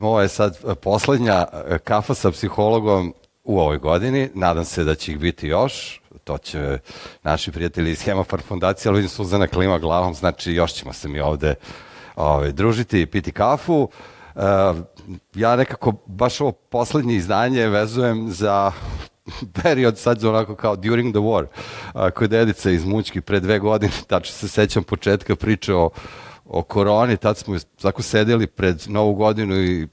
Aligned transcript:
Ovo 0.00 0.20
je 0.20 0.28
sad 0.28 0.58
e, 0.68 0.74
poslednja 0.74 1.46
e, 1.52 1.78
kafa 1.78 2.14
sa 2.14 2.30
psihologom 2.30 3.14
u 3.44 3.60
ovoj 3.60 3.78
godini. 3.78 4.30
Nadam 4.34 4.64
se 4.64 4.84
da 4.84 4.94
će 4.94 5.12
ih 5.12 5.18
biti 5.18 5.48
još. 5.48 6.00
To 6.24 6.38
će 6.38 6.78
naši 7.22 7.52
prijatelji 7.52 7.90
iz 7.90 8.02
Hemofar 8.02 8.40
fondacije, 8.42 8.90
ali 8.90 8.96
vidim 8.96 9.08
Suzana 9.08 9.46
klima 9.46 9.78
glavom, 9.78 10.14
znači 10.14 10.52
još 10.52 10.72
ćemo 10.72 10.92
se 10.92 11.08
mi 11.08 11.20
ovde 11.20 11.54
ovaj, 12.16 12.52
družiti 12.52 13.00
i 13.00 13.06
piti 13.06 13.32
kafu. 13.32 13.88
Uh, 14.34 14.42
ja 15.34 15.56
nekako 15.56 15.92
baš 16.06 16.40
ovo 16.40 16.52
poslednje 16.52 17.14
izdanje 17.14 17.68
vezujem 17.68 18.30
za 18.30 18.72
period 19.62 19.98
sad 19.98 20.24
onako 20.24 20.56
kao 20.56 20.76
during 20.76 21.14
the 21.14 21.20
war, 21.20 21.46
uh, 21.94 22.10
kod 22.10 22.32
Edica 22.32 22.70
iz 22.70 22.84
Mućki 22.84 23.20
pre 23.20 23.40
dve 23.40 23.58
godine, 23.58 23.92
tačno 24.08 24.32
se 24.32 24.48
sećam 24.48 24.82
početka 24.82 25.36
priče 25.36 25.74
o 25.74 25.90
o 26.52 26.62
koroni, 26.62 27.16
tad 27.16 27.38
smo 27.38 27.56
tako 27.82 28.02
sedeli 28.02 28.46
pred 28.46 28.82
novu 28.88 29.14
godinu 29.14 29.56
i 29.56 29.88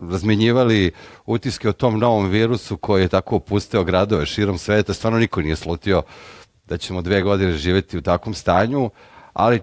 razmenjivali 0.00 0.90
utiske 1.26 1.68
o 1.68 1.72
tom 1.72 1.98
novom 1.98 2.28
virusu 2.28 2.76
koji 2.76 3.02
je 3.02 3.08
tako 3.08 3.36
opusteo 3.36 3.84
gradove 3.84 4.26
širom 4.26 4.58
sveta. 4.58 4.94
Stvarno 4.94 5.18
niko 5.18 5.42
nije 5.42 5.56
slutio 5.56 6.02
da 6.64 6.78
ćemo 6.78 7.02
dve 7.02 7.22
godine 7.22 7.52
živeti 7.52 7.98
u 7.98 8.02
takvom 8.02 8.34
stanju, 8.34 8.90
ali 9.32 9.60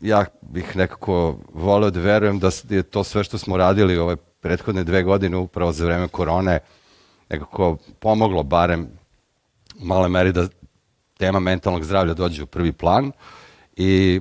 ja 0.00 0.24
bih 0.42 0.76
nekako 0.76 1.38
voleo 1.52 1.90
da 1.90 2.00
verujem 2.00 2.38
da 2.38 2.50
je 2.68 2.82
to 2.82 3.04
sve 3.04 3.24
što 3.24 3.38
smo 3.38 3.56
radili 3.56 3.98
ove 3.98 4.16
prethodne 4.16 4.84
dve 4.84 5.02
godine 5.02 5.36
upravo 5.36 5.72
za 5.72 5.84
vreme 5.84 6.08
korone 6.08 6.58
nekako 7.28 7.76
pomoglo 7.98 8.42
barem 8.42 8.88
u 9.80 9.84
male 9.84 10.08
meri 10.08 10.32
da 10.32 10.48
tema 11.18 11.40
mentalnog 11.40 11.84
zdravlja 11.84 12.14
dođe 12.14 12.42
u 12.42 12.46
prvi 12.46 12.72
plan 12.72 13.12
i 13.76 14.20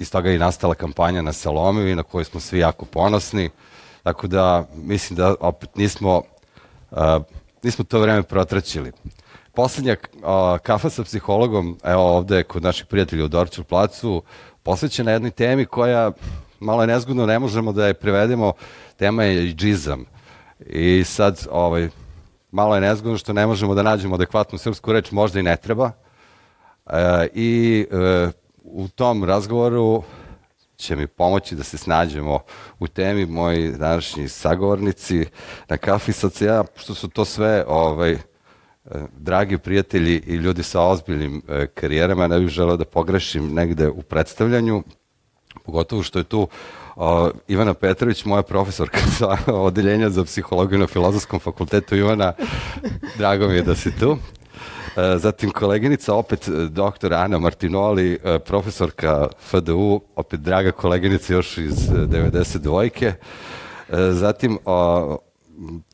iz 0.00 0.10
toga 0.10 0.28
je 0.28 0.36
i 0.36 0.38
nastala 0.38 0.74
kampanja 0.74 1.22
na 1.22 1.32
Salomiju 1.32 1.88
i 1.88 1.94
na 1.94 2.02
kojoj 2.02 2.24
smo 2.24 2.40
svi 2.40 2.58
jako 2.58 2.84
ponosni. 2.84 3.50
Tako 4.02 4.26
da 4.26 4.64
mislim 4.74 5.16
da 5.16 5.34
opet 5.40 5.76
nismo, 5.76 6.22
uh, 6.90 6.98
nismo 7.62 7.84
to 7.84 8.00
vreme 8.00 8.22
protraćili. 8.22 8.92
Poslednja 9.54 9.96
uh, 10.14 10.58
kafa 10.62 10.90
sa 10.90 11.04
psihologom, 11.04 11.78
evo 11.84 12.02
ovde 12.16 12.42
kod 12.42 12.62
naših 12.62 12.86
prijatelja 12.86 13.24
u 13.24 13.28
Dorčul 13.28 13.64
placu, 13.64 14.22
posvećena 14.62 15.12
jednoj 15.12 15.30
temi 15.30 15.64
koja 15.64 16.12
malo 16.60 16.82
je 16.82 16.86
nezgodno, 16.86 17.26
ne 17.26 17.38
možemo 17.38 17.72
da 17.72 17.86
je 17.86 17.94
prevedemo, 17.94 18.52
tema 18.96 19.24
je 19.24 19.44
i 19.44 19.54
džizam. 19.54 20.04
I 20.66 21.04
sad, 21.04 21.46
ovaj, 21.50 21.88
malo 22.50 22.74
je 22.74 22.80
nezgodno 22.80 23.18
što 23.18 23.32
ne 23.32 23.46
možemo 23.46 23.74
da 23.74 23.82
nađemo 23.82 24.14
adekvatnu 24.14 24.58
srpsku 24.58 24.92
reč, 24.92 25.10
možda 25.10 25.40
i 25.40 25.42
ne 25.42 25.56
treba. 25.56 25.90
E, 26.86 27.28
I 27.34 27.86
e, 27.90 28.30
u 28.72 28.88
tom 28.88 29.24
razgovoru 29.24 30.02
će 30.76 30.96
mi 30.96 31.06
pomoći 31.06 31.54
da 31.54 31.62
se 31.62 31.78
snađemo 31.78 32.38
u 32.78 32.86
temi 32.86 33.26
moji 33.26 33.72
današnji 33.72 34.28
sagovornici 34.28 35.26
na 35.68 35.76
kafi 35.76 36.12
sad 36.12 36.32
ja, 36.40 36.64
što 36.76 36.94
su 36.94 37.08
to 37.08 37.24
sve 37.24 37.64
ovaj, 37.68 38.18
dragi 39.12 39.58
prijatelji 39.58 40.22
i 40.26 40.34
ljudi 40.34 40.62
sa 40.62 40.82
ozbiljnim 40.82 41.42
e, 41.48 41.66
karijerama, 41.66 42.26
ne 42.26 42.40
bih 42.40 42.48
želeo 42.48 42.76
da 42.76 42.84
pogrešim 42.84 43.54
negde 43.54 43.88
u 43.88 44.02
predstavljanju, 44.02 44.82
pogotovo 45.64 46.02
što 46.02 46.18
je 46.18 46.24
tu 46.24 46.40
uh, 46.96 47.04
Ivana 47.48 47.74
Petrović, 47.74 48.24
moja 48.24 48.42
profesorka 48.42 48.98
sa 48.98 49.36
odeljenja 49.52 50.10
za 50.10 50.24
psihologiju 50.24 50.78
na 50.78 50.86
Filozofskom 50.86 51.40
fakultetu. 51.40 51.96
Ivana, 51.96 52.32
drago 53.18 53.48
mi 53.48 53.54
je 53.54 53.62
da 53.62 53.74
si 53.74 53.98
tu. 53.98 54.18
E, 54.96 55.18
zatim 55.18 55.50
koleginica, 55.50 56.14
opet 56.14 56.48
e, 56.48 56.68
doktor 56.68 57.12
Ana 57.14 57.38
Martinoli, 57.38 58.18
e, 58.24 58.38
profesorka 58.38 59.28
FDU, 59.38 60.00
opet 60.16 60.40
draga 60.40 60.72
koleginica 60.72 61.32
još 61.32 61.58
iz 61.58 61.90
92. 61.90 63.12
Zatim 64.12 64.58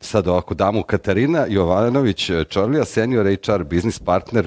sad 0.01 0.29
ovako 0.29 0.55
damu 0.55 0.83
Katarina 0.83 1.47
Jovanović 1.49 2.31
Čorlija, 2.49 2.85
senior 2.85 3.27
HR 3.27 3.63
business 3.65 3.99
partner 3.99 4.47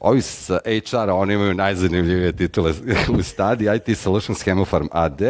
ovi 0.00 0.22
sa 0.22 0.58
HR-a, 0.64 1.14
oni 1.14 1.34
imaju 1.34 1.54
najzanimljivije 1.54 2.32
titule 2.32 2.72
u 3.18 3.22
stadi, 3.22 3.68
IT 3.76 3.98
Solutions 3.98 4.42
Hemofarm 4.42 4.86
AD. 4.92 5.20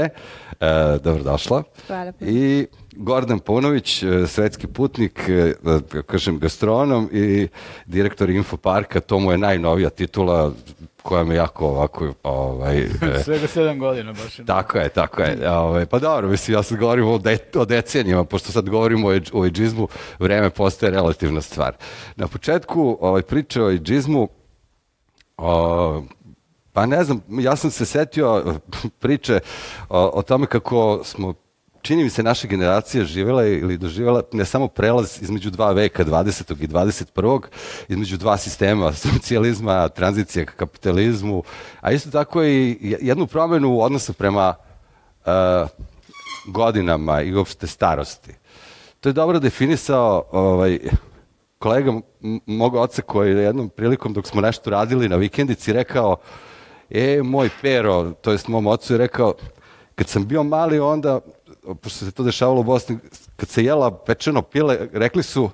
Dobrodošla. 1.02 1.62
Hvala. 1.86 2.12
I 2.20 2.66
Gordon 3.00 3.38
Punović, 3.38 4.02
e, 4.02 4.26
svetski 4.26 4.66
putnik, 4.66 5.28
e, 5.28 5.54
da 5.62 6.02
kažem 6.02 6.38
gastronom 6.38 7.08
i 7.12 7.48
direktor 7.86 8.30
Infoparka, 8.30 9.00
to 9.00 9.18
mu 9.18 9.32
je 9.32 9.38
najnovija 9.38 9.90
titula 9.90 10.52
koja 11.02 11.24
me 11.24 11.34
jako 11.34 11.66
ovako... 11.66 12.12
Ovaj, 12.22 12.78
e, 12.78 12.88
Svega 13.24 13.46
sedam 13.46 13.78
godina 13.78 14.12
baš. 14.12 14.36
Tako 14.46 14.78
je, 14.78 14.88
tako 14.88 15.22
je. 15.22 15.50
Ovaj, 15.50 15.86
pa 15.86 15.98
dobro, 15.98 16.28
mislim, 16.28 16.54
ja 16.54 16.62
sad 16.62 16.78
govorim 16.78 17.08
o, 17.08 17.18
de, 17.18 17.38
o 17.54 17.64
decenijama, 17.64 18.24
pošto 18.24 18.52
sad 18.52 18.68
govorimo 18.68 19.08
o, 19.08 19.20
o 19.32 19.46
eđizmu, 19.46 19.88
vreme 20.18 20.50
postaje 20.50 20.92
relativna 20.92 21.40
stvar. 21.40 21.76
Na 22.16 22.28
početku 22.28 22.98
ovaj, 23.00 23.22
priče 23.22 23.62
o 23.62 23.70
eđizmu, 23.70 24.28
o, 25.36 26.02
pa 26.72 26.86
ne 26.86 27.04
znam, 27.04 27.22
ja 27.28 27.56
sam 27.56 27.70
se 27.70 27.86
setio 27.86 28.54
priče 28.98 29.40
o, 29.88 30.10
o 30.14 30.22
tome 30.22 30.46
kako 30.46 31.00
smo 31.04 31.34
čini 31.82 32.04
mi 32.04 32.10
se 32.10 32.22
naša 32.22 32.48
generacija 32.48 33.04
živela 33.04 33.46
ili 33.46 33.78
doživela 33.78 34.22
ne 34.32 34.44
samo 34.44 34.68
prelaz 34.68 35.22
između 35.22 35.50
dva 35.50 35.72
veka, 35.72 36.04
20. 36.04 36.62
i 36.62 36.68
21. 36.68 37.40
između 37.88 38.16
dva 38.16 38.36
sistema, 38.36 38.92
socijalizma, 39.12 39.88
tranzicija 39.88 40.44
ka 40.44 40.52
kapitalizmu, 40.52 41.42
a 41.80 41.92
isto 41.92 42.10
tako 42.10 42.44
i 42.44 42.96
jednu 43.00 43.26
promenu 43.26 43.80
odnosa 43.80 44.12
prema 44.12 44.54
uh, 45.26 45.68
godinama 46.46 47.22
i 47.22 47.34
uopšte 47.34 47.66
starosti. 47.66 48.34
To 49.00 49.08
je 49.08 49.12
dobro 49.12 49.38
definisao 49.38 50.24
ovaj, 50.32 50.78
kolega 51.58 51.92
mog 52.46 52.74
oca 52.74 53.02
koji 53.02 53.30
je 53.30 53.42
jednom 53.42 53.68
prilikom 53.68 54.12
dok 54.12 54.26
smo 54.26 54.40
nešto 54.40 54.70
radili 54.70 55.08
na 55.08 55.16
vikendici 55.16 55.72
rekao 55.72 56.16
e, 56.90 57.22
moj 57.22 57.50
pero, 57.62 58.10
to 58.10 58.32
jest 58.32 58.48
mom 58.48 58.66
ocu 58.66 58.94
je 58.94 58.98
rekao, 58.98 59.34
kad 59.94 60.08
sam 60.08 60.26
bio 60.26 60.42
mali 60.42 60.78
onda 60.80 61.20
pošto 61.74 62.04
se 62.04 62.10
to 62.10 62.22
dešavalo 62.22 62.60
u 62.60 62.64
Bosni, 62.64 62.98
kad 63.36 63.48
se 63.48 63.64
jela 63.64 63.90
pečeno 63.90 64.42
pile, 64.42 64.78
rekli 64.92 65.22
su, 65.22 65.50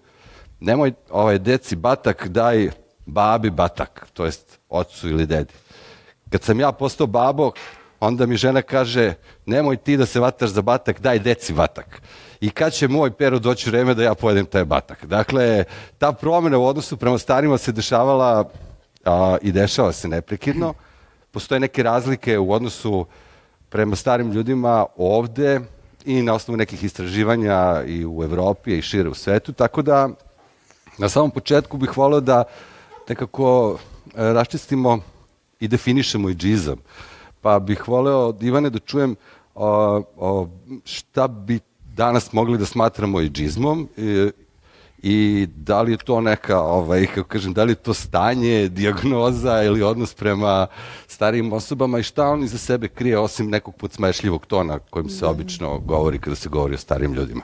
nemoj 0.60 0.92
ovaj 1.10 1.38
deci 1.38 1.76
batak, 1.76 2.28
daj 2.28 2.70
babi 3.06 3.50
batak, 3.50 4.06
to 4.12 4.24
jest 4.24 4.58
ocu 4.68 5.08
ili 5.08 5.26
dedi. 5.26 5.52
Kad 6.30 6.42
sam 6.42 6.60
ja 6.60 6.72
postao 6.72 7.06
babo, 7.06 7.52
onda 8.00 8.26
mi 8.26 8.36
žena 8.36 8.62
kaže, 8.62 9.14
nemoj 9.46 9.76
ti 9.76 9.96
da 9.96 10.06
se 10.06 10.20
vataš 10.20 10.50
za 10.50 10.62
batak, 10.62 11.00
daj 11.00 11.18
deci 11.18 11.52
batak. 11.52 12.02
I 12.40 12.50
kad 12.50 12.72
će 12.72 12.88
moj 12.88 13.10
pero 13.10 13.38
doći 13.38 13.70
vreme 13.70 13.94
da 13.94 14.02
ja 14.02 14.14
pojedem 14.14 14.46
taj 14.46 14.64
batak. 14.64 15.04
Dakle, 15.04 15.64
ta 15.98 16.12
promena 16.12 16.58
u 16.58 16.66
odnosu 16.66 16.96
prema 16.96 17.18
starima 17.18 17.58
se 17.58 17.72
dešavala 17.72 18.50
a, 19.04 19.36
i 19.42 19.52
dešava 19.52 19.92
se 19.92 20.08
neprekidno. 20.08 20.74
Postoje 21.30 21.60
neke 21.60 21.82
razlike 21.82 22.38
u 22.38 22.52
odnosu 22.52 23.06
prema 23.68 23.96
starim 23.96 24.32
ljudima 24.32 24.86
ovde 24.96 25.60
i 26.04 26.22
na 26.22 26.34
osnovu 26.34 26.56
nekih 26.56 26.84
istraživanja 26.84 27.82
i 27.86 28.06
u 28.06 28.22
Evropi 28.22 28.78
i 28.78 28.82
šire 28.82 29.08
u 29.08 29.14
svetu, 29.14 29.52
tako 29.52 29.82
da 29.82 30.08
na 30.98 31.08
samom 31.08 31.30
početku 31.30 31.76
bih 31.76 31.96
voleo 31.96 32.20
da 32.20 32.44
nekako 33.08 33.78
e, 34.14 34.32
raščistimo 34.32 34.98
i 35.60 35.68
definišemo 35.68 36.30
i 36.30 36.34
džizam. 36.34 36.78
Pa 37.40 37.58
bih 37.58 37.88
voleo 37.88 38.34
Ivane 38.40 38.70
da 38.70 38.78
čujem 38.78 39.16
o, 39.54 40.02
o, 40.16 40.48
šta 40.84 41.28
bi 41.28 41.60
danas 41.96 42.32
mogli 42.32 42.58
da 42.58 42.66
smatramo 42.66 43.20
i 43.20 43.30
džizmom 43.30 43.88
i, 43.96 44.30
i 45.06 45.46
da 45.56 45.82
li 45.82 45.92
je 45.92 45.96
to 45.96 46.20
neka, 46.20 46.60
ovaj, 46.60 47.06
kako 47.06 47.28
kažem, 47.28 47.52
da 47.52 47.64
li 47.64 47.72
je 47.72 47.74
to 47.74 47.94
stanje, 47.94 48.68
diagnoza 48.68 49.62
ili 49.62 49.82
odnos 49.82 50.14
prema 50.14 50.66
starijim 51.06 51.52
osobama 51.52 51.98
i 51.98 52.02
šta 52.02 52.28
on 52.28 52.44
iza 52.44 52.58
sebe 52.58 52.88
krije 52.88 53.18
osim 53.18 53.50
nekog 53.50 53.74
podsmešljivog 53.76 54.46
tona 54.46 54.78
kojim 54.78 55.08
se 55.08 55.26
obično 55.26 55.78
govori 55.78 56.18
kada 56.18 56.36
se 56.36 56.48
govori 56.48 56.74
o 56.74 56.78
starijim 56.78 57.14
ljudima? 57.14 57.42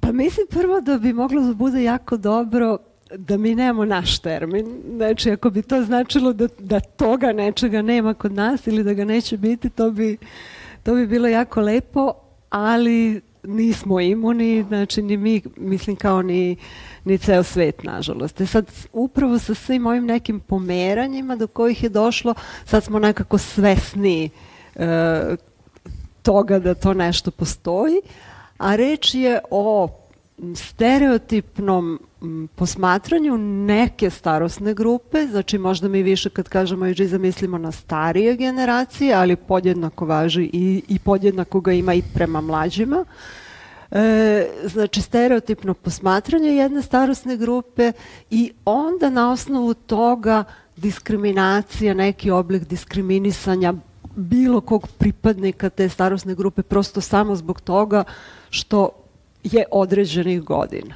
Pa 0.00 0.12
mislim 0.12 0.46
prvo 0.50 0.80
da 0.80 0.98
bi 0.98 1.12
moglo 1.12 1.42
da 1.42 1.54
bude 1.54 1.82
jako 1.82 2.16
dobro 2.16 2.78
da 3.16 3.36
mi 3.36 3.54
nemamo 3.54 3.84
naš 3.84 4.18
termin. 4.18 4.82
Znači, 4.96 5.30
ako 5.30 5.50
bi 5.50 5.62
to 5.62 5.82
značilo 5.82 6.32
da, 6.32 6.48
da 6.58 6.80
toga 6.80 7.32
nečega 7.32 7.82
nema 7.82 8.14
kod 8.14 8.32
nas 8.32 8.66
ili 8.66 8.84
da 8.84 8.92
ga 8.94 9.04
neće 9.04 9.36
biti, 9.36 9.70
to 9.70 9.90
bi, 9.90 10.18
to 10.82 10.94
bi 10.94 11.06
bilo 11.06 11.28
jako 11.28 11.60
lepo, 11.60 12.12
ali 12.50 13.20
nismo 13.44 14.00
imuni, 14.00 14.64
znači 14.68 15.02
ni 15.02 15.16
mi, 15.16 15.42
mislim 15.56 15.96
kao 15.96 16.22
ni, 16.22 16.56
ni 17.04 17.18
ceo 17.18 17.42
svet, 17.42 17.82
nažalost. 17.84 18.40
E 18.40 18.46
sad, 18.46 18.66
upravo 18.92 19.38
sa 19.38 19.54
svim 19.54 19.86
ovim 19.86 20.06
nekim 20.06 20.40
pomeranjima 20.40 21.36
do 21.36 21.46
kojih 21.46 21.82
je 21.82 21.88
došlo, 21.88 22.34
sad 22.64 22.84
smo 22.84 22.98
nekako 22.98 23.38
svesni 23.38 24.30
e, 24.74 25.36
toga 26.22 26.58
da 26.58 26.74
to 26.74 26.94
nešto 26.94 27.30
postoji, 27.30 28.00
a 28.58 28.76
reč 28.76 29.14
je 29.14 29.40
o 29.50 29.88
stereotipnom 30.54 32.00
posmatranju 32.54 33.38
neke 33.38 34.10
starosne 34.10 34.74
grupe, 34.74 35.26
znači 35.26 35.58
možda 35.58 35.88
mi 35.88 36.02
više 36.02 36.30
kad 36.30 36.48
kažemo 36.48 36.84
ageizam 36.84 37.20
mislimo 37.20 37.58
na 37.58 37.72
starije 37.72 38.36
generacije, 38.36 39.14
ali 39.14 39.36
podjednako 39.36 40.06
važi 40.06 40.50
i, 40.52 40.82
i 40.88 40.98
podjednako 40.98 41.60
ga 41.60 41.72
ima 41.72 41.94
i 41.94 42.02
prema 42.14 42.40
mlađima. 42.40 43.04
E, 43.90 44.46
znači 44.64 45.02
stereotipno 45.02 45.74
posmatranje 45.74 46.48
jedne 46.48 46.82
starosne 46.82 47.36
grupe 47.36 47.92
i 48.30 48.52
onda 48.64 49.10
na 49.10 49.32
osnovu 49.32 49.74
toga 49.74 50.44
diskriminacija, 50.76 51.94
neki 51.94 52.30
oblik 52.30 52.68
diskriminisanja 52.68 53.74
bilo 54.16 54.60
kog 54.60 54.88
pripadnika 54.98 55.70
te 55.70 55.88
starosne 55.88 56.34
grupe 56.34 56.62
prosto 56.62 57.00
samo 57.00 57.36
zbog 57.36 57.60
toga 57.60 58.04
što 58.50 58.88
je 59.42 59.64
određenih 59.70 60.42
godina. 60.42 60.94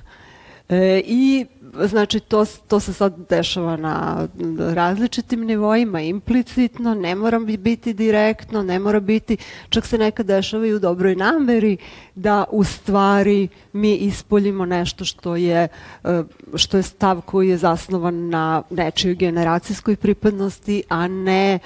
E, 0.68 1.02
I 1.06 1.46
znači 1.84 2.20
to, 2.20 2.44
to 2.68 2.80
se 2.80 2.92
sad 2.92 3.14
dešava 3.28 3.76
na 3.76 4.28
različitim 4.74 5.40
nivoima, 5.40 6.00
implicitno, 6.00 6.94
ne 6.94 7.14
mora 7.14 7.38
biti 7.38 7.94
direktno, 7.94 8.62
ne 8.62 8.78
mora 8.78 9.00
biti, 9.00 9.36
čak 9.68 9.86
se 9.86 9.98
nekad 9.98 10.26
dešava 10.26 10.66
i 10.66 10.74
u 10.74 10.78
dobroj 10.78 11.16
nameri 11.16 11.76
da 12.14 12.44
u 12.50 12.64
stvari 12.64 13.48
mi 13.72 13.94
ispoljimo 13.94 14.66
nešto 14.66 15.04
što 15.04 15.36
je, 15.36 15.68
e, 16.04 16.22
što 16.54 16.76
je 16.76 16.82
stav 16.82 17.20
koji 17.20 17.48
je 17.48 17.56
zasnovan 17.56 18.28
na 18.28 18.62
nečijoj 18.70 19.14
generacijskoj 19.14 19.96
pripadnosti, 19.96 20.82
a 20.88 21.08
ne 21.08 21.58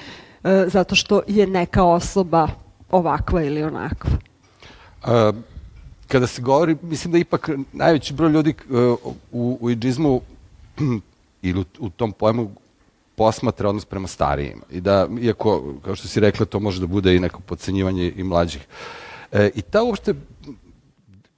e, 0.44 0.64
zato 0.66 0.94
što 0.94 1.22
je 1.26 1.46
neka 1.46 1.84
osoba 1.84 2.48
ovakva 2.90 3.42
ili 3.42 3.62
onakva. 3.62 4.10
A, 5.02 5.32
kada 6.08 6.26
se 6.26 6.42
govori, 6.42 6.76
mislim 6.82 7.12
da 7.12 7.18
ipak 7.18 7.50
najveći 7.72 8.14
broj 8.14 8.30
ljudi 8.30 8.54
uh, 8.70 9.14
u, 9.32 9.58
u 9.60 9.70
iđizmu 9.70 10.20
ili 11.42 11.64
u, 11.78 11.90
tom 11.90 12.12
pojmu 12.12 12.50
posmatra 13.16 13.68
odnos 13.68 13.84
prema 13.84 14.08
starijima. 14.08 14.62
I 14.70 14.80
da, 14.80 15.08
iako, 15.20 15.74
kao 15.84 15.96
što 15.96 16.08
si 16.08 16.20
rekla, 16.20 16.46
to 16.46 16.60
može 16.60 16.80
da 16.80 16.86
bude 16.86 17.16
i 17.16 17.20
neko 17.20 17.40
podcenjivanje 17.40 18.12
i 18.16 18.22
mlađih. 18.22 18.66
E, 19.32 19.50
I 19.54 19.62
ta 19.62 19.82
uopšte, 19.82 20.14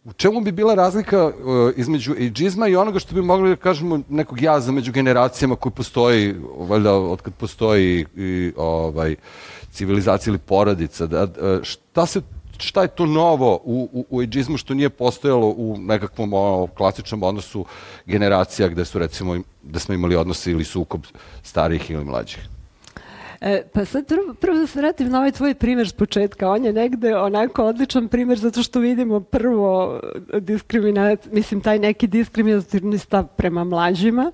u 0.04 0.12
čemu 0.12 0.40
bi 0.40 0.52
bila 0.52 0.74
razlika 0.74 1.24
uh, 1.26 1.32
između 1.76 2.14
iđizma 2.18 2.68
i 2.68 2.76
onoga 2.76 2.98
što 2.98 3.14
bi 3.14 3.22
mogli 3.22 3.48
da 3.48 3.56
kažemo 3.56 4.00
nekog 4.08 4.42
jaza 4.42 4.72
među 4.72 4.92
generacijama 4.92 5.56
koji 5.56 5.72
postoji, 5.72 6.34
valjda, 6.58 6.94
od 6.94 7.22
kad 7.22 7.34
postoji 7.34 8.06
i, 8.16 8.52
ovaj, 8.56 9.16
civilizacija 9.72 10.30
ili 10.30 10.38
porodica, 10.38 11.06
da, 11.06 11.26
da 11.26 11.60
šta 11.62 12.06
se 12.06 12.20
šta 12.60 12.82
je 12.82 12.88
to 12.88 13.06
novo 13.06 13.60
u, 13.64 13.88
u, 13.92 14.06
u 14.10 14.22
eđizmu 14.22 14.56
što 14.56 14.74
nije 14.74 14.90
postojalo 14.90 15.48
u 15.56 15.76
nekakvom 15.78 16.32
o, 16.32 16.66
klasičnom 16.74 17.22
odnosu 17.22 17.64
generacija 18.06 18.68
gde 18.68 18.84
su 18.84 18.98
recimo, 18.98 19.36
da 19.62 19.78
smo 19.78 19.94
imali 19.94 20.16
odnose 20.16 20.50
ili 20.50 20.64
sukob 20.64 21.04
starih 21.42 21.90
ili 21.90 22.04
mlađih? 22.04 22.48
E, 23.40 23.62
pa 23.72 23.84
sad 23.84 24.06
prvo, 24.06 24.34
prvo 24.34 24.58
da 24.58 24.66
se 24.66 24.80
vratim 24.80 25.08
na 25.08 25.18
ovaj 25.18 25.32
tvoj 25.32 25.54
primer 25.54 25.88
s 25.88 25.92
početka. 25.92 26.50
On 26.50 26.64
je 26.64 26.72
negde 26.72 27.16
onako 27.16 27.64
odličan 27.64 28.08
primer 28.08 28.38
zato 28.38 28.62
što 28.62 28.80
vidimo 28.80 29.20
prvo 29.20 30.00
diskriminat, 30.40 31.26
mislim 31.32 31.60
taj 31.60 31.78
neki 31.78 32.06
diskriminatorni 32.06 32.98
stav 32.98 33.26
prema 33.36 33.64
mlađima, 33.64 34.32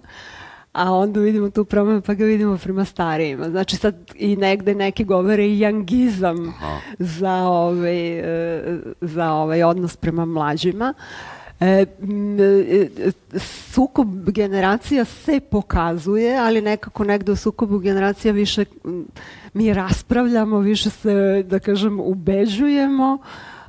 a 0.77 0.93
onda 0.93 1.21
vidimo 1.21 1.51
tu 1.51 1.65
promenu 1.65 2.01
pa 2.01 2.15
ga 2.15 2.25
vidimo 2.25 2.59
prema 2.59 2.85
starijima. 2.85 3.51
Znači 3.51 3.77
sad 3.77 3.95
i 4.15 4.37
negde 4.37 4.75
neki 4.75 5.05
govore 5.05 5.47
i 5.47 5.59
jangizam 5.59 6.55
za 6.99 7.35
ovaj, 7.35 8.19
e, 8.19 8.79
za 9.01 9.33
ovaj 9.33 9.63
odnos 9.63 9.97
prema 9.97 10.25
mlađima. 10.25 10.95
E, 11.61 11.87
sukob 13.73 14.31
generacija 14.31 15.05
se 15.05 15.41
pokazuje, 15.41 16.39
ali 16.39 16.61
nekako 16.61 17.05
negde 17.05 17.33
u 17.33 17.37
sukobu 17.37 17.79
generacija 17.79 18.33
više 18.33 18.65
mi 19.55 19.75
raspravljamo, 19.75 20.59
više 20.59 20.91
se, 20.91 21.43
da 21.49 21.59
kažem, 21.59 22.01
ubeđujemo, 22.01 23.19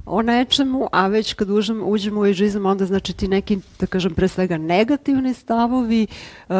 o 0.07 0.21
nečemu, 0.21 0.87
a 0.91 1.07
već 1.07 1.33
kad 1.33 1.49
uđemo, 1.49 1.85
uđemo 1.85 2.21
u 2.21 2.25
ežizam, 2.25 2.65
onda 2.65 2.85
znači 2.85 3.13
ti 3.13 3.27
neki, 3.27 3.59
da 3.79 3.87
kažem, 3.87 4.13
pre 4.13 4.27
svega 4.27 4.57
negativni 4.57 5.33
stavovi 5.33 6.07
uh, 6.49 6.55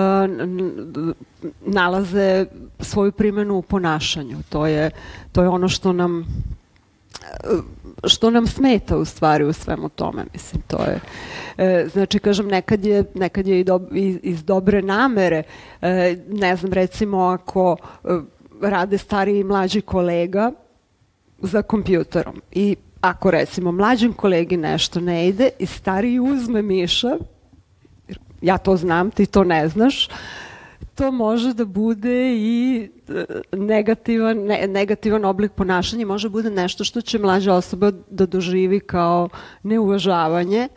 nalaze 1.66 2.46
svoju 2.80 3.12
primenu 3.12 3.56
u 3.56 3.62
ponašanju. 3.62 4.38
To 4.50 4.68
je, 4.68 4.92
to 5.32 5.42
je 5.42 5.50
ono 5.50 5.70
što 5.70 5.94
nam 5.94 6.20
uh, 6.20 7.60
što 8.04 8.30
nam 8.30 8.48
smeta 8.48 8.98
u 8.98 9.06
stvari 9.06 9.44
u 9.44 9.54
svemu 9.54 9.90
tome, 9.90 10.26
mislim, 10.34 10.62
to 10.68 10.78
je, 10.78 11.00
e, 11.58 11.88
znači, 11.94 12.20
kažem, 12.20 12.48
nekad 12.48 12.86
je, 12.86 13.04
nekad 13.14 13.48
je 13.48 13.60
i 13.60 13.64
do, 13.64 13.82
iz, 13.92 14.18
iz 14.24 14.44
dobre 14.44 14.82
namere, 14.82 15.44
e, 15.82 16.18
ne 16.28 16.56
znam, 16.56 16.74
recimo, 16.74 17.22
ako 17.22 17.78
e, 18.04 18.08
rade 18.62 18.98
stariji 18.98 19.40
i 19.40 19.44
mlađi 19.44 19.82
kolega 19.82 20.52
za 21.40 21.62
kompjuterom 21.62 22.42
i 22.52 22.76
ako 23.02 23.32
recimo 23.32 23.72
mlađem 23.72 24.14
kolegi 24.14 24.58
nešto 24.58 25.00
ne 25.00 25.28
ide 25.28 25.50
i 25.60 25.66
stariji 25.66 26.20
uzme 26.20 26.62
miša, 26.62 27.18
ja 28.42 28.58
to 28.58 28.78
znam, 28.78 29.12
ti 29.12 29.26
to 29.26 29.44
ne 29.44 29.68
znaš, 29.68 30.10
to 30.98 31.12
može 31.12 31.54
da 31.54 31.66
bude 31.66 32.34
i 32.36 32.90
e, 33.10 33.26
negativan, 33.52 34.38
ne, 34.38 34.68
negativan 34.68 35.26
oblik 35.26 35.52
ponašanja, 35.52 36.06
može 36.06 36.30
bude 36.30 36.50
nešto 36.50 36.84
što 36.84 37.02
će 37.02 37.20
mlađa 37.20 37.54
osoba 37.54 37.92
da 38.10 38.26
doživi 38.26 38.80
kao 38.80 39.30
neuvažavanje, 39.64 40.68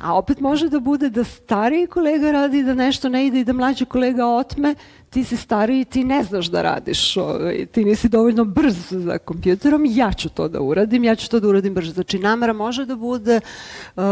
a 0.00 0.14
opet 0.18 0.40
može 0.40 0.68
da 0.68 0.80
bude 0.80 1.10
da 1.10 1.24
stariji 1.24 1.86
kolega 1.86 2.32
radi 2.32 2.62
da 2.62 2.74
nešto 2.74 3.08
ne 3.08 3.26
ide 3.26 3.40
i 3.40 3.44
da 3.44 3.52
mlađi 3.52 3.84
kolega 3.84 4.26
otme, 4.26 4.74
ti 5.10 5.24
si 5.24 5.36
stariji, 5.36 5.84
ti 5.84 6.04
ne 6.04 6.22
znaš 6.24 6.46
da 6.46 6.62
radiš, 6.62 7.16
ovaj, 7.16 7.66
ti 7.66 7.84
nisi 7.84 8.08
dovoljno 8.08 8.44
brz 8.44 8.76
za 8.90 9.18
kompjuterom, 9.18 9.84
ja 9.86 10.12
ću 10.12 10.28
to 10.28 10.48
da 10.48 10.60
uradim, 10.60 11.04
ja 11.04 11.14
ću 11.14 11.30
to 11.30 11.40
da 11.40 11.48
uradim 11.48 11.74
brzo. 11.74 11.92
Znači, 11.92 12.18
namera 12.18 12.52
može 12.52 12.86
da 12.86 12.96
bude 12.96 13.40
uh, 13.96 14.02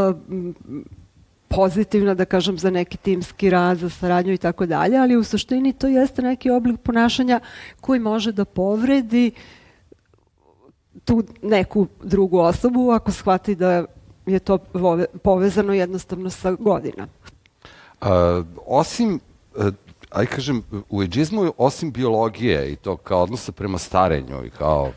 pozitivna, 1.49 2.15
da 2.15 2.25
kažem, 2.25 2.59
za 2.59 2.71
neki 2.71 2.97
timski 2.97 3.51
rad, 3.51 3.79
za 3.79 3.91
saradnju 3.91 4.33
i 4.33 4.39
tako 4.39 4.67
dalje, 4.67 4.97
ali 4.97 5.17
u 5.17 5.25
suštini 5.25 5.73
to 5.73 5.87
jeste 5.87 6.23
neki 6.23 6.51
oblik 6.51 6.81
ponašanja 6.81 7.41
koji 7.81 8.01
može 8.01 8.33
da 8.33 8.45
povredi 8.45 9.31
tu 11.05 11.23
neku 11.43 11.87
drugu 12.03 12.39
osobu 12.39 12.91
ako 12.91 13.13
shvati 13.13 13.55
da 13.55 13.85
je 14.27 14.39
to 14.39 14.59
povezano 15.23 15.73
jednostavno 15.73 16.31
sa 16.31 16.53
godina. 16.53 17.07
A, 18.01 18.43
osim 18.67 19.21
aj 20.11 20.27
kažem, 20.27 20.63
u 20.91 21.03
eđizmu 21.03 21.53
osim 21.57 21.93
biologije 21.93 22.73
i 22.73 22.77
to 22.77 22.97
kao 22.97 23.23
odnosa 23.23 23.53
prema 23.53 23.79
starenju 23.79 24.45
i 24.45 24.51
kao 24.51 24.93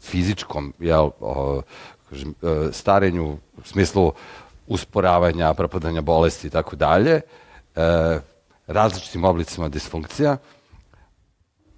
fizičkom, 0.00 0.74
jel, 0.78 1.10
o, 1.20 1.62
kažem, 2.10 2.34
e, 2.42 2.72
starenju 2.72 3.32
u 3.32 3.38
smislu 3.64 4.12
usporavanja, 4.66 5.54
propadanja 5.54 6.00
bolesti 6.00 6.46
i 6.46 6.50
tako 6.50 6.76
dalje, 6.76 7.20
e, 7.76 8.20
različitim 8.66 9.24
oblicima 9.24 9.68
disfunkcija, 9.68 10.36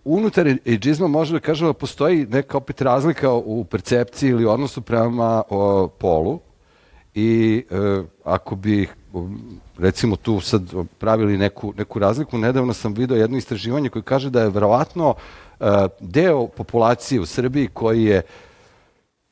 unutar 0.05 0.47
eđizma 0.67 1.07
može 1.07 1.33
da 1.33 1.41
kažemo 1.41 1.73
da 1.73 1.79
postoji 1.79 2.27
neka 2.27 2.57
opet 2.57 2.81
razlika 2.81 3.33
u 3.33 3.65
percepciji 3.65 4.31
ili 4.31 4.47
odnosu 4.47 4.83
prema 4.83 5.43
o, 5.51 5.89
polu 5.89 6.41
i 7.15 7.65
e, 7.71 8.03
ako 8.25 8.57
bi 8.57 8.89
recimo 9.79 10.17
tu 10.17 10.41
sad 10.41 10.63
pravili 10.99 11.39
neku, 11.39 11.73
neku 11.77 11.99
razliku, 11.99 12.39
nedavno 12.39 12.73
sam 12.73 12.95
video 12.95 13.17
jedno 13.17 13.39
istraživanje 13.39 13.89
koje 13.89 14.03
kaže 14.03 14.31
da 14.31 14.43
je 14.43 14.51
verovatno 14.51 15.09
uh, 15.09 15.67
deo 16.01 16.47
populacije 16.47 17.21
u 17.21 17.27
Srbiji 17.27 17.69
koji 17.69 18.05
je 18.05 18.23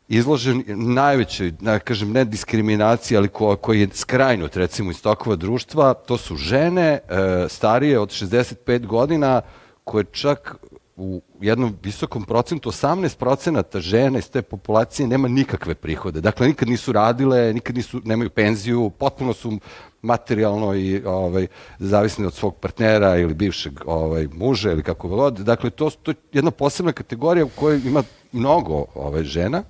izložen 0.09 0.65
najvećoj, 0.67 1.51
da 1.51 1.79
kažem, 1.79 2.13
ne 2.13 2.25
diskriminaciji, 2.25 3.17
ali 3.17 3.29
ko, 3.29 3.57
koji 3.57 3.81
je 3.81 3.89
skrajnut, 3.95 4.57
recimo, 4.57 4.91
iz 4.91 5.03
tokova 5.03 5.37
društva, 5.37 5.95
to 5.95 6.17
su 6.17 6.37
žene 6.37 6.99
uh, 7.03 7.17
starije 7.51 7.99
od 7.99 8.09
65 8.09 8.87
godina, 8.87 9.41
koje 9.85 10.05
čak 10.05 10.57
u 11.01 11.23
jednom 11.41 11.77
visokom 11.83 12.25
procentu, 12.25 12.71
18 12.71 13.17
procenata 13.17 13.81
žena 13.81 14.19
iz 14.19 14.31
te 14.31 14.43
populacije 14.43 15.09
nema 15.09 15.29
nikakve 15.29 15.75
prihode. 15.75 16.21
Dakle, 16.21 16.49
nikad 16.49 16.69
nisu 16.69 16.93
radile, 16.93 17.53
nikad 17.55 17.77
nisu, 17.77 18.01
nemaju 18.05 18.31
penziju, 18.31 18.91
potpuno 18.99 19.33
su 19.33 19.59
materijalno 20.03 20.75
i 20.75 21.03
ovaj, 21.05 21.47
zavisni 21.79 22.27
od 22.27 22.35
svog 22.35 22.57
partnera 22.57 23.17
ili 23.17 23.35
bivšeg 23.35 23.81
ovaj, 23.87 24.29
muža 24.33 24.73
ili 24.73 24.83
kako 24.83 25.09
god. 25.09 25.35
Dakle, 25.35 25.71
to, 25.71 25.91
to 25.91 26.11
je 26.11 26.15
jedna 26.33 26.51
posebna 26.51 26.93
kategorija 26.93 27.45
u 27.45 27.49
kojoj 27.57 27.81
ima 27.85 28.03
mnogo 28.33 28.85
ovaj, 28.95 29.25
žena, 29.25 29.63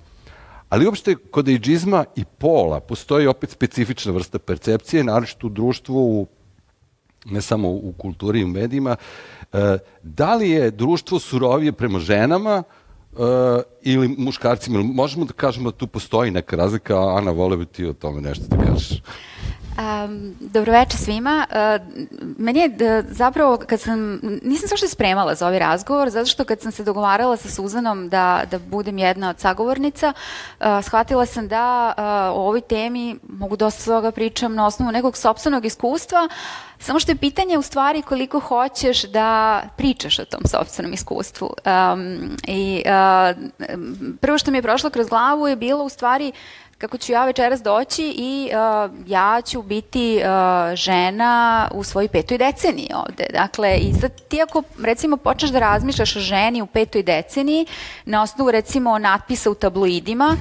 ali 0.69 0.85
uopšte 0.85 1.15
kod 1.15 1.47
ejdžizma 1.47 2.05
i 2.15 2.25
pola 2.25 2.79
postoji 2.79 3.27
opet 3.27 3.49
specifična 3.49 4.11
vrsta 4.11 4.39
percepcije, 4.39 5.03
naročito 5.03 5.47
u 5.47 5.49
društvu, 5.49 6.21
u, 6.21 6.27
ne 7.25 7.41
samo 7.41 7.69
u 7.69 7.93
kulturi 7.97 8.39
i 8.39 8.43
u 8.43 8.47
medijima, 8.47 8.95
da 10.03 10.35
li 10.35 10.49
je 10.49 10.71
društvo 10.71 11.19
surovije 11.19 11.71
prema 11.71 11.99
ženama 11.99 12.63
e, 12.63 13.17
ili 13.81 14.15
muškarcima? 14.17 14.83
Možemo 14.83 15.25
da 15.25 15.33
kažemo 15.33 15.71
da 15.71 15.77
tu 15.77 15.87
postoji 15.87 16.31
neka 16.31 16.55
razlika, 16.55 16.99
Ana, 16.99 17.31
vole 17.31 17.57
bi 17.57 17.65
ti 17.65 17.85
o 17.85 17.93
tome 17.93 18.21
nešto 18.21 18.45
da 18.49 18.63
kažeš. 18.65 19.01
Um, 19.77 20.35
dobroveče 20.39 20.97
svima. 20.97 21.45
Uh, 21.49 21.87
meni 22.37 22.59
je 22.59 22.67
uh, 22.67 23.05
zapravo, 23.09 23.57
kad 23.57 23.81
sam, 23.81 24.19
nisam 24.43 24.67
se 24.67 24.73
uopšte 24.73 24.87
spremala 24.87 25.35
za 25.35 25.47
ovaj 25.47 25.59
razgovor, 25.59 26.09
zato 26.09 26.25
što 26.25 26.43
kad 26.43 26.61
sam 26.61 26.71
se 26.71 26.83
dogovarala 26.83 27.37
sa 27.37 27.49
Suzanom 27.49 28.09
da, 28.09 28.43
da 28.51 28.59
budem 28.59 28.97
jedna 28.97 29.29
od 29.29 29.39
sagovornica, 29.39 30.13
uh, 30.59 30.65
shvatila 30.83 31.25
sam 31.25 31.47
da 31.47 31.93
uh, 31.97 32.03
o 32.37 32.47
ovoj 32.47 32.61
temi 32.61 33.15
mogu 33.29 33.55
dosta 33.55 33.85
toga 33.85 34.11
pričam 34.11 34.55
na 34.55 34.65
osnovu 34.65 34.91
nekog 34.91 35.17
sobstvenog 35.17 35.65
iskustva, 35.65 36.29
Samo 36.81 36.99
što 36.99 37.11
je 37.11 37.15
pitanje 37.15 37.57
u 37.57 37.61
stvari 37.61 38.01
koliko 38.01 38.39
hoćeš 38.39 39.03
da 39.03 39.61
pričaš 39.77 40.19
o 40.19 40.25
tom 40.25 40.41
sobstvenom 40.45 40.93
iskustvu. 40.93 41.49
Um, 41.65 42.37
I 42.47 42.83
uh, 42.85 43.37
prvo 44.21 44.37
što 44.37 44.51
mi 44.51 44.57
je 44.57 44.61
prošlo 44.61 44.89
kroz 44.89 45.09
glavu 45.09 45.47
je 45.47 45.55
bilo 45.55 45.83
u 45.83 45.89
stvari 45.89 46.31
kako 46.81 46.97
ću 46.97 47.11
ja 47.11 47.25
večeras 47.25 47.61
doći 47.61 48.13
i 48.17 48.49
uh, 48.51 48.91
ja 49.07 49.41
ću 49.45 49.61
biti 49.61 50.21
uh, 50.23 50.75
žena 50.75 51.67
u 51.73 51.83
svojoj 51.83 52.07
petoj 52.07 52.37
deceniji 52.37 52.89
ovde. 52.95 53.25
Dakle, 53.33 53.77
i 53.77 53.93
sad 54.01 54.21
ti 54.27 54.41
ako 54.41 54.63
recimo 54.83 55.17
počneš 55.17 55.51
da 55.51 55.59
razmišljaš 55.59 56.15
o 56.15 56.19
ženi 56.19 56.61
u 56.61 56.65
petoj 56.65 57.03
deceniji 57.03 57.65
na 58.05 58.21
osnovu 58.21 58.51
recimo 58.51 58.97
natpisa 58.97 59.51
u 59.51 59.55
tabloidima, 59.55 60.37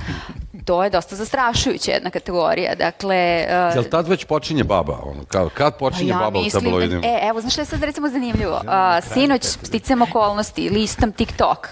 to 0.65 0.85
je 0.85 0.91
dosta 0.91 1.17
zastrašujuća 1.17 1.93
jedna 1.93 2.11
kategorija. 2.11 2.75
Dakle, 2.75 3.47
uh, 3.49 3.75
Jel 3.75 3.85
tad 3.85 4.09
već 4.09 4.25
počinje 4.25 4.65
baba? 4.65 4.99
Ono, 5.03 5.25
kad, 5.29 5.49
kad 5.55 5.79
počinje 5.79 6.11
ja 6.11 6.19
baba 6.19 6.41
mislim, 6.41 6.63
u 6.63 6.71
tabloidima? 6.71 7.03
E, 7.07 7.19
evo, 7.23 7.41
znaš 7.41 7.53
što 7.53 7.63
je 7.63 7.67
sad 7.67 7.83
recimo 7.83 8.09
zanimljivo? 8.09 8.61
Uh, 8.65 9.13
sinoć, 9.13 9.43
sticam 9.45 10.03
okolnosti, 10.03 10.71
listam 10.71 11.13
TikTok. 11.13 11.69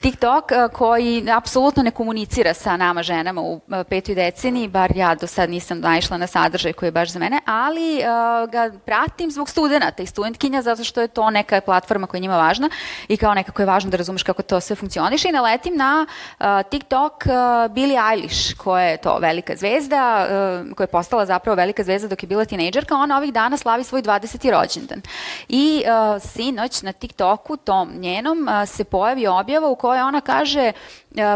TikTok 0.00 0.44
koji 0.72 1.30
apsolutno 1.30 1.82
ne 1.82 1.90
komunicira 1.90 2.54
sa 2.54 2.76
nama 2.76 3.02
ženama 3.02 3.40
u 3.40 3.60
petoj 3.88 4.14
deceniji, 4.14 4.68
bar 4.68 4.92
ja 4.96 5.14
do 5.14 5.26
sad 5.26 5.50
nisam 5.50 5.80
naišla 5.80 6.18
na 6.18 6.26
sadržaj 6.26 6.72
koji 6.72 6.86
je 6.86 6.92
baš 6.92 7.12
za 7.12 7.18
mene, 7.18 7.40
ali 7.46 7.98
uh, 7.98 8.50
ga 8.50 8.70
pratim 8.84 9.30
zbog 9.30 9.48
studenta 9.48 10.02
i 10.02 10.06
studentkinja 10.06 10.62
zato 10.62 10.84
što 10.84 11.00
je 11.00 11.08
to 11.08 11.30
neka 11.30 11.60
platforma 11.60 12.06
koja 12.06 12.18
je 12.18 12.22
njima 12.22 12.36
važna 12.36 12.70
i 13.08 13.16
kao 13.16 13.34
nekako 13.34 13.62
je 13.62 13.66
važno 13.66 13.90
da 13.90 13.96
razumeš 13.96 14.22
kako 14.22 14.42
to 14.42 14.60
sve 14.60 14.76
funkcioniše 14.76 15.28
i 15.28 15.32
naletim 15.32 15.76
na 15.76 16.06
uh, 16.40 16.46
TikTok 16.70 17.12
uh, 17.26 17.72
Billie 17.74 18.00
Eilish 18.12 18.56
koja 18.56 18.84
je 18.84 18.96
to 18.96 19.18
velika 19.18 19.56
zvezda, 19.56 20.26
uh, 20.26 20.76
koja 20.76 20.84
je 20.84 20.88
postala 20.88 21.26
zapravo 21.26 21.56
velika 21.56 21.84
zvezda 21.84 22.08
dok 22.08 22.22
je 22.22 22.26
bila 22.26 22.44
tinejdžerka, 22.44 22.94
ona 22.94 23.16
ovih 23.16 23.32
dana 23.32 23.56
slavi 23.56 23.84
svoj 23.84 24.02
20. 24.02 24.50
rođendan. 24.50 25.02
I 25.48 25.82
uh, 25.84 26.22
sinoć 26.22 26.82
na 26.82 26.92
TikToku, 26.92 27.56
tom 27.56 27.90
njenom, 27.96 28.48
uh, 28.48 28.68
se 28.68 28.84
pojavi 28.84 29.26
objava 29.26 29.73
u 29.74 29.76
kojoj 29.76 30.02
ona 30.02 30.20
kaže 30.20 30.60
e, 30.70 30.72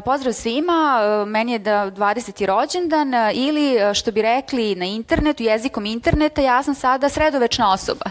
pozdrav 0.05 0.33
svima, 0.33 1.01
e, 1.03 1.27
meni 1.27 1.53
je 1.53 1.59
da 1.59 1.91
20. 1.91 2.47
rođendan 2.47 3.15
e, 3.15 3.33
ili 3.35 3.95
što 3.95 4.13
bi 4.13 4.23
rekli 4.23 4.75
na 4.75 4.85
internetu, 4.85 5.43
jezikom 5.43 5.87
interneta, 5.87 6.43
ja 6.43 6.63
sam 6.63 6.75
sada 6.75 7.09
sredovečna 7.09 7.73
osoba. 7.73 8.11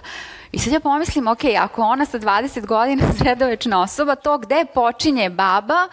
I 0.57 0.59
sad 0.59 0.73
ja 0.73 0.79
pomislim, 0.79 1.27
ok, 1.27 1.39
ako 1.59 1.81
ona 1.81 2.05
sa 2.05 2.19
20 2.19 2.65
godina 2.65 3.03
sredovečna 3.19 3.81
osoba, 3.81 4.15
to 4.15 4.37
gde 4.37 4.65
počinje 4.73 5.29
baba, 5.29 5.87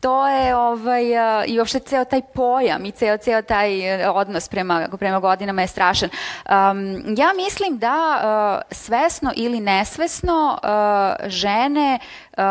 to 0.00 0.28
je 0.28 0.56
ovaj, 0.56 1.04
i 1.46 1.58
uopšte 1.58 1.78
ceo 1.78 2.04
taj 2.04 2.22
pojam 2.34 2.84
i 2.84 2.90
ceo, 2.90 3.16
ceo 3.16 3.42
taj 3.42 3.70
odnos 4.08 4.48
prema, 4.48 4.88
prema 4.98 5.20
godinama 5.20 5.62
je 5.62 5.68
strašan. 5.68 6.08
Um, 6.10 6.54
ja 7.16 7.32
mislim 7.36 7.78
da 7.78 7.94
uh, 7.94 8.76
svesno 8.76 9.32
ili 9.36 9.60
nesvesno 9.60 10.58
uh, 10.62 11.28
žene 11.28 11.98
uh, 12.36 12.42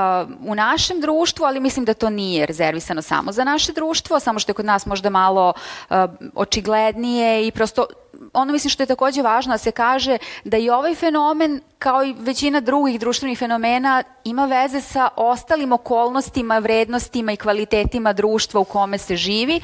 u 0.46 0.56
našem 0.56 1.02
društvu, 1.02 1.46
ali 1.46 1.60
mislim 1.60 1.86
da 1.86 1.94
to 1.94 2.10
nije 2.10 2.46
rezervisano 2.46 3.02
samo 3.02 3.32
za 3.32 3.44
naše 3.44 3.74
društvo, 3.74 4.20
samo 4.20 4.40
što 4.40 4.50
je 4.50 4.54
kod 4.54 4.66
nas 4.66 4.86
možda 4.86 5.10
malo 5.10 5.54
uh, 5.90 5.96
očiglednije 6.36 7.48
i 7.48 7.52
prosto 7.52 7.86
ono 8.34 8.52
mislim 8.52 8.70
što 8.70 8.84
je 8.84 8.88
takođe 8.88 9.22
važno 9.22 9.54
da 9.54 9.58
se 9.58 9.72
kaže 9.72 10.18
da 10.44 10.58
i 10.58 10.70
ovaj 10.70 10.96
fenomen 10.96 11.62
kao 11.80 12.04
i 12.04 12.16
većina 12.20 12.60
drugih 12.60 13.00
društvenih 13.00 13.38
fenomena 13.38 14.04
ima 14.24 14.46
veze 14.46 14.82
sa 14.82 15.10
ostalim 15.16 15.72
okolnostima, 15.72 16.60
vrednostima 16.60 17.32
i 17.32 17.38
kvalitetima 17.38 18.14
društva 18.14 18.62
u 18.62 18.64
kome 18.64 18.98
se 18.98 19.16
živi, 19.16 19.62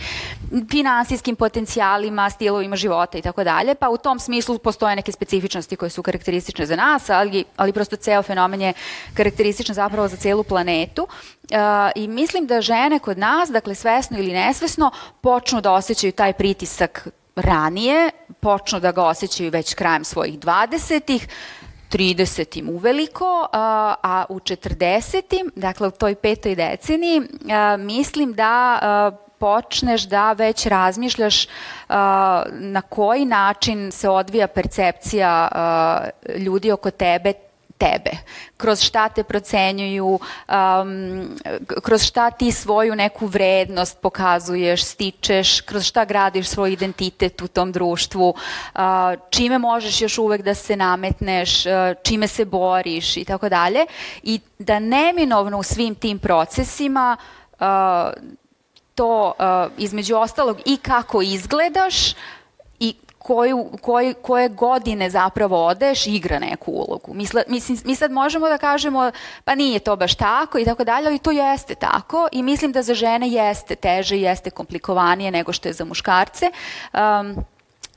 finansijskim 0.71 1.35
potencijalima, 1.35 2.29
stilovima 2.29 2.75
života 2.75 3.17
i 3.17 3.21
tako 3.21 3.43
dalje, 3.43 3.75
pa 3.75 3.89
u 3.89 3.97
tom 3.97 4.19
smislu 4.19 4.57
postoje 4.57 4.95
neke 4.95 5.11
specifičnosti 5.11 5.75
koje 5.75 5.89
su 5.89 6.03
karakteristične 6.03 6.65
za 6.65 6.75
nas, 6.75 7.09
ali, 7.09 7.43
ali 7.57 7.73
prosto 7.73 7.95
ceo 7.95 8.23
fenomen 8.23 8.61
je 8.61 8.73
karakterističan 9.13 9.75
zapravo 9.75 10.07
za 10.07 10.17
celu 10.17 10.43
planetu. 10.43 11.07
Uh, 11.43 11.57
I 11.95 12.07
mislim 12.07 12.47
da 12.47 12.61
žene 12.61 12.99
kod 12.99 13.17
nas, 13.17 13.49
dakle 13.49 13.75
svesno 13.75 14.19
ili 14.19 14.33
nesvesno, 14.33 14.91
počnu 15.21 15.61
da 15.61 15.71
osjećaju 15.71 16.11
taj 16.11 16.33
pritisak 16.33 17.07
ranije, 17.35 18.09
počnu 18.39 18.79
da 18.79 18.91
ga 18.91 19.03
osjećaju 19.03 19.51
već 19.51 19.73
krajem 19.73 20.03
svojih 20.03 20.39
20-ih, 20.39 21.27
30. 21.91 22.69
uveliko, 22.69 23.47
a, 23.51 23.95
a 24.03 24.25
u 24.29 24.39
40. 24.39 25.49
dakle 25.55 25.87
u 25.87 25.91
toj 25.91 26.15
petoj 26.15 26.55
deceniji, 26.55 27.21
mislim 27.79 28.33
da 28.33 29.19
počneš 29.39 30.03
da 30.03 30.33
već 30.33 30.65
razmišljaš 30.65 31.47
na 32.49 32.81
koji 32.89 33.25
način 33.25 33.91
se 33.91 34.09
odvija 34.09 34.47
percepcija 34.47 35.49
ljudi 36.37 36.71
oko 36.71 36.91
tebe 36.91 37.33
tebe, 37.83 38.11
kroz 38.57 38.81
šta 38.81 39.09
te 39.09 39.23
procenjuju, 39.23 40.19
um, 40.19 41.37
kroz 41.83 42.03
šta 42.03 42.31
ti 42.31 42.51
svoju 42.51 42.95
neku 42.95 43.25
vrednost 43.25 43.97
pokazuješ, 44.01 44.83
stičeš, 44.83 45.61
kroz 45.61 45.83
šta 45.83 46.05
gradiš 46.05 46.47
svoj 46.47 46.73
identitet 46.73 47.41
u 47.41 47.47
tom 47.47 47.71
društvu, 47.71 48.29
uh, 48.29 48.81
čime 49.29 49.57
možeš 49.57 50.01
još 50.01 50.17
uvek 50.17 50.41
da 50.41 50.55
se 50.55 50.75
nametneš, 50.75 51.65
uh, 51.65 51.71
čime 52.03 52.27
se 52.27 52.45
boriš 52.45 53.17
i 53.17 53.25
tako 53.25 53.49
dalje. 53.49 53.85
I 54.23 54.39
da 54.59 54.79
neminovno 54.79 55.59
u 55.59 55.63
svim 55.63 55.95
tim 55.95 56.19
procesima 56.19 57.17
uh, 57.59 57.67
to 58.95 59.33
uh, 59.39 59.71
između 59.77 60.15
ostalog 60.15 60.57
i 60.65 60.77
kako 60.77 61.21
izgledaš, 61.21 62.13
koju, 63.23 63.69
koje, 63.81 64.13
koje 64.13 64.49
godine 64.49 65.09
zapravo 65.09 65.65
odeš 65.65 66.07
igra 66.07 66.39
neku 66.39 66.71
ulogu. 66.71 67.13
Misle, 67.13 67.43
mislim, 67.47 67.77
mi 67.85 67.95
sad 67.95 68.11
možemo 68.11 68.49
da 68.49 68.57
kažemo 68.57 69.11
pa 69.43 69.55
nije 69.55 69.79
to 69.79 69.95
baš 69.95 70.15
tako 70.15 70.59
i 70.59 70.65
tako 70.65 70.83
dalje, 70.83 71.07
ali 71.07 71.19
to 71.19 71.31
jeste 71.31 71.75
tako 71.75 72.27
i 72.31 72.43
mislim 72.43 72.71
da 72.71 72.81
za 72.81 72.93
žene 72.93 73.29
jeste 73.29 73.75
teže, 73.75 74.17
jeste 74.17 74.49
komplikovanije 74.49 75.31
nego 75.31 75.53
što 75.53 75.69
je 75.69 75.73
za 75.73 75.85
muškarce. 75.85 76.51
Um, 76.93 77.35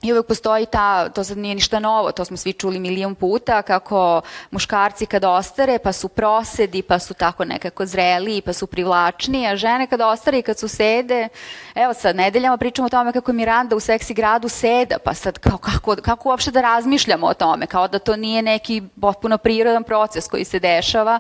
I 0.07 0.13
uvek 0.13 0.27
postoji 0.27 0.67
ta, 0.67 1.09
to 1.09 1.25
sad 1.25 1.39
nije 1.39 1.55
ništa 1.55 1.79
novo, 1.79 2.13
to 2.13 2.25
smo 2.25 2.37
svi 2.37 2.53
čuli 2.53 2.79
milion 2.79 3.15
puta, 3.15 3.63
kako 3.63 4.21
muškarci 4.51 5.07
kad 5.07 5.25
ostare 5.25 5.79
pa 5.79 5.93
su 5.93 6.09
prosedi, 6.09 6.83
pa 6.83 6.99
su 6.99 7.15
tako 7.15 7.45
nekako 7.45 7.87
zreli, 7.87 8.41
pa 8.41 8.53
su 8.53 8.67
privlačni, 8.67 9.47
a 9.47 9.57
žene 9.57 9.87
kad 9.87 10.01
ostare 10.01 10.39
i 10.39 10.43
kad 10.43 10.59
su 10.59 10.69
sede, 10.69 11.29
evo 11.75 11.95
sad 11.95 12.17
nedeljama 12.17 12.57
pričamo 12.57 12.87
o 12.87 12.89
tome 12.89 13.13
kako 13.13 13.31
je 13.31 13.35
Miranda 13.35 13.77
u 13.77 13.81
seksi 13.81 14.15
gradu 14.15 14.49
seda, 14.49 14.99
pa 15.05 15.15
sad 15.15 15.39
kao, 15.39 15.59
kako, 15.59 15.97
kako 16.03 16.29
uopšte 16.29 16.51
da 16.51 16.61
razmišljamo 16.61 17.27
o 17.27 17.35
tome, 17.35 17.67
kao 17.67 17.89
da 17.89 17.99
to 17.99 18.17
nije 18.17 18.43
neki 18.43 18.83
potpuno 19.01 19.39
prirodan 19.39 19.85
proces 19.85 20.29
koji 20.29 20.45
se 20.45 20.59
dešava. 20.59 21.19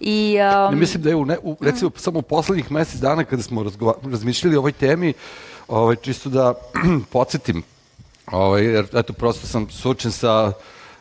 I, 0.00 0.38
um, 0.66 0.74
ne, 0.74 0.80
mislim 0.80 1.02
da 1.02 1.08
je 1.08 1.16
u, 1.16 1.24
ne, 1.24 1.38
u 1.42 1.56
recimo 1.60 1.88
mm. 1.90 1.98
samo 1.98 2.18
u 2.18 2.22
poslednjih 2.22 2.72
mesec 2.72 3.00
dana 3.00 3.24
kada 3.24 3.42
smo 3.42 3.64
razmišljali 4.10 4.56
o 4.56 4.58
ovoj 4.58 4.72
temi, 4.72 5.14
ovaj, 5.68 5.96
čisto 5.96 6.28
da 6.28 6.54
podsjetim 7.12 7.62
Ovaj, 8.32 8.64
jer, 8.64 8.86
eto, 8.92 9.12
prosto 9.12 9.46
sam 9.46 9.70
sučen 9.70 10.12
sa 10.12 10.52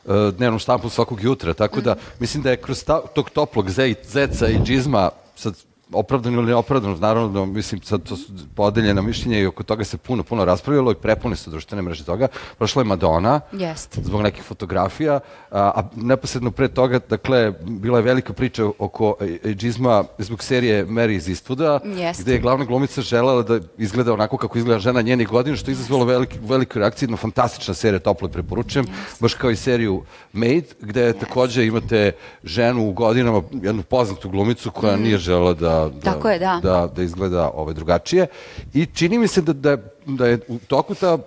uh, 0.06 0.14
dnevnom 0.38 0.60
štampom 0.60 0.90
svakog 0.90 1.24
jutra, 1.24 1.54
tako 1.54 1.82
da 1.82 1.96
mislim 2.20 2.44
da 2.44 2.50
je 2.50 2.62
kroz 2.62 2.84
ta, 2.84 3.02
tog 3.02 3.30
toplog 3.30 3.70
zeca 4.04 4.48
i 4.48 4.60
džizma, 4.64 5.10
sad 5.36 5.56
opravdano 5.94 6.38
ili 6.38 6.48
neopravdano, 6.48 6.98
naravno 6.98 7.30
da 7.30 7.46
mislim 7.46 7.82
sad 7.82 8.04
to 8.04 8.16
su 8.16 8.34
podeljena 8.56 9.02
mišljenja 9.02 9.40
i 9.40 9.46
oko 9.46 9.64
toga 9.64 9.84
se 9.84 9.98
puno, 9.98 10.24
puno 10.24 10.46
raspravljalo 10.46 10.92
i 10.92 10.96
prepune 10.96 11.36
su 11.36 11.50
društvene 11.50 11.82
mreže 11.82 12.06
toga. 12.06 12.28
Prošla 12.58 12.82
je 12.82 12.86
Madonna 12.86 13.42
Jest. 13.52 14.00
zbog 14.04 14.22
nekih 14.22 14.44
fotografija, 14.44 15.20
a, 15.52 15.72
a 15.76 15.90
neposredno 15.96 16.52
pre 16.52 16.68
toga, 16.68 17.00
dakle, 17.10 17.54
bila 17.62 17.98
je 17.98 18.04
velika 18.04 18.34
priča 18.34 18.66
oko 18.80 19.16
džizma 19.46 20.04
zbog 20.18 20.44
serije 20.44 20.86
Mary 20.86 21.16
iz 21.16 21.28
Istvuda, 21.30 21.80
Jest. 21.84 22.22
gde 22.22 22.34
je 22.34 22.40
glavna 22.40 22.66
glumica 22.66 23.02
želela 23.02 23.42
da 23.42 23.60
izgleda 23.78 24.14
onako 24.14 24.38
kako 24.38 24.58
izgleda 24.58 24.80
žena 24.80 25.02
njenih 25.02 25.28
godina, 25.28 25.56
što 25.56 25.72
je 25.72 25.74
izazvalo 25.74 26.06
veliki, 26.06 26.40
veliku 26.42 26.80
reakciju, 26.80 27.08
jedna 27.08 27.18
fantastična 27.18 27.74
serija, 27.74 28.00
toplo 28.00 28.28
preporučujem, 28.28 28.86
yes. 28.86 29.22
baš 29.22 29.34
kao 29.34 29.52
i 29.52 29.56
seriju 29.56 30.04
Made, 30.34 30.68
gde 30.82 31.14
yes. 31.14 31.20
takođe 31.20 31.66
imate 31.66 32.12
ženu 32.44 32.90
u 32.90 32.94
godinama, 32.94 33.42
jednu 33.52 33.84
poznatu 33.84 34.30
glumicu 34.30 34.72
koja 34.72 34.98
mm. 34.98 35.02
nije 35.02 35.18
žela 35.18 35.54
da 35.54 35.75
da, 35.80 35.90
da, 35.90 36.14
Tako 36.14 36.30
je, 36.30 36.40
da. 36.40 36.60
da, 36.64 36.90
da 36.96 37.04
izgleda 37.04 37.52
ovaj, 37.54 37.74
drugačije. 37.74 38.28
I 38.74 38.86
čini 38.86 39.18
mi 39.18 39.28
se 39.28 39.42
da, 39.42 39.54
da, 39.54 39.78
da 40.06 40.28
je 40.28 40.40
u 40.48 40.60
toku 40.68 40.96
ta, 40.96 41.18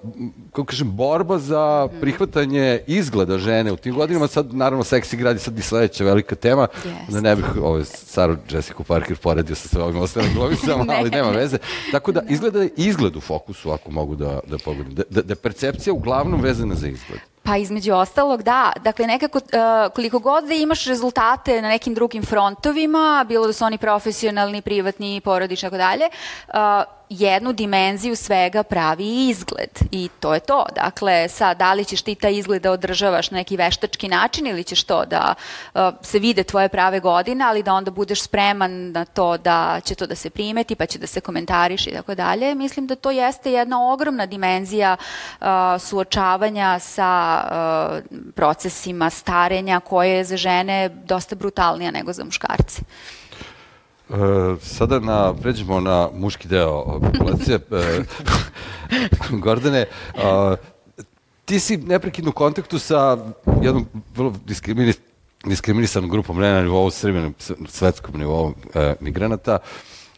kako 0.51 0.65
kažem, 0.65 0.97
borba 0.97 1.39
za 1.39 1.89
prihvatanje 2.01 2.81
izgleda 2.87 3.39
žene 3.39 3.73
u 3.73 3.77
tim 3.77 3.95
godinama, 3.95 4.27
sad 4.29 4.55
naravno 4.55 4.85
seksi 4.85 5.17
grad 5.17 5.37
je 5.37 5.41
sad 5.41 5.59
i 5.59 5.63
sledeća 5.63 6.05
velika 6.05 6.35
tema, 6.35 6.67
Jeste. 6.75 7.13
da 7.13 7.21
ne 7.21 7.37
bih 7.37 7.45
ovaj, 7.63 7.85
Saru 7.85 8.37
Jessica 8.51 8.83
Parker 8.83 9.17
poredio 9.17 9.57
sa 9.57 9.69
sve 9.69 9.83
ovim 9.83 10.01
ostalim 10.01 10.35
glumicama, 10.35 10.85
ali 10.99 11.11
nema 11.11 11.31
veze. 11.31 11.59
Tako 11.93 12.13
da 12.13 12.23
izgleda 12.29 12.63
je 12.63 12.71
izgled 12.77 13.17
u 13.17 13.21
fokusu, 13.21 13.71
ako 13.71 13.91
mogu 13.91 14.17
da, 14.17 14.41
da 14.47 14.59
pogodim. 14.65 14.95
Da, 14.95 15.03
da, 15.11 15.23
da 15.23 15.33
je 15.33 15.37
percepcija 15.37 15.95
uglavnom 15.95 16.41
vezana 16.41 16.75
za 16.75 16.89
izgled. 16.89 17.21
Pa 17.49 17.57
između 17.57 17.95
ostalog, 17.95 18.43
da. 18.43 18.73
Dakle, 18.81 19.07
nekako, 19.07 19.39
uh, 19.39 19.93
koliko 19.95 20.19
god 20.19 20.45
da 20.45 20.55
imaš 20.55 20.85
rezultate 20.85 21.63
na 21.63 21.69
nekim 21.69 21.95
drugim 21.95 22.25
frontovima, 22.25 23.25
bilo 23.29 23.47
da 23.47 23.53
su 23.53 23.65
oni 23.65 23.79
profesionalni, 23.79 24.63
privatni, 24.63 25.21
porodični, 25.21 25.67
tako 25.67 25.77
dalje, 25.77 26.05
uh, 26.49 26.98
jednu 27.09 27.53
dimenziju 27.53 28.17
svega 28.17 28.63
pravi 28.63 29.29
izgled. 29.29 29.71
I 29.91 30.09
to 30.21 30.35
je 30.35 30.41
to. 30.41 30.67
Dakle, 30.75 31.29
sad, 31.29 31.57
da 31.57 31.75
li 31.75 31.85
ćeš 31.85 32.03
ti 32.03 32.15
taj 32.15 32.33
izgled 32.33 32.63
da 32.63 32.73
održavaš 32.73 33.31
na 33.31 33.37
neki 33.37 33.57
veštački 33.57 34.09
način 34.09 34.47
ili 34.47 34.65
ćeš 34.65 34.83
to 34.85 35.05
da 35.05 35.35
uh, 35.75 35.81
se 36.03 36.19
vide 36.19 36.45
tvoje 36.45 36.69
prave 36.69 37.01
godine, 37.01 37.45
ali 37.45 37.63
da 37.63 37.75
onda 37.75 37.91
budeš 37.91 38.23
spreman 38.23 38.91
na 38.93 39.05
to 39.05 39.37
da 39.37 39.81
će 39.85 39.95
to 39.95 40.07
da 40.07 40.15
se 40.15 40.31
primeti, 40.31 40.75
pa 40.75 40.87
će 40.87 40.99
da 40.99 41.07
se 41.07 41.21
komentariš 41.21 41.87
i 41.87 41.93
tako 41.93 42.15
dalje. 42.15 42.55
Mislim 42.55 42.87
da 42.87 42.95
to 42.95 43.11
jeste 43.11 43.53
jedna 43.53 43.93
ogromna 43.93 44.27
dimenzija 44.27 44.97
uh, 45.41 45.47
suočavanja 45.79 46.79
sa 46.79 47.43
uh, 47.45 48.19
procesima 48.35 49.11
starenja 49.11 49.81
koje 49.81 50.11
je 50.11 50.25
za 50.25 50.37
žene 50.37 50.89
dosta 50.89 51.37
brutalnija 51.37 51.91
nego 51.91 52.13
za 52.13 52.25
muškarce. 52.25 52.83
E, 54.11 54.57
sada 54.61 55.01
na, 55.01 55.35
pređemo 55.35 55.81
na 55.81 56.09
muški 56.15 56.49
deo 56.49 57.01
populacije. 57.01 57.59
E, 58.91 59.37
Gordane, 59.37 59.87
a, 60.17 60.57
ti 61.45 61.61
si 61.61 61.77
neprekidno 61.77 62.31
u 62.31 62.33
kontaktu 62.33 62.79
sa 62.79 63.19
jednom 63.63 63.87
vrlo 64.17 64.33
diskrimini, 64.47 64.93
diskriminisanom 65.45 66.11
grupom, 66.11 66.41
ne 66.41 66.53
na 66.53 66.63
nivou 66.63 66.91
Srbije, 66.91 67.33
svetskom 67.69 68.19
nivou 68.19 68.55
e, 68.75 68.95
migranata. 69.01 69.59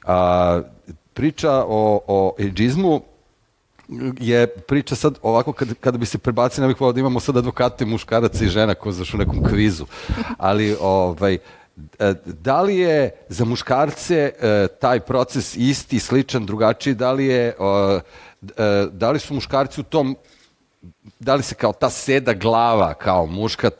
A, 0.04 0.60
priča 1.14 1.64
o, 1.68 2.00
o 2.06 2.34
ageizmu 2.38 3.02
je 4.20 4.46
priča 4.46 4.96
sad 4.96 5.18
ovako 5.22 5.52
kad, 5.52 5.74
kada 5.80 5.98
bi 5.98 6.06
se 6.06 6.18
prebacili, 6.18 6.66
ne 6.66 6.74
bih 6.74 6.80
volao 6.80 6.92
da 6.92 7.00
imamo 7.00 7.20
sad 7.20 7.36
advokate 7.36 7.84
muškaraca 7.84 8.44
i 8.44 8.48
žena 8.48 8.74
ko 8.74 8.92
zaš 8.92 9.14
u 9.14 9.18
nekom 9.18 9.44
kvizu. 9.44 9.86
Ali 10.38 10.76
ovaj, 10.80 11.34
e, 11.34 11.38
da 12.24 12.62
li 12.62 12.76
je 12.76 13.10
za 13.28 13.44
muškarce 13.44 14.16
e, 14.16 14.66
taj 14.80 15.00
proces 15.00 15.56
isti, 15.56 15.98
sličan, 15.98 16.46
drugačiji, 16.46 16.94
da 16.94 17.12
li 17.12 17.26
je 17.26 17.46
e, 17.48 17.54
da 18.92 19.10
li 19.10 19.18
su 19.18 19.34
muškarci 19.34 19.80
u 19.80 19.84
tom 19.84 20.16
da 21.18 21.34
li 21.34 21.42
se 21.42 21.54
kao 21.54 21.72
ta 21.72 21.90
seda 21.90 22.32
glava 22.32 22.94
kao 22.94 23.26
muška, 23.26 23.70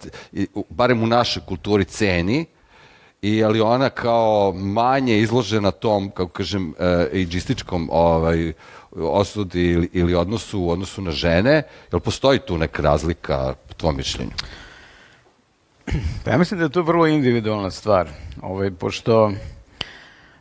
barem 0.68 1.02
u 1.02 1.06
našoj 1.06 1.42
kulturi 1.46 1.84
ceni, 1.84 2.46
i 3.22 3.36
je 3.36 3.48
li 3.48 3.60
ona 3.60 3.90
kao 3.90 4.52
manje 4.52 5.18
izložena 5.18 5.70
tom, 5.70 6.10
kako 6.10 6.32
kažem, 6.32 6.74
e, 6.78 6.84
age'ističkom 7.12 7.88
ovaj, 7.92 8.52
osudi 8.96 9.64
ili, 9.64 9.90
ili 9.92 10.14
odnosu 10.14 10.60
u 10.60 10.70
odnosu 10.70 11.02
na 11.02 11.10
žene? 11.10 11.62
Jel 11.92 12.00
postoji 12.00 12.38
tu 12.38 12.58
neka 12.58 12.82
razlika 12.82 13.54
po 13.68 13.74
tvom 13.74 13.96
mišljenju? 13.96 14.32
Pa 16.24 16.30
ja 16.30 16.38
mislim 16.38 16.58
da 16.58 16.64
je 16.64 16.70
to 16.70 16.82
vrlo 16.82 17.06
individualna 17.06 17.70
stvar, 17.70 18.08
ovaj, 18.42 18.70
pošto 18.70 19.32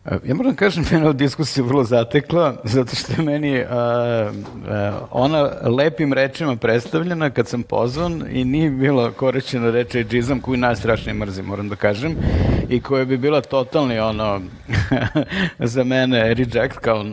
e, 0.05 0.17
Ja 0.25 0.35
moram 0.35 0.51
da 0.51 0.57
kažem, 0.57 0.85
mene 0.91 1.03
ova 1.03 1.13
diskusija 1.13 1.65
vrlo 1.65 1.83
zatekla, 1.83 2.55
zato 2.63 2.95
što 2.95 3.13
je 3.13 3.25
meni 3.25 3.59
a, 3.59 3.65
a, 3.69 4.99
ona 5.11 5.41
lepim 5.77 6.13
rečima 6.13 6.55
predstavljena 6.55 7.29
kad 7.29 7.47
sam 7.47 7.63
pozvan 7.63 8.23
i 8.31 8.45
nije 8.45 8.69
bila 8.69 9.11
korišćena 9.11 9.71
reč 9.71 9.95
ageizam 9.95 10.41
koju 10.41 10.57
najstrašnije 10.57 11.13
mrzim, 11.13 11.45
moram 11.45 11.69
da 11.69 11.75
kažem, 11.75 12.15
i 12.69 12.81
koja 12.81 13.05
bi 13.05 13.17
bila 13.17 13.41
totalni 13.41 13.99
ono, 13.99 14.41
za 15.73 15.83
mene 15.83 16.33
reject, 16.33 16.77
kao 16.77 17.05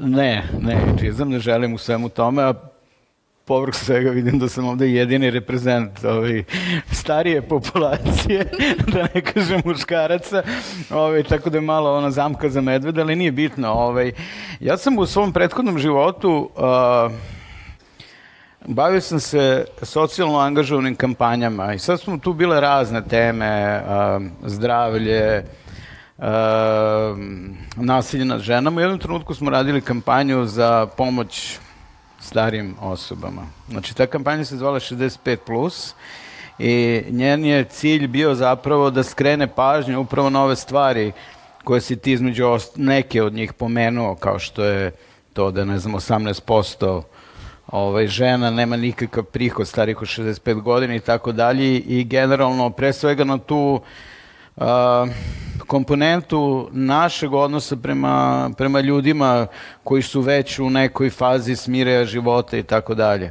ne, 0.00 0.42
ne 0.60 0.76
ageizam, 0.92 1.30
ne 1.30 1.38
želim 1.38 1.74
u 1.74 1.78
svemu 1.78 2.08
tome, 2.08 2.42
a 2.42 2.71
povrh 3.52 3.74
svega 3.74 4.10
vidim 4.10 4.38
da 4.38 4.48
sam 4.48 4.68
ovde 4.68 4.88
jedini 4.90 5.30
reprezent 5.30 6.04
ovaj, 6.04 6.44
starije 6.90 7.42
populacije, 7.42 8.44
da 8.92 9.08
ne 9.14 9.20
kažem 9.20 9.62
muškaraca, 9.64 10.42
ovaj, 10.90 11.22
tako 11.22 11.50
da 11.50 11.58
je 11.58 11.62
malo 11.62 11.96
ona 11.96 12.10
zamka 12.10 12.48
za 12.48 12.60
medveda, 12.60 13.02
ali 13.02 13.16
nije 13.16 13.32
bitno. 13.32 13.72
Ovaj. 13.72 14.12
Ja 14.60 14.76
sam 14.76 14.98
u 14.98 15.06
svom 15.06 15.32
prethodnom 15.32 15.78
životu 15.78 16.50
uh, 16.56 17.12
Bavio 18.66 19.00
sam 19.00 19.20
se 19.20 19.64
socijalno 19.82 20.38
angažovanim 20.38 20.96
kampanjama 20.96 21.74
i 21.74 21.78
sad 21.78 22.00
smo 22.00 22.18
tu 22.18 22.32
bile 22.32 22.60
razne 22.60 23.02
teme, 23.04 23.82
zdravlje, 24.44 25.44
nasilje 27.76 28.24
nad 28.24 28.40
ženama. 28.40 28.78
U 28.78 28.80
jednom 28.80 28.98
trenutku 28.98 29.34
smo 29.34 29.50
radili 29.50 29.80
kampanju 29.80 30.46
za 30.46 30.86
pomoć 30.96 31.58
starijim 32.22 32.76
osobama. 32.80 33.42
Znači, 33.68 33.96
ta 33.96 34.06
kampanja 34.06 34.44
se 34.44 34.56
zvala 34.56 34.80
65+, 34.80 35.36
plus 35.36 35.94
i 36.58 37.02
njen 37.10 37.44
je 37.44 37.64
cilj 37.64 38.06
bio 38.06 38.34
zapravo 38.34 38.90
da 38.90 39.02
skrene 39.02 39.46
pažnju 39.46 40.00
upravo 40.00 40.30
na 40.30 40.42
ove 40.44 40.56
stvari 40.56 41.12
koje 41.64 41.80
si 41.80 41.96
ti 41.96 42.12
između 42.12 42.44
ost- 42.44 42.76
neke 42.76 43.22
od 43.22 43.32
njih 43.32 43.52
pomenuo, 43.52 44.14
kao 44.14 44.38
što 44.38 44.64
je 44.64 44.92
to 45.32 45.50
da, 45.50 45.64
ne 45.64 45.78
znam, 45.78 45.94
18% 45.94 47.02
ovaj, 47.66 48.06
žena 48.06 48.50
nema 48.50 48.76
nikakav 48.76 49.24
prihod 49.24 49.68
starih 49.68 50.02
od 50.02 50.08
65 50.08 50.60
godina 50.60 50.94
i 50.94 51.00
tako 51.00 51.32
dalje 51.32 51.78
i 51.78 52.04
generalno 52.04 52.70
pre 52.70 52.92
svega 52.92 53.24
na 53.24 53.38
tu 53.38 53.80
a, 53.80 53.86
komponentu 55.66 56.68
našeg 56.72 57.34
odnosa 57.34 57.76
prema, 57.76 58.50
prema 58.56 58.80
ljudima 58.80 59.46
koji 59.84 60.02
su 60.02 60.20
već 60.20 60.58
u 60.58 60.70
nekoj 60.70 61.10
fazi 61.10 61.56
smireja 61.56 62.04
života 62.04 62.56
i 62.56 62.62
tako 62.62 62.94
dalje. 62.94 63.30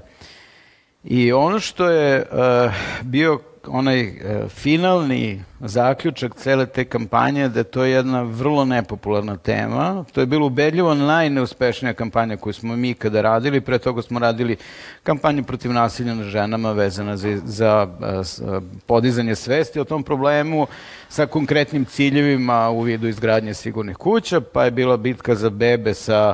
I 1.03 1.31
ono 1.31 1.59
što 1.59 1.89
je 1.89 2.25
uh, 2.31 2.73
bio 3.01 3.39
onaj 3.67 4.07
uh, 4.07 4.49
finalni 4.49 5.43
zaključak 5.59 6.35
cele 6.35 6.65
te 6.65 6.85
kampanje 6.85 7.49
da 7.49 7.59
je 7.59 7.63
to 7.63 7.83
jedna 7.83 8.21
vrlo 8.21 8.65
nepopularna 8.65 9.37
tema. 9.37 10.05
To 10.11 10.19
je 10.19 10.25
bilo 10.25 10.45
ubedljivo 10.45 10.93
najneuspešnija 10.93 11.93
kampanja 11.93 12.37
koju 12.37 12.53
smo 12.53 12.75
mi 12.75 12.93
kada 12.93 13.21
radili. 13.21 13.61
Pre 13.61 13.79
toga 13.79 14.01
smo 14.01 14.19
radili 14.19 14.57
kampanju 15.03 15.43
protiv 15.43 15.73
nasilja 15.73 16.13
na 16.13 16.23
ženama 16.23 16.71
vezana 16.71 17.17
za, 17.17 17.37
za 17.45 17.87
uh, 17.99 18.49
uh, 18.49 18.63
podizanje 18.85 19.35
svesti 19.35 19.79
o 19.79 19.85
tom 19.85 20.03
problemu 20.03 20.67
sa 21.09 21.25
konkretnim 21.25 21.85
ciljevima 21.85 22.69
u 22.69 22.81
vidu 22.81 23.07
izgradnje 23.07 23.53
sigurnih 23.53 23.97
kuća, 23.97 24.41
pa 24.41 24.65
je 24.65 24.71
bila 24.71 24.97
bitka 24.97 25.35
za 25.35 25.49
bebe 25.49 25.93
sa 25.93 26.33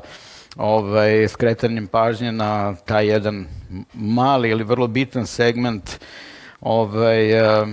ovaj, 0.57 1.27
skretanjem 1.27 1.87
pažnje 1.87 2.31
na 2.31 2.75
taj 2.75 3.07
jedan 3.07 3.45
mali 3.93 4.49
ili 4.49 4.63
vrlo 4.63 4.87
bitan 4.87 5.25
segment 5.25 5.99
ovaj, 6.61 7.31
eh, 7.31 7.67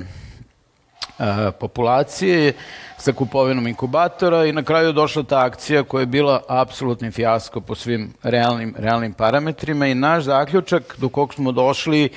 eh, 1.18 1.50
populacije 1.60 2.52
sa 2.98 3.12
kupovinom 3.12 3.66
inkubatora 3.66 4.44
i 4.44 4.52
na 4.52 4.62
kraju 4.62 4.86
je 4.86 4.92
došla 4.92 5.22
ta 5.22 5.44
akcija 5.44 5.82
koja 5.82 6.02
je 6.02 6.06
bila 6.06 6.42
apsolutni 6.48 7.10
fijasko 7.10 7.60
po 7.60 7.74
svim 7.74 8.12
realnim, 8.22 8.74
realnim 8.78 9.12
parametrima 9.12 9.86
i 9.86 9.94
naš 9.94 10.24
zaključak 10.24 10.94
do 10.98 11.08
kog 11.08 11.34
smo 11.34 11.52
došli 11.52 12.08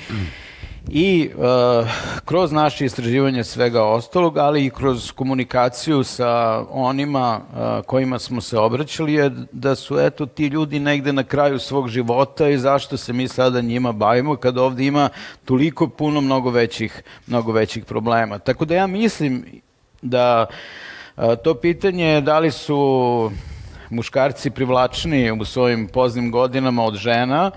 i 0.90 1.30
uh, 1.36 1.44
kroz 2.24 2.52
naše 2.52 2.84
istraživanje 2.84 3.44
svega 3.44 3.84
ostalog, 3.84 4.38
ali 4.38 4.66
i 4.66 4.70
kroz 4.70 5.12
komunikaciju 5.12 6.04
sa 6.04 6.62
onima 6.70 7.40
uh, 7.40 7.84
kojima 7.86 8.18
smo 8.18 8.40
se 8.40 8.58
obraćali 8.58 9.14
je 9.14 9.30
da 9.52 9.74
su 9.74 10.00
eto 10.00 10.26
ti 10.26 10.46
ljudi 10.46 10.78
negde 10.78 11.12
na 11.12 11.24
kraju 11.24 11.58
svog 11.58 11.88
života 11.88 12.48
i 12.48 12.58
zašto 12.58 12.96
se 12.96 13.12
mi 13.12 13.28
sada 13.28 13.60
njima 13.60 13.92
bavimo 13.92 14.36
kad 14.36 14.58
ovde 14.58 14.84
ima 14.84 15.08
toliko 15.44 15.88
puno 15.88 16.20
mnogo 16.20 16.50
većih, 16.50 17.02
mnogo 17.26 17.52
većih 17.52 17.84
problema. 17.84 18.38
Tako 18.38 18.64
da 18.64 18.74
ja 18.74 18.86
mislim 18.86 19.44
da 20.02 20.46
uh, 21.16 21.24
to 21.44 21.54
pitanje 21.54 22.20
da 22.20 22.38
li 22.38 22.50
su 22.50 23.30
muškarci 23.90 24.50
privlačniji 24.50 25.30
u 25.30 25.44
svojim 25.44 25.88
poznim 25.88 26.30
godinama 26.30 26.84
od 26.84 26.94
žena, 26.94 27.50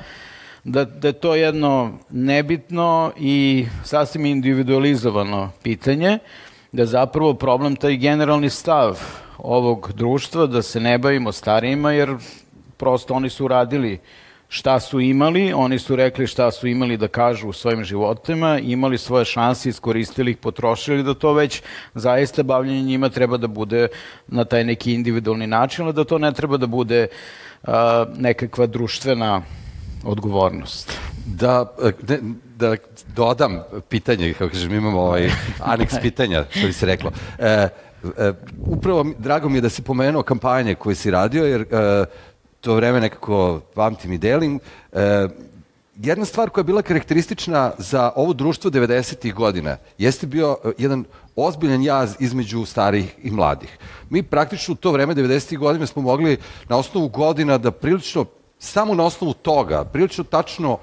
da, 0.64 0.86
da 0.86 1.08
je 1.08 1.14
to 1.14 1.36
jedno 1.36 1.92
nebitno 2.10 3.12
i 3.18 3.66
sasvim 3.84 4.26
individualizovano 4.26 5.52
pitanje, 5.64 6.20
da 6.72 6.86
zapravo 6.86 7.34
problem 7.34 7.76
taj 7.76 7.98
generalni 7.98 8.50
stav 8.50 9.00
ovog 9.38 9.92
društva, 9.96 10.46
da 10.46 10.62
se 10.62 10.80
ne 10.80 10.98
bavimo 10.98 11.32
starijima, 11.32 11.92
jer 11.92 12.16
prosto 12.78 13.14
oni 13.14 13.30
su 13.30 13.48
radili 13.48 14.00
šta 14.50 14.80
su 14.80 15.00
imali, 15.00 15.54
oni 15.54 15.80
su 15.80 15.96
rekli 15.96 16.28
šta 16.28 16.52
su 16.52 16.68
imali 16.68 16.98
da 16.98 17.08
kažu 17.08 17.50
u 17.50 17.54
svojim 17.54 17.84
životima, 17.84 18.60
imali 18.60 18.98
svoje 18.98 19.26
šanse, 19.26 19.70
iskoristili 19.70 20.32
ih, 20.32 20.38
potrošili, 20.38 21.04
da 21.04 21.14
to 21.14 21.34
već 21.34 21.62
zaista 21.96 22.44
bavljanje 22.44 22.82
njima 22.82 23.10
treba 23.10 23.38
da 23.38 23.48
bude 23.48 23.88
na 24.28 24.46
taj 24.46 24.64
neki 24.64 24.94
individualni 24.94 25.48
način, 25.48 25.86
ali 25.86 25.94
da 25.94 26.04
to 26.04 26.18
ne 26.18 26.34
treba 26.34 26.58
da 26.58 26.68
bude 26.68 27.08
a, 27.64 28.06
nekakva 28.18 28.68
društvena 28.68 29.42
odgovornost. 30.04 30.98
Da, 31.26 31.74
ne, 32.08 32.20
da 32.58 32.76
dodam 33.16 33.60
pitanje, 33.90 34.34
kako 34.34 34.52
kažem, 34.52 34.74
imamo 34.74 35.02
ovaj 35.02 35.30
aneks 35.60 35.94
pitanja, 36.02 36.46
što 36.50 36.68
bi 36.68 36.74
se 36.74 36.86
reklo. 36.86 37.12
E, 37.40 37.68
e, 38.18 38.34
upravo 38.66 39.06
drago 39.18 39.50
mi 39.50 39.58
je 39.58 39.62
da 39.62 39.70
si 39.70 39.82
pomenuo 39.82 40.24
kampanje 40.24 40.76
koje 40.76 40.96
si 40.96 41.12
radio, 41.12 41.46
jer 41.46 41.62
e, 41.62 42.06
to 42.62 42.76
vreme 42.76 43.00
nekako 43.00 43.62
pamtim 43.76 44.14
i 44.14 44.18
delim. 44.18 44.60
E, 44.94 45.28
jedna 45.96 46.26
stvar 46.26 46.50
koja 46.50 46.62
je 46.62 46.66
bila 46.66 46.82
karakteristična 46.82 47.72
za 47.78 48.12
ovo 48.16 48.34
društvo 48.34 48.72
90. 48.72 49.34
godina 49.34 49.78
jeste 49.98 50.28
bio 50.28 50.58
e, 50.66 50.72
jedan 50.78 51.06
ozbiljan 51.36 51.84
jaz 51.84 52.16
između 52.20 52.66
starih 52.66 53.16
i 53.24 53.32
mladih. 53.32 53.78
Mi 54.10 54.24
praktično 54.24 54.74
u 54.74 54.76
to 54.76 54.92
vreme 54.92 55.16
90. 55.16 55.58
godina 55.58 55.86
smo 55.86 56.02
mogli 56.02 56.38
na 56.70 56.78
osnovu 56.78 57.08
godina 57.08 57.58
da 57.58 57.72
prilično, 57.72 58.26
samo 58.62 58.96
na 58.96 59.04
osnovu 59.04 59.34
toga, 59.34 59.86
prilično 59.86 60.24
tačno 60.24 60.78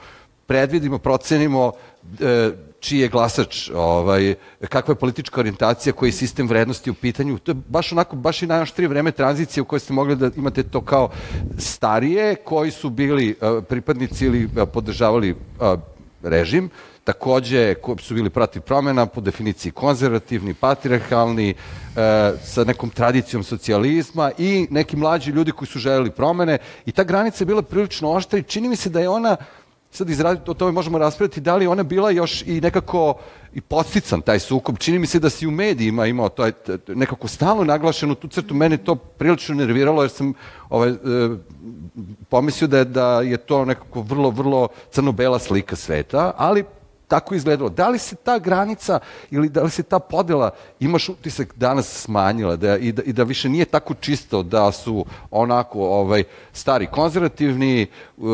predvidimo, 0.46 0.98
procenimo 0.98 1.72
e, 2.20 2.50
čiji 2.80 3.00
je 3.00 3.08
glasač, 3.08 3.70
ovaj, 3.74 4.34
kakva 4.68 4.92
je 4.92 4.98
politička 4.98 5.40
orijentacija, 5.40 5.92
koji 5.92 6.08
je 6.08 6.12
sistem 6.12 6.48
vrednosti 6.48 6.90
u 6.90 6.94
pitanju. 6.94 7.38
To 7.38 7.50
je 7.50 7.56
baš 7.68 7.92
onako, 7.92 8.16
baš 8.16 8.42
i 8.42 8.46
najoštrije 8.46 8.88
vreme 8.88 9.12
tranzicije 9.12 9.62
u 9.62 9.64
kojoj 9.64 9.80
ste 9.80 9.92
mogli 9.92 10.16
da 10.16 10.30
imate 10.36 10.62
to 10.62 10.80
kao 10.80 11.10
starije, 11.58 12.34
koji 12.34 12.70
su 12.70 12.90
bili 12.90 13.36
uh, 13.40 13.64
pripadnici 13.64 14.26
ili 14.26 14.44
uh, 14.44 14.68
podržavali 14.72 15.30
uh, 15.32 15.78
režim, 16.22 16.70
takođe 17.08 17.74
su 18.00 18.14
bili 18.14 18.30
protiv 18.30 18.62
promena, 18.62 19.06
po 19.06 19.20
definiciji 19.20 19.72
konzervativni, 19.72 20.54
patriarhalni, 20.54 21.54
sa 22.44 22.64
nekom 22.64 22.90
tradicijom 22.90 23.44
socijalizma 23.44 24.30
i 24.38 24.66
neki 24.70 24.96
mlađi 24.96 25.30
ljudi 25.30 25.52
koji 25.52 25.68
su 25.68 25.78
želeli 25.78 26.10
promene 26.10 26.58
i 26.86 26.92
ta 26.92 27.04
granica 27.04 27.42
je 27.42 27.46
bila 27.46 27.62
prilično 27.62 28.10
oštra 28.10 28.38
i 28.38 28.42
čini 28.42 28.68
mi 28.68 28.76
se 28.76 28.90
da 28.90 29.00
je 29.00 29.08
ona 29.08 29.36
sad 29.90 30.10
izraditi, 30.10 30.50
o 30.50 30.54
tome 30.54 30.72
možemo 30.72 30.98
raspraviti, 30.98 31.40
da 31.40 31.56
li 31.56 31.66
ona 31.66 31.82
bila 31.82 32.10
još 32.10 32.42
i 32.46 32.60
nekako 32.60 33.14
i 33.54 33.60
podstican 33.60 34.20
taj 34.20 34.38
sukob. 34.38 34.78
Čini 34.78 34.98
mi 34.98 35.06
se 35.06 35.18
da 35.18 35.30
si 35.30 35.46
u 35.46 35.50
medijima 35.50 36.06
imao 36.06 36.28
to 36.28 36.50
nekako 36.88 37.28
stalno 37.28 37.64
naglašenu 37.64 38.14
tu 38.14 38.28
crtu. 38.28 38.54
Mene 38.54 38.76
to 38.76 38.94
prilično 38.94 39.54
nerviralo 39.54 40.02
jer 40.02 40.10
sam 40.10 40.34
ovaj, 40.70 40.90
e, 40.90 40.94
pomislio 42.28 42.68
da 42.68 42.78
je, 42.78 42.84
da 42.84 43.20
je 43.20 43.36
to 43.36 43.64
nekako 43.64 44.02
vrlo, 44.02 44.30
vrlo 44.30 44.68
crno-bela 44.90 45.38
slika 45.38 45.76
sveta, 45.76 46.32
ali 46.36 46.64
tako 47.08 47.34
izgledalo. 47.34 47.70
Da 47.70 47.88
li 47.88 47.98
se 47.98 48.16
ta 48.16 48.38
granica 48.38 49.00
ili 49.30 49.48
da 49.48 49.62
li 49.62 49.70
se 49.70 49.82
ta 49.82 49.98
podela, 49.98 50.50
imaš 50.80 51.08
utisak 51.08 51.54
danas 51.56 52.02
smanjila 52.02 52.56
da, 52.56 52.76
i, 52.76 52.92
da, 52.92 53.02
i 53.02 53.12
da 53.12 53.22
više 53.22 53.48
nije 53.48 53.64
tako 53.64 53.94
čisto 53.94 54.42
da 54.42 54.72
su 54.72 55.04
onako 55.30 55.80
ovaj, 55.80 56.24
stari 56.52 56.86
konzervativni, 56.86 57.86
uh, 58.16 58.26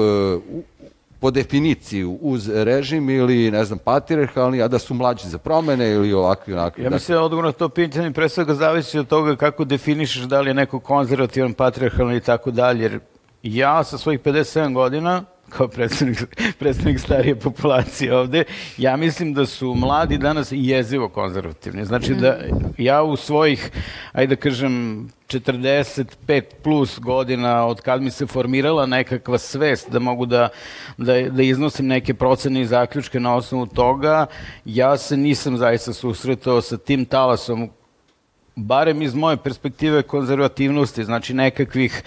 po 1.24 1.30
definiciji 1.30 2.04
uz 2.20 2.48
režim 2.48 3.10
ili, 3.10 3.50
ne 3.50 3.64
znam, 3.64 3.78
patriarhalni, 3.78 4.62
a 4.62 4.68
da 4.68 4.78
su 4.78 4.94
mlađi 4.94 5.28
za 5.28 5.38
promene 5.38 5.90
ili 5.90 6.12
ovakvi 6.12 6.52
onakvi. 6.52 6.84
Ja 6.84 6.90
mislim 6.90 7.16
da 7.16 7.22
odgovor 7.22 7.44
na 7.44 7.52
to 7.52 7.68
pitanje 7.68 8.10
pre 8.12 8.28
svega 8.28 8.54
zavisi 8.54 8.98
od 8.98 9.08
toga 9.08 9.36
kako 9.36 9.64
definišeš 9.64 10.22
da 10.22 10.40
li 10.40 10.50
je 10.50 10.54
neko 10.54 10.80
konzervativan, 10.80 11.52
patriarhalni 11.52 12.16
i 12.16 12.20
tako 12.20 12.50
dalje, 12.50 12.82
jer 12.82 13.00
ja 13.42 13.84
sa 13.84 13.98
svojih 13.98 14.20
57 14.20 14.74
godina 14.74 15.24
kao 15.56 15.68
predstavnik, 15.68 16.18
predstavnik 16.58 17.00
starije 17.00 17.36
populacije 17.36 18.16
ovde, 18.16 18.44
ja 18.78 18.96
mislim 18.96 19.34
da 19.34 19.46
su 19.46 19.74
mladi 19.74 20.18
danas 20.18 20.48
jezivo 20.50 21.08
konzervativni. 21.08 21.84
Znači 21.84 22.14
da 22.14 22.38
ja 22.78 23.02
u 23.02 23.16
svojih, 23.16 23.70
ajde 24.12 24.36
da 24.36 24.40
kažem, 24.40 25.08
45 25.28 26.42
plus 26.62 26.98
godina 26.98 27.66
od 27.66 27.80
kad 27.80 28.02
mi 28.02 28.10
se 28.10 28.26
formirala 28.26 28.86
nekakva 28.86 29.38
svest 29.38 29.90
da 29.90 29.98
mogu 29.98 30.26
da, 30.26 30.48
da, 30.98 31.22
da 31.22 31.42
iznosim 31.42 31.86
neke 31.86 32.14
procene 32.14 32.60
i 32.60 32.66
zaključke 32.66 33.20
na 33.20 33.34
osnovu 33.34 33.66
toga, 33.66 34.26
ja 34.64 34.96
se 34.96 35.16
nisam 35.16 35.56
zaista 35.56 35.92
susretao 35.92 36.60
sa 36.60 36.76
tim 36.76 37.04
talasom 37.04 37.70
barem 38.56 39.02
iz 39.02 39.14
moje 39.14 39.36
perspektive 39.36 40.02
konzervativnosti, 40.02 41.04
znači 41.04 41.34
nekakvih 41.34 42.02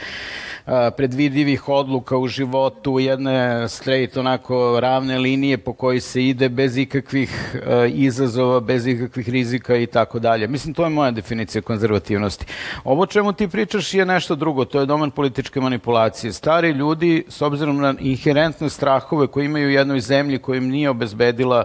predvidivih 0.98 1.70
odluka 1.70 2.18
u 2.18 2.28
životu, 2.28 3.00
jedne 3.00 3.70
straight 3.70 4.18
onako 4.18 4.80
ravne 4.80 5.18
linije 5.18 5.58
po 5.58 5.74
kojoj 5.74 6.00
se 6.00 6.24
ide 6.24 6.50
bez 6.50 6.78
ikakvih 6.78 7.56
izazova, 7.94 8.60
bez 8.60 8.88
ikakvih 8.88 9.30
rizika 9.30 9.76
i 9.76 9.86
tako 9.86 10.20
dalje. 10.20 10.48
Mislim, 10.48 10.74
to 10.74 10.84
je 10.84 10.90
moja 10.90 11.12
definicija 11.12 11.62
konzervativnosti. 11.62 12.46
Ovo 12.84 13.06
čemu 13.06 13.34
ti 13.34 13.48
pričaš 13.48 13.94
je 13.94 14.06
nešto 14.06 14.36
drugo, 14.36 14.66
to 14.66 14.80
je 14.80 14.86
domen 14.86 15.12
političke 15.12 15.62
manipulacije. 15.62 16.34
Stari 16.34 16.70
ljudi, 16.72 17.24
s 17.30 17.42
obzirom 17.42 17.78
na 17.78 17.94
inherentne 18.00 18.70
strahove 18.70 19.28
koje 19.28 19.46
imaju 19.46 19.68
u 19.68 19.72
jednoj 19.72 20.00
zemlji 20.00 20.40
kojim 20.40 20.70
nije 20.70 20.90
obezbedila 20.90 21.64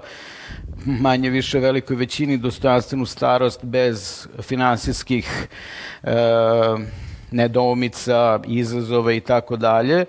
manje 0.86 1.30
više 1.30 1.58
velikoj 1.58 1.96
većini 1.96 2.36
dostojanstvenu 2.38 3.06
starost 3.06 3.64
bez 3.64 4.28
finansijskih 4.42 5.48
e, 6.02 6.12
nedoumica, 7.32 8.40
izazova 8.46 9.12
i 9.12 9.20
tako 9.20 9.56
dalje, 9.56 10.04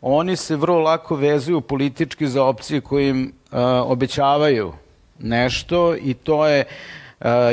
oni 0.00 0.36
se 0.36 0.56
vrlo 0.56 0.78
lako 0.78 1.16
vezuju 1.16 1.60
politički 1.60 2.26
za 2.26 2.44
opcije 2.44 2.80
koje 2.80 3.08
im 3.08 3.32
uh, 3.50 3.58
obećavaju 3.90 4.72
nešto 5.18 5.96
i 5.96 6.14
to 6.14 6.46
je 6.46 6.64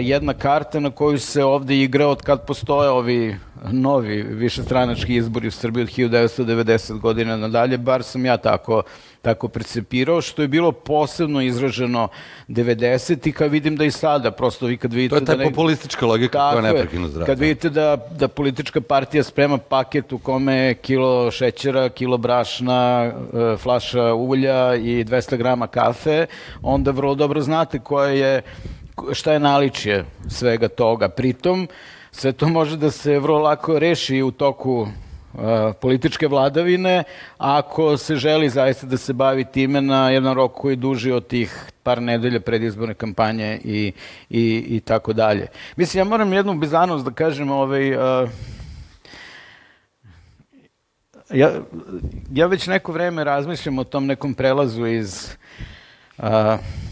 jedna 0.01 0.33
karta 0.33 0.79
na 0.79 0.91
koju 0.91 1.19
se 1.19 1.43
ovde 1.43 1.77
igra 1.77 2.07
od 2.07 2.21
kad 2.21 2.45
postoje 2.45 2.89
ovi 2.89 3.35
novi 3.71 4.23
višestranački 4.23 5.15
izbori 5.15 5.47
u 5.47 5.51
Srbiji 5.51 5.83
od 5.83 5.89
1990 5.89 6.99
godina 6.99 7.37
nadalje, 7.37 7.77
bar 7.77 8.03
sam 8.03 8.25
ja 8.25 8.37
tako 8.37 8.83
tako 9.25 9.47
percepirao, 9.47 10.21
što 10.21 10.41
je 10.41 10.47
bilo 10.47 10.71
posebno 10.71 11.41
izraženo 11.41 12.07
90 12.47 13.27
i 13.27 13.31
kad 13.31 13.51
vidim 13.51 13.75
da 13.75 13.85
i 13.85 13.91
sada, 13.91 14.31
prosto 14.31 14.65
vi 14.65 14.77
kad 14.77 14.93
vidite... 14.93 15.15
To 15.15 15.21
je 15.21 15.25
ta 15.25 15.35
da 15.35 15.43
ne... 15.43 15.49
populistička 15.49 16.05
logika 16.05 16.51
koja 16.51 16.61
ne 16.61 16.73
prekinu 16.79 17.07
zdrav. 17.07 17.25
Kad 17.25 17.39
vidite 17.39 17.69
da, 17.69 17.97
da 18.19 18.27
politička 18.27 18.81
partija 18.81 19.23
sprema 19.23 19.57
paket 19.57 20.13
u 20.13 20.17
kome 20.17 20.55
je 20.55 20.73
kilo 20.73 21.31
šećera, 21.31 21.89
kilo 21.89 22.17
brašna, 22.17 23.11
e, 23.11 23.57
flaša 23.57 24.13
ulja 24.13 24.75
i 24.75 25.03
200 25.05 25.37
grama 25.37 25.67
kafe, 25.67 26.25
onda 26.61 26.91
vrlo 26.91 27.15
dobro 27.15 27.41
znate 27.41 27.79
koja 27.79 28.09
je, 28.09 28.41
šta 29.13 29.33
je 29.33 29.39
naličje 29.39 30.05
svega 30.29 30.67
toga. 30.67 31.09
Pritom, 31.09 31.67
sve 32.11 32.31
to 32.31 32.47
može 32.47 32.77
da 32.77 32.91
se 32.91 33.19
vrlo 33.19 33.39
lako 33.39 33.79
reši 33.79 34.21
u 34.21 34.31
toku 34.31 34.87
političke 35.81 36.27
vladavine, 36.27 37.03
ako 37.37 37.97
se 37.97 38.15
želi 38.15 38.49
zaista 38.49 38.87
da 38.87 38.97
se 38.97 39.13
bavi 39.13 39.45
time 39.45 39.81
na 39.81 40.09
jedan 40.09 40.35
rok 40.35 40.53
koji 40.53 40.75
duži 40.75 41.11
od 41.11 41.27
tih 41.27 41.71
par 41.83 42.01
nedelja 42.01 42.39
predizborne 42.39 42.93
kampanje 42.93 43.59
i, 43.63 43.91
i, 44.29 44.65
i 44.67 44.79
tako 44.79 45.13
dalje. 45.13 45.47
Mislim, 45.75 45.99
ja 45.99 46.03
moram 46.03 46.33
jednu 46.33 46.53
bizanost 46.53 47.05
da 47.05 47.11
kažem, 47.11 47.51
ovaj, 47.51 47.95
uh, 47.95 48.29
ja, 51.29 51.51
ja 52.31 52.47
već 52.47 52.67
neko 52.67 52.91
vreme 52.91 53.23
razmišljam 53.23 53.79
o 53.79 53.83
tom 53.83 54.05
nekom 54.05 54.33
prelazu 54.33 54.87
iz 54.87 55.29
uh, 55.29 55.65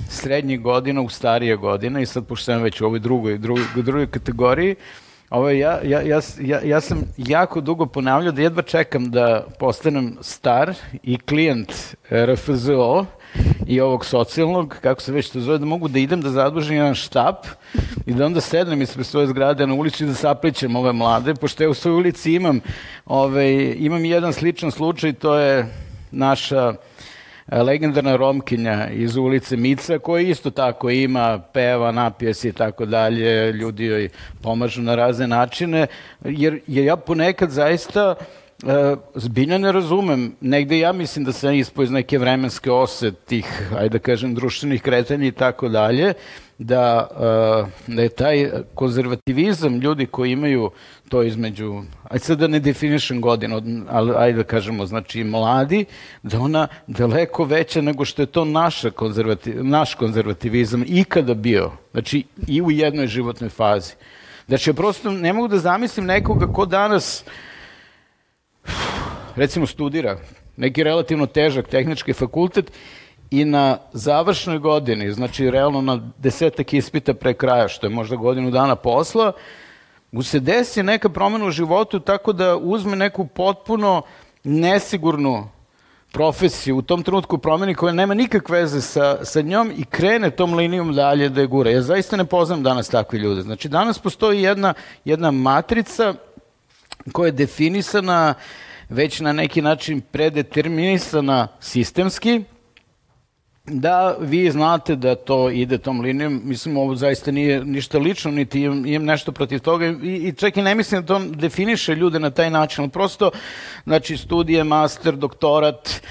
srednjih 0.10 0.62
godina 0.62 1.02
u 1.02 1.10
starije 1.10 1.56
godine 1.56 2.02
i 2.02 2.06
sad, 2.06 2.26
pošto 2.26 2.46
sam 2.46 2.62
već 2.62 2.82
u 2.82 2.86
ovoj 2.86 3.00
drugoj, 3.00 3.38
drugoj, 3.38 3.64
drugoj 3.76 4.08
kategoriji, 4.08 4.76
Ovo, 5.34 5.50
ja, 5.50 5.80
ja, 5.84 6.02
ja, 6.02 6.20
ja, 6.42 6.60
ja 6.64 6.82
sam 6.82 7.02
jako 7.18 7.62
dugo 7.62 7.86
ponavljao 7.86 8.32
da 8.32 8.42
jedva 8.42 8.62
čekam 8.62 9.12
da 9.12 9.46
postanem 9.60 10.18
star 10.22 10.74
i 11.04 11.18
klijent 11.18 11.74
RFZO 12.12 13.06
i 13.68 13.82
ovog 13.82 14.06
socijalnog, 14.06 14.76
kako 14.82 15.02
se 15.02 15.12
već 15.12 15.30
to 15.30 15.40
zove, 15.40 15.58
da 15.58 15.66
mogu 15.66 15.88
da 15.88 16.00
idem 16.00 16.22
da 16.22 16.30
zadužim 16.30 16.76
jedan 16.76 16.96
štap 16.96 17.46
i 18.06 18.14
da 18.14 18.26
onda 18.26 18.42
sednem 18.42 18.82
ispred 18.82 19.06
svoje 19.06 19.28
zgrade 19.28 19.68
na 19.68 19.74
ulici 19.74 20.04
i 20.04 20.08
da 20.08 20.14
saplićem 20.14 20.76
ove 20.76 20.94
mlade, 20.94 21.34
pošto 21.34 21.64
ja 21.64 21.70
u 21.70 21.74
svojoj 21.74 21.98
ulici 21.98 22.34
imam, 22.34 22.60
ovaj, 23.06 23.76
imam 23.78 24.06
jedan 24.06 24.34
sličan 24.34 24.72
slučaj, 24.72 25.14
to 25.14 25.36
je 25.36 25.66
naša 26.12 26.74
legendarna 27.52 28.16
Romkinja 28.16 28.88
iz 28.90 29.16
ulice 29.16 29.58
Mica, 29.58 30.00
koja 30.00 30.22
isto 30.22 30.52
tako 30.52 30.90
ima, 30.90 31.40
peva, 31.54 31.92
napije 31.92 32.34
se 32.34 32.50
i 32.50 32.54
tako 32.54 32.86
dalje, 32.86 33.52
ljudi 33.52 33.86
joj 33.86 34.10
pomažu 34.42 34.82
na 34.82 34.96
razne 34.96 35.28
načine, 35.28 35.88
jer, 36.24 36.60
jer 36.68 36.86
ja 36.86 36.96
ponekad 36.98 37.50
zaista 37.50 38.16
E, 38.16 38.43
zbiljno 39.16 39.58
ne 39.58 39.72
razumem. 39.72 40.36
Negde 40.42 40.80
ja 40.80 40.92
mislim 40.92 41.26
da 41.26 41.32
sam 41.32 41.54
ispo 41.54 41.84
iz 41.84 41.92
neke 41.92 42.18
vremenske 42.18 42.72
ose 42.72 43.12
tih, 43.12 43.72
ajde 43.78 43.90
da 43.90 44.00
kažem, 44.00 44.36
društvenih 44.36 44.82
kretanja 44.82 45.28
i 45.28 45.32
tako 45.32 45.70
dalje, 45.70 46.14
da, 46.58 47.08
e, 47.88 47.94
da 47.94 48.02
je 48.02 48.10
taj 48.10 48.50
konzervativizam 48.76 49.80
ljudi 49.80 50.06
koji 50.06 50.32
imaju 50.32 50.72
to 51.10 51.24
između, 51.24 51.82
ajde 52.04 52.24
sad 52.24 52.40
da 52.40 52.48
ne 52.48 52.60
definišem 52.60 53.22
godinu, 53.22 53.62
ali 53.90 54.14
ajde 54.18 54.38
da 54.38 54.44
kažemo, 54.44 54.86
znači 54.86 55.24
mladi, 55.24 55.86
da 56.24 56.40
ona 56.40 56.68
daleko 56.88 57.44
veća 57.44 57.82
nego 57.82 58.06
što 58.06 58.22
je 58.22 58.26
to 58.26 58.46
naša 58.46 58.90
konzervativ, 58.90 59.66
naš 59.66 59.96
konzervativizam 59.96 60.84
ikada 60.88 61.34
bio. 61.34 61.72
Znači 61.92 62.24
i 62.48 62.62
u 62.62 62.72
jednoj 62.72 63.08
životnoj 63.08 63.50
fazi. 63.50 63.94
Znači 64.48 64.70
ja 64.70 64.74
prosto 64.74 65.12
ne 65.12 65.34
mogu 65.34 65.48
da 65.48 65.58
zamislim 65.58 66.06
nekoga 66.06 66.48
ko 66.54 66.66
danas 66.66 67.24
recimo 69.36 69.68
studira 69.68 70.18
neki 70.58 70.84
relativno 70.84 71.26
težak 71.26 71.68
tehnički 71.68 72.14
fakultet 72.14 72.72
i 73.32 73.46
na 73.46 73.78
završnoj 73.94 74.60
godini, 74.60 75.12
znači 75.12 75.52
realno 75.52 75.82
na 75.82 76.00
desetak 76.18 76.74
ispita 76.74 77.14
pre 77.14 77.34
kraja, 77.34 77.68
što 77.68 77.86
je 77.86 77.90
možda 77.90 78.16
godinu 78.16 78.52
dana 78.52 78.76
posla, 78.76 79.32
mu 80.12 80.24
se 80.24 80.40
desi 80.40 80.84
neka 80.84 81.10
promena 81.10 81.46
u 81.46 81.52
životu 81.52 82.00
tako 82.00 82.34
da 82.34 82.58
uzme 82.58 82.96
neku 82.96 83.28
potpuno 83.28 84.02
nesigurnu 84.44 85.50
profesiju 86.12 86.78
u 86.78 86.82
tom 86.82 87.04
trenutku 87.04 87.38
promeni 87.38 87.76
koja 87.76 87.94
nema 87.94 88.14
nikakve 88.14 88.60
veze 88.60 88.82
sa, 88.82 89.26
sa 89.26 89.42
njom 89.42 89.72
i 89.78 89.86
krene 89.86 90.30
tom 90.30 90.54
linijom 90.54 90.94
dalje 90.94 91.30
da 91.30 91.42
je 91.42 91.48
gura. 91.48 91.72
Ja 91.72 91.82
zaista 91.82 92.18
ne 92.18 92.26
poznam 92.26 92.64
danas 92.64 92.90
takve 92.90 93.20
ljude. 93.20 93.42
Znači 93.42 93.70
danas 93.70 94.00
postoji 94.00 94.42
jedna, 94.42 94.74
jedna 95.06 95.32
matrica 95.32 96.14
koja 97.12 97.26
je 97.26 97.32
definisana 97.32 98.34
već 98.94 99.20
na 99.20 99.34
neki 99.34 99.62
način 99.62 100.02
predeterminisana 100.02 101.48
sistemski, 101.60 102.44
da 103.66 104.16
vi 104.20 104.52
znate 104.52 104.96
da 104.96 105.16
to 105.16 105.50
ide 105.50 105.78
tom 105.78 106.02
linijom, 106.02 106.42
mislim 106.44 106.78
ovo 106.78 106.96
zaista 106.96 107.32
nije 107.32 107.66
ništa 107.66 107.98
lično, 108.00 108.32
niti 108.32 108.62
imam, 108.62 108.86
imam 108.86 109.06
nešto 109.06 109.32
protiv 109.32 109.60
toga. 109.60 109.86
I, 109.86 110.28
i 110.28 110.34
čak 110.34 110.58
i 110.58 110.62
ne 110.62 110.76
mislim 110.76 111.02
da 111.02 111.08
to 111.08 111.20
definiše 111.20 111.96
ljude 111.96 112.20
na 112.20 112.30
taj 112.30 112.50
način, 112.50 112.82
ali 112.82 112.92
prosto, 112.92 113.32
znači 113.84 114.18
studije, 114.18 114.64
master, 114.64 115.16
doktorat 115.16 116.02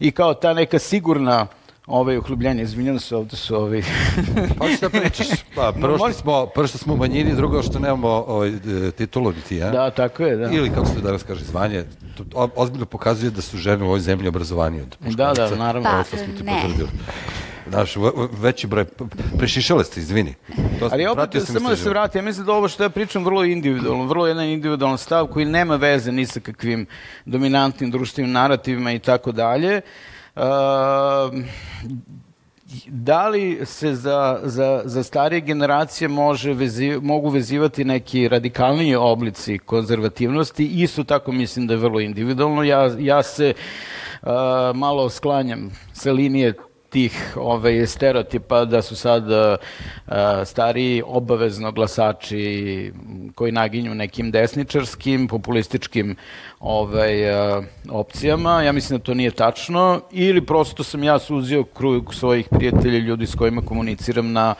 i 0.00 0.10
kao 0.10 0.34
ta 0.34 0.54
neka 0.54 0.78
sigurna 0.78 1.46
ovaj 1.90 2.18
uhlubljenje, 2.18 2.62
izvinjam 2.62 2.98
se, 2.98 3.16
ovde 3.16 3.36
su 3.36 3.56
ovi... 3.56 3.82
pa 4.58 4.68
šta 4.76 4.90
pričaš? 4.90 5.26
Pa, 5.54 5.72
prvo, 5.82 5.98
što 5.98 6.12
smo, 6.12 6.46
prvo 6.46 6.66
što 6.66 6.78
smo 6.78 6.96
manjini, 6.96 7.34
drugo 7.34 7.62
što 7.62 7.78
nemamo 7.78 8.08
ovaj, 8.08 8.52
titulu 8.96 9.32
niti 9.32 9.56
ja. 9.56 9.70
Da, 9.70 9.90
tako 9.90 10.22
je, 10.22 10.36
da. 10.36 10.50
Ili, 10.50 10.70
kako 10.70 10.86
se 10.86 11.00
danas 11.00 11.22
kaže, 11.22 11.44
zvanje. 11.44 11.84
To 12.16 12.50
ozbiljno 12.56 12.86
pokazuje 12.86 13.30
da 13.30 13.42
su 13.42 13.58
žene 13.58 13.84
u 13.84 13.86
ovoj 13.86 14.00
zemlji 14.00 14.28
obrazovanije 14.28 14.82
od 14.82 14.96
muškaraca. 15.00 15.42
Da, 15.42 15.50
da, 15.50 15.56
naravno. 15.56 15.90
Da, 15.90 16.04
ne. 16.44 16.62
Znaš, 17.70 17.94
veći 18.32 18.66
broj, 18.66 18.84
prešišale 19.38 19.84
ste, 19.84 20.00
izvini. 20.00 20.34
To 20.78 20.88
Ali 20.92 21.06
opet, 21.06 21.42
samo 21.46 21.68
da 21.68 21.76
se 21.76 21.88
vrati, 21.88 22.18
ja 22.18 22.22
mislim 22.22 22.46
da 22.46 22.52
ovo 22.52 22.68
što 22.68 22.82
ja 22.82 22.88
pričam 22.88 23.24
vrlo 23.24 23.44
individualno, 23.44 24.04
vrlo 24.06 24.26
jedan 24.26 24.44
individualan 24.44 24.98
stav 24.98 25.26
koji 25.26 25.46
nema 25.46 25.76
veze 25.76 26.12
ni 26.12 26.26
sa 26.26 26.40
kakvim 26.40 26.86
dominantnim 27.24 27.90
društvenim 27.90 28.32
narativima 28.32 28.92
i 28.92 28.98
tako 28.98 29.32
dalje. 29.32 29.80
Ehm, 30.40 31.42
da 32.86 33.28
li 33.28 33.60
se 33.64 33.94
za, 33.94 34.40
za, 34.42 34.82
za 34.84 35.02
starije 35.02 35.40
generacije 35.40 36.08
može 36.08 36.52
vezi, 36.52 36.98
mogu 37.02 37.28
vezivati 37.28 37.84
neki 37.84 38.28
radikalniji 38.28 38.94
oblici 38.94 39.58
konzervativnosti? 39.58 40.64
Isto 40.66 41.04
tako 41.04 41.32
mislim 41.32 41.66
da 41.66 41.74
je 41.74 41.78
vrlo 41.78 42.00
individualno. 42.00 42.62
Ja, 42.62 42.90
ja 42.98 43.22
se 43.22 43.54
uh, 44.22 44.28
malo 44.74 45.10
sklanjam 45.10 45.70
sa 45.92 46.12
linije 46.12 46.54
tih 46.90 47.36
ovaj, 47.36 47.86
stereotipa 47.86 48.64
da 48.64 48.82
su 48.82 48.96
sad 48.96 49.30
uh, 49.30 49.56
stariji 50.44 51.02
obavezno 51.06 51.72
glasači 51.72 52.92
koji 53.34 53.52
naginju 53.52 53.94
nekim 53.94 54.30
desničarskim, 54.30 55.28
populističkim 55.28 56.16
ovaj, 56.60 57.30
uh, 57.30 57.64
opcijama. 57.90 58.62
Ja 58.62 58.72
mislim 58.72 58.98
da 58.98 59.04
to 59.04 59.14
nije 59.14 59.30
tačno 59.30 60.00
ili 60.10 60.46
prosto 60.46 60.84
sam 60.84 61.02
ja 61.02 61.18
suzio 61.18 61.64
krug 61.64 62.14
svojih 62.14 62.48
prijatelja, 62.50 62.98
ljudi 62.98 63.26
s 63.26 63.34
kojima 63.34 63.62
komuniciram 63.62 64.32
na 64.32 64.54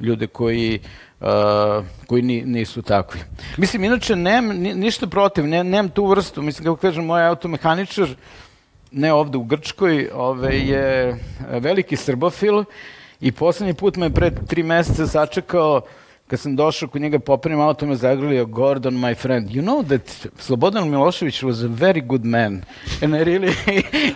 ljude 0.00 0.26
koji 0.26 0.80
Uh, 1.20 1.84
koji 2.06 2.22
ni, 2.22 2.42
nisu 2.42 2.82
takvi. 2.82 3.20
Mislim, 3.56 3.84
inače, 3.84 4.16
nemam 4.16 4.56
ništa 4.56 5.06
protiv, 5.06 5.46
ne, 5.46 5.64
nemam 5.64 5.88
tu 5.88 6.06
vrstu. 6.06 6.42
Mislim, 6.42 6.64
kako 6.64 6.76
kažem, 6.76 7.04
moj 7.04 7.26
automehaničar 7.26 8.04
uh, 8.04 8.16
ne 8.92 9.12
ovde 9.12 9.38
u 9.38 9.44
Grčkoj, 9.44 10.08
ove, 10.14 10.58
je 10.58 11.18
veliki 11.50 11.96
srbofil 11.96 12.64
i 13.20 13.32
poslednji 13.32 13.74
put 13.74 13.96
me 13.96 14.10
pre 14.10 14.30
tri 14.46 14.62
meseca 14.62 15.06
sačekao 15.06 15.82
kad 16.26 16.40
sam 16.40 16.56
došao 16.56 16.88
kod 16.88 17.02
njega 17.02 17.18
popravim 17.18 17.60
auto 17.60 17.86
me 17.86 17.96
zagrlio 17.96 18.46
Gordon 18.46 18.94
my 18.94 19.14
friend. 19.14 19.50
You 19.50 19.62
know 19.62 19.88
that 19.88 20.26
Slobodan 20.38 20.90
Milošević 20.90 21.42
was 21.42 21.64
a 21.64 21.68
very 21.68 22.06
good 22.06 22.24
man. 22.24 22.62
And 23.02 23.14
I 23.14 23.24
really 23.24 23.54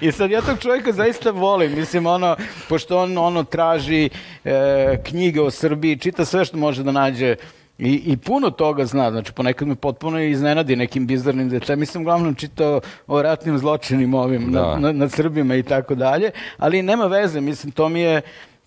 i 0.08 0.12
sad 0.12 0.30
ja 0.30 0.40
tog 0.40 0.58
čovjeka 0.58 0.92
zaista 0.92 1.30
volim 1.30 1.74
mislim 1.74 2.06
ono 2.06 2.36
pošto 2.68 2.98
on 2.98 3.18
ono 3.18 3.44
traži 3.44 4.10
e, 4.44 5.02
knjige 5.04 5.40
o 5.40 5.50
Srbiji 5.50 5.98
čita 5.98 6.24
sve 6.24 6.44
što 6.44 6.56
može 6.56 6.82
da 6.82 6.92
nađe 6.92 7.36
I, 7.80 8.12
I 8.12 8.16
puno 8.16 8.50
toga 8.50 8.84
zna, 8.84 9.10
znači 9.10 9.32
ponekad 9.32 9.68
me 9.68 9.74
potpuno 9.74 10.20
iznenadi 10.20 10.76
nekim 10.76 11.06
bizarnim 11.06 11.48
detaljima. 11.48 11.80
Mislim, 11.80 12.02
uglavnom 12.02 12.34
čitao 12.34 12.80
o 13.06 13.22
ratnim 13.22 13.58
zločinim 13.58 14.14
ovim 14.14 14.52
da. 14.52 14.78
nad, 14.78 14.96
nad 14.96 15.12
Srbima 15.12 15.54
i 15.54 15.62
tako 15.62 15.94
dalje, 15.94 16.30
ali 16.58 16.82
nema 16.82 17.06
veze, 17.06 17.40
mislim, 17.40 17.72
to 17.72 17.88
mi 17.88 18.00
je, 18.00 18.20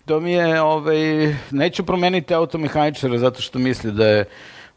to 0.04 0.20
mi 0.20 0.32
je, 0.32 0.60
ovaj, 0.62 1.34
neću 1.50 1.86
promeniti 1.86 2.34
automehaničara 2.34 3.18
zato 3.18 3.42
što 3.42 3.58
misli 3.58 3.92
da 3.92 4.06
je 4.06 4.24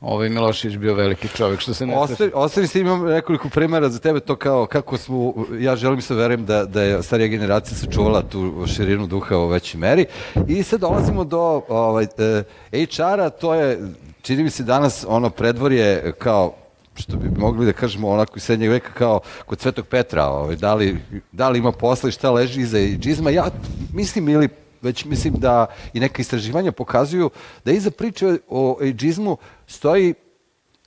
ovaj 0.02 0.30
Milošević 0.30 0.78
bio 0.78 0.94
veliki 0.94 1.28
čovjek, 1.28 1.60
što 1.60 1.74
se 1.74 1.86
ne 1.86 1.98
Ostavi, 1.98 2.32
ostavi 2.34 2.68
se, 2.68 2.80
imam 2.80 3.06
nekoliko 3.06 3.50
primjera 3.50 3.90
za 3.90 4.00
tebe, 4.00 4.20
to 4.20 4.36
kao 4.36 4.66
kako 4.66 4.98
smo, 4.98 5.34
ja 5.60 5.76
želim 5.76 6.02
se 6.02 6.16
verujem 6.16 6.46
da, 6.46 6.66
da 6.66 6.82
je 6.82 7.04
starija 7.04 7.28
generacija 7.28 7.78
sačuvala 7.78 8.22
tu 8.22 8.66
širinu 8.76 9.08
duha 9.08 9.38
u 9.38 9.48
većoj 9.48 9.80
meri. 9.80 10.06
I 10.48 10.64
sad 10.64 10.80
dolazimo 10.80 11.24
do 11.24 11.62
ovaj, 11.70 12.08
eh, 12.18 12.44
HR-a, 12.72 13.30
to 13.30 13.54
je 13.54 13.80
čini 14.22 14.44
mi 14.44 14.50
se 14.50 14.64
danas 14.64 15.06
ono 15.08 15.30
predvorje 15.30 16.14
kao 16.18 16.54
što 16.96 17.18
bi 17.18 17.30
mogli 17.40 17.66
da 17.66 17.74
kažemo 17.74 18.10
onako 18.10 18.34
iz 18.36 18.44
srednjeg 18.44 18.72
veka 18.72 18.92
kao 18.94 19.20
kod 19.46 19.60
Svetog 19.60 19.86
Petra, 19.86 20.26
ovaj, 20.26 20.56
da, 20.56 20.74
li, 20.74 20.98
da 21.32 21.50
li 21.50 21.60
ima 21.60 21.72
posla 21.72 22.10
i 22.10 22.12
šta 22.12 22.32
leži 22.32 22.62
iza 22.62 22.78
džizma. 22.78 23.30
Ja 23.30 23.46
mislim 23.94 24.30
ili 24.30 24.50
već 24.88 25.06
mislim 25.06 25.34
da 25.38 25.68
i 25.94 26.00
neka 26.00 26.22
istraživanja 26.22 26.72
pokazuju 26.72 27.30
da 27.66 27.72
iza 27.72 27.92
priče 27.92 28.38
o 28.50 28.78
ejdžizmu 28.82 29.38
stoji 29.68 30.14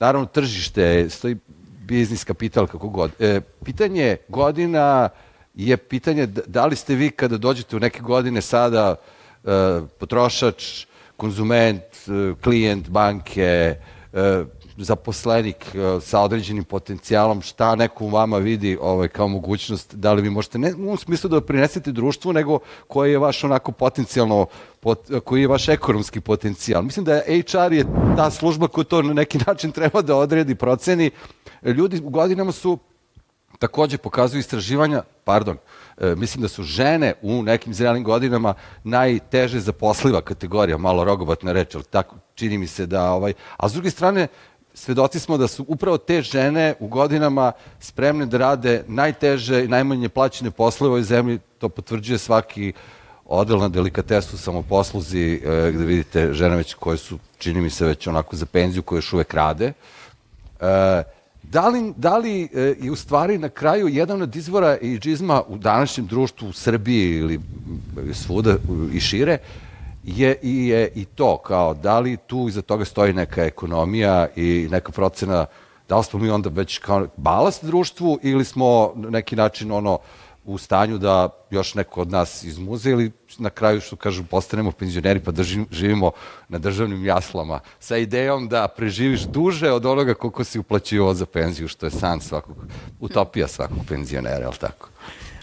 naravno 0.01 0.27
tržište, 0.27 1.11
stoji 1.11 1.37
biznis 1.85 2.25
kapital 2.25 2.67
kako 2.67 2.89
god. 2.89 3.11
E, 3.19 3.41
pitanje 3.65 4.17
godina 4.29 5.09
je 5.55 5.77
pitanje 5.77 6.27
da 6.27 6.67
li 6.67 6.77
ste 6.77 6.95
vi 6.95 7.11
kada 7.11 7.39
dođete 7.39 7.77
u 7.77 7.81
neke 7.81 8.01
godine 8.01 8.41
sada 8.41 8.97
e, 8.97 9.81
potrošač, 9.99 10.87
konzument, 11.17 11.83
e, 12.09 12.35
klijent 12.43 12.89
banke, 12.89 13.77
e, 14.13 14.45
zaposlenik 14.85 15.75
e, 15.75 16.01
sa 16.01 16.21
određenim 16.21 16.65
potencijalom, 16.65 17.43
šta 17.43 17.75
neko 17.75 18.05
u 18.05 18.09
vama 18.09 18.39
vidi 18.39 18.79
ovaj, 18.81 19.09
kao 19.09 19.29
mogućnost, 19.29 19.95
da 19.95 20.13
li 20.13 20.23
vi 20.23 20.31
možete, 20.31 20.59
ne 20.59 20.75
u 20.75 20.97
smislu 20.97 21.31
da 21.31 21.41
prinesete 21.41 21.93
društvu, 21.93 22.33
nego 22.33 22.59
koji 22.89 23.13
je 23.13 23.19
vaš 23.19 23.45
onako 23.45 23.73
potencijalno, 23.73 24.47
pot, 24.81 25.11
koji 25.25 25.41
je 25.41 25.49
vaš 25.49 25.69
ekonomski 25.69 26.21
potencijal. 26.21 26.83
Mislim 26.83 27.05
da 27.05 27.21
HR 27.27 27.73
je 27.73 27.85
ta 28.17 28.31
služba 28.31 28.69
koja 28.69 28.85
to 28.85 29.03
na 29.03 29.13
neki 29.13 29.39
način 29.47 29.73
treba 29.73 30.03
da 30.03 30.17
odredi, 30.17 30.55
proceni. 30.55 31.11
Ljudi 31.63 32.01
u 32.05 32.11
godinama 32.11 32.53
su 32.53 32.79
takođe 33.61 33.99
pokazuju 33.99 34.41
istraživanja, 34.41 35.03
pardon, 35.25 35.57
e, 35.99 36.15
mislim 36.17 36.43
da 36.43 36.49
su 36.49 36.63
žene 36.63 37.15
u 37.23 37.43
nekim 37.43 37.75
zrelim 37.75 38.05
godinama 38.05 38.55
najteže 38.85 39.61
zaposliva 39.61 40.21
kategorija, 40.21 40.79
malo 40.79 41.05
rogobatna 41.05 41.53
reč, 41.53 41.75
ali 41.75 41.85
tako 41.85 42.17
čini 42.35 42.59
mi 42.59 42.67
se 42.67 42.87
da, 42.87 43.13
ovaj, 43.13 43.33
a 43.57 43.69
s 43.69 43.73
druge 43.73 43.91
strane, 43.91 44.29
svedoci 44.75 45.21
smo 45.21 45.37
da 45.37 45.49
su 45.49 45.65
upravo 45.69 45.99
te 45.99 46.23
žene 46.23 46.75
u 46.81 46.89
godinama 46.89 47.53
spremne 47.81 48.27
da 48.27 48.39
rade 48.39 48.85
najteže 48.89 49.65
i 49.65 49.69
najmanje 49.69 50.09
plaćene 50.09 50.51
poslove 50.51 50.89
u 50.89 50.93
ovoj 50.93 51.03
zemlji, 51.03 51.39
to 51.59 51.69
potvrđuje 51.69 52.19
svaki 52.19 52.73
odel 53.25 53.59
na 53.59 53.69
delikatesu 53.69 54.39
samoposluzi, 54.39 55.41
e, 55.45 55.73
gde 55.73 55.85
vidite 55.85 56.33
žene 56.33 56.57
već 56.57 56.75
koje 56.75 56.99
su, 56.99 57.19
čini 57.39 57.61
mi 57.61 57.71
se, 57.71 57.87
već 57.87 58.07
onako 58.07 58.37
za 58.37 58.47
penziju, 58.47 58.83
koje 58.83 58.99
još 58.99 59.13
uvek 59.13 59.35
rade. 59.35 59.73
E, 60.61 61.03
Da 61.43 61.69
li, 61.69 61.95
da 61.97 62.19
li 62.19 62.49
je 62.81 62.91
u 62.91 62.97
stvari 62.97 63.39
na 63.39 63.49
kraju 63.49 63.89
jedan 63.89 64.23
od 64.23 64.37
izvora 64.37 64.77
i 64.79 64.99
džizma 64.99 65.43
u 65.49 65.57
današnjem 65.59 66.07
društvu 66.07 66.49
u 66.49 66.53
Srbiji 66.53 67.17
ili 67.17 67.41
svuda 68.13 68.57
i 68.93 69.01
šire 69.01 69.39
je 70.17 70.37
i, 70.43 70.67
je 70.67 70.93
i 70.95 71.05
to 71.05 71.37
kao 71.37 71.75
da 71.75 71.99
li 71.99 72.17
tu 72.17 72.49
iza 72.49 72.63
toga 72.63 72.85
stoji 72.85 73.13
neka 73.13 73.45
ekonomija 73.45 74.29
i 74.37 74.69
neka 74.71 74.93
procena 74.93 75.47
Da 75.91 75.99
li 75.99 76.05
smo 76.05 76.21
mi 76.21 76.31
onda 76.31 76.51
već 76.51 76.79
kao 76.79 77.07
balast 77.17 77.65
društvu 77.65 78.19
ili 78.23 78.45
smo 78.45 78.93
na 78.95 79.11
neki 79.11 79.37
način 79.37 79.73
ono 79.73 79.99
u 80.45 80.59
stanju 80.59 80.99
da 80.99 81.29
još 81.51 81.75
neko 81.75 82.01
od 82.01 82.11
nas 82.11 82.45
izmuze 82.45 82.91
ili 82.91 83.13
na 83.39 83.51
kraju 83.51 83.81
što 83.81 83.97
kažu 83.97 84.25
postanemo 84.25 84.73
penzioneri 84.73 85.21
pa 85.21 85.31
da 85.31 85.43
živimo 85.71 86.13
na 86.49 86.59
državnim 86.59 87.05
jaslama 87.05 87.61
sa 87.81 87.97
idejom 87.97 88.49
da 88.49 88.69
preživiš 88.69 89.21
duže 89.21 89.73
od 89.73 89.87
onoga 89.87 90.15
koliko 90.15 90.45
si 90.45 90.59
uplaćivao 90.59 91.15
za 91.15 91.27
penziju 91.27 91.69
što 91.69 91.87
je 91.87 91.91
san 91.91 92.21
svakog, 92.21 92.57
utopija 93.01 93.49
svakog 93.49 93.79
penzionera, 93.89 94.45
je 94.45 94.49
li 94.49 94.59
tako? 94.61 94.90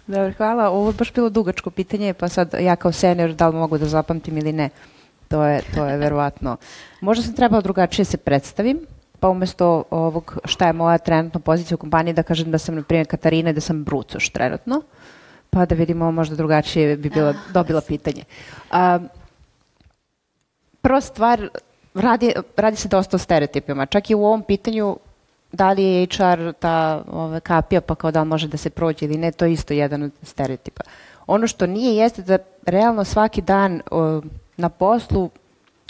Dobro, 0.07 0.33
hvala. 0.37 0.69
Ovo 0.69 0.89
je 0.89 0.93
baš 0.93 1.13
bilo 1.13 1.29
dugačko 1.29 1.69
pitanje, 1.69 2.13
pa 2.13 2.29
sad 2.29 2.53
ja 2.59 2.75
kao 2.75 2.91
senior 2.91 3.33
da 3.33 3.47
li 3.47 3.55
mogu 3.55 3.77
da 3.77 3.85
zapamtim 3.85 4.37
ili 4.37 4.53
ne. 4.53 4.69
To 5.27 5.43
je, 5.43 5.61
to 5.75 5.85
je 5.85 5.97
verovatno. 5.97 6.57
Možda 7.01 7.23
sam 7.23 7.33
trebala 7.35 7.61
drugačije 7.61 8.05
se 8.05 8.17
predstavim, 8.17 8.79
pa 9.19 9.29
umesto 9.29 9.83
ovog 9.89 10.37
šta 10.45 10.67
je 10.67 10.73
moja 10.73 10.97
trenutna 10.97 11.39
pozicija 11.39 11.75
u 11.75 11.77
kompaniji 11.77 12.13
da 12.13 12.23
kažem 12.23 12.51
da 12.51 12.57
sam, 12.57 12.75
na 12.75 12.83
primjer, 12.83 13.07
Katarina 13.07 13.49
i 13.49 13.53
da 13.53 13.61
sam 13.61 13.83
Brucoš 13.83 14.29
trenutno, 14.29 14.81
pa 15.49 15.65
da 15.65 15.75
vidimo 15.75 16.11
možda 16.11 16.35
drugačije 16.35 16.97
bi 16.97 17.09
bila, 17.09 17.33
dobila 17.53 17.81
pitanje. 17.81 18.23
A, 18.71 18.99
prva 20.81 21.01
stvar, 21.01 21.49
radi, 21.93 22.33
radi 22.57 22.77
se 22.77 22.87
dosta 22.87 23.15
o 23.15 23.19
stereotipima. 23.19 23.85
Čak 23.85 24.09
i 24.09 24.15
u 24.15 24.25
ovom 24.25 24.43
pitanju 24.43 24.97
da 25.51 25.71
li 25.71 25.83
je 25.83 26.05
HR 26.05 26.51
ta 26.59 27.03
ove, 27.11 27.39
kapija 27.39 27.81
pa 27.81 27.95
kao 27.95 28.11
da 28.11 28.21
li 28.21 28.27
može 28.27 28.47
da 28.47 28.57
se 28.57 28.69
prođe 28.69 29.05
ili 29.05 29.17
ne, 29.17 29.31
to 29.31 29.45
je 29.45 29.53
isto 29.53 29.73
jedan 29.73 30.03
od 30.03 30.11
stereotipa. 30.23 30.83
Ono 31.27 31.47
što 31.47 31.67
nije 31.67 31.95
jeste 31.95 32.21
da 32.21 32.37
realno 32.65 33.03
svaki 33.03 33.41
dan 33.41 33.81
o, 33.91 34.21
na 34.57 34.69
poslu 34.69 35.29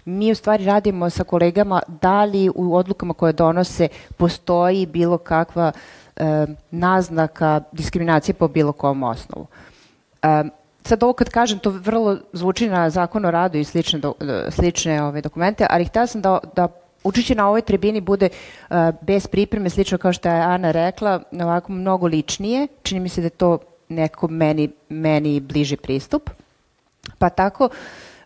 mi 0.06 0.32
u 0.32 0.36
stvari 0.36 0.66
radimo 0.66 1.10
sa 1.10 1.24
kolegama 1.24 1.82
da 1.88 2.24
li 2.24 2.50
u 2.56 2.76
odlukama 2.76 3.14
koje 3.14 3.34
donose 3.34 3.88
postoji 4.18 4.86
bilo 4.86 5.18
kakva 5.18 5.72
e, 6.16 6.46
naznaka 6.72 7.62
diskriminacije 7.72 8.36
po 8.36 8.48
bilo 8.48 8.72
kom 8.72 9.04
osnovu. 9.04 9.48
E, 10.22 10.44
sad 10.84 11.04
ovo 11.04 11.14
kad 11.14 11.30
kažem, 11.30 11.60
to 11.60 11.70
vrlo 11.70 12.18
zvuči 12.34 12.70
na 12.70 12.90
zakon 12.90 13.26
o 13.26 13.32
radu 13.32 13.58
i 13.58 13.64
slične, 13.64 14.00
do, 14.00 14.14
slične 14.50 15.04
ove, 15.04 15.22
dokumente, 15.22 15.68
ali 15.70 15.86
htela 15.86 16.08
sam 16.08 16.22
da, 16.22 16.40
da 16.56 16.68
učeće 17.08 17.36
na 17.36 17.48
ovoj 17.48 17.62
tribini 17.62 18.02
bude 18.02 18.30
uh, 18.30 18.78
bez 19.02 19.28
pripreme, 19.28 19.70
slično 19.70 19.98
kao 19.98 20.14
što 20.14 20.30
je 20.30 20.42
Ana 20.42 20.72
rekla, 20.72 21.22
ovako 21.32 21.72
mnogo 21.72 22.08
ličnije. 22.08 22.68
Čini 22.84 23.00
mi 23.00 23.10
se 23.10 23.22
da 23.22 23.26
je 23.26 23.30
to 23.30 23.58
neko 23.90 24.28
meni, 24.28 24.70
meni 24.90 25.40
bliži 25.40 25.78
pristup. 25.78 26.30
Pa 27.18 27.30
tako, 27.30 27.70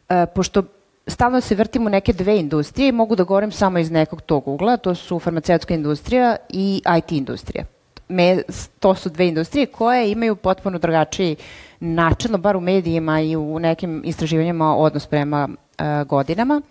uh, 0.10 0.16
pošto 0.36 0.64
stalno 1.08 1.42
se 1.42 1.56
vrtimo 1.56 1.90
neke 1.90 2.14
dve 2.14 2.40
industrije 2.40 2.90
i 2.90 2.92
mogu 2.92 3.16
da 3.16 3.24
govorim 3.24 3.52
samo 3.52 3.80
iz 3.80 3.92
nekog 3.92 4.22
tog 4.22 4.48
ugla, 4.48 4.78
to 4.78 4.96
su 4.96 5.20
farmaceutska 5.20 5.74
industrija 5.74 6.36
i 6.50 6.82
IT 6.98 7.12
industrija. 7.12 7.66
Me, 8.10 8.42
to 8.80 8.96
su 8.96 9.10
dve 9.10 9.28
industrije 9.28 9.66
koje 9.66 10.12
imaju 10.12 10.36
potpuno 10.36 10.80
drugačiji 10.80 11.36
način, 11.80 12.38
bar 12.38 12.58
u 12.58 12.62
medijima 12.62 13.22
i 13.22 13.36
u 13.36 13.60
nekim 13.60 14.02
istraživanjima 14.06 14.76
odnos 14.76 15.06
prema 15.06 15.50
uh, 15.50 16.08
godinama. 16.08 16.62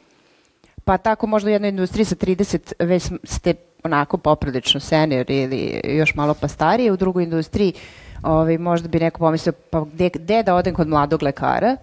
Pa 0.90 0.98
tako 0.98 1.26
možda 1.26 1.48
u 1.48 1.52
jednoj 1.52 1.68
industriji 1.68 2.04
sa 2.04 2.14
30 2.14 2.72
već 2.78 3.10
ste 3.24 3.54
onako 3.84 4.18
poprilično 4.18 4.80
senior 4.80 5.30
ili 5.30 5.80
još 5.84 6.14
malo 6.14 6.34
pa 6.34 6.48
stariji, 6.48 6.90
u 6.90 6.96
drugoj 6.96 7.24
industriji 7.24 7.72
ovaj, 8.22 8.58
možda 8.58 8.88
bi 8.88 8.98
neko 8.98 9.18
pomislio 9.18 9.52
pa 9.70 9.84
gde, 9.92 10.10
gde 10.14 10.42
da 10.42 10.54
odem 10.54 10.74
kod 10.74 10.88
mladog 10.88 11.22
lekara, 11.22 11.76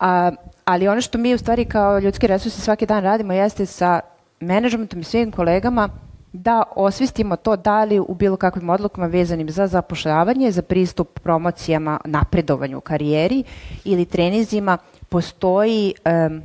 a, 0.00 0.32
ali 0.64 0.88
ono 0.88 1.00
što 1.00 1.18
mi 1.18 1.34
u 1.34 1.38
stvari 1.38 1.64
kao 1.64 1.98
ljudski 1.98 2.26
resursi 2.26 2.60
svaki 2.60 2.86
dan 2.86 3.02
radimo 3.02 3.32
jeste 3.32 3.66
sa 3.66 4.00
menadžmentom 4.40 5.00
i 5.00 5.04
svim 5.04 5.32
kolegama 5.32 5.88
da 6.32 6.62
osvistimo 6.76 7.36
to 7.36 7.56
da 7.56 7.84
li 7.84 7.98
u 7.98 8.14
bilo 8.14 8.36
kakvim 8.36 8.70
odlukama 8.70 9.06
vezanim 9.06 9.50
za 9.50 9.66
zapošljavanje, 9.66 10.50
za 10.50 10.62
pristup 10.62 11.20
promocijama, 11.20 12.00
napredovanju 12.04 12.78
u 12.78 12.80
karijeri 12.80 13.44
ili 13.84 14.04
trenizima 14.04 14.78
postoji 15.08 15.94
um, 16.28 16.42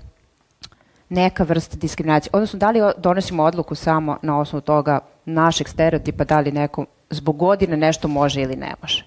neka 1.09 1.43
vrsta 1.43 1.77
diskriminacije. 1.77 2.29
Odnosno, 2.33 2.59
da 2.59 2.71
li 2.71 2.79
donosimo 2.97 3.43
odluku 3.43 3.75
samo 3.75 4.17
na 4.21 4.39
osnovu 4.39 4.61
toga 4.61 4.99
našeg 5.25 5.67
stereotipa, 5.67 6.23
da 6.23 6.39
li 6.39 6.51
neko 6.51 6.85
zbog 7.09 7.37
godine 7.37 7.77
nešto 7.77 8.07
može 8.07 8.41
ili 8.41 8.55
ne 8.55 8.73
može. 8.81 9.05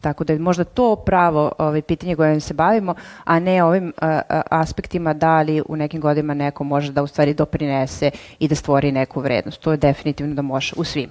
Tako 0.00 0.24
da 0.24 0.32
je 0.32 0.38
možda 0.38 0.64
to 0.64 0.96
pravo 0.96 1.52
ovaj, 1.58 1.82
pitanje 1.82 2.16
kojim 2.16 2.40
se 2.40 2.54
bavimo, 2.54 2.94
a 3.24 3.38
ne 3.38 3.64
ovim 3.64 3.92
a, 4.00 4.20
a, 4.28 4.42
aspektima 4.50 5.14
da 5.14 5.42
li 5.42 5.62
u 5.68 5.76
nekim 5.76 6.00
godinama 6.00 6.34
neko 6.34 6.64
može 6.64 6.92
da 6.92 7.02
u 7.02 7.06
stvari 7.06 7.34
doprinese 7.34 8.10
i 8.38 8.48
da 8.48 8.54
stvori 8.54 8.92
neku 8.92 9.20
vrednost. 9.20 9.60
To 9.60 9.70
je 9.70 9.76
definitivno 9.76 10.34
da 10.34 10.42
može 10.42 10.74
u 10.76 10.84
svim. 10.84 11.10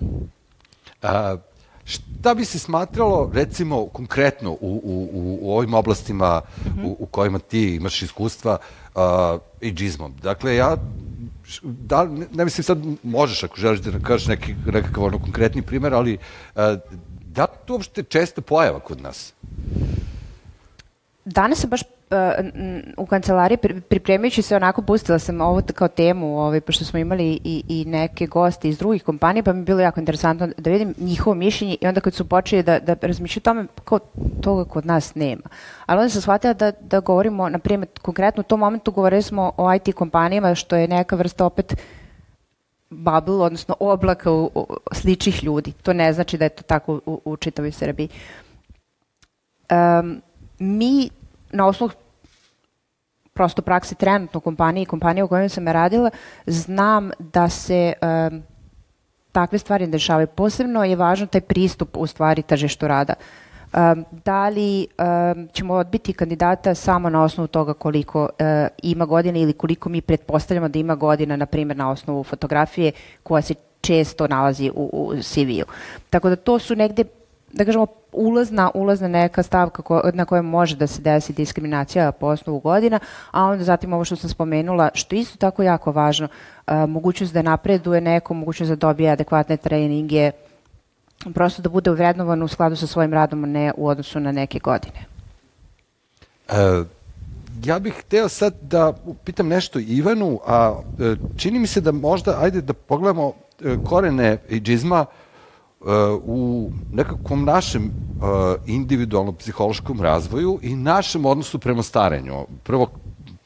A, 1.02 1.38
šta 1.86 2.34
bi 2.34 2.46
se 2.46 2.60
smatralo, 2.60 3.32
recimo, 3.34 3.86
konkretno 3.86 4.52
u, 4.52 4.58
u, 4.62 5.10
u, 5.14 5.40
u 5.42 5.58
ovim 5.58 5.74
oblastima 5.74 6.42
mm 6.42 6.70
-hmm. 6.70 6.86
u, 6.86 6.96
u 7.00 7.06
kojima 7.06 7.40
ti 7.40 7.76
imaš 7.76 8.02
iskustva, 8.02 8.58
i 9.62 9.72
džizmom. 9.72 10.14
Dakle, 10.24 10.56
ja 10.56 10.78
da, 11.64 12.04
ne, 12.06 12.26
ne 12.34 12.46
mislim 12.46 12.64
sad 12.64 12.78
možeš 13.04 13.44
ako 13.44 13.56
želiš 13.56 13.80
da 13.80 14.00
kažeš 14.00 14.28
neki, 14.28 14.56
nekakav 14.66 15.04
ono 15.04 15.20
konkretni 15.20 15.62
primer, 15.62 15.94
ali 15.94 16.18
uh, 16.56 16.62
da 17.22 17.48
to 17.48 17.74
uopšte 17.74 18.04
često 18.04 18.42
pojava 18.42 18.80
kod 18.80 19.02
nas? 19.02 19.34
Danas 21.26 21.60
se 21.60 21.68
baš 21.68 21.82
u 22.98 23.06
kancelariji 23.06 23.58
pripremajući 23.90 24.42
se 24.42 24.56
onako 24.56 24.82
pustila 24.82 25.20
sam 25.20 25.42
ovo 25.42 25.62
kao 25.76 25.88
temu, 25.88 26.40
ovaj, 26.40 26.62
pošto 26.62 26.86
smo 26.86 27.00
imali 27.00 27.40
i, 27.44 27.64
i 27.68 27.86
neke 27.86 28.28
goste 28.28 28.70
iz 28.70 28.78
drugih 28.78 29.04
kompanija, 29.04 29.44
pa 29.44 29.54
mi 29.54 29.60
je 29.60 29.64
bilo 29.64 29.80
jako 29.80 30.00
interesantno 30.00 30.50
da 30.58 30.70
vidim 30.70 30.94
njihovo 30.98 31.34
mišljenje 31.34 31.78
i 31.82 31.88
onda 31.88 32.02
kad 32.02 32.14
su 32.14 32.30
počeli 32.30 32.64
da, 32.64 32.80
da 32.80 32.96
razmišljaju 33.02 33.42
tome, 33.42 33.66
kao 33.86 34.00
toga 34.42 34.66
kod 34.66 34.86
nas 34.86 35.16
nema. 35.16 35.42
Ali 35.86 36.00
onda 36.00 36.10
sam 36.10 36.22
shvatila 36.22 36.54
da, 36.54 36.72
da 36.82 37.00
govorimo, 37.00 37.50
na 37.50 37.60
primjer, 37.60 37.90
konkretno 38.02 38.42
u 38.42 38.44
tom 38.44 38.60
momentu 38.60 38.92
govorili 38.92 39.22
smo 39.22 39.52
o 39.58 39.74
IT 39.74 39.96
kompanijama, 39.96 40.56
što 40.56 40.76
je 40.76 40.88
neka 40.88 41.16
vrsta 41.16 41.46
opet 41.46 41.76
bubble, 42.90 43.36
odnosno 43.36 43.76
oblaka 43.80 44.32
u, 44.32 44.52
u, 44.56 44.68
sličnih 44.92 45.44
ljudi. 45.44 45.72
To 45.72 45.94
ne 45.94 46.14
znači 46.14 46.38
da 46.38 46.46
je 46.46 46.50
to 46.50 46.64
tako 46.64 47.00
u, 47.06 47.22
u 47.26 47.38
čitavoj 47.38 47.72
Srbiji. 47.72 48.10
Um, 49.72 50.22
mi 50.60 51.10
na 51.52 51.68
osnovu 51.68 51.92
prosto 53.34 53.62
prakse 53.62 53.96
trenutno 53.96 54.40
kompanije 54.40 54.84
i 54.84 54.86
kompanije 54.86 55.24
u 55.24 55.28
kojoj 55.28 55.50
sam 55.50 55.68
radila, 55.68 56.10
znam 56.46 57.12
da 57.20 57.50
se 57.50 57.94
um, 58.02 58.44
takve 59.32 59.60
stvari 59.60 59.88
dešavaju. 59.88 60.28
Posebno 60.28 60.84
je 60.84 60.96
važno 60.96 61.28
taj 61.28 61.42
pristup 61.42 61.98
u 61.98 62.08
stvari 62.08 62.42
tržištu 62.42 62.88
rada. 62.88 63.14
Um, 63.76 64.06
da 64.26 64.50
li 64.50 64.88
um, 64.88 65.48
ćemo 65.54 65.74
odbiti 65.74 66.14
kandidata 66.14 66.76
samo 66.76 67.10
na 67.10 67.24
osnovu 67.24 67.48
toga 67.48 67.74
koliko 67.74 68.24
uh, 68.24 68.30
ima 68.84 69.06
godina 69.06 69.40
ili 69.40 69.54
koliko 69.54 69.90
mi 69.90 70.02
pretpostavljamo 70.02 70.70
da 70.70 70.80
ima 70.80 70.96
godina, 70.96 71.36
na 71.36 71.46
primjer 71.46 71.78
na 71.78 71.92
osnovu 71.92 72.24
fotografije 72.24 72.92
koja 73.24 73.42
se 73.42 73.54
često 73.82 74.28
nalazi 74.28 74.72
u, 74.76 74.90
u 74.94 75.22
CV-u. 75.22 75.66
Tako 76.10 76.30
da 76.30 76.36
to 76.36 76.60
su 76.60 76.76
negde 76.76 77.04
da 77.56 77.66
kažemo, 77.66 77.88
ulazna, 78.12 78.72
ulazna 78.74 79.08
neka 79.08 79.44
stavka 79.44 79.82
ko, 79.82 80.02
na 80.14 80.26
kojoj 80.26 80.42
može 80.42 80.76
da 80.76 80.88
se 80.88 81.02
desi 81.02 81.34
diskriminacija 81.34 82.12
po 82.12 82.28
osnovu 82.28 82.60
godina, 82.60 83.00
a 83.32 83.44
onda 83.44 83.64
zatim 83.64 83.94
ovo 83.94 84.06
što 84.06 84.16
sam 84.16 84.30
spomenula, 84.30 84.90
što 84.94 85.16
isto 85.16 85.38
tako 85.38 85.64
jako 85.64 85.92
važno, 85.92 86.28
a, 86.66 86.86
mogućnost 86.86 87.34
da 87.34 87.42
napreduje 87.42 88.02
neko, 88.02 88.34
mogućnost 88.34 88.70
da 88.70 88.76
dobije 88.76 89.12
adekvatne 89.12 89.58
treninge, 89.58 90.32
prosto 91.34 91.62
da 91.62 91.70
bude 91.70 91.92
uvrednovan 91.92 92.44
u 92.44 92.48
skladu 92.48 92.76
sa 92.76 92.88
svojim 92.88 93.14
radom, 93.14 93.44
a 93.44 93.48
ne 93.48 93.72
u 93.78 93.88
odnosu 93.88 94.20
na 94.20 94.32
neke 94.32 94.60
godine. 94.60 95.06
E, 96.50 96.84
ja 97.64 97.80
bih 97.80 97.94
hteo 97.94 98.30
sad 98.30 98.54
da 98.62 98.94
pitam 99.24 99.48
nešto 99.48 99.80
Ivanu, 99.80 100.40
a 100.48 100.82
e, 101.00 101.16
čini 101.38 101.60
mi 101.60 101.68
se 101.68 101.82
da 101.82 101.92
možda, 101.92 102.38
ajde 102.42 102.62
da 102.62 102.74
pogledamo 102.74 103.34
e, 103.64 103.78
korene 103.86 104.38
i 104.50 104.60
džizma, 104.60 105.06
u 106.24 106.72
nekakvom 106.92 107.46
našem 107.46 107.84
uh, 107.86 108.28
individualnom 108.66 109.36
psihološkom 109.36 110.02
razvoju 110.02 110.60
i 110.62 110.76
našem 110.76 111.26
odnosu 111.26 111.60
prema 111.60 111.84
starenju. 111.84 112.46
Prvo 112.64 112.88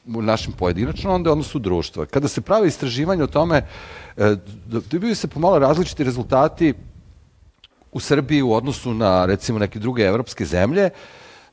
u 0.06 0.22
našem 0.22 0.52
pojedinačnom, 0.52 1.14
onda 1.14 1.32
odnosu 1.32 1.58
društva. 1.58 2.06
Kada 2.06 2.28
se 2.28 2.40
prave 2.40 2.68
istraživanje 2.68 3.22
o 3.22 3.26
tome, 3.26 3.62
uh, 4.16 4.24
dobiju 4.90 5.14
se 5.14 5.28
pomalo 5.28 5.58
različiti 5.58 6.04
rezultati 6.04 6.74
u 7.92 8.00
Srbiji 8.00 8.42
u 8.42 8.52
odnosu 8.52 8.94
na, 8.94 9.26
recimo, 9.26 9.58
neke 9.58 9.78
druge 9.78 10.02
evropske 10.02 10.44
zemlje, 10.44 10.90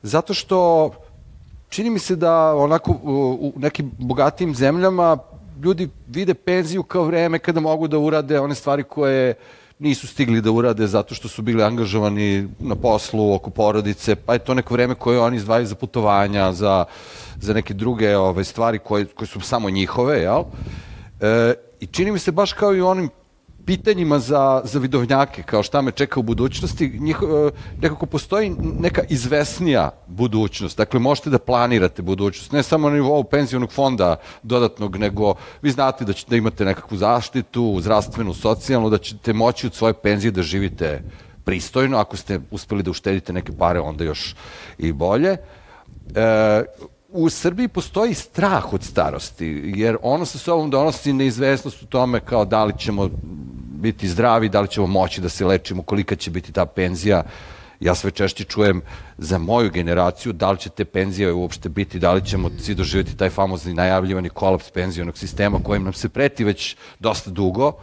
zato 0.02 0.34
što 0.34 0.90
čini 1.68 1.90
mi 1.90 1.98
se 1.98 2.16
da 2.16 2.54
onako 2.54 2.92
u 3.02 3.52
nekim 3.56 3.90
bogatijim 3.98 4.54
zemljama 4.54 5.18
ljudi 5.62 5.88
vide 6.06 6.34
penziju 6.34 6.82
kao 6.82 7.04
vreme 7.04 7.38
kada 7.38 7.60
mogu 7.60 7.88
da 7.88 7.98
urade 7.98 8.40
one 8.40 8.54
stvari 8.54 8.82
koje 8.82 9.34
nisu 9.78 10.06
stigli 10.06 10.40
da 10.40 10.50
urade 10.50 10.86
zato 10.86 11.14
što 11.14 11.28
su 11.28 11.42
bili 11.42 11.62
angažovani 11.62 12.48
na 12.58 12.74
poslu, 12.74 13.34
oko 13.34 13.50
porodice, 13.50 14.16
pa 14.16 14.32
je 14.32 14.38
to 14.38 14.54
neko 14.54 14.74
vreme 14.74 14.94
koje 14.94 15.20
oni 15.20 15.36
izdvajaju 15.36 15.66
za 15.66 15.74
putovanja, 15.74 16.52
za, 16.52 16.84
za 17.40 17.54
neke 17.54 17.74
druge 17.74 18.16
ove, 18.16 18.44
stvari 18.44 18.78
koje, 18.78 19.06
koje 19.06 19.28
su 19.28 19.40
samo 19.40 19.70
njihove, 19.70 20.18
jel? 20.18 20.42
E, 21.20 21.54
I 21.80 21.86
čini 21.86 22.12
mi 22.12 22.18
se 22.18 22.32
baš 22.32 22.52
kao 22.52 22.74
i 22.74 22.80
onim 22.80 23.10
pitanjima 23.68 24.18
za, 24.18 24.60
za 24.64 24.78
vidovnjake, 24.78 25.42
kao 25.42 25.62
šta 25.62 25.82
me 25.82 25.92
čeka 25.92 26.20
u 26.20 26.22
budućnosti, 26.22 26.88
njih, 27.00 27.16
e, 27.22 27.50
nekako 27.82 28.06
postoji 28.06 28.54
neka 28.80 29.02
izvesnija 29.08 29.90
budućnost. 30.06 30.78
Dakle, 30.78 31.00
možete 31.00 31.30
da 31.30 31.38
planirate 31.38 32.02
budućnost, 32.02 32.52
ne 32.52 32.62
samo 32.62 32.88
na 32.88 32.94
nivou 32.94 33.24
penzionog 33.24 33.72
fonda 33.72 34.16
dodatnog, 34.42 34.96
nego 34.96 35.34
vi 35.62 35.70
znate 35.70 36.04
da 36.04 36.12
ćete 36.12 36.30
da 36.30 36.36
imate 36.36 36.64
nekakvu 36.64 36.96
zaštitu, 36.96 37.76
zdravstvenu, 37.80 38.34
socijalnu, 38.34 38.90
da 38.90 38.98
ćete 38.98 39.32
moći 39.32 39.66
od 39.66 39.74
svoje 39.74 39.94
penzije 39.94 40.30
da 40.30 40.42
živite 40.42 41.02
pristojno, 41.44 41.98
ako 41.98 42.16
ste 42.16 42.40
uspeli 42.50 42.82
da 42.82 42.90
uštedite 42.90 43.32
neke 43.32 43.52
pare, 43.52 43.80
onda 43.80 44.04
još 44.04 44.34
i 44.78 44.92
bolje. 44.92 45.36
E, 45.36 46.64
u 47.08 47.28
Srbiji 47.30 47.68
postoji 47.68 48.14
strah 48.14 48.72
od 48.72 48.82
starosti, 48.82 49.72
jer 49.76 49.96
ono 50.02 50.24
sa 50.24 50.38
sobom 50.38 50.70
donosi 50.70 51.12
neizvesnost 51.12 51.82
u 51.82 51.86
tome 51.86 52.20
kao 52.20 52.44
da 52.44 52.64
li 52.64 52.72
ćemo 52.78 53.08
biti 53.78 54.08
zdravi, 54.08 54.48
da 54.48 54.60
li 54.60 54.68
ćemo 54.68 54.86
moći 54.86 55.20
da 55.20 55.28
se 55.28 55.46
lečimo, 55.46 55.82
kolika 55.82 56.16
će 56.16 56.30
biti 56.30 56.52
ta 56.52 56.66
penzija. 56.66 57.22
Ja 57.80 57.94
sve 57.94 58.10
češće 58.10 58.44
čujem 58.44 58.82
za 59.18 59.38
moju 59.38 59.70
generaciju 59.70 60.32
da 60.32 60.50
li 60.50 60.58
će 60.58 60.70
te 60.70 60.84
penzije 60.84 61.32
uopšte 61.32 61.68
biti, 61.68 61.98
da 61.98 62.12
li 62.12 62.24
ćemo 62.24 62.50
svi 62.58 62.74
doživjeti 62.74 63.16
taj 63.16 63.30
famozni 63.30 63.74
najavljivani 63.74 64.28
kolaps 64.28 64.70
penzionog 64.70 65.18
sistema 65.18 65.58
kojim 65.62 65.84
nam 65.84 65.92
se 65.92 66.08
preti 66.08 66.44
već 66.44 66.76
dosta 66.98 67.30
dugo. 67.30 67.66
Uh, 67.68 67.74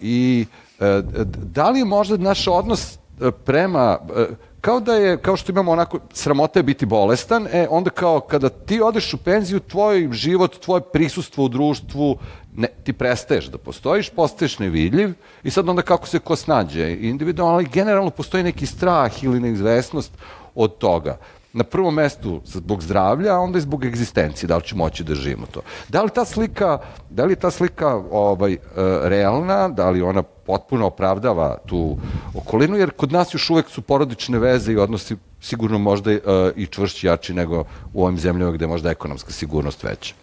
I 0.00 0.46
uh, 0.78 0.86
da 1.26 1.70
li 1.70 1.78
je 1.78 1.84
možda 1.84 2.16
naš 2.16 2.46
odnos 2.46 2.98
prema 3.44 3.98
uh, 4.02 4.36
kao 4.66 4.80
da 4.80 4.94
je, 4.94 5.16
kao 5.16 5.36
što 5.36 5.52
imamo 5.52 5.72
onako, 5.72 5.98
sramota 6.12 6.58
je 6.58 6.62
biti 6.62 6.86
bolestan, 6.86 7.46
e, 7.52 7.66
onda 7.70 7.90
kao 7.90 8.20
kada 8.20 8.48
ti 8.48 8.80
odeš 8.80 9.14
u 9.14 9.16
penziju, 9.16 9.60
tvoj 9.60 10.08
život, 10.12 10.58
tvoje 10.58 10.82
prisustvo 10.92 11.44
u 11.44 11.48
društvu, 11.48 12.18
ne, 12.56 12.68
ti 12.84 12.92
prestaješ 12.92 13.46
da 13.46 13.58
postojiš, 13.58 14.10
postaješ 14.10 14.58
nevidljiv 14.58 15.12
i 15.42 15.50
sad 15.50 15.68
onda 15.68 15.82
kako 15.82 16.06
se 16.06 16.18
ko 16.18 16.36
snađe? 16.36 16.96
Individualno, 17.00 17.54
ali 17.54 17.68
generalno 17.72 18.10
postoji 18.10 18.44
neki 18.44 18.66
strah 18.66 19.24
ili 19.24 19.40
neizvesnost 19.40 20.12
od 20.54 20.78
toga 20.78 21.18
na 21.56 21.64
prvom 21.64 21.94
mestu 21.94 22.40
zbog 22.44 22.82
zdravlja, 22.82 23.34
a 23.34 23.40
onda 23.40 23.58
i 23.58 23.64
zbog 23.64 23.84
egzistencije, 23.84 24.48
da 24.48 24.56
li 24.56 24.62
će 24.62 24.76
moći 24.76 25.04
da 25.04 25.14
živimo 25.14 25.46
to. 25.46 25.60
Da 25.88 26.02
li 26.02 26.10
ta 26.10 26.24
slika, 26.24 26.78
da 27.10 27.24
li 27.24 27.36
ta 27.36 27.50
slika 27.50 27.94
ovaj, 28.10 28.52
e, 28.52 28.58
realna, 29.02 29.68
da 29.68 29.90
li 29.90 30.02
ona 30.02 30.22
potpuno 30.22 30.86
opravdava 30.86 31.56
tu 31.66 31.96
okolinu, 32.34 32.76
jer 32.76 32.90
kod 32.90 33.12
nas 33.12 33.34
još 33.34 33.50
uvek 33.50 33.68
su 33.68 33.82
porodične 33.82 34.38
veze 34.38 34.72
i 34.72 34.76
odnosi 34.76 35.16
sigurno 35.40 35.78
možda 35.78 36.10
uh, 36.10 36.18
i 36.56 36.66
čvršći 36.66 37.06
jači 37.06 37.34
nego 37.34 37.64
u 37.94 38.04
ovim 38.04 38.18
zemljama 38.18 38.52
gde 38.52 38.64
je 38.64 38.68
možda 38.68 38.90
ekonomska 38.90 39.32
sigurnost 39.32 39.82
veća. 39.82 40.14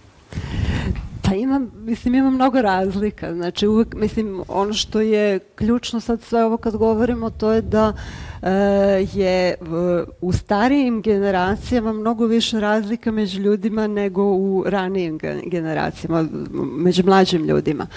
Pa 1.23 1.35
ima, 1.35 1.61
mislim, 1.75 2.15
ima 2.15 2.29
mnogo 2.29 2.61
razlika. 2.61 3.33
Znači, 3.33 3.67
uvek, 3.67 3.95
mislim, 3.95 4.41
ono 4.47 4.73
što 4.73 5.01
je 5.01 5.39
ključno 5.39 5.99
sad 5.99 6.21
sve 6.21 6.45
ovo 6.45 6.57
kad 6.57 6.75
govorimo, 6.77 7.29
to 7.29 7.51
je 7.51 7.61
da 7.61 7.93
e, 8.41 8.49
je 9.13 9.55
u 10.21 10.31
starijim 10.31 11.01
generacijama 11.01 11.93
mnogo 11.93 12.25
više 12.25 12.59
razlika 12.59 13.11
među 13.11 13.41
ljudima 13.41 13.87
nego 13.87 14.23
u 14.23 14.63
ranijim 14.67 15.19
generacijama, 15.45 16.27
među 16.77 17.05
mlađim 17.05 17.45
ljudima. 17.45 17.87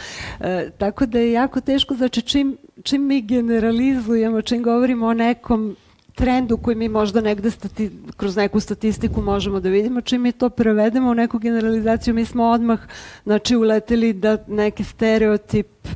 E, 0.41 0.71
tako 0.79 1.07
da 1.07 1.19
je 1.19 1.33
jako 1.33 1.61
teško, 1.61 1.95
znači, 1.95 2.23
čim, 2.23 2.57
čim 2.83 3.07
mi 3.07 3.23
generalizujemo, 3.23 4.43
čim 4.43 4.63
govorimo 4.63 5.07
o 5.07 5.15
nekom 5.15 5.77
trendu 6.17 6.57
koji 6.57 6.77
mi 6.77 6.89
možda 6.89 7.21
negde 7.21 7.51
stati, 7.51 7.91
kroz 8.17 8.37
neku 8.37 8.61
statistiku 8.61 9.23
možemo 9.23 9.61
da 9.61 9.69
vidimo, 9.69 10.01
čim 10.01 10.23
mi 10.23 10.33
to 10.33 10.51
prevedemo 10.51 11.11
u 11.11 11.15
neku 11.15 11.39
generalizaciju, 11.39 12.15
mi 12.15 12.25
smo 12.25 12.45
odmah 12.45 12.81
znači, 13.25 13.57
uleteli 13.57 14.13
da 14.13 14.39
neki 14.49 14.85
stereotip 14.85 15.89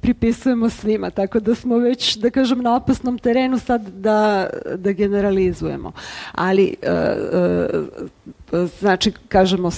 pripisujemo 0.00 0.70
svima, 0.70 1.10
tako 1.10 1.40
da 1.40 1.54
smo 1.54 1.78
već, 1.78 2.16
da 2.16 2.30
kažem, 2.30 2.62
na 2.62 2.76
opasnom 2.76 3.18
terenu 3.18 3.58
sad 3.58 3.88
da, 3.88 4.50
da 4.76 4.92
generalizujemo. 4.92 5.92
Ali, 6.32 6.76
e, 6.82 6.90
e, 6.90 8.66
znači, 8.80 9.12
kažemo, 9.28 9.70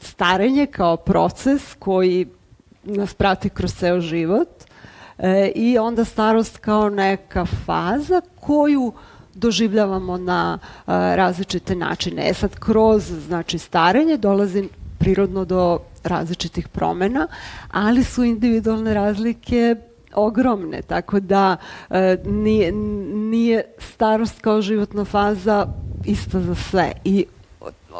starenje 0.00 0.66
kao 0.66 0.96
proces 0.96 1.74
koji 1.78 2.26
nas 2.84 3.14
prati 3.14 3.48
kroz 3.48 3.74
ceo 3.74 4.00
život 4.00 4.48
e, 5.18 5.52
i 5.54 5.78
onda 5.78 6.04
starost 6.04 6.58
kao 6.58 6.90
neka 6.90 7.46
faza 7.66 8.20
koju 8.40 8.92
doživljavamo 9.38 10.16
na 10.16 10.58
a, 10.86 11.14
različite 11.14 11.74
načine. 11.74 12.28
E 12.30 12.34
sad, 12.34 12.58
kroz 12.58 13.04
znači, 13.26 13.58
starenje 13.58 14.16
dolazi 14.16 14.68
prirodno 14.98 15.44
do 15.44 15.78
različitih 16.04 16.68
promena, 16.68 17.26
ali 17.70 18.04
su 18.04 18.24
individualne 18.24 18.94
razlike 18.94 19.76
ogromne, 20.14 20.82
tako 20.82 21.20
da 21.20 21.56
e, 21.90 22.16
nije, 22.26 22.72
nije 23.12 23.62
starost 23.78 24.40
kao 24.40 24.62
životna 24.62 25.04
faza 25.04 25.66
ista 26.04 26.40
za 26.40 26.54
sve 26.54 26.92
i 27.04 27.26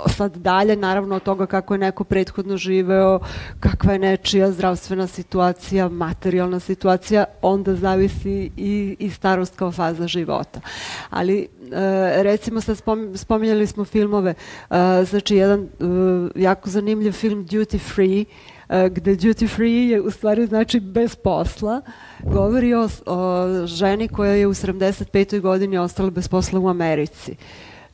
sad 0.06 0.36
dalje, 0.36 0.76
naravno 0.76 1.16
od 1.16 1.22
toga 1.22 1.46
kako 1.46 1.74
je 1.74 1.78
neko 1.78 2.04
prethodno 2.04 2.56
živeo, 2.56 3.20
kakva 3.60 3.92
je 3.92 3.98
nečija 3.98 4.52
zdravstvena 4.52 5.06
situacija, 5.06 5.88
materijalna 5.88 6.60
situacija, 6.60 7.24
onda 7.42 7.74
zavisi 7.74 8.50
i, 8.56 8.96
i 8.98 9.10
starost 9.10 9.56
kao 9.56 9.72
faza 9.72 10.06
života. 10.06 10.60
Ali 11.10 11.38
e, 11.40 11.48
recimo 12.22 12.60
sad 12.60 12.76
spominjali 13.14 13.66
smo 13.66 13.84
filmove, 13.84 14.34
e, 14.70 15.04
znači 15.04 15.36
jedan 15.36 15.60
e, 15.60 15.68
jako 16.34 16.70
zanimljiv 16.70 17.12
film 17.12 17.46
Duty 17.46 17.78
Free, 17.78 18.24
gde 18.90 19.16
duty 19.16 19.48
free 19.48 19.88
je 19.88 20.00
u 20.00 20.10
stvari 20.10 20.46
znači 20.46 20.80
bez 20.80 21.16
posla, 21.16 21.80
govori 22.24 22.74
o, 22.74 22.88
o 23.06 23.46
ženi 23.66 24.08
koja 24.08 24.32
je 24.32 24.46
u 24.46 24.54
75. 24.54 25.40
godini 25.40 25.78
ostala 25.78 26.10
bez 26.10 26.28
posla 26.28 26.60
u 26.60 26.68
Americi. 26.68 27.36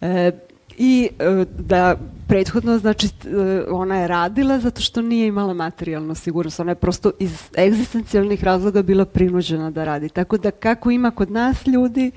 E, 0.01 0.31
i 0.79 1.09
e, 1.19 1.45
da 1.59 1.97
prethodno, 2.29 2.79
znači, 2.79 3.07
e, 3.07 3.65
ona 3.71 4.01
je 4.01 4.09
radila 4.09 4.59
zato 4.59 4.81
što 4.81 5.03
nije 5.03 5.27
imala 5.27 5.55
materijalnu 5.55 6.15
sigurnost. 6.15 6.61
Ona 6.61 6.71
je 6.71 6.75
prosto 6.75 7.13
iz 7.19 7.43
egzistencijalnih 7.59 8.45
razloga 8.45 8.83
bila 8.83 9.05
prinuđena 9.05 9.71
da 9.71 9.85
radi. 9.85 10.09
Tako 10.09 10.39
da 10.39 10.51
kako 10.51 10.91
ima 10.91 11.11
kod 11.11 11.31
nas 11.31 11.67
ljudi 11.67 12.11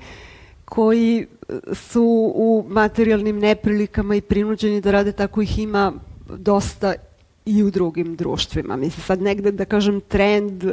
koji 0.64 1.26
su 1.72 2.32
u 2.34 2.64
materijalnim 2.68 3.38
neprilikama 3.38 4.14
i 4.14 4.20
prinuđeni 4.20 4.80
da 4.80 4.90
rade, 4.90 5.12
tako 5.12 5.42
ih 5.42 5.58
ima 5.58 5.92
dosta 6.36 6.94
i 7.44 7.62
u 7.62 7.70
drugim 7.70 8.16
društvima. 8.16 8.76
Mislim, 8.76 9.02
sad 9.02 9.22
negde, 9.22 9.52
da 9.52 9.64
kažem, 9.64 10.00
trend 10.00 10.64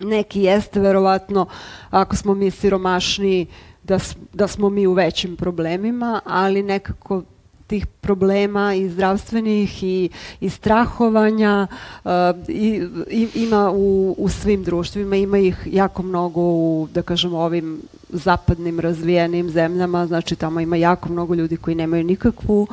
neki 0.00 0.40
jeste 0.40 0.80
verovatno 0.80 1.46
ako 1.90 2.16
smo 2.16 2.34
mi 2.34 2.50
siromašni 2.50 3.46
da, 3.86 3.98
da 4.32 4.48
smo 4.48 4.68
mi 4.68 4.86
u 4.86 4.92
većim 4.92 5.36
problemima, 5.36 6.20
ali 6.24 6.62
nekako 6.62 7.22
tih 7.66 7.86
problema 7.86 8.74
i 8.74 8.88
zdravstvenih 8.88 9.82
i, 9.82 10.08
i 10.40 10.50
strahovanja 10.50 11.66
uh, 12.04 12.10
i, 12.48 12.82
i, 13.10 13.28
ima 13.34 13.70
u, 13.70 14.14
u 14.18 14.28
svim 14.28 14.62
društvima, 14.62 15.16
ima 15.16 15.38
ih 15.38 15.68
jako 15.72 16.02
mnogo 16.02 16.40
u, 16.40 16.88
da 16.94 17.02
kažemo, 17.02 17.38
ovim 17.38 17.80
zapadnim 18.08 18.80
razvijenim 18.80 19.50
zemljama, 19.50 20.06
znači 20.06 20.36
tamo 20.36 20.60
ima 20.60 20.76
jako 20.76 21.08
mnogo 21.08 21.34
ljudi 21.34 21.56
koji 21.56 21.74
nemaju 21.74 22.04
nikakvu, 22.04 22.66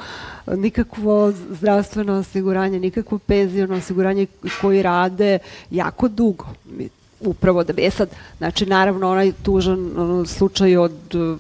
nikakvo 0.48 1.32
zdravstveno 1.50 2.14
osiguranje, 2.14 2.80
nikakvo 2.80 3.20
penzijno 3.20 3.76
osiguranje 3.76 4.28
koji 4.62 4.82
rade 4.82 5.40
jako 5.72 6.08
dugo 6.08 6.46
upravo 7.26 7.64
da 7.64 7.74
bi, 7.74 7.86
e 7.86 7.90
sad, 7.90 8.10
znači 8.38 8.66
naravno 8.66 9.12
onaj 9.12 9.32
tužan 9.44 9.92
slučaj 10.28 10.78
od 10.78 11.16
uh, 11.16 11.38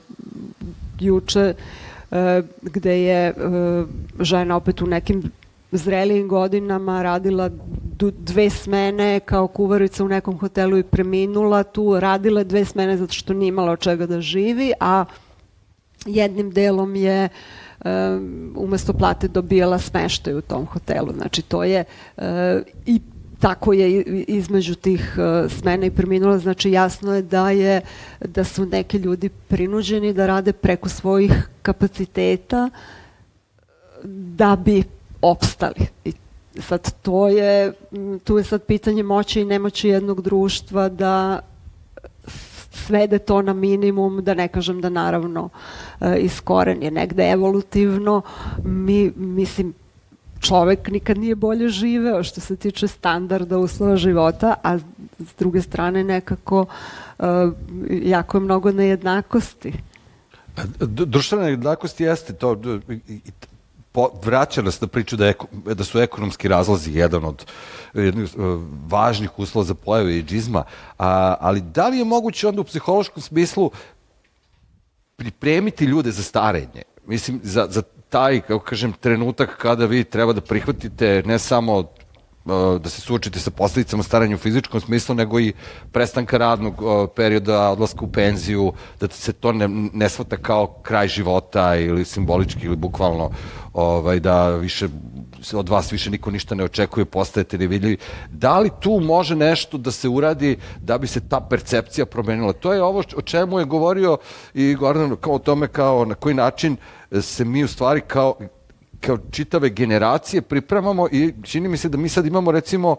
juče 0.99 1.53
uh, 2.11 2.17
gde 2.61 3.03
je 3.03 3.33
uh, 3.33 3.87
žena 4.19 4.55
opet 4.55 4.81
u 4.81 4.87
nekim 4.87 5.23
zrelijim 5.71 6.27
godinama 6.27 7.01
radila 7.01 7.49
dve 8.17 8.49
smene 8.49 9.19
kao 9.19 9.47
kuvarica 9.47 10.03
u 10.03 10.07
nekom 10.07 10.37
hotelu 10.39 10.77
i 10.77 10.83
preminula 10.83 11.63
tu, 11.63 11.99
radila 11.99 12.43
dve 12.43 12.65
smene 12.65 12.97
zato 12.97 13.13
što 13.13 13.33
nije 13.33 13.47
imala 13.47 13.71
od 13.71 13.79
čega 13.79 14.05
da 14.05 14.21
živi, 14.21 14.73
a 14.79 15.05
jednim 16.05 16.51
delom 16.51 16.95
je 16.95 17.29
um, 17.85 18.53
umesto 18.57 18.93
plate 18.93 19.27
dobijala 19.27 19.79
smeštaj 19.79 20.33
u 20.33 20.41
tom 20.41 20.65
hotelu. 20.65 21.13
Znači 21.13 21.41
to 21.41 21.63
je 21.63 21.83
uh, 22.17 22.23
i 22.85 23.01
tako 23.43 23.73
je 23.73 24.03
između 24.27 24.75
tih 24.75 25.15
uh, 25.17 25.51
smena 25.51 25.85
i 25.85 25.91
preminula, 25.91 26.37
znači 26.37 26.71
jasno 26.71 27.15
je 27.15 27.21
da 27.21 27.49
je 27.49 27.81
da 28.25 28.43
su 28.43 28.65
neki 28.65 28.97
ljudi 28.97 29.29
prinuđeni 29.29 30.13
da 30.13 30.27
rade 30.27 30.53
preko 30.53 30.89
svojih 30.89 31.49
kapaciteta 31.61 32.69
da 34.03 34.55
bi 34.55 34.83
opstali. 35.21 35.87
I 36.05 36.13
sad 36.61 36.93
to 37.01 37.27
je, 37.27 37.73
tu 38.23 38.37
je 38.37 38.43
sad 38.43 38.63
pitanje 38.63 39.03
moći 39.03 39.41
i 39.41 39.45
nemoći 39.45 39.89
jednog 39.89 40.21
društva 40.21 40.89
da 40.89 41.39
svede 42.71 43.19
to 43.19 43.41
na 43.41 43.53
minimum, 43.53 44.23
da 44.23 44.33
ne 44.33 44.47
kažem 44.47 44.81
da 44.81 44.89
naravno 44.89 45.49
uh, 45.99 46.07
iskoren 46.17 46.83
je 46.83 46.91
negde 46.91 47.31
evolutivno. 47.31 48.21
Mi, 48.63 49.11
mislim, 49.15 49.73
čovek 50.43 50.89
nikad 50.91 51.17
nije 51.17 51.35
bolje 51.35 51.69
živeo 51.69 52.23
što 52.23 52.41
se 52.41 52.55
tiče 52.55 52.87
standarda 52.87 53.57
uslova 53.57 53.95
života, 53.95 54.55
a 54.63 54.77
s 55.19 55.35
druge 55.39 55.61
strane 55.61 56.03
nekako 56.03 56.65
uh, 57.19 57.25
jako 57.89 58.37
je 58.37 58.41
mnogo 58.41 58.71
nejednakosti. 58.71 59.73
Društvena 60.79 61.47
jednakost 61.47 61.99
jeste 61.99 62.33
to, 62.33 62.57
po, 63.91 64.09
vraća 64.23 64.61
nas 64.61 64.81
na 64.81 64.87
priču 64.87 65.15
da, 65.15 65.27
eko, 65.27 65.47
da 65.73 65.83
su 65.83 65.99
ekonomski 65.99 66.47
razlozi 66.47 66.91
jedan 66.91 67.25
od 67.25 67.45
jednih 67.93 68.29
e, 68.29 68.37
važnih 68.87 69.39
uslova 69.39 69.65
za 69.65 69.73
pojave 69.73 70.17
i 70.17 70.23
džizma, 70.23 70.63
a, 70.97 71.35
ali 71.39 71.61
da 71.61 71.87
li 71.87 71.97
je 71.97 72.05
moguće 72.05 72.47
onda 72.47 72.61
u 72.61 72.63
psihološkom 72.63 73.21
smislu 73.21 73.71
pripremiti 75.15 75.85
ljude 75.85 76.11
za 76.11 76.23
starenje? 76.23 76.83
Mislim, 77.05 77.39
za, 77.43 77.67
za 77.69 77.83
taj, 78.13 78.41
kako 78.41 78.65
kažem, 78.65 78.93
trenutak 78.93 79.57
kada 79.57 79.85
vi 79.89 80.03
treba 80.03 80.33
da 80.33 80.41
prihvatite 80.41 81.23
ne 81.25 81.39
samo 81.39 81.79
uh, 81.79 82.81
da 82.81 82.89
se 82.89 83.01
suočite 83.01 83.39
sa 83.39 83.51
posledicama 83.51 84.03
staranja 84.03 84.35
u 84.35 84.43
fizičkom 84.43 84.81
smislu, 84.81 85.15
nego 85.15 85.39
i 85.39 85.53
prestanka 85.91 86.37
radnog 86.37 86.81
uh, 86.81 87.09
perioda, 87.15 87.71
odlaska 87.71 88.05
u 88.05 88.11
penziju, 88.11 88.73
da 88.99 89.07
se 89.07 89.33
to 89.33 89.51
ne, 89.51 89.67
ne 89.93 90.09
shvata 90.09 90.37
kao 90.37 90.67
kraj 90.83 91.07
života 91.07 91.75
ili 91.75 92.05
simbolički 92.05 92.65
ili 92.65 92.75
bukvalno 92.75 93.31
ovaj, 93.73 94.19
da 94.19 94.49
više 94.49 94.87
od 95.53 95.69
vas 95.69 95.91
više 95.91 96.09
niko 96.09 96.31
ništa 96.31 96.55
ne 96.55 96.63
očekuje, 96.63 97.05
postajete 97.05 97.57
nevidljivi. 97.57 97.97
Da 98.31 98.59
li 98.59 98.69
tu 98.79 98.99
može 98.99 99.35
nešto 99.35 99.77
da 99.77 99.91
se 99.91 100.09
uradi 100.09 100.57
da 100.81 100.97
bi 100.97 101.07
se 101.07 101.19
ta 101.29 101.39
percepcija 101.49 102.05
promenila? 102.05 102.53
To 102.53 102.73
je 102.73 102.83
ovo 102.83 103.03
o 103.15 103.21
čemu 103.21 103.59
je 103.59 103.65
govorio 103.65 104.17
i 104.53 104.75
Gordon 104.75 105.15
kao 105.21 105.33
o 105.33 105.39
tome 105.39 105.67
kao 105.67 106.05
na 106.05 106.15
koji 106.15 106.35
način 106.35 106.77
se 107.21 107.45
mi 107.45 107.63
u 107.63 107.67
stvari 107.67 108.01
kao 108.01 108.35
kao 109.05 109.17
čitave 109.31 109.69
generacije 109.69 110.41
pripremamo 110.41 111.07
i 111.11 111.33
čini 111.43 111.67
mi 111.69 111.77
se 111.77 111.89
da 111.89 111.97
mi 111.97 112.09
sad 112.09 112.25
imamo 112.25 112.51
recimo 112.51 112.95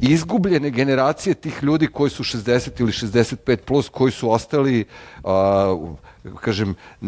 izgubljene 0.00 0.70
generacije 0.70 1.34
tih 1.34 1.62
ljudi 1.62 1.86
koji 1.86 2.10
su 2.10 2.22
60 2.22 2.80
ili 2.80 2.92
65 2.92 3.56
plus, 3.56 3.88
koji 3.88 4.12
su 4.12 4.30
ostali 4.30 4.84
a, 5.24 5.76
kažem, 6.40 6.74
e, 7.02 7.06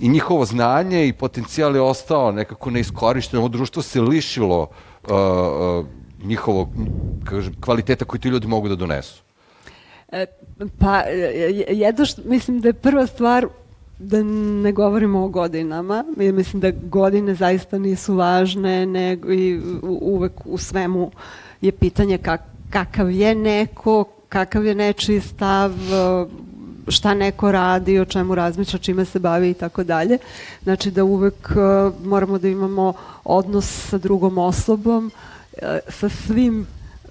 i 0.00 0.08
njihovo 0.08 0.44
znanje 0.44 1.08
i 1.08 1.12
potencijal 1.12 1.74
je 1.74 1.80
ostao 1.80 2.32
nekako 2.32 2.70
neiskorišteno. 2.70 3.42
Ovo 3.42 3.48
društvo 3.48 3.82
se 3.82 4.00
lišilo 4.00 4.68
a, 5.08 5.82
njihovog 6.24 6.68
kažem, 7.24 7.54
kvaliteta 7.60 8.04
koji 8.04 8.20
ti 8.20 8.28
ljudi 8.28 8.46
mogu 8.46 8.68
da 8.68 8.76
donesu. 8.76 9.22
Pa, 10.78 11.00
jedno 11.70 12.04
što, 12.04 12.22
mislim 12.24 12.60
da 12.60 12.68
je 12.68 12.72
prva 12.72 13.06
stvar 13.06 13.46
da 13.98 14.22
ne 14.62 14.72
govorimo 14.72 15.24
o 15.24 15.28
godinama, 15.28 16.04
jer 16.16 16.34
mislim 16.34 16.60
da 16.60 16.70
godine 16.70 17.34
zaista 17.34 17.78
nisu 17.78 18.14
važne, 18.14 18.86
nego 18.86 19.32
i 19.32 19.60
uvek 19.82 20.32
u 20.44 20.58
svemu 20.58 21.10
je 21.60 21.72
pitanje 21.72 22.18
kak, 22.18 22.40
kakav 22.70 23.10
je 23.10 23.34
neko, 23.34 24.04
kakav 24.28 24.66
je 24.66 24.74
nečiji 24.74 25.20
stav, 25.20 25.72
šta 26.88 27.14
neko 27.14 27.52
radi, 27.52 27.98
o 27.98 28.04
čemu 28.04 28.34
razmišlja, 28.34 28.78
čime 28.78 29.04
se 29.04 29.18
bavi 29.18 29.50
i 29.50 29.54
tako 29.54 29.84
dalje. 29.84 30.18
Znači 30.62 30.90
da 30.90 31.04
uvek 31.04 31.50
e, 31.50 31.90
moramo 32.04 32.38
da 32.38 32.48
imamo 32.48 32.92
odnos 33.24 33.88
sa 33.88 33.98
drugom 33.98 34.38
osobom, 34.38 35.10
e, 35.52 35.78
sa 35.88 36.08
svim 36.08 36.66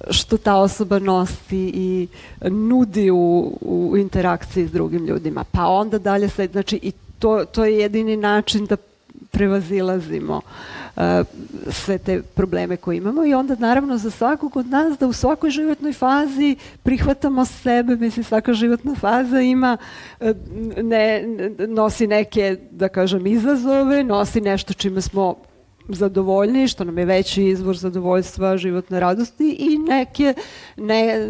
što 0.09 0.37
ta 0.37 0.55
osoba 0.55 0.99
nosi 0.99 1.71
i 1.73 2.07
nudi 2.41 3.11
u, 3.11 3.57
u 3.61 3.97
interakciji 3.97 4.67
s 4.67 4.71
drugim 4.71 5.05
ljudima. 5.05 5.43
Pa 5.51 5.67
onda 5.67 5.99
dalje 5.99 6.29
sve, 6.29 6.47
znači 6.47 6.79
i 6.81 6.91
to, 7.19 7.45
to 7.45 7.65
je 7.65 7.79
jedini 7.79 8.17
način 8.17 8.65
da 8.65 8.77
prevazilazimo 9.31 10.35
uh, 10.35 10.84
sve 11.69 11.97
te 11.97 12.21
probleme 12.21 12.77
koje 12.77 12.97
imamo 12.97 13.25
i 13.25 13.33
onda 13.33 13.55
naravno 13.59 13.97
za 13.97 14.11
svakog 14.11 14.57
od 14.57 14.67
nas 14.67 14.97
da 14.97 15.07
u 15.07 15.13
svakoj 15.13 15.49
životnoj 15.49 15.93
fazi 15.93 16.55
prihvatamo 16.83 17.45
sebe, 17.45 17.95
mislim 17.95 18.23
svaka 18.23 18.53
životna 18.53 18.95
faza 18.95 19.41
ima 19.41 19.77
uh, 20.19 20.27
ne, 20.83 21.23
nosi 21.67 22.07
neke 22.07 22.57
da 22.71 22.87
kažem 22.87 23.27
izazove, 23.27 24.03
nosi 24.03 24.41
nešto 24.41 24.73
čime 24.73 25.01
smo 25.01 25.35
zadovoljni, 25.89 26.67
što 26.67 26.83
nam 26.83 26.97
je 26.97 27.05
veći 27.05 27.43
izvor 27.43 27.77
zadovoljstva, 27.77 28.57
životne 28.57 28.99
radosti 28.99 29.55
i 29.59 29.77
neke, 29.77 30.33
ne, 30.77 31.29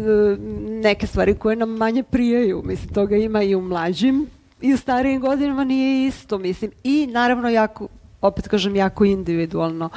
neke 0.82 1.06
stvari 1.06 1.34
koje 1.34 1.56
nam 1.56 1.70
manje 1.70 2.02
prijaju. 2.02 2.62
Mislim, 2.64 2.94
toga 2.94 3.16
ima 3.16 3.42
i 3.42 3.54
u 3.54 3.60
mlađim 3.60 4.26
i 4.60 4.74
u 4.74 4.76
starijim 4.76 5.20
godinama 5.20 5.64
nije 5.64 6.06
isto, 6.06 6.38
mislim. 6.38 6.70
I 6.84 7.06
naravno 7.06 7.48
jako 7.48 7.88
opet 8.20 8.48
kažem, 8.48 8.76
jako 8.76 9.04
individualno 9.04 9.88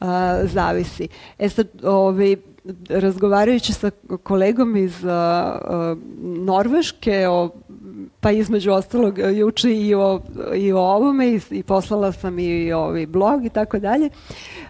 uh, 0.00 0.06
zavisi. 0.44 1.08
E 1.38 1.48
sad, 1.48 1.68
ovaj, 1.82 2.36
razgovarajući 2.88 3.72
sa 3.72 3.90
kolegom 4.22 4.76
iz 4.76 5.04
uh, 5.04 5.10
Norveške 6.20 7.28
o 7.28 7.50
pa 8.20 8.30
između 8.30 8.72
ostalog 8.72 9.18
juče 9.18 9.74
i 9.74 9.94
o, 9.94 10.20
i 10.54 10.72
o 10.72 10.78
ovome 10.78 11.28
i, 11.28 11.40
i 11.50 11.62
poslala 11.62 12.12
sam 12.12 12.38
i 12.38 12.72
ovaj 12.72 13.06
blog 13.06 13.44
i 13.44 13.48
tako 13.48 13.78
dalje. 13.78 14.10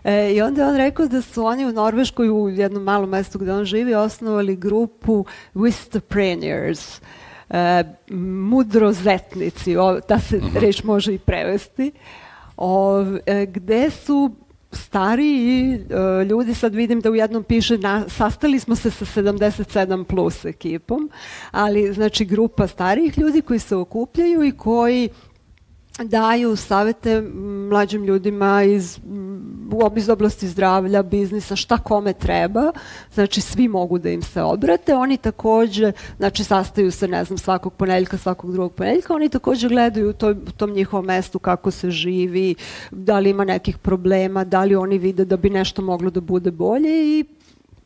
E, 0.04 0.32
I 0.32 0.42
onda 0.42 0.62
je 0.62 0.68
on 0.68 0.76
rekao 0.76 1.06
da 1.06 1.22
su 1.22 1.44
oni 1.44 1.66
u 1.66 1.72
Norveškoj 1.72 2.30
u 2.30 2.48
jednom 2.48 2.82
malom 2.82 3.10
mestu 3.10 3.38
gde 3.38 3.52
on 3.52 3.64
živi 3.64 3.94
osnovali 3.94 4.56
grupu 4.56 5.24
Wistapreneurs. 5.54 7.00
E, 7.50 7.84
mudrozetnici, 8.48 9.76
o, 9.76 10.00
ta 10.00 10.18
se 10.18 10.40
reč 10.60 10.84
može 10.84 11.14
i 11.14 11.18
prevesti, 11.18 11.92
o, 11.92 11.94
e, 13.26 13.46
gde 13.46 13.90
su 13.90 14.30
stariji 14.72 15.74
e, 15.74 16.24
ljudi, 16.24 16.54
sad 16.54 16.74
vidim 16.74 17.00
da 17.00 17.10
u 17.10 17.14
jednom 17.14 17.44
piše 17.44 17.78
na, 17.78 18.08
sastali 18.08 18.58
smo 18.58 18.76
se 18.76 18.90
sa 18.90 19.04
77 19.04 20.04
plus 20.04 20.44
ekipom, 20.44 21.10
ali 21.50 21.92
znači 21.92 22.24
grupa 22.24 22.66
starijih 22.66 23.18
ljudi 23.18 23.40
koji 23.40 23.58
se 23.58 23.76
okupljaju 23.76 24.44
i 24.44 24.52
koji 24.52 25.08
daju 26.04 26.56
savete 26.56 27.20
mlađim 27.70 28.04
ljudima 28.04 28.62
iz, 28.62 28.98
iz 29.96 30.08
oblasti 30.08 30.48
zdravlja, 30.48 31.02
biznisa, 31.02 31.56
šta 31.56 31.78
kome 31.78 32.12
treba, 32.12 32.72
znači 33.14 33.40
svi 33.40 33.68
mogu 33.68 33.98
da 33.98 34.10
im 34.10 34.22
se 34.22 34.42
obrate, 34.42 34.94
oni 34.94 35.16
takođe, 35.16 35.92
znači 36.16 36.44
sastaju 36.44 36.90
se, 36.90 37.08
ne 37.08 37.24
znam, 37.24 37.38
svakog 37.38 37.72
ponedeljka, 37.72 38.16
svakog 38.16 38.52
drugog 38.52 38.72
ponedeljka, 38.72 39.14
oni 39.14 39.28
takođe 39.28 39.68
gledaju 39.68 40.10
u, 40.10 40.12
toj, 40.12 40.32
u 40.32 40.52
tom 40.56 40.70
njihovom 40.70 41.06
mestu 41.06 41.38
kako 41.38 41.70
se 41.70 41.90
živi, 41.90 42.54
da 42.90 43.18
li 43.18 43.30
ima 43.30 43.44
nekih 43.44 43.78
problema, 43.78 44.44
da 44.44 44.64
li 44.64 44.76
oni 44.76 44.98
vide 44.98 45.24
da 45.24 45.36
bi 45.36 45.50
nešto 45.50 45.82
moglo 45.82 46.10
da 46.10 46.20
bude 46.20 46.50
bolje 46.50 47.18
i 47.18 47.24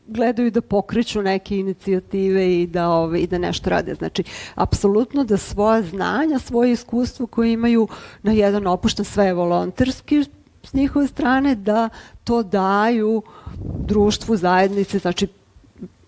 gledaju 0.06 0.50
da 0.50 0.60
pokreću 0.60 1.22
neke 1.22 1.58
inicijative 1.58 2.54
i 2.54 2.66
da, 2.66 2.88
ove, 2.90 3.20
i 3.20 3.26
da 3.26 3.38
nešto 3.38 3.70
rade. 3.70 3.94
Znači, 3.94 4.24
apsolutno 4.54 5.24
da 5.24 5.36
svoja 5.36 5.82
znanja, 5.82 6.38
svoje 6.38 6.72
iskustvo 6.72 7.26
koje 7.26 7.52
imaju 7.52 7.88
na 8.22 8.32
jedan 8.32 8.66
opušten, 8.66 9.04
sve 9.04 9.32
volonterski 9.34 10.24
s 10.62 10.72
njihove 10.72 11.06
strane, 11.06 11.54
da 11.54 11.88
to 12.24 12.42
daju 12.42 13.22
društvu, 13.86 14.36
zajednici, 14.36 14.98
znači 14.98 15.28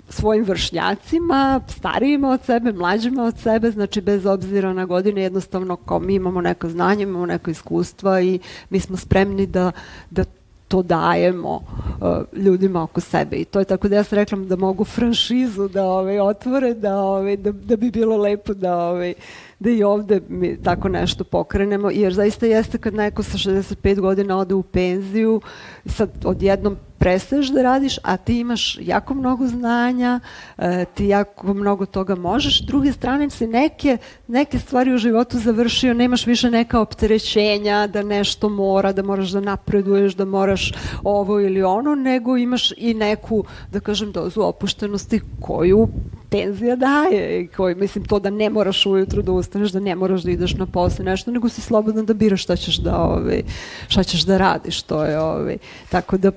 svojim 0.09 0.45
vršnjacima, 0.45 1.61
starijima 1.69 2.29
od 2.31 2.41
sebe, 2.45 2.73
mlađima 2.73 3.25
od 3.25 3.39
sebe, 3.39 3.71
znači 3.71 4.01
bez 4.01 4.27
obzira 4.27 4.73
na 4.73 4.85
godine, 4.85 5.23
jednostavno 5.23 5.77
kao 5.77 5.99
mi 5.99 6.15
imamo 6.15 6.41
neko 6.41 6.69
znanje, 6.69 7.03
imamo 7.03 7.27
neko 7.27 7.51
iskustva 7.51 8.21
i 8.21 8.39
mi 8.71 8.81
smo 8.81 8.97
spremni 8.97 9.47
da, 9.47 9.73
da 10.11 10.25
to 10.69 10.83
dajemo 10.83 11.55
uh, 11.55 12.43
ljudima 12.43 12.83
oko 12.83 13.01
sebe. 13.01 13.37
I 13.37 13.45
to 13.45 13.59
je 13.59 13.65
tako 13.65 13.89
da 13.89 13.97
ja 13.97 14.05
sam 14.05 14.19
rekla 14.19 14.39
da 14.39 14.57
mogu 14.57 14.85
franšizu 14.85 15.69
da 15.69 15.85
ovaj, 15.85 16.21
otvore, 16.21 16.75
da, 16.75 16.97
ovaj, 16.97 17.37
da, 17.37 17.53
da 17.53 17.77
bi 17.77 17.91
bilo 17.91 18.17
lepo 18.17 18.55
da, 18.55 18.77
ovaj, 18.77 19.15
da 19.59 19.71
i 19.71 19.83
ovde 19.83 20.21
mi 20.29 20.63
tako 20.63 20.89
nešto 20.89 21.25
pokrenemo, 21.25 21.91
jer 21.91 22.15
zaista 22.15 22.47
jeste 22.47 22.79
kad 22.79 22.95
neko 22.95 23.23
sa 23.23 23.39
65 23.39 24.01
godina 24.01 24.39
ode 24.39 24.55
u 24.55 24.63
penziju, 24.63 25.41
sad 25.87 26.11
odjednom 26.25 26.77
prestaješ 26.99 27.49
da 27.49 27.63
radiš, 27.63 27.99
a 28.03 28.17
ti 28.17 28.39
imaš 28.39 28.79
jako 28.81 29.15
mnogo 29.15 29.47
znanja, 29.47 30.21
e, 30.59 30.85
ti 30.95 31.07
jako 31.07 31.55
mnogo 31.55 31.87
toga 31.87 32.15
možeš. 32.15 32.63
S 32.63 32.67
druge 32.67 32.93
strane 32.93 33.31
si 33.31 33.47
neke, 33.47 33.99
neke 34.29 34.59
stvari 34.59 34.95
u 34.95 34.99
životu 34.99 35.39
završio, 35.39 35.95
nemaš 35.95 36.27
više 36.27 36.51
neka 36.51 36.81
opterećenja 36.81 37.87
da 37.87 38.03
nešto 38.03 38.49
mora, 38.49 38.93
da 38.93 39.03
moraš 39.03 39.31
da 39.31 39.41
napreduješ, 39.41 40.15
da 40.15 40.25
moraš 40.25 40.73
ovo 41.03 41.41
ili 41.41 41.63
ono, 41.63 41.95
nego 41.95 42.37
imaš 42.37 42.73
i 42.77 42.95
neku, 42.95 43.45
da 43.73 43.81
kažem, 43.81 44.13
dozu 44.13 44.41
opuštenosti 44.41 45.21
koju 45.41 45.89
penzija 46.31 46.77
daje 46.77 47.47
koji, 47.47 47.75
mislim, 47.75 48.05
to 48.05 48.19
da 48.19 48.31
ne 48.31 48.51
moraš 48.51 48.87
ujutru 48.87 49.23
da 49.23 49.33
ustaneš, 49.33 49.71
da 49.71 49.81
ne 49.81 49.95
moraš 49.95 50.23
da 50.23 50.31
ideš 50.31 50.55
na 50.55 50.67
posle 50.67 51.05
nešto, 51.05 51.31
nego 51.31 51.49
si 51.49 51.61
slobodan 51.61 52.07
da 52.07 52.15
biraš 52.15 52.43
šta 52.43 52.57
ćeš 52.57 52.77
da, 52.77 52.97
ovaj, 52.97 53.43
šta 53.89 54.03
ćeš 54.03 54.23
da 54.23 54.39
radiš, 54.39 54.83
to 54.83 55.05
je, 55.05 55.21
ovaj, 55.21 55.59
tako 55.91 56.17
da 56.17 56.31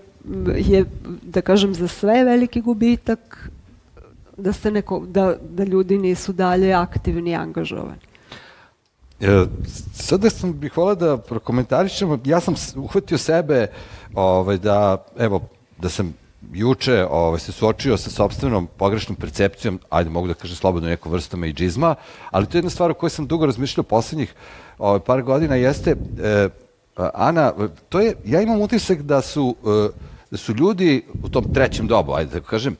je, 0.55 0.85
da 1.21 1.41
kažem, 1.41 1.73
za 1.73 1.87
sve 1.87 2.23
veliki 2.23 2.61
gubitak 2.61 3.49
da 4.37 4.53
se 4.53 4.71
neko, 4.71 5.03
da, 5.07 5.35
da 5.49 5.63
ljudi 5.63 5.97
nisu 5.97 6.33
dalje 6.33 6.73
aktivni 6.73 7.31
i 7.31 7.35
angažovani. 7.35 8.09
E, 9.19 9.45
sada 9.93 10.29
sam 10.29 10.53
bih 10.53 10.77
volao 10.77 10.95
da 10.95 11.17
prokomentarišemo, 11.17 12.19
ja 12.25 12.39
sam 12.39 12.55
uhvatio 12.75 13.17
sebe 13.17 13.67
ovaj, 14.13 14.57
da, 14.57 15.05
evo, 15.17 15.41
da 15.77 15.89
sam 15.89 16.13
juče 16.53 17.05
ovaj, 17.09 17.39
se 17.39 17.51
suočio 17.51 17.97
sa 17.97 18.09
sobstvenom 18.09 18.67
pogrešnom 18.77 19.15
percepcijom, 19.15 19.79
ajde 19.89 20.09
mogu 20.09 20.27
da 20.27 20.33
kažem 20.33 20.55
slobodno 20.55 20.89
neku 20.89 21.09
vrstom 21.09 21.43
ejdžizma, 21.43 21.95
ali 22.31 22.45
to 22.45 22.57
je 22.57 22.59
jedna 22.59 22.69
stvar 22.69 22.91
o 22.91 22.93
kojoj 22.93 23.09
sam 23.09 23.27
dugo 23.27 23.45
razmišljao 23.45 23.83
poslednjih 23.83 24.33
ovaj, 24.77 24.99
par 24.99 25.21
godina, 25.21 25.55
jeste, 25.55 25.95
e, 26.23 26.49
Ana, 27.13 27.53
to 27.89 27.99
je, 27.99 28.15
ja 28.25 28.41
imam 28.41 28.61
utisak 28.61 29.01
da 29.01 29.21
su, 29.21 29.55
e, 29.65 29.89
da 30.31 30.37
su 30.37 30.53
ljudi 30.53 31.03
u 31.23 31.29
tom 31.29 31.53
trećem 31.53 31.87
dobu, 31.87 32.13
ajde 32.13 32.39
da 32.39 32.45
kažem, 32.45 32.75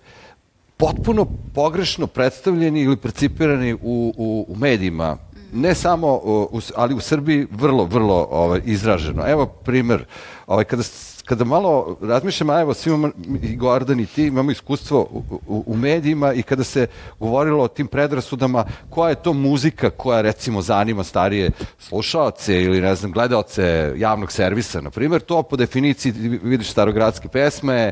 potpuno 0.78 1.28
pogrešno 1.56 2.08
predstavljeni 2.08 2.82
ili 2.82 2.98
percipirani 2.98 3.74
u, 3.74 4.14
u, 4.18 4.46
u 4.48 4.56
medijima, 4.56 5.18
ne 5.54 5.76
samo, 5.76 6.08
u, 6.24 6.62
ali 6.76 6.94
u 6.94 7.00
Srbiji 7.00 7.48
vrlo, 7.52 7.86
vrlo 7.86 8.28
ovaj, 8.32 8.62
izraženo. 8.66 9.24
Evo 9.28 9.46
primer, 9.46 10.06
ovaj, 10.48 10.64
kada 10.64 10.84
kada 11.30 11.46
malo 11.46 11.98
razmišljam, 12.02 12.50
a 12.50 12.62
evo 12.62 12.74
svi 12.74 12.90
imamo, 12.90 13.12
i 13.42 13.56
Gordon 13.56 14.00
i 14.00 14.06
ti 14.06 14.28
imamo 14.28 14.52
iskustvo 14.52 15.00
u, 15.00 15.24
u, 15.48 15.64
u 15.68 15.78
medijima 15.78 16.34
i 16.34 16.44
kada 16.44 16.64
se 16.64 16.88
govorilo 17.20 17.64
o 17.64 17.68
tim 17.68 17.88
predrasudama, 17.88 18.66
koja 18.90 19.10
je 19.10 19.22
to 19.22 19.34
muzika 19.34 19.90
koja 19.90 20.22
recimo 20.22 20.62
zanima 20.62 21.04
starije 21.04 21.52
slušaoce 21.80 22.64
ili 22.64 22.82
ne 22.82 22.96
znam, 22.96 23.12
gledaoce 23.12 23.94
javnog 23.98 24.32
servisa, 24.32 24.82
na 24.82 24.90
primjer, 24.90 25.22
to 25.22 25.44
po 25.44 25.56
definiciji 25.56 26.12
vidiš 26.44 26.72
starogradske 26.72 27.28
pesme, 27.28 27.92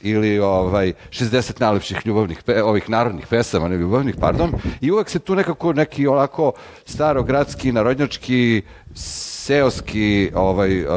ili 0.00 0.38
ovaj 0.38 0.92
60 1.10 1.60
najlepših 1.60 1.98
ljubavnih 2.04 2.42
pe, 2.42 2.62
ovih 2.62 2.90
narodnih 2.90 3.26
pesama, 3.26 3.68
ne 3.68 3.76
ljubavnih, 3.76 4.14
pardon, 4.20 4.52
i 4.80 4.90
uvek 4.90 5.08
se 5.08 5.18
tu 5.18 5.34
nekako 5.34 5.72
neki 5.72 6.06
onako 6.06 6.52
starogradski, 6.84 7.72
narodnjački 7.72 8.62
seoski 9.44 10.30
ovaj, 10.34 10.80
uh, 10.82 10.88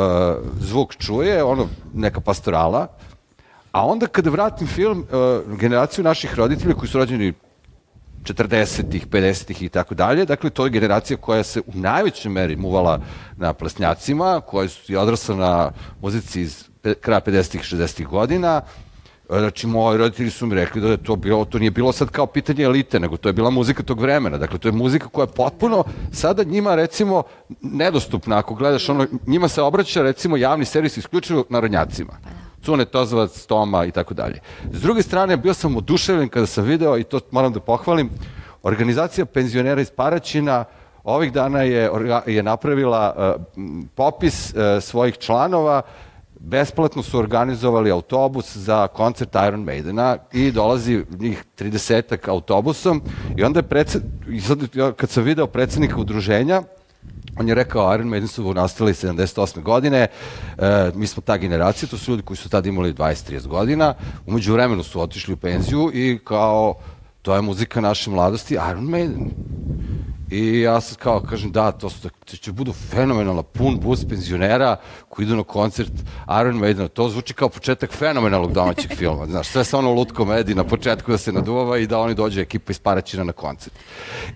zvuk 0.60 0.96
čuje, 0.96 1.44
ono, 1.44 1.68
neka 1.94 2.22
pastorala, 2.22 2.88
a 3.72 3.86
onda 3.86 4.08
kada 4.08 4.30
vratim 4.30 4.68
film, 4.68 5.04
uh, 5.04 5.58
generaciju 5.58 6.04
naših 6.04 6.36
roditelja 6.36 6.76
koji 6.76 6.90
su 6.90 6.98
rođeni 6.98 7.34
40-ih, 8.24 9.08
50-ih 9.08 9.62
i 9.64 9.70
tako 9.70 9.96
dalje. 9.96 10.26
Dakle, 10.26 10.50
to 10.50 10.66
je 10.66 10.72
generacija 10.72 11.18
koja 11.18 11.44
se 11.44 11.60
u 11.60 11.74
najvećoj 11.74 12.32
meri 12.32 12.56
muvala 12.56 13.00
na 13.38 13.54
plesnjacima, 13.54 14.42
koja 14.42 14.70
je 14.88 15.00
odrasla 15.00 15.36
na 15.36 15.72
muzici 16.02 16.42
iz 16.42 16.64
kraja 17.02 17.22
50-ih, 17.22 17.62
60-ih 17.62 18.08
godina, 18.08 18.62
Znači, 19.30 19.68
moji 19.68 19.98
roditelji 19.98 20.30
su 20.30 20.46
mi 20.46 20.56
rekli 20.56 20.82
da 20.82 20.88
je 20.88 20.98
to 20.98 21.16
bilo, 21.16 21.46
to 21.46 21.60
nije 21.60 21.72
bilo 21.72 21.92
sad 21.92 22.10
kao 22.10 22.26
pitanje 22.26 22.64
elite, 22.64 23.00
nego 23.00 23.18
to 23.18 23.30
je 23.30 23.34
bila 23.34 23.50
muzika 23.50 23.84
tog 23.84 24.00
vremena. 24.00 24.38
Dakle, 24.38 24.60
to 24.60 24.68
je 24.68 24.72
muzika 24.72 25.08
koja 25.08 25.24
je 25.24 25.32
potpuno 25.36 25.84
sada 26.12 26.44
njima, 26.44 26.76
recimo, 26.76 27.24
nedostupna. 27.62 28.38
Ako 28.38 28.56
gledaš, 28.56 28.90
ono, 28.90 29.08
njima 29.28 29.48
se 29.48 29.62
obraća, 29.62 30.02
recimo, 30.02 30.38
javni 30.38 30.66
servis 30.66 30.98
isključivo 30.98 31.46
narodnjacima. 31.50 32.14
Cune 32.64 32.86
Tozovac, 32.86 33.46
Toma 33.46 33.86
i 33.86 33.92
tako 33.92 34.14
dalje. 34.14 34.40
S 34.72 34.82
druge 34.82 35.02
strane, 35.02 35.38
bio 35.38 35.54
sam 35.54 35.78
oduševljen 35.78 36.30
kada 36.30 36.46
sam 36.46 36.64
video, 36.64 36.98
i 36.98 37.04
to 37.04 37.20
moram 37.32 37.54
da 37.54 37.60
pohvalim, 37.60 38.10
organizacija 38.64 39.26
penzionera 39.26 39.82
iz 39.82 39.92
Paraćina 39.92 40.66
ovih 41.04 41.34
dana 41.34 41.62
je, 41.62 41.90
je 42.26 42.44
napravila 42.44 43.16
uh, 43.18 43.42
popis 43.96 44.54
uh, 44.54 44.84
svojih 44.84 45.18
članova 45.18 45.82
besplatno 46.40 47.04
su 47.04 47.20
organizovali 47.20 47.92
autobus 47.92 48.58
za 48.58 48.88
koncert 48.88 49.36
Iron 49.48 49.64
Maidena 49.64 50.18
i 50.34 50.52
dolazi 50.52 51.04
njih 51.20 51.44
30 51.60 52.30
autobusom 52.30 53.02
i 53.38 53.44
onda 53.44 53.60
je 53.60 53.64
predsed, 53.64 54.04
kad 54.96 55.10
sam 55.10 55.24
video 55.24 55.48
predsednika 55.48 55.98
udruženja, 55.98 56.62
on 57.40 57.48
je 57.48 57.56
rekao 57.56 57.94
Iron 57.96 58.08
Maiden 58.08 58.28
su 58.28 58.54
nastali 58.54 58.94
78. 58.94 59.62
godine, 59.62 60.08
e, 60.58 60.92
mi 60.96 61.08
smo 61.08 61.22
ta 61.22 61.38
generacija, 61.38 61.90
to 61.90 61.98
su 61.98 62.12
ljudi 62.12 62.24
koji 62.24 62.38
su 62.38 62.50
tada 62.50 62.70
imali 62.70 62.94
20-30 62.94 63.48
godina, 63.48 63.94
umeđu 64.26 64.54
vremenu 64.54 64.84
su 64.84 65.02
otišli 65.02 65.34
u 65.34 65.38
penziju 65.38 65.92
i 65.94 66.20
kao, 66.24 66.76
to 67.22 67.36
je 67.36 67.42
muzika 67.42 67.82
naše 67.82 68.10
mladosti, 68.10 68.54
Iron 68.72 68.84
Maiden. 68.84 69.32
I 70.32 70.62
ja 70.62 70.82
sad 70.82 70.98
kao 70.98 71.22
kažem 71.22 71.52
da, 71.52 71.72
to, 71.72 71.90
su, 71.90 72.10
to 72.10 72.38
će 72.38 72.52
budu 72.52 72.74
fenomenalna, 72.74 73.44
pun 73.44 73.80
bus 73.80 74.06
penzionera 74.06 74.76
koji 75.10 75.26
idu 75.26 75.36
na 75.36 75.44
koncert 75.44 75.92
Iron 76.42 76.56
Maidena. 76.56 76.88
To 76.88 77.10
zvuči 77.10 77.34
kao 77.34 77.50
početak 77.50 77.92
fenomenalnog 77.92 78.54
domaćeg 78.54 78.92
filma. 79.00 79.26
Znaš, 79.26 79.48
sve 79.48 79.64
sa 79.64 79.78
ono 79.78 79.94
lutko 79.94 80.26
medi 80.26 80.56
na 80.56 80.64
početku 80.64 81.12
da 81.12 81.18
se 81.18 81.32
naduvava 81.32 81.78
i 81.78 81.88
da 81.88 82.00
oni 82.00 82.16
dođe 82.16 82.42
ekipa 82.42 82.72
iz 82.72 82.80
Paraćina 82.80 83.24
na 83.24 83.32
koncert. 83.32 83.76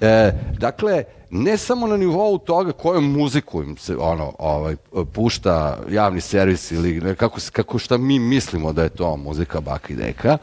E, 0.02 0.32
dakle, 0.58 1.04
ne 1.30 1.58
samo 1.58 1.88
na 1.88 1.98
nivou 1.98 2.38
toga 2.38 2.72
kojom 2.72 3.12
muziku 3.12 3.64
im 3.64 3.78
se 3.78 3.98
ono 3.98 4.34
ovaj 4.40 4.76
pušta 5.14 5.78
javni 5.90 6.22
servis 6.22 6.72
ili 6.72 7.16
kako 7.16 7.40
kako 7.52 7.80
šta 7.80 7.98
mi 7.98 8.20
mislimo 8.20 8.74
da 8.74 8.84
je 8.84 8.90
to 8.90 9.18
muzika 9.18 9.62
baka 9.62 9.94
i 9.94 9.96
deka 9.96 10.38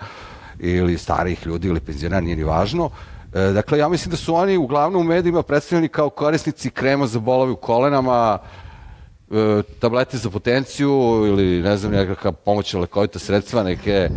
ili 0.58 0.98
starih 0.98 1.46
ljudi 1.46 1.68
ili 1.68 1.80
penzionera 1.80 2.20
nije 2.20 2.36
ni 2.36 2.44
važno 2.44 2.90
E, 3.34 3.40
dakle, 3.40 3.78
ja 3.78 3.88
mislim 3.88 4.10
da 4.10 4.16
su 4.16 4.34
oni 4.34 4.56
uglavnom 4.56 5.00
u 5.00 5.04
medijima 5.04 5.42
predstavljeni 5.42 5.88
kao 5.88 6.10
korisnici 6.10 6.70
krema 6.70 7.06
za 7.06 7.18
bolove 7.18 7.52
u 7.52 7.56
kolenama, 7.56 8.38
e, 9.30 9.62
tablete 9.78 10.16
za 10.16 10.30
potenciju 10.30 10.90
ili 11.26 11.62
ne 11.62 11.76
znam 11.76 11.92
nekakva 11.92 12.32
pomoćna 12.32 12.80
lekovita 12.80 13.18
sredstva 13.18 13.62
neke 13.62 14.08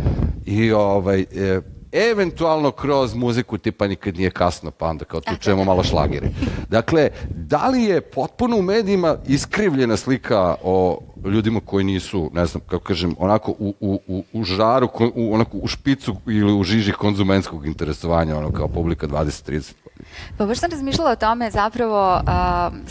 i 0.46 0.72
ovaj 0.72 1.20
e, 1.20 1.60
eventualno 1.92 2.70
kroz 2.70 3.14
muziku 3.14 3.58
tipa 3.58 3.86
nikad 3.86 4.16
nije 4.16 4.30
kasno, 4.30 4.70
pa 4.70 4.86
onda 4.86 5.04
kao 5.04 5.20
tu 5.20 5.36
čujemo 5.40 5.64
malo 5.64 5.84
šlagire. 5.84 6.28
Dakle, 6.68 7.10
da 7.30 7.68
li 7.68 7.82
je 7.82 8.00
potpuno 8.00 8.56
u 8.56 8.62
medijima 8.62 9.16
iskrivljena 9.26 9.96
slika 9.96 10.54
o 10.62 11.00
ljudima 11.24 11.60
koji 11.60 11.84
nisu, 11.84 12.30
ne 12.32 12.46
znam, 12.46 12.62
kako 12.66 12.84
kažem, 12.84 13.14
onako 13.18 13.50
u, 13.58 13.74
u, 13.80 14.00
u, 14.06 14.24
u 14.32 14.44
žaru, 14.44 14.88
u, 15.14 15.34
onako 15.34 15.56
u 15.56 15.66
špicu 15.66 16.16
ili 16.26 16.52
u 16.52 16.62
žiži 16.62 16.92
konzumenskog 16.92 17.66
interesovanja, 17.66 18.38
ono 18.38 18.52
kao 18.52 18.68
publika 18.68 19.06
20-30 19.06 19.72
Pa 20.38 20.46
baš 20.46 20.58
sam 20.58 20.70
razmišljala 20.70 21.10
o 21.10 21.16
tome 21.16 21.50
zapravo, 21.50 22.14
uh, 22.14 22.24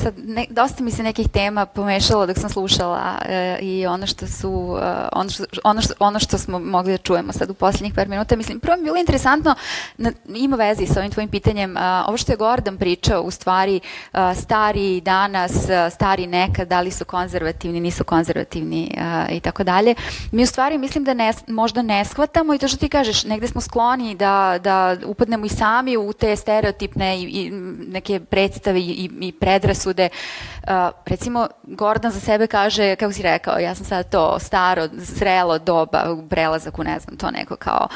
sad 0.03 0.13
ne, 0.17 0.45
dosta 0.49 0.83
mi 0.83 0.91
se 0.91 1.03
nekih 1.03 1.29
tema 1.29 1.65
pomešalo 1.65 2.25
dok 2.25 2.37
sam 2.37 2.49
slušala 2.49 3.15
uh, 3.21 3.27
i 3.61 3.85
ono 3.85 4.07
što 4.07 4.27
su, 4.27 4.49
uh, 4.51 4.79
ono, 5.11 5.29
što, 5.29 5.43
ono, 5.63 5.81
što, 5.81 5.93
ono 5.99 6.19
što 6.19 6.37
smo 6.37 6.59
mogli 6.59 6.91
da 6.91 6.97
čujemo 6.97 7.33
sad 7.33 7.49
u 7.49 7.53
poslednjih 7.53 7.93
par 7.93 8.07
minuta, 8.07 8.35
mislim, 8.35 8.59
prvo 8.59 8.75
mi 8.75 8.81
je 8.81 8.83
bilo 8.83 8.97
interesantno, 8.97 9.55
na, 9.97 10.11
ima 10.35 10.55
vezi 10.55 10.85
sa 10.85 10.99
ovim 10.99 11.11
tvojim 11.11 11.29
pitanjem, 11.29 11.71
uh, 11.71 11.81
ovo 12.07 12.17
što 12.17 12.31
je 12.31 12.37
Gordon 12.37 12.77
pričao, 12.77 13.21
u 13.21 13.31
stvari 13.31 13.79
uh, 14.13 14.19
stari 14.35 15.01
danas, 15.01 15.55
uh, 15.55 15.93
stari 15.93 16.27
nekad, 16.27 16.67
da 16.67 16.81
li 16.81 16.91
su 16.91 17.05
konzervativni, 17.05 17.79
nisu 17.79 18.03
konzervativni 18.03 18.20
uh, 18.97 19.35
i 19.35 19.39
tako 19.39 19.63
dalje. 19.63 19.95
Mi 20.31 20.43
u 20.43 20.47
stvari 20.47 20.77
mislim 20.77 21.03
da 21.03 21.13
ne, 21.13 21.33
možda 21.47 21.81
ne 21.81 22.05
shvatamo 22.05 22.53
i 22.53 22.57
to 22.57 22.67
što 22.67 22.77
ti 22.77 22.89
kažeš, 22.89 23.23
negde 23.23 23.47
smo 23.47 23.61
skloni 23.61 24.15
da, 24.15 24.59
da 24.63 24.97
upadnemo 25.05 25.45
i 25.45 25.49
sami 25.49 25.97
u 25.97 26.13
te 26.13 26.35
stereotipne 26.35 27.19
i, 27.19 27.23
i 27.23 27.51
neke 27.87 28.19
predstave 28.19 28.79
i, 28.79 29.09
i 29.21 29.31
predrasude. 29.31 30.09
Recimo, 31.05 31.47
Gordon 31.63 32.11
za 32.11 32.19
sebe 32.19 32.47
kaže, 32.47 32.95
kako 32.95 33.13
si 33.13 33.21
rekao, 33.21 33.59
ja 33.59 33.75
sam 33.75 33.85
sad 33.85 34.09
to 34.09 34.39
staro, 34.39 34.87
zrelo 34.93 35.59
doba, 35.59 36.17
prelazak 36.29 36.79
u 36.79 36.83
ne 36.83 36.99
znam, 36.99 37.17
to 37.17 37.31
neko 37.31 37.55
kao... 37.55 37.87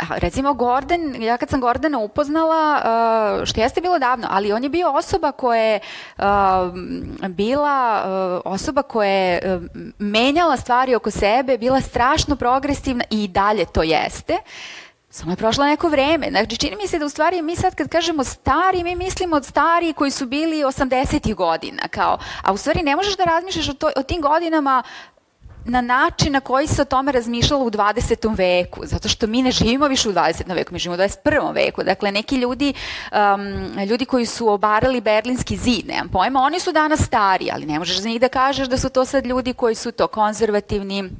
Recimo 0.00 0.54
Gordon, 0.54 1.22
ja 1.22 1.36
kad 1.36 1.50
sam 1.50 1.60
Gordona 1.60 1.98
upoznala, 1.98 2.82
što 3.44 3.60
jeste 3.60 3.80
bilo 3.80 3.98
davno, 3.98 4.26
ali 4.30 4.52
on 4.52 4.62
je 4.62 4.68
bio 4.68 4.92
osoba 4.92 5.32
koja 5.32 5.60
je 5.62 5.80
bila 7.28 8.04
osoba 8.44 8.82
koja 8.82 9.08
je 9.08 9.60
menjala 9.98 10.56
stvari 10.56 10.94
oko 10.94 11.10
sebe, 11.10 11.58
bila 11.58 11.80
strašno 11.80 12.36
progresivna 12.36 13.04
i 13.10 13.28
dalje 13.28 13.64
to 13.64 13.82
jeste. 13.82 14.36
Samo 15.10 15.32
je 15.32 15.36
prošlo 15.36 15.64
neko 15.64 15.88
vreme. 15.88 16.26
Znači, 16.30 16.56
čini 16.56 16.76
mi 16.76 16.88
se 16.88 16.98
da 16.98 17.06
u 17.06 17.08
stvari 17.08 17.42
mi 17.42 17.56
sad 17.56 17.74
kad 17.74 17.88
kažemo 17.88 18.24
stari, 18.24 18.84
mi 18.84 18.96
mislimo 18.96 19.36
od 19.36 19.44
stari 19.44 19.92
koji 19.92 20.10
su 20.10 20.26
bili 20.26 20.56
80. 20.64 21.34
godina. 21.34 21.88
Kao, 21.90 22.18
a 22.42 22.52
u 22.52 22.56
stvari 22.56 22.82
ne 22.82 22.96
možeš 22.96 23.16
da 23.16 23.24
razmišljaš 23.24 23.68
o, 23.68 23.72
to, 23.72 23.90
o 23.96 24.02
tim 24.02 24.20
godinama 24.20 24.82
na 25.64 25.80
način 25.80 26.32
na 26.32 26.40
koji 26.40 26.66
se 26.66 26.82
o 26.82 26.84
tome 26.84 27.12
razmišljalo 27.12 27.64
u 27.64 27.70
20. 27.70 28.36
veku, 28.36 28.80
zato 28.86 29.08
što 29.08 29.26
mi 29.26 29.42
ne 29.42 29.50
živimo 29.50 29.86
više 29.88 30.08
u 30.08 30.12
20. 30.12 30.54
veku, 30.54 30.72
mi 30.72 30.78
živimo 30.78 31.02
u 31.02 31.06
21. 31.06 31.54
veku. 31.54 31.82
Dakle, 31.82 32.12
neki 32.12 32.36
ljudi, 32.36 32.74
um, 33.12 33.82
ljudi 33.84 34.04
koji 34.04 34.26
su 34.26 34.48
obarali 34.48 35.00
Berlinski 35.00 35.56
zid, 35.56 35.86
nemam 35.86 36.08
pojma, 36.08 36.40
oni 36.40 36.60
su 36.60 36.72
danas 36.72 37.00
stari, 37.00 37.48
ali 37.52 37.66
ne 37.66 37.78
možeš 37.78 38.00
za 38.00 38.08
njih 38.08 38.20
da 38.20 38.28
kažeš 38.28 38.68
da 38.68 38.78
su 38.78 38.88
to 38.88 39.04
sad 39.04 39.26
ljudi 39.26 39.52
koji 39.52 39.74
su 39.74 39.92
to 39.92 40.06
konzervativni, 40.06 41.10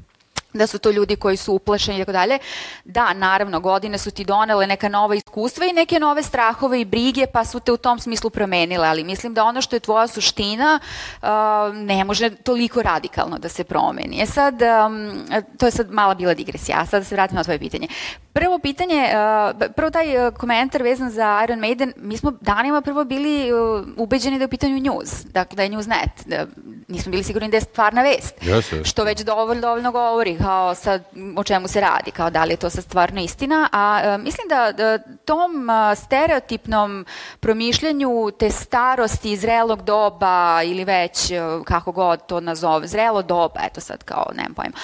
da 0.53 0.67
su 0.67 0.79
to 0.79 0.91
ljudi 0.91 1.15
koji 1.15 1.37
su 1.37 1.53
uplašeni 1.53 1.97
i 1.97 2.01
tako 2.01 2.11
dalje. 2.11 2.39
Da, 2.85 3.13
naravno, 3.13 3.59
godine 3.59 3.97
su 3.97 4.11
ti 4.11 4.23
donele 4.25 4.67
neka 4.67 4.89
nova 4.89 5.15
iskustva 5.15 5.65
i 5.65 5.73
neke 5.73 5.99
nove 5.99 6.23
strahove 6.23 6.81
i 6.81 6.85
brige, 6.85 7.25
pa 7.27 7.45
su 7.45 7.59
te 7.59 7.71
u 7.71 7.77
tom 7.77 7.99
smislu 7.99 8.29
promenile, 8.29 8.87
ali 8.87 9.03
mislim 9.03 9.33
da 9.33 9.43
ono 9.43 9.61
što 9.61 9.75
je 9.75 9.79
tvoja 9.79 10.07
suština 10.07 10.79
uh, 11.21 11.27
ne 11.73 12.03
može 12.03 12.29
toliko 12.29 12.81
radikalno 12.81 13.37
da 13.37 13.49
se 13.49 13.63
promeni. 13.63 14.21
E 14.21 14.25
sad, 14.25 14.53
um, 14.61 15.25
to 15.57 15.65
je 15.65 15.71
sad 15.71 15.91
mala 15.91 16.13
bila 16.13 16.33
digresija, 16.33 16.77
a 16.81 16.85
sad 16.85 17.01
da 17.01 17.05
se 17.05 17.15
vratimo 17.15 17.37
na 17.37 17.43
tvoje 17.43 17.59
pitanje. 17.59 17.87
Prvo 18.33 18.59
pitanje, 18.59 19.03
uh, 19.03 19.71
prvo 19.75 19.89
taj 19.89 20.31
komentar 20.37 20.83
vezan 20.83 21.11
za 21.11 21.41
Iron 21.43 21.59
Maiden, 21.59 21.93
mi 21.97 22.17
smo 22.17 22.31
danima 22.41 22.81
prvo 22.81 23.03
bili 23.03 23.53
uh, 23.53 23.87
ubeđeni 23.97 24.37
da 24.37 24.43
je 24.43 24.47
u 24.47 24.49
pitanju 24.49 24.79
news, 24.79 25.25
dakle 25.25 25.55
da 25.55 25.63
je 25.63 25.69
Newsnet. 25.69 26.25
Da, 26.25 26.45
nismo 26.87 27.11
bili 27.11 27.23
sigurni 27.23 27.49
da 27.49 27.57
je 27.57 27.61
stvarna 27.61 28.01
vest. 28.01 28.35
Jeste. 28.41 28.83
Što 28.83 29.03
već 29.03 29.21
dovoljno, 29.21 29.61
dovoljno 29.61 29.91
govori 29.91 30.37
kao 30.43 30.75
sad 30.75 31.03
o 31.37 31.43
čemu 31.43 31.67
se 31.67 31.81
radi, 31.81 32.11
kao 32.11 32.29
da 32.29 32.43
li 32.43 32.53
je 32.53 32.57
to 32.57 32.69
sad 32.69 32.83
stvarno 32.83 33.21
istina, 33.21 33.69
a 33.71 34.01
e, 34.03 34.17
mislim 34.17 34.47
da, 34.47 34.71
da 34.71 34.97
tom 35.25 35.69
stereotipnom 35.95 37.05
promišljanju 37.39 38.31
te 38.39 38.49
starosti 38.49 39.37
zrelog 39.37 39.81
doba 39.81 40.63
ili 40.63 40.83
već 40.83 41.31
e, 41.31 41.39
kako 41.65 41.91
god 41.91 42.25
to 42.25 42.39
nazove, 42.39 42.87
zrelo 42.87 43.21
doba, 43.21 43.59
eto 43.63 43.81
sad 43.81 44.03
kao, 44.03 44.25
nemam 44.35 44.53
pojma, 44.53 44.75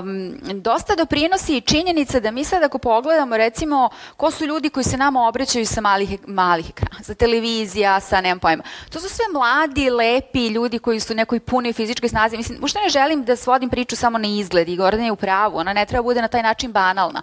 um, 0.00 0.60
dosta 0.60 0.94
doprinosi 0.94 1.56
i 1.56 1.60
činjenica 1.60 2.20
da 2.20 2.30
mi 2.30 2.44
sad 2.44 2.62
ako 2.62 2.78
pogledamo 2.78 3.36
recimo 3.36 3.88
ko 4.16 4.30
su 4.30 4.44
ljudi 4.44 4.70
koji 4.70 4.84
se 4.84 4.96
nama 4.96 5.28
obraćaju 5.28 5.66
sa 5.66 5.80
malih, 5.80 6.18
malih 6.26 6.70
ekrana, 6.70 7.02
sa 7.02 7.14
televizija, 7.14 8.00
sa 8.00 8.20
nemam 8.20 8.38
pojma. 8.38 8.62
To 8.92 9.00
su 9.00 9.08
sve 9.08 9.24
mladi, 9.32 9.90
lepi 9.90 10.48
ljudi 10.48 10.78
koji 10.78 11.00
su 11.00 11.14
nekoj 11.14 11.40
punoj 11.40 11.72
fizičkoj 11.72 12.08
snazi. 12.08 12.36
Mislim, 12.36 12.58
uopšte 12.60 12.78
ne 12.78 12.88
želim 12.88 13.24
da 13.24 13.36
svodim 13.36 13.70
priču 13.70 13.96
samo 13.96 14.18
na 14.18 14.28
izgled 14.28 14.68
i 14.68 14.76
Gordana 14.92 15.06
je 15.06 15.12
u 15.12 15.16
pravu, 15.16 15.58
ona 15.58 15.72
ne 15.72 15.86
treba 15.86 16.02
bude 16.02 16.22
na 16.22 16.28
taj 16.28 16.42
način 16.42 16.72
banalna. 16.72 17.22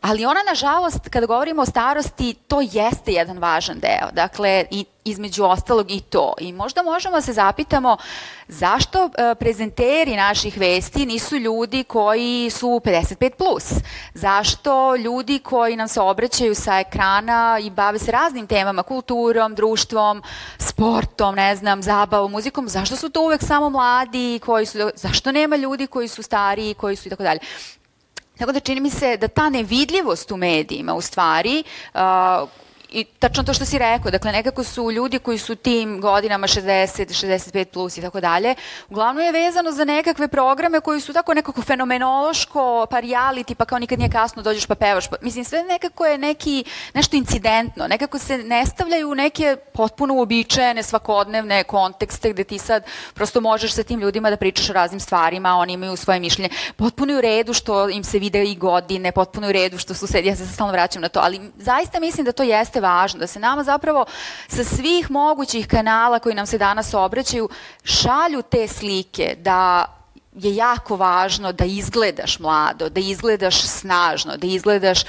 Ali 0.00 0.24
ona, 0.26 0.40
nažalost, 0.48 1.08
kada 1.10 1.26
govorimo 1.26 1.62
o 1.62 1.66
starosti, 1.66 2.34
to 2.34 2.60
jeste 2.60 3.12
jedan 3.12 3.38
važan 3.38 3.78
deo. 3.78 4.10
Dakle, 4.12 4.64
i 4.70 4.84
između 5.10 5.44
ostalog 5.44 5.90
i 5.90 6.00
to. 6.00 6.34
I 6.40 6.52
možda 6.52 6.82
možemo 6.82 7.16
da 7.16 7.20
se 7.20 7.32
zapitamo 7.32 7.96
zašto 8.48 9.04
e, 9.04 9.34
prezenteri 9.34 10.16
naših 10.16 10.58
vesti 10.58 11.06
nisu 11.06 11.36
ljudi 11.36 11.84
koji 11.84 12.50
su 12.50 12.66
55+. 12.66 13.30
Plus? 13.30 13.72
Zašto 14.14 14.96
ljudi 14.96 15.38
koji 15.38 15.76
nam 15.76 15.88
se 15.88 16.00
obraćaju 16.00 16.54
sa 16.54 16.78
ekrana 16.78 17.58
i 17.62 17.70
bave 17.70 17.98
se 17.98 18.12
raznim 18.12 18.46
temama, 18.46 18.82
kulturom, 18.82 19.54
društvom, 19.54 20.22
sportom, 20.58 21.34
ne 21.34 21.56
znam, 21.56 21.82
zabavom, 21.82 22.32
muzikom, 22.32 22.68
zašto 22.68 22.96
su 22.96 23.08
to 23.08 23.22
uvek 23.22 23.42
samo 23.42 23.70
mladi 23.70 24.40
koji 24.44 24.66
su, 24.66 24.90
zašto 24.94 25.32
nema 25.32 25.56
ljudi 25.56 25.86
koji 25.86 26.08
su 26.08 26.22
stariji, 26.22 26.74
koji 26.74 26.96
su 26.96 27.08
i 27.08 27.10
tako 27.10 27.22
dalje. 27.22 27.40
Tako 28.38 28.52
da 28.52 28.60
čini 28.60 28.80
mi 28.80 28.90
se 28.90 29.16
da 29.16 29.28
ta 29.28 29.48
nevidljivost 29.50 30.30
u 30.30 30.36
medijima 30.36 30.94
u 30.94 31.00
stvari 31.00 31.64
uh, 31.94 32.00
i 32.90 33.04
tačno 33.04 33.42
to 33.42 33.54
što 33.54 33.64
si 33.64 33.78
rekao, 33.78 34.10
dakle 34.10 34.32
nekako 34.32 34.64
su 34.64 34.90
ljudi 34.90 35.18
koji 35.18 35.38
su 35.38 35.54
tim 35.54 36.00
godinama 36.00 36.46
60, 36.46 37.26
65 37.26 37.64
plus 37.64 37.96
i 37.96 38.02
tako 38.02 38.20
dalje, 38.20 38.54
uglavnom 38.88 39.24
je 39.24 39.32
vezano 39.32 39.72
za 39.72 39.84
nekakve 39.84 40.28
programe 40.28 40.80
koji 40.80 41.00
su 41.00 41.12
tako 41.12 41.34
nekako 41.34 41.62
fenomenološko, 41.62 42.86
pa 42.90 43.00
reality, 43.00 43.54
pa 43.54 43.64
kao 43.64 43.78
nikad 43.78 43.98
nije 43.98 44.10
kasno 44.10 44.42
dođeš 44.42 44.66
pa 44.66 44.74
pevaš, 44.74 45.08
pa, 45.08 45.16
mislim 45.20 45.44
sve 45.44 45.62
nekako 45.62 46.06
je 46.06 46.18
neki, 46.18 46.64
nešto 46.94 47.16
incidentno, 47.16 47.86
nekako 47.88 48.18
se 48.18 48.38
ne 48.38 48.66
stavljaju 48.66 49.14
neke 49.14 49.56
potpuno 49.72 50.14
uobičajene 50.14 50.82
svakodnevne 50.82 51.64
kontekste 51.64 52.32
gde 52.32 52.44
ti 52.44 52.58
sad 52.58 52.84
prosto 53.14 53.40
možeš 53.40 53.72
sa 53.72 53.82
tim 53.82 54.00
ljudima 54.00 54.30
da 54.30 54.36
pričaš 54.36 54.70
o 54.70 54.72
raznim 54.72 55.00
stvarima, 55.00 55.56
oni 55.56 55.72
imaju 55.72 55.96
svoje 55.96 56.20
mišljenje, 56.20 56.50
potpuno 56.76 57.12
je 57.12 57.18
u 57.18 57.20
redu 57.20 57.52
što 57.52 57.88
im 57.88 58.04
se 58.04 58.18
vide 58.18 58.44
i 58.44 58.56
godine, 58.56 59.12
potpuno 59.12 59.46
je 59.46 59.50
u 59.50 59.52
redu 59.52 59.78
što 59.78 59.94
su 59.94 60.06
se, 60.06 60.24
ja 60.24 60.36
se 60.36 60.46
stalno 60.46 60.72
vraćam 60.72 61.02
na 61.02 61.08
to, 61.08 61.20
ali 61.22 61.40
zaista 61.56 62.00
mislim 62.00 62.24
da 62.24 62.32
to 62.32 62.42
jeste 62.42 62.77
važno, 62.80 63.20
da 63.20 63.26
se 63.26 63.40
nama 63.40 63.64
zapravo 63.64 64.04
sa 64.48 64.64
svih 64.64 65.10
mogućih 65.10 65.68
kanala 65.68 66.18
koji 66.18 66.34
nam 66.34 66.46
se 66.46 66.58
danas 66.58 66.94
obraćaju 66.94 67.48
šalju 67.84 68.42
te 68.42 68.68
slike 68.68 69.36
da 69.38 69.84
je 70.34 70.56
jako 70.56 70.96
važno 70.96 71.52
da 71.52 71.64
izgledaš 71.64 72.38
mlado, 72.38 72.88
da 72.88 73.00
izgledaš 73.00 73.62
snažno, 73.62 74.36
da 74.36 74.46
izgledaš 74.46 75.04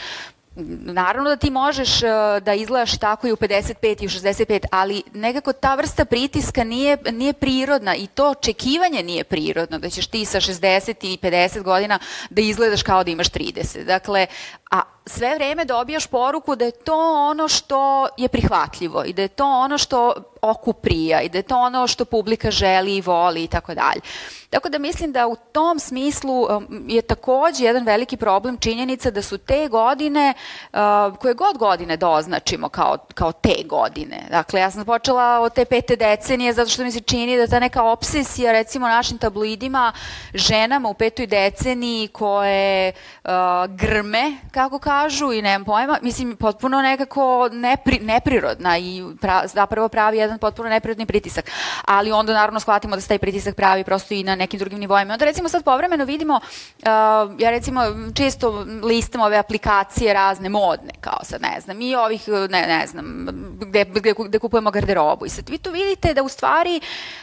Naravno 0.86 1.30
da 1.30 1.36
ti 1.36 1.50
možeš 1.50 2.04
uh, 2.04 2.44
da 2.44 2.54
izgledaš 2.54 2.98
tako 2.98 3.28
i 3.28 3.32
u 3.32 3.36
55 3.36 4.04
i 4.04 4.06
u 4.06 4.10
65, 4.10 4.66
ali 4.72 5.04
nekako 5.14 5.54
ta 5.54 5.76
vrsta 5.76 6.06
pritiska 6.06 6.64
nije, 6.64 6.98
nije 7.12 7.34
prirodna 7.34 7.96
i 7.96 8.08
to 8.08 8.30
očekivanje 8.30 9.04
nije 9.04 9.24
prirodno, 9.24 9.80
da 9.80 9.90
ćeš 9.90 10.08
ti 10.08 10.26
sa 10.26 10.40
60 10.40 10.96
i 11.02 11.18
50 11.22 11.62
godina 11.62 12.00
da 12.30 12.42
izgledaš 12.42 12.84
kao 12.84 13.04
da 13.04 13.12
imaš 13.12 13.30
30. 13.30 13.86
Dakle, 13.86 14.28
a 14.72 14.82
sve 15.10 15.36
vreme 15.36 15.66
dobijaš 15.66 16.08
poruku 16.08 16.56
da 16.56 16.66
je 16.66 16.72
to 16.72 17.28
ono 17.30 17.48
što 17.48 18.08
je 18.18 18.28
prihvatljivo 18.28 19.04
i 19.04 19.14
da 19.14 19.22
je 19.22 19.28
to 19.28 19.46
ono 19.46 19.78
što 19.78 20.14
oku 20.42 20.74
prija 20.74 21.22
i 21.22 21.30
da 21.30 21.38
je 21.38 21.44
to 21.44 21.58
ono 21.58 21.88
što 21.88 22.06
publika 22.06 22.52
želi 22.52 22.96
i 22.96 23.02
voli 23.02 23.44
i 23.44 23.48
tako 23.48 23.74
dalje. 23.74 24.02
Tako 24.50 24.70
da 24.70 24.78
mislim 24.78 25.12
da 25.12 25.28
u 25.28 25.36
tom 25.36 25.80
smislu 25.80 26.42
um, 26.42 26.86
je 26.88 27.02
takođe 27.02 27.66
jedan 27.66 27.86
veliki 27.86 28.18
problem 28.18 28.58
činjenica 28.58 29.12
da 29.12 29.22
su 29.22 29.38
te 29.38 29.68
godine, 29.68 30.34
uh, 30.74 30.80
koje 31.20 31.34
god 31.34 31.58
godine 31.58 31.98
doznačimo 31.98 32.70
kao, 32.70 32.98
kao 33.14 33.32
te 33.32 33.56
godine. 33.66 34.28
Dakle, 34.32 34.60
ja 34.60 34.72
sam 34.72 34.86
počela 34.86 35.40
od 35.40 35.54
te 35.54 35.66
pete 35.66 35.96
decenije 35.96 36.54
zato 36.54 36.70
što 36.70 36.84
mi 36.84 36.92
se 36.92 37.00
čini 37.00 37.38
da 37.38 37.48
ta 37.48 37.60
neka 37.60 37.84
obsesija 37.84 38.52
recimo 38.52 38.88
našim 38.88 39.18
tabloidima 39.18 39.94
ženama 40.34 40.90
u 40.90 40.94
petoj 40.94 41.28
deceniji 41.28 42.08
koje 42.08 42.92
uh, 43.24 43.32
grme, 43.70 44.38
kako 44.52 44.80
kažu, 45.00 45.34
i 45.34 45.42
nemam 45.42 45.66
pojma, 45.66 45.98
mislim, 46.02 46.36
potpuno 46.36 46.82
nekako 46.82 47.50
nepri, 47.52 48.00
neprirodna 48.00 48.78
i 48.78 49.04
pra, 49.22 49.48
zapravo 49.48 49.90
pravi 49.90 50.18
jedan 50.18 50.40
potpuno 50.40 50.70
neprirodni 50.70 51.06
pritisak. 51.06 51.52
Ali 51.86 52.12
onda 52.12 52.34
naravno 52.34 52.60
shvatimo 52.60 52.96
da 52.96 53.02
se 53.02 53.08
taj 53.08 53.18
pritisak 53.18 53.56
pravi 53.56 53.84
prosto 53.84 54.14
i 54.14 54.24
na 54.24 54.36
nekim 54.36 54.60
drugim 54.60 54.80
nivoima. 54.80 55.14
Onda 55.14 55.26
recimo 55.26 55.50
sad 55.50 55.64
povremeno 55.64 56.06
vidimo, 56.06 56.36
uh, 56.36 56.86
ja 57.40 57.50
recimo 57.50 57.82
često 58.16 58.66
listam 58.84 59.22
ove 59.22 59.38
aplikacije 59.38 60.14
razne 60.14 60.50
modne, 60.50 60.92
kao 61.02 61.20
sad 61.24 61.42
ne 61.42 61.62
znam, 61.62 61.82
i 61.82 61.96
ovih, 61.96 62.28
ne, 62.28 62.62
ne 62.68 62.88
znam, 62.88 63.28
gde, 63.60 63.86
gde, 63.86 64.14
gde 64.28 64.40
kupujemo 64.40 64.72
garderobu. 64.72 65.26
I 65.26 65.30
sad 65.30 65.50
vi 65.50 65.58
tu 65.58 65.72
vidite 65.72 66.14
da 66.14 66.24
u 66.24 66.30
stvari, 66.30 66.82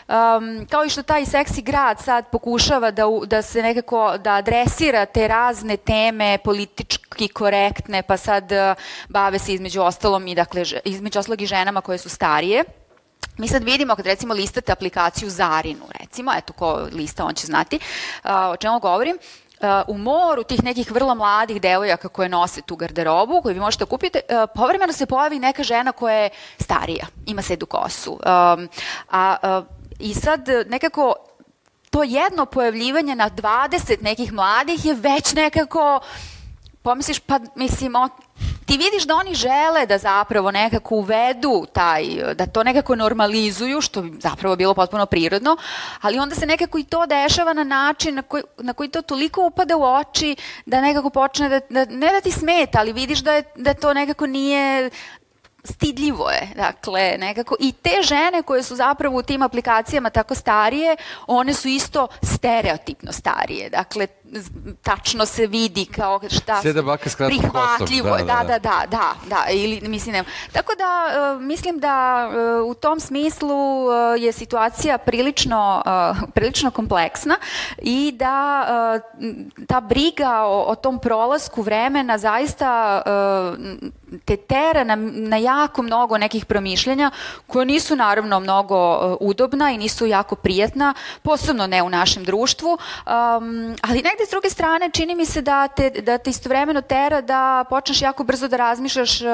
um, 0.09 0.67
kao 0.71 0.85
i 0.85 0.89
što 0.89 1.03
taj 1.03 1.27
seksi 1.27 1.63
grad 1.63 2.01
sad 2.01 2.31
pokušava 2.31 2.91
da, 2.91 3.05
da 3.27 3.43
se 3.43 3.63
nekako, 3.63 4.19
da 4.19 4.33
adresira 4.33 5.07
te 5.07 5.29
razne 5.29 5.77
teme 5.77 6.39
politički 6.45 7.29
korektne, 7.57 8.03
pa 8.03 8.17
sad 8.17 8.53
uh, 8.53 8.77
bave 9.09 9.39
se 9.39 9.55
između 9.55 9.83
ostalom 9.83 10.27
i 10.27 10.35
dakle, 10.35 10.65
između 10.85 11.19
ostalog 11.19 11.43
i 11.43 11.47
ženama 11.47 11.81
koje 11.81 11.99
su 11.99 12.09
starije, 12.09 12.65
Mi 13.39 13.49
sad 13.49 13.65
vidimo 13.65 13.97
kad 13.97 14.07
recimo 14.07 14.35
listate 14.35 14.73
aplikaciju 14.73 15.31
Zarinu, 15.31 15.85
recimo, 16.01 16.33
eto 16.33 16.53
ko 16.53 16.89
lista, 16.93 17.25
on 17.25 17.35
će 17.35 17.47
znati 17.47 17.77
uh, 18.25 18.31
o 18.53 18.57
čemu 18.57 18.81
govorim, 18.81 19.19
Uh, 19.61 19.69
u 19.89 19.99
moru 19.99 20.43
tih 20.43 20.65
nekih 20.65 20.91
vrlo 20.91 21.15
mladih 21.15 21.61
devojaka 21.61 22.09
koje 22.09 22.29
nose 22.29 22.61
tu 22.63 22.77
garderobu, 22.77 23.41
koju 23.43 23.55
vi 23.55 23.61
možete 23.61 23.85
da 23.85 23.89
kupiti, 23.89 24.19
uh, 24.19 24.51
povremeno 24.55 24.93
se 24.93 25.07
pojavi 25.07 25.39
neka 25.39 25.63
žena 25.63 25.93
koja 25.93 26.15
je 26.15 26.31
starija, 26.61 27.07
ima 27.27 27.43
sedu 27.43 27.67
kosu. 27.67 28.13
Um, 28.13 28.69
a, 29.11 29.37
uh, 29.43 29.65
I 29.99 30.15
sad 30.15 30.49
nekako 30.67 31.15
to 31.91 32.03
jedno 32.03 32.47
pojavljivanje 32.47 33.15
na 33.15 33.31
20 33.31 34.03
nekih 34.03 34.33
mladih 34.33 34.85
je 34.85 34.95
već 34.95 35.35
nekako 35.35 36.01
pomisliš, 36.87 37.19
pa 37.19 37.41
mislim, 37.55 37.97
o, 37.97 38.09
ti 38.67 38.77
vidiš 38.79 39.07
da 39.07 39.15
oni 39.15 39.35
žele 39.35 39.87
da 39.87 39.99
zapravo 39.99 40.51
nekako 40.51 40.95
uvedu 40.95 41.67
taj, 41.73 42.05
da 42.35 42.47
to 42.47 42.63
nekako 42.63 42.97
normalizuju, 42.97 43.81
što 43.81 44.03
bi 44.03 44.21
zapravo 44.21 44.57
bilo 44.57 44.75
potpuno 44.75 45.07
prirodno, 45.07 45.57
ali 46.01 46.19
onda 46.19 46.35
se 46.35 46.47
nekako 46.47 46.79
i 46.79 46.85
to 46.85 47.07
dešava 47.07 47.53
na 47.53 47.65
način 47.65 48.15
na 48.15 48.23
koji, 48.23 48.43
na 48.59 48.73
koji 48.73 48.89
to 48.89 49.03
toliko 49.03 49.47
upada 49.47 49.77
u 49.77 49.83
oči 49.83 50.37
da 50.67 50.81
nekako 50.81 51.11
počne 51.11 51.49
da, 51.49 51.61
da 51.71 51.85
ne 51.85 52.13
da 52.13 52.21
ti 52.21 52.31
smeta, 52.31 52.79
ali 52.79 52.93
vidiš 52.93 53.19
da, 53.19 53.33
je, 53.33 53.43
da 53.57 53.75
to 53.75 53.95
nekako 53.95 54.27
nije 54.27 54.91
stidljivo 55.67 56.31
je, 56.31 56.49
dakle, 56.57 57.17
nekako, 57.19 57.57
i 57.61 57.73
te 57.73 58.03
žene 58.03 58.43
koje 58.43 58.63
su 58.63 58.77
zapravo 58.77 59.19
u 59.19 59.23
tim 59.23 59.43
aplikacijama 59.43 60.11
tako 60.11 60.35
starije, 60.35 60.97
one 61.27 61.55
su 61.55 61.69
isto 61.69 62.09
stereotipno 62.23 63.13
starije, 63.13 63.71
dakle, 63.71 64.07
tačno 64.83 65.27
se 65.27 65.47
vidi 65.47 65.85
kao 65.85 66.21
šta 66.31 66.63
Sjeda 66.63 66.83
baka 66.83 67.11
s 67.11 67.17
prihvatljivo 67.17 68.09
kostom. 68.11 68.27
Da, 68.27 68.45
da, 68.47 68.59
da, 68.59 68.59
da, 68.59 68.87
da, 68.91 69.15
da, 69.29 69.47
ili 69.51 69.89
mislim 69.89 70.13
ne. 70.13 70.25
Tako 70.53 70.73
da 70.75 71.07
uh, 71.35 71.43
mislim 71.43 71.79
da 71.79 72.29
uh, 72.61 72.71
u 72.71 72.75
tom 72.75 73.01
smislu 73.01 73.87
uh, 73.87 73.93
je 74.19 74.33
situacija 74.33 74.99
prilično 74.99 75.83
prilično 76.35 76.71
kompleksna 76.71 77.37
i 77.79 78.13
da 78.17 79.01
ta 79.69 79.81
briga 79.81 80.43
o, 80.43 80.65
o 80.69 80.75
tom 80.75 80.99
prolasku 80.99 81.63
vremena 81.63 82.19
zaista 82.19 83.03
te 84.25 84.37
tera 84.37 84.85
na, 84.85 84.97
na 85.13 85.37
jako 85.37 85.83
mnogo 85.83 86.19
nekih 86.19 86.45
promišljenja 86.45 87.11
koje 87.47 87.67
nisu 87.67 87.97
naravno 87.97 88.41
mnogo 88.41 88.77
udobna 89.21 89.71
i 89.71 89.79
nisu 89.79 90.07
jako 90.07 90.35
prijatna, 90.35 90.95
posebno 91.23 91.67
ne 91.67 91.83
u 91.83 91.91
našem 91.91 92.25
društvu, 92.25 92.69
um, 92.71 93.77
ali 93.83 94.03
ne 94.03 94.16
negde 94.17 94.27
s 94.27 94.31
druge 94.31 94.51
strane 94.51 94.91
čini 94.91 95.15
mi 95.15 95.27
se 95.27 95.43
da 95.43 95.69
te, 95.69 95.91
da 95.91 96.19
te 96.19 96.31
istovremeno 96.31 96.81
tera 96.81 97.21
da 97.21 97.65
počneš 97.71 98.03
jako 98.03 98.25
brzo 98.25 98.49
da 98.49 98.57
razmišljaš 98.57 99.21
uh, 99.21 99.29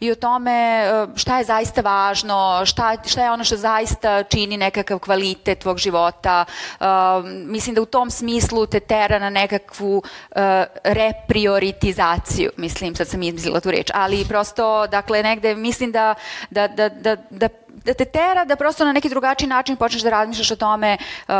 i 0.00 0.10
o 0.10 0.14
tome 0.14 0.82
uh, 0.82 1.16
šta 1.16 1.38
je 1.38 1.44
zaista 1.44 1.80
važno, 1.80 2.62
šta, 2.64 2.96
šta 3.06 3.24
je 3.24 3.30
ono 3.30 3.44
što 3.44 3.56
zaista 3.56 4.22
čini 4.22 4.56
nekakav 4.56 4.98
kvalitet 4.98 5.58
tvog 5.58 5.78
života. 5.78 6.44
Uh, 6.80 6.86
mislim 7.30 7.74
da 7.74 7.82
u 7.82 7.86
tom 7.86 8.10
smislu 8.10 8.66
te 8.66 8.80
tera 8.80 9.18
na 9.18 9.30
nekakvu 9.30 9.96
uh, 9.96 10.42
reprioritizaciju, 10.84 12.50
mislim, 12.56 12.94
sad 12.94 13.08
sam 13.08 13.22
izmislila 13.22 13.60
tu 13.60 13.70
reč, 13.70 13.90
ali 13.94 14.24
prosto, 14.28 14.86
dakle, 14.86 15.22
negde 15.22 15.54
mislim 15.54 15.92
da, 15.92 16.14
da, 16.50 16.68
da, 16.68 16.88
da, 16.88 17.16
da 17.30 17.48
da 17.84 17.94
te 17.94 18.04
tera 18.04 18.44
da 18.44 18.56
prosto 18.56 18.84
na 18.84 18.92
neki 18.92 19.08
drugačiji 19.08 19.48
način 19.48 19.76
počneš 19.76 20.02
da 20.02 20.10
razmišljaš 20.10 20.50
o 20.50 20.56
tome 20.56 20.96
uh, 21.28 21.34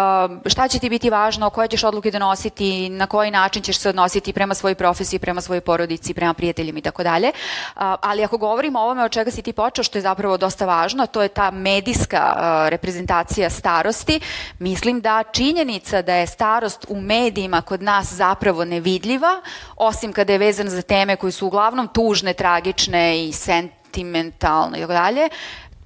šta 0.47 0.69
će 0.69 0.79
ti 0.79 0.91
biti 0.91 1.11
važno, 1.11 1.51
koje 1.51 1.69
ćeš 1.69 1.85
odluke 1.85 2.11
donositi, 2.11 2.89
na 2.89 3.07
koji 3.07 3.31
način 3.31 3.63
ćeš 3.63 3.79
se 3.79 3.89
odnositi 3.89 4.33
prema 4.33 4.55
svojoj 4.55 4.75
profesiji, 4.75 5.19
prema 5.19 5.41
svojoj 5.41 5.61
porodici, 5.61 6.15
prema 6.15 6.35
prijateljima 6.35 6.79
i 6.79 6.83
tako 6.83 7.03
dalje. 7.03 7.29
Uh, 7.29 7.83
ali 7.83 8.25
ako 8.25 8.39
govorimo 8.39 8.79
o 8.79 8.83
ovome 8.83 9.05
od 9.05 9.11
čega 9.11 9.31
si 9.31 9.43
ti 9.43 9.53
počeo, 9.53 9.85
što 9.85 9.99
je 9.99 10.03
zapravo 10.03 10.37
dosta 10.37 10.67
važno, 10.67 11.07
to 11.07 11.23
je 11.23 11.29
ta 11.29 11.51
medijska 11.51 12.35
uh, 12.37 12.69
reprezentacija 12.69 13.51
starosti, 13.51 14.21
mislim 14.59 15.01
da 15.01 15.23
činjenica 15.33 16.03
da 16.03 16.15
je 16.15 16.27
starost 16.27 16.87
u 16.89 17.01
medijima 17.01 17.63
kod 17.63 17.83
nas 17.83 18.13
zapravo 18.13 18.65
nevidljiva, 18.65 19.43
osim 19.77 20.13
kada 20.13 20.33
je 20.33 20.39
vezana 20.39 20.71
za 20.71 20.83
teme 20.83 21.17
koje 21.17 21.33
su 21.33 21.47
uglavnom 21.47 21.89
tužne, 21.89 22.35
tragične 22.35 23.27
i 23.27 23.33
sentimentalne 23.33 24.79
i 24.79 24.81
tako 24.81 24.93
dalje, 24.93 25.29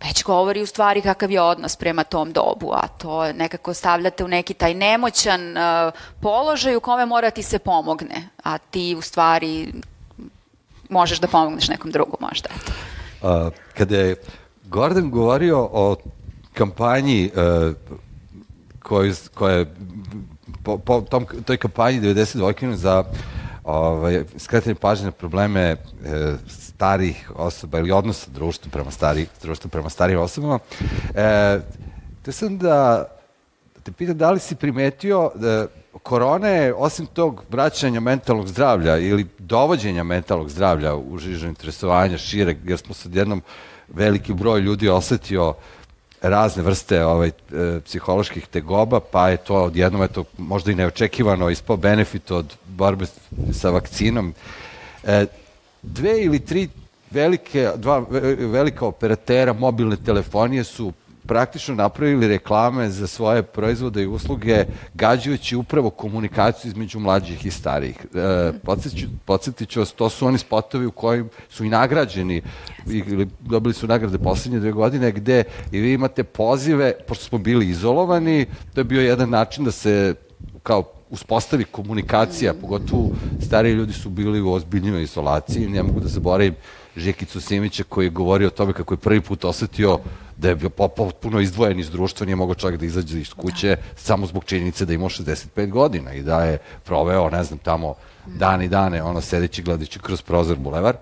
već 0.04 0.24
govori 0.24 0.62
u 0.62 0.66
stvari 0.66 1.02
kakav 1.02 1.30
je 1.30 1.40
odnos 1.40 1.76
prema 1.76 2.04
tom 2.04 2.32
dobu, 2.32 2.72
a 2.72 2.88
to 2.88 3.32
nekako 3.32 3.74
stavljate 3.74 4.24
u 4.24 4.28
neki 4.28 4.54
taj 4.54 4.74
nemoćan 4.74 5.56
uh, 5.56 5.92
položaj 6.20 6.76
u 6.76 6.80
kome 6.80 7.06
mora 7.06 7.30
ti 7.30 7.42
se 7.42 7.58
pomogne, 7.58 8.28
a 8.44 8.58
ti 8.58 8.94
u 8.98 9.02
stvari 9.02 9.72
možeš 10.88 11.20
da 11.20 11.28
pomogneš 11.28 11.68
nekom 11.68 11.90
drugom 11.90 12.16
možda. 12.20 12.48
Uh, 13.22 13.52
kada 13.78 13.96
je 13.96 14.16
Gordon 14.64 15.10
govorio 15.10 15.68
o 15.72 15.96
kampanji 16.54 17.30
uh, 17.34 17.74
koja 19.34 19.54
je 19.54 19.74
po, 20.64 20.78
po 20.78 21.00
tom, 21.00 21.26
toj 21.44 21.56
kampanji 21.56 22.00
92 22.00 22.74
za 22.74 23.04
ovaj, 23.70 24.24
skretanje 24.36 24.74
pažnje 24.74 25.04
na 25.04 25.12
probleme 25.12 25.60
e, 25.60 25.76
starih 26.48 27.30
osoba 27.34 27.78
ili 27.78 27.92
odnosa 27.92 28.30
društva 28.30 28.70
prema 28.72 28.90
starih, 28.90 29.28
društva 29.42 29.70
prema 29.70 29.90
starijim 29.90 30.20
osobama. 30.20 30.58
E, 31.14 31.60
te 32.22 32.32
sam 32.32 32.58
da, 32.58 33.06
da 33.74 33.80
te 33.82 33.92
pitam 33.92 34.18
da 34.18 34.30
li 34.30 34.38
si 34.40 34.54
primetio 34.54 35.30
da 35.34 35.66
korona 36.02 36.48
je, 36.48 36.74
osim 36.74 37.06
tog 37.06 37.44
vraćanja 37.50 38.00
mentalnog 38.00 38.48
zdravlja 38.48 38.98
ili 38.98 39.26
dovođenja 39.38 40.02
mentalnog 40.02 40.50
zdravlja 40.50 40.94
u 40.94 41.18
žižu 41.18 41.46
interesovanja 41.46 42.18
šire, 42.18 42.56
jer 42.64 42.78
smo 42.78 42.94
sad 42.94 43.14
jednom 43.14 43.42
veliki 43.88 44.34
broj 44.34 44.60
ljudi 44.60 44.88
osetio 44.88 45.54
razne 46.22 46.62
vrste 46.62 47.04
ovaj, 47.04 47.28
e, 47.28 47.80
psiholoških 47.84 48.46
tegoba, 48.46 49.00
pa 49.00 49.28
je 49.28 49.36
to 49.36 49.54
odjednom 49.54 50.02
eto, 50.02 50.24
možda 50.38 50.72
i 50.72 50.74
neočekivano 50.74 51.50
ispao 51.50 51.76
benefit 51.76 52.30
od 52.30 52.56
borbe 52.66 53.06
sa 53.52 53.70
vakcinom. 53.70 54.34
E, 55.04 55.26
dve 55.82 56.22
ili 56.24 56.40
tri 56.40 56.68
velike, 57.10 57.70
dva 57.76 58.04
velika 58.38 58.86
operatera 58.86 59.52
mobilne 59.52 59.96
telefonije 59.96 60.64
su 60.64 60.92
praktično 61.30 61.74
napravili 61.74 62.28
reklame 62.28 62.88
za 62.90 63.06
svoje 63.06 63.42
proizvode 63.42 64.02
i 64.02 64.06
usluge 64.06 64.64
gađajući 64.94 65.56
upravo 65.56 65.90
komunikaciju 65.90 66.68
između 66.68 66.98
mlađih 66.98 67.46
i 67.46 67.50
starijih. 67.50 67.96
E, 68.14 68.52
podsjetit 69.24 69.68
ću 69.68 69.80
vas, 69.80 69.92
to 69.92 70.08
su 70.08 70.26
oni 70.26 70.38
spotovi 70.38 70.86
u 70.86 70.90
kojim 70.90 71.28
su 71.48 71.64
i 71.64 71.68
nagrađeni 71.68 72.42
ili 72.86 73.28
dobili 73.40 73.74
su 73.74 73.86
nagrade 73.86 74.18
poslednje 74.18 74.60
dve 74.60 74.72
godine 74.72 75.12
gde 75.12 75.44
i 75.72 75.80
vi 75.80 75.92
imate 75.92 76.24
pozive, 76.24 76.92
pošto 77.08 77.24
smo 77.24 77.38
bili 77.38 77.68
izolovani, 77.68 78.46
to 78.74 78.80
je 78.80 78.84
bio 78.84 79.02
jedan 79.02 79.30
način 79.30 79.64
da 79.64 79.70
se 79.70 80.14
kao 80.62 80.82
uspostavi 81.10 81.64
komunikacija, 81.64 82.54
pogotovo 82.54 83.10
stariji 83.46 83.74
ljudi 83.74 83.92
su 83.92 84.10
bili 84.10 84.40
u 84.40 84.52
ozbiljnjoj 84.52 85.02
izolaciji, 85.02 85.68
ne 85.68 85.82
mogu 85.82 86.00
da 86.00 86.08
zaboravim 86.08 86.54
Žekicu 86.96 87.40
Simića 87.40 87.84
koji 87.88 88.06
je 88.06 88.10
govorio 88.10 88.48
o 88.48 88.50
tome 88.50 88.72
kako 88.72 88.94
je 88.94 88.98
prvi 88.98 89.20
put 89.20 89.44
osetio 89.44 89.98
da 90.40 90.48
je 90.48 90.56
bio 90.56 90.70
potpuno 90.70 91.40
izdvojen 91.40 91.80
iz 91.80 91.90
društva, 91.90 92.24
nije 92.26 92.36
mogao 92.36 92.54
čak 92.54 92.76
da 92.76 92.86
izađe 92.86 93.20
iz 93.20 93.34
kuće 93.34 93.76
samo 93.96 94.26
zbog 94.26 94.44
činjenice 94.44 94.86
da 94.86 94.92
ima 94.92 95.04
65 95.04 95.70
godina 95.70 96.12
i 96.12 96.22
da 96.22 96.44
je 96.44 96.58
proveo, 96.84 97.30
ne 97.30 97.44
znam, 97.44 97.58
tamo 97.58 97.94
dan 98.26 98.62
i 98.62 98.68
dane, 98.68 99.02
ono, 99.02 99.20
sedeći 99.20 99.62
gledajući 99.62 99.98
kroz 99.98 100.22
prozor 100.22 100.56
bulevar. 100.56 100.96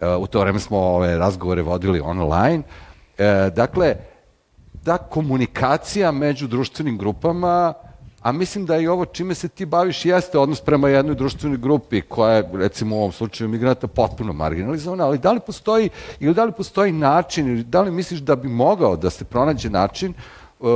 E, 0.00 0.08
u 0.08 0.26
to 0.26 0.40
vreme 0.40 0.58
smo 0.58 0.78
ove 0.78 1.18
razgovore 1.18 1.62
vodili 1.62 2.00
online. 2.00 2.62
E, 3.18 3.50
dakle, 3.56 3.94
ta 4.84 4.98
komunikacija 4.98 6.12
među 6.12 6.46
društvenim 6.46 6.98
grupama 6.98 7.74
a 8.26 8.32
mislim 8.32 8.66
da 8.66 8.76
i 8.78 8.86
ovo 8.86 9.04
čime 9.04 9.34
se 9.34 9.48
ti 9.48 9.66
baviš 9.66 10.04
jeste 10.04 10.38
odnos 10.38 10.60
prema 10.60 10.88
jednoj 10.88 11.14
društvenoj 11.14 11.58
grupi 11.58 12.00
koja 12.00 12.32
je, 12.32 12.50
recimo 12.52 12.96
u 12.96 12.98
ovom 12.98 13.12
slučaju 13.12 13.50
migranta, 13.50 13.86
potpuno 13.86 14.32
marginalizovana, 14.32 15.04
ali 15.06 15.18
da 15.18 15.32
li 15.32 15.40
postoji, 15.40 15.90
ili 16.20 16.34
da 16.34 16.44
li 16.44 16.52
postoji 16.52 16.92
način, 16.92 17.48
ili 17.48 17.64
da 17.64 17.82
li 17.82 17.90
misliš 17.90 18.20
da 18.20 18.36
bi 18.36 18.48
mogao 18.48 18.96
da 18.96 19.10
se 19.10 19.24
pronađe 19.24 19.70
način 19.70 20.14
uh, 20.58 20.68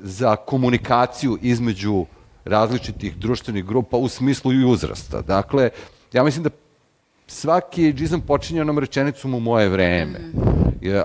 za 0.00 0.36
komunikaciju 0.36 1.38
između 1.42 2.04
različitih 2.44 3.16
društvenih 3.16 3.64
grupa 3.64 3.96
u 3.96 4.08
smislu 4.08 4.52
i 4.52 4.64
uzrasta. 4.64 5.20
Dakle, 5.22 5.70
ja 6.12 6.24
mislim 6.24 6.44
da 6.44 6.50
svaki 7.28 7.92
džizam 7.92 8.20
počinje 8.20 8.60
onom 8.60 8.78
rečenicom 8.78 9.34
u 9.34 9.40
moje 9.40 9.68
vreme. 9.68 10.18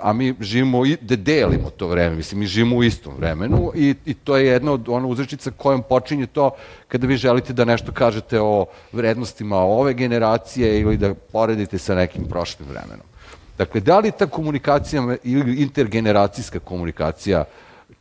A 0.02 0.14
mi 0.14 0.34
živimo, 0.40 0.86
i, 0.86 0.98
da 1.02 1.16
delimo 1.16 1.70
to 1.70 1.88
vreme, 1.88 2.16
mislim, 2.16 2.40
mi 2.40 2.46
živimo 2.46 2.76
u 2.76 2.84
istom 2.84 3.14
vremenu 3.18 3.72
i, 3.76 3.96
i 4.06 4.14
to 4.14 4.38
je 4.38 4.48
jedna 4.48 4.72
od 4.72 4.90
ona 4.90 5.08
uzrečica 5.08 5.52
kojom 5.52 5.84
počinje 5.90 6.28
to 6.28 6.52
kada 6.88 7.08
vi 7.08 7.18
želite 7.18 7.54
da 7.54 7.66
nešto 7.66 7.92
kažete 7.92 8.42
o 8.42 8.66
vrednostima 8.92 9.58
ove 9.58 9.94
generacije 9.94 10.80
ili 10.80 10.98
da 10.98 11.14
poredite 11.14 11.78
sa 11.78 11.96
nekim 11.96 12.26
prošlim 12.26 12.70
vremenom. 12.70 13.06
Dakle, 13.58 13.82
da 13.82 14.00
li 14.00 14.12
ta 14.12 14.28
komunikacija 14.28 15.18
ili 15.24 15.62
intergeneracijska 15.62 16.60
komunikacija 16.60 17.46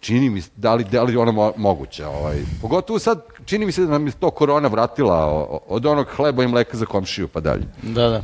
čini 0.00 0.30
mi 0.30 0.42
da 0.56 0.74
li, 0.74 0.84
da 0.84 1.02
li 1.02 1.16
ona 1.16 1.32
mo, 1.32 1.52
moguća. 1.56 2.08
Ovaj. 2.08 2.36
Pogotovo 2.60 2.98
sad, 2.98 3.22
čini 3.44 3.66
mi 3.66 3.72
se 3.72 3.84
da 3.84 3.90
nam 3.90 4.06
je 4.06 4.12
to 4.12 4.30
korona 4.30 4.68
vratila 4.68 5.26
od 5.68 5.86
onog 5.86 6.06
hleba 6.16 6.42
i 6.42 6.48
mleka 6.48 6.76
za 6.76 6.86
komšiju 6.86 7.28
pa 7.28 7.40
dalje. 7.40 7.64
Da, 7.82 8.08
da. 8.08 8.22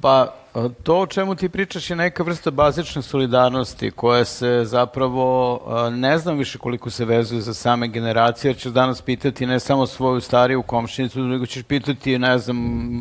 Pa, 0.00 0.34
To 0.82 0.98
o 0.98 1.06
čemu 1.06 1.34
ti 1.34 1.48
pričaš 1.48 1.90
je 1.90 1.96
neka 1.96 2.22
vrsta 2.22 2.50
bazične 2.50 3.02
solidarnosti 3.02 3.90
koja 3.90 4.24
se 4.24 4.60
zapravo, 4.64 5.60
ne 5.90 6.18
znam 6.18 6.38
više 6.38 6.58
koliko 6.58 6.90
se 6.90 7.04
vezuje 7.04 7.40
za 7.40 7.54
same 7.54 7.88
generacije, 7.88 8.48
jer 8.48 8.56
ćeš 8.56 8.72
danas 8.72 9.02
pitati 9.02 9.46
ne 9.46 9.60
samo 9.60 9.86
svoju 9.86 10.20
stariju 10.20 10.62
komšinicu, 10.62 11.20
nego 11.20 11.46
ćeš 11.46 11.62
pitati, 11.62 12.18
ne 12.18 12.38
znam, 12.38 12.56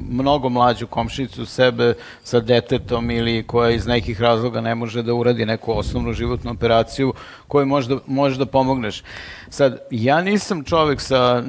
mnogo 0.09 0.49
mlađu 0.49 0.87
komšinicu 0.87 1.45
sebe 1.45 1.93
sa 2.23 2.39
detetom 2.39 3.11
ili 3.11 3.43
koja 3.43 3.71
iz 3.71 3.87
nekih 3.87 4.21
razloga 4.21 4.61
ne 4.61 4.75
može 4.75 5.03
da 5.03 5.13
uradi 5.13 5.45
neku 5.45 5.71
osnovnu 5.71 6.13
životnu 6.13 6.51
operaciju 6.51 7.13
koju 7.47 7.65
možda, 7.65 7.97
možeš 8.07 8.37
da 8.37 8.45
pomogneš. 8.45 9.03
Sad, 9.49 9.79
ja 9.91 10.21
nisam 10.21 10.63
čovek 10.63 11.01
sa, 11.01 11.43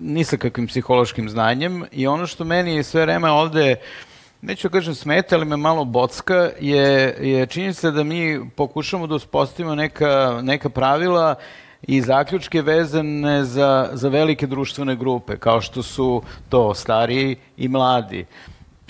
ni 0.00 0.24
kakvim 0.24 0.66
psihološkim 0.66 1.28
znanjem 1.28 1.84
i 1.92 2.06
ono 2.06 2.26
što 2.26 2.44
meni 2.44 2.82
sve 2.82 3.02
vreme 3.02 3.30
ovde 3.30 3.76
neću 4.42 4.68
da 4.68 4.72
kažem 4.72 4.94
smeta, 4.94 5.36
ali 5.36 5.44
me 5.44 5.56
malo 5.56 5.84
bocka, 5.84 6.50
je, 6.60 7.16
je 7.20 7.46
činjenica 7.46 7.90
da 7.90 8.04
mi 8.04 8.50
pokušamo 8.56 9.06
da 9.06 9.14
uspostavimo 9.14 9.74
neka, 9.74 10.40
neka 10.42 10.68
pravila 10.68 11.34
i 11.82 12.00
zaključke 12.00 12.62
vezane 12.62 13.44
za, 13.44 13.90
za 13.92 14.08
velike 14.08 14.46
društvene 14.46 14.96
grupe, 14.96 15.36
kao 15.36 15.60
što 15.60 15.82
su 15.82 16.22
to 16.48 16.74
stariji 16.74 17.36
i 17.56 17.68
mladi. 17.68 18.26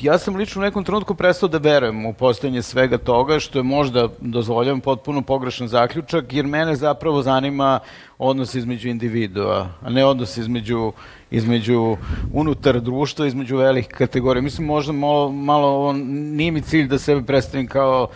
Ja 0.00 0.18
sam 0.18 0.36
lično 0.36 0.60
u 0.60 0.64
nekom 0.64 0.84
trenutku 0.84 1.14
prestao 1.14 1.48
da 1.48 1.58
verujem 1.58 2.06
u 2.06 2.12
postojanje 2.12 2.62
svega 2.62 2.98
toga, 2.98 3.38
što 3.40 3.58
je 3.58 3.62
možda, 3.62 4.08
dozvoljavam, 4.20 4.80
potpuno 4.80 5.22
pogrešan 5.22 5.68
zaključak, 5.68 6.32
jer 6.32 6.46
mene 6.46 6.76
zapravo 6.76 7.22
zanima 7.22 7.80
odnos 8.18 8.54
između 8.54 8.88
individua, 8.88 9.68
a 9.82 9.90
ne 9.90 10.04
odnos 10.04 10.36
između, 10.36 10.92
između 11.32 11.96
unutar 12.32 12.80
društva, 12.80 13.26
između 13.26 13.56
velikih 13.56 13.94
kategorija. 13.94 14.42
Mislim, 14.42 14.66
možda 14.66 14.92
malo, 14.92 15.32
malo 15.32 15.86
on, 15.88 16.00
nije 16.36 16.50
mi 16.50 16.60
cilj 16.62 16.88
da 16.88 16.98
sebe 16.98 17.22
predstavim 17.26 17.66
kao 17.66 18.08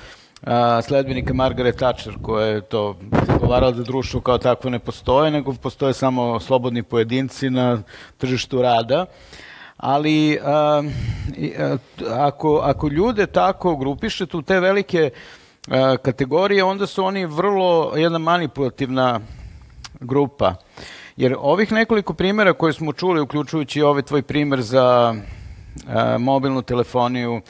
a, 0.42 0.82
sledbenika 0.82 1.34
Margaret 1.34 1.76
Thatcher, 1.76 2.14
koja 2.22 2.46
je 2.46 2.60
to 2.60 2.96
zagovarala 3.26 3.72
da 3.72 3.82
društvo 3.82 4.20
kao 4.20 4.38
takvo 4.38 4.70
ne 4.70 4.78
postoje, 4.78 5.30
nego 5.30 5.54
postoje 5.54 5.94
samo 5.94 6.40
slobodni 6.40 6.82
pojedinci 6.82 7.50
na 7.50 7.82
tržištu 8.18 8.62
rada 8.62 9.06
ali 9.76 10.38
a, 10.44 10.82
ako, 12.10 12.60
ako 12.62 12.88
ljude 12.88 13.26
tako 13.26 13.76
grupišete 13.76 14.36
u 14.36 14.42
te 14.42 14.60
velike 14.60 15.10
a, 15.68 15.96
kategorije, 16.02 16.64
onda 16.64 16.86
su 16.86 17.04
oni 17.04 17.26
vrlo 17.26 17.92
jedna 17.96 18.18
manipulativna 18.18 19.20
grupa. 20.00 20.54
Jer 21.16 21.36
ovih 21.38 21.72
nekoliko 21.72 22.14
primjera 22.14 22.52
koje 22.52 22.72
smo 22.72 22.92
čuli, 22.92 23.20
uključujući 23.20 23.82
ovaj 23.82 24.02
tvoj 24.02 24.22
primer 24.22 24.62
za 24.62 25.14
a, 25.88 26.18
mobilnu 26.18 26.62
telefoniju, 26.62 27.40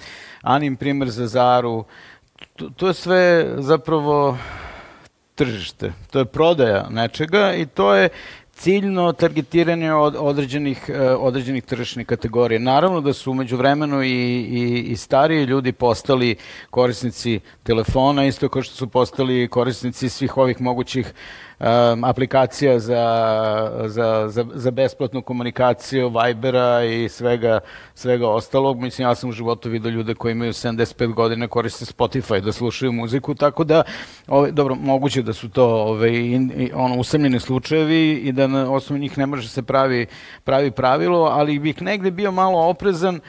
Anin 0.42 0.76
primer 0.76 1.10
za 1.10 1.26
Zaru, 1.26 1.84
to, 2.56 2.70
to 2.76 2.88
je 2.88 2.94
sve 2.94 3.54
zapravo 3.58 4.38
tržište. 5.34 5.92
To 6.10 6.18
je 6.18 6.24
prodaja 6.24 6.86
nečega 6.90 7.54
i 7.54 7.66
to 7.66 7.94
je 7.94 8.08
ciljno 8.52 9.12
targetiranje 9.12 9.92
od 9.92 10.16
određenih, 10.18 10.90
e, 10.94 11.10
određenih 11.10 11.64
tržišnih 11.64 12.06
kategorija. 12.06 12.60
Naravno 12.60 13.00
da 13.00 13.12
su 13.12 13.30
umeđu 13.30 13.56
vremenu 13.56 14.02
i, 14.02 14.10
i, 14.10 14.84
i 14.88 14.96
stariji 14.96 15.44
ljudi 15.44 15.72
postali 15.72 16.36
korisnici 16.70 17.40
telefona, 17.62 18.26
isto 18.26 18.48
kao 18.48 18.62
što 18.62 18.74
su 18.74 18.86
postali 18.86 19.48
korisnici 19.48 20.08
svih 20.08 20.36
ovih 20.36 20.60
mogućih 20.60 21.12
um, 21.60 22.04
aplikacija 22.04 22.78
za, 22.78 23.04
za, 23.86 24.28
za, 24.28 24.44
za 24.54 24.70
besplatnu 24.70 25.22
komunikaciju, 25.22 26.08
Vibera 26.08 26.84
i 26.84 27.08
svega, 27.08 27.60
svega 27.94 28.28
ostalog. 28.28 28.80
Mislim, 28.80 29.08
ja 29.08 29.14
sam 29.14 29.30
u 29.30 29.32
životu 29.32 29.68
vidio 29.68 29.90
ljude 29.90 30.14
koji 30.14 30.32
imaju 30.32 30.52
75 30.52 31.14
godina 31.14 31.48
koriste 31.48 31.84
Spotify 31.84 32.40
da 32.40 32.52
slušaju 32.52 32.92
muziku, 32.92 33.34
tako 33.34 33.64
da, 33.64 33.82
ove, 34.28 34.50
dobro, 34.50 34.74
moguće 34.74 35.22
da 35.22 35.32
su 35.32 35.48
to 35.48 35.66
ove, 35.66 36.18
in, 36.18 36.52
in, 36.56 36.70
ono, 36.74 36.96
usamljeni 36.96 37.40
slučajevi 37.40 38.12
i 38.12 38.32
da 38.32 38.46
na 38.46 38.72
osnovu 38.72 39.00
njih 39.00 39.18
ne 39.18 39.26
može 39.26 39.48
se 39.48 39.62
pravi, 39.62 40.06
pravi 40.44 40.70
pravilo, 40.70 41.24
ali 41.24 41.58
bih 41.58 41.82
negde 41.82 42.10
bio 42.10 42.30
malo 42.30 42.68
oprezan 42.68 43.20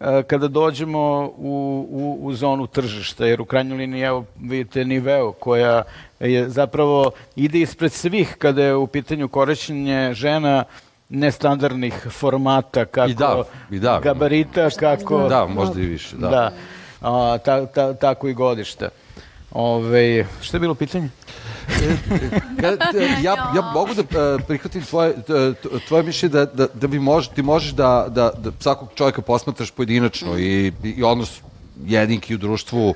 e, 0.00 0.22
kada 0.22 0.48
dođemo 0.48 1.32
u, 1.36 1.86
u, 1.90 2.18
u 2.22 2.32
zonu 2.32 2.66
tržišta, 2.66 3.26
jer 3.26 3.40
u 3.40 3.44
krajnjoj 3.44 3.78
liniji, 3.78 4.02
evo, 4.02 4.24
vidite 4.40 4.84
Niveo, 4.84 5.32
koja 5.32 5.82
je 6.20 6.48
zapravo 6.50 7.10
ide 7.36 7.60
ispred 7.60 7.92
svih 7.92 8.36
kada 8.38 8.62
je 8.62 8.74
u 8.74 8.86
pitanju 8.86 9.28
korišćenje 9.28 10.14
žena 10.14 10.64
nestandardnih 11.08 12.06
formata, 12.10 12.84
kako 12.84 13.10
I 13.10 13.14
da, 13.14 13.42
i 13.70 13.78
da. 13.78 14.00
gabarita, 14.02 14.70
kako... 14.70 15.28
Da, 15.28 15.46
možda 15.46 15.80
i 15.80 15.86
više, 15.86 16.16
da. 16.16 16.28
da 16.28 16.52
a, 17.00 17.38
ta, 17.38 17.66
ta, 17.66 17.94
tako 17.94 18.28
i 18.28 18.34
godišta. 18.34 18.88
Ove, 19.50 20.26
šta 20.40 20.56
je 20.56 20.60
bilo 20.60 20.74
pitanje? 20.74 21.08
ja, 23.22 23.32
ja 23.32 23.72
mogu 23.74 23.94
da 23.94 24.38
prihvatim 24.46 24.82
tvoje, 24.82 25.14
tvoje 25.88 26.02
mišljenje 26.02 26.32
da, 26.32 26.44
da, 26.44 26.66
da 26.74 26.86
bi 26.86 26.98
mož, 26.98 27.28
ti 27.28 27.42
možeš 27.42 27.72
da, 27.72 28.06
da, 28.08 28.30
da 28.38 28.50
svakog 28.60 28.88
čovjeka 28.94 29.22
posmatraš 29.22 29.70
pojedinačno 29.70 30.38
i, 30.38 30.72
i 30.84 31.02
odnos 31.02 31.40
jedinki 31.86 32.34
u 32.34 32.38
društvu, 32.38 32.88
uh, 32.88 32.94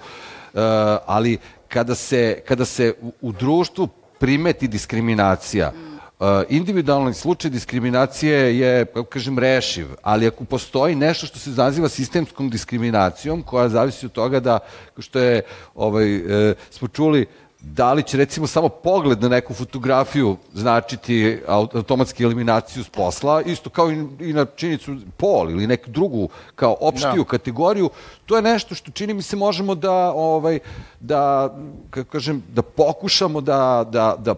ali 1.06 1.38
kada 1.68 1.94
se, 1.94 2.42
kada 2.48 2.64
se 2.64 2.94
u, 3.20 3.32
društvu 3.32 3.88
primeti 4.18 4.68
diskriminacija, 4.68 5.72
Uh, 6.18 6.26
individualni 6.48 7.14
slučaj 7.14 7.50
diskriminacije 7.50 8.58
je, 8.58 8.84
kako 8.84 9.04
kažem, 9.04 9.38
rešiv, 9.38 9.86
ali 10.02 10.26
ako 10.26 10.44
postoji 10.44 10.94
nešto 10.94 11.26
što 11.26 11.38
se 11.38 11.50
naziva 11.50 11.88
sistemskom 11.88 12.50
diskriminacijom, 12.50 13.42
koja 13.42 13.68
zavisi 13.68 14.06
od 14.06 14.12
toga 14.12 14.40
da, 14.40 14.58
što 14.98 15.18
je, 15.18 15.42
ovaj, 15.74 16.16
e, 16.16 16.54
smo 16.70 16.88
čuli, 16.88 17.26
da 17.72 17.92
li 17.92 18.02
će 18.02 18.16
recimo 18.16 18.46
samo 18.46 18.68
pogled 18.68 19.22
na 19.22 19.28
neku 19.28 19.54
fotografiju 19.54 20.36
značiti 20.52 21.40
automatski 21.48 22.24
eliminaciju 22.24 22.84
s 22.84 22.88
posla, 22.88 23.42
isto 23.42 23.70
kao 23.70 23.92
i, 23.92 24.06
i 24.20 24.32
na 24.32 24.44
činjenicu 24.44 24.96
pol 25.16 25.50
ili 25.50 25.66
neku 25.66 25.90
drugu 25.90 26.28
kao 26.54 26.76
opštiju 26.80 27.24
da. 27.24 27.24
kategoriju, 27.24 27.90
to 28.26 28.36
je 28.36 28.42
nešto 28.42 28.74
što 28.74 28.90
čini 28.90 29.14
mi 29.14 29.22
se 29.22 29.36
možemo 29.36 29.74
da 29.74 30.12
ovaj 30.12 30.58
da 31.00 31.54
kako 31.90 32.10
kažem 32.10 32.42
da 32.48 32.62
pokušamo 32.62 33.40
da 33.40 33.84
da 33.90 34.16
da 34.18 34.34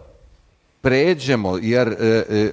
pređemo 0.81 1.57
jer 1.61 1.87
e, 1.87 2.23
e, 2.29 2.51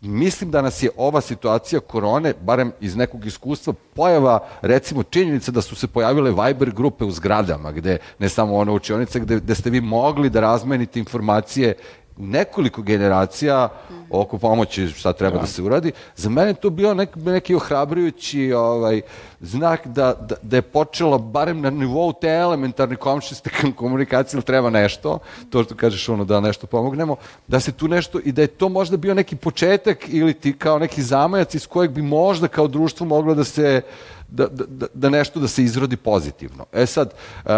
mislim 0.00 0.50
da 0.50 0.62
nas 0.62 0.82
je 0.82 0.90
ova 0.96 1.20
situacija 1.20 1.80
korone, 1.80 2.34
barem 2.42 2.72
iz 2.80 2.96
nekog 2.96 3.26
iskustva, 3.26 3.74
pojava, 3.94 4.48
recimo, 4.62 5.02
činjenica 5.02 5.52
da 5.52 5.62
su 5.62 5.76
se 5.76 5.86
pojavile 5.86 6.30
Viber 6.30 6.70
grupe 6.70 7.04
u 7.04 7.10
zgradama, 7.10 7.72
gde, 7.72 7.98
ne 8.18 8.28
samo 8.28 8.56
ono 8.56 8.74
učionice, 8.74 9.20
gde, 9.20 9.36
gde 9.36 9.54
ste 9.54 9.70
vi 9.70 9.80
mogli 9.80 10.30
da 10.30 10.40
razmenite 10.40 10.98
informacije 10.98 11.74
nekoliko 12.20 12.82
generacija 12.82 13.68
oko 14.10 14.38
pomoći 14.38 14.88
šta 14.88 15.12
treba 15.12 15.36
da, 15.36 15.40
da 15.40 15.46
se 15.46 15.62
uradi. 15.62 15.92
Za 16.16 16.30
mene 16.30 16.54
to 16.54 16.70
bio 16.70 16.94
nek, 16.94 17.16
neki 17.16 17.54
ohrabrujući 17.54 18.52
ovaj, 18.52 19.00
znak 19.40 19.86
da, 19.86 20.14
da, 20.20 20.34
da 20.42 20.56
je 20.56 20.62
počelo 20.62 21.18
barem 21.18 21.60
na 21.60 21.70
nivou 21.70 22.12
te 22.12 22.28
elementarne 22.28 22.96
komšiste 22.96 23.50
komunikacije 23.76 24.38
ili 24.38 24.44
treba 24.44 24.70
nešto, 24.70 25.18
to 25.50 25.64
što 25.64 25.74
kažeš 25.74 26.08
ono 26.08 26.24
da 26.24 26.40
nešto 26.40 26.66
pomognemo, 26.66 27.16
da 27.46 27.60
se 27.60 27.72
tu 27.72 27.88
nešto 27.88 28.20
i 28.24 28.32
da 28.32 28.42
je 28.42 28.46
to 28.46 28.68
možda 28.68 28.96
bio 28.96 29.14
neki 29.14 29.36
početak 29.36 29.98
ili 30.08 30.34
ti 30.34 30.52
kao 30.52 30.78
neki 30.78 31.02
zamajac 31.02 31.54
iz 31.54 31.66
kojeg 31.66 31.90
bi 31.90 32.02
možda 32.02 32.48
kao 32.48 32.68
društvo 32.68 33.06
moglo 33.06 33.34
da 33.34 33.44
se 33.44 33.82
da, 34.28 34.46
da, 34.46 34.86
da 34.94 35.08
nešto 35.08 35.40
da 35.40 35.48
se 35.48 35.62
izrodi 35.62 35.96
pozitivno. 35.96 36.66
E 36.72 36.86
sad, 36.86 37.14
uh, 37.44 37.50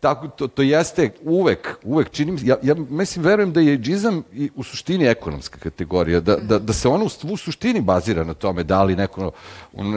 tako, 0.00 0.28
to, 0.28 0.48
to 0.48 0.62
jeste 0.62 1.10
uvek, 1.22 1.78
uvek 1.84 2.10
čini 2.10 2.32
mi, 2.32 2.38
ja, 2.44 2.56
ja 2.62 2.74
mislim, 2.74 3.24
verujem 3.24 3.52
da 3.52 3.60
je 3.60 3.78
džizam 3.78 4.22
i 4.32 4.50
u 4.56 4.62
suštini 4.62 5.04
ekonomska 5.04 5.58
kategorija, 5.58 6.20
da, 6.20 6.36
da, 6.36 6.58
da 6.58 6.72
se 6.72 6.88
ona 6.88 7.04
u, 7.04 7.32
u 7.32 7.36
suštini 7.36 7.80
bazira 7.80 8.24
na 8.24 8.34
tome 8.34 8.64
da 8.64 8.82
li 8.82 8.96
neko 8.96 9.30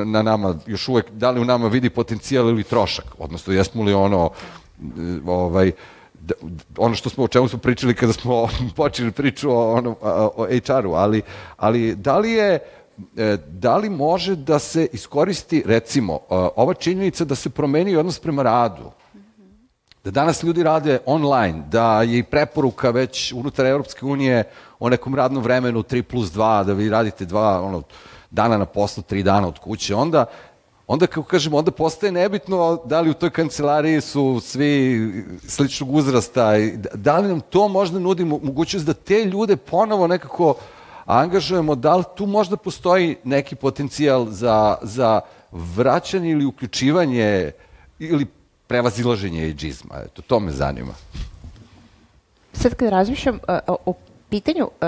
na 0.05 0.21
nama 0.21 0.55
još 0.67 0.87
uvek, 0.87 1.11
da 1.11 1.31
li 1.31 1.41
u 1.41 1.45
nama 1.45 1.67
vidi 1.67 1.89
potencijal 1.89 2.49
ili 2.49 2.63
trošak, 2.63 3.05
odnosno 3.17 3.53
jesmo 3.53 3.83
li 3.83 3.93
ono, 3.93 4.29
ovaj, 5.25 5.71
da, 6.13 6.33
ono 6.77 6.95
što 6.95 7.09
smo 7.09 7.23
o 7.23 7.27
čemu 7.27 7.47
smo 7.47 7.59
pričali 7.59 7.95
kada 7.95 8.13
smo 8.13 8.49
počeli 8.75 9.11
priču 9.11 9.51
o, 9.51 9.73
ono, 9.73 9.95
o 10.35 10.47
HR-u, 10.65 10.93
ali, 10.93 11.21
ali 11.57 11.95
da 11.95 12.17
li 12.17 12.31
je 12.31 12.59
e, 13.17 13.37
da 13.47 13.77
li 13.77 13.89
može 13.89 14.35
da 14.35 14.59
se 14.59 14.87
iskoristi 14.93 15.63
recimo 15.65 16.19
ova 16.29 16.73
činjenica 16.73 17.25
da 17.25 17.35
se 17.35 17.49
promeni 17.49 17.95
odnos 17.95 18.19
prema 18.19 18.43
radu 18.43 18.91
da 20.03 20.11
danas 20.11 20.43
ljudi 20.43 20.63
rade 20.63 20.99
online, 21.05 21.63
da 21.71 22.01
je 22.01 22.17
i 22.17 22.23
preporuka 22.23 22.89
već 22.89 23.33
unutar 23.33 23.65
Europske 23.65 24.05
unije 24.05 24.43
o 24.79 24.89
nekom 24.89 25.15
radnom 25.15 25.43
vremenu 25.43 25.83
3 25.83 26.01
plus 26.01 26.29
2, 26.29 26.63
da 26.63 26.73
vi 26.73 26.89
radite 26.89 27.25
dva 27.25 27.61
ono, 27.61 27.81
dana 28.31 28.57
na 28.57 28.65
poslu, 28.65 29.03
tri 29.03 29.23
dana 29.23 29.47
od 29.47 29.59
kuće, 29.59 29.95
onda 29.95 30.25
onda 30.87 31.07
kako 31.07 31.23
kažemo, 31.23 31.57
onda 31.57 31.71
postaje 31.71 32.11
nebitno 32.11 32.81
da 32.85 33.01
li 33.01 33.09
u 33.09 33.13
toj 33.13 33.29
kancelariji 33.29 34.01
su 34.01 34.39
svi 34.43 35.25
sličnog 35.47 35.93
uzrasta, 35.95 36.51
da 36.93 37.17
li 37.17 37.27
nam 37.27 37.39
to 37.39 37.67
možda 37.67 37.99
nudi 37.99 38.25
mogućnost 38.25 38.85
da 38.85 38.93
te 38.93 39.25
ljude 39.25 39.55
ponovo 39.55 40.07
nekako 40.07 40.55
angažujemo, 41.05 41.75
da 41.75 41.95
li 41.95 42.03
tu 42.15 42.25
možda 42.25 42.57
postoji 42.57 43.15
neki 43.23 43.55
potencijal 43.55 44.27
za, 44.29 44.77
za 44.81 45.21
vraćanje 45.51 46.31
ili 46.31 46.45
uključivanje 46.45 47.51
ili 47.99 48.25
prevazilaženje 48.71 49.43
ejdžizma. 49.43 49.95
Eto, 50.05 50.21
to 50.21 50.39
me 50.39 50.51
zanima. 50.51 50.93
Sad 52.53 52.75
kad 52.75 52.89
razmišljam 52.89 53.35
uh, 53.35 53.75
o 53.85 53.93
pitanju 54.29 54.65
uh, 54.65 54.87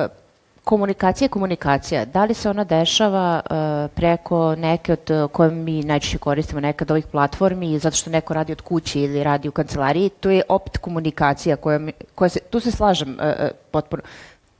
komunikacija 0.63 1.27
komunikacija, 1.27 2.05
da 2.05 2.25
li 2.25 2.33
se 2.33 2.49
ona 2.49 2.63
dešava 2.63 3.41
uh, 3.43 3.91
preko 3.95 4.55
neke 4.55 4.93
od 4.93 5.31
koje 5.31 5.51
mi 5.51 5.83
najčešće 5.83 6.17
koristimo, 6.17 6.61
nekad 6.61 6.91
ovih 6.91 7.07
platformi, 7.07 7.79
zato 7.79 7.95
što 7.95 8.09
neko 8.09 8.33
radi 8.33 8.51
od 8.51 8.61
kuće 8.61 9.01
ili 9.01 9.23
radi 9.23 9.47
u 9.47 9.51
kancelariji, 9.51 10.09
to 10.09 10.29
je 10.29 10.43
opet 10.49 10.77
komunikacija 10.77 11.55
koja, 11.55 11.79
mi, 11.79 11.91
koja 12.15 12.29
se, 12.29 12.39
tu 12.39 12.59
se 12.59 12.71
slažem 12.71 13.17
uh, 13.19 13.49
potpuno. 13.71 14.03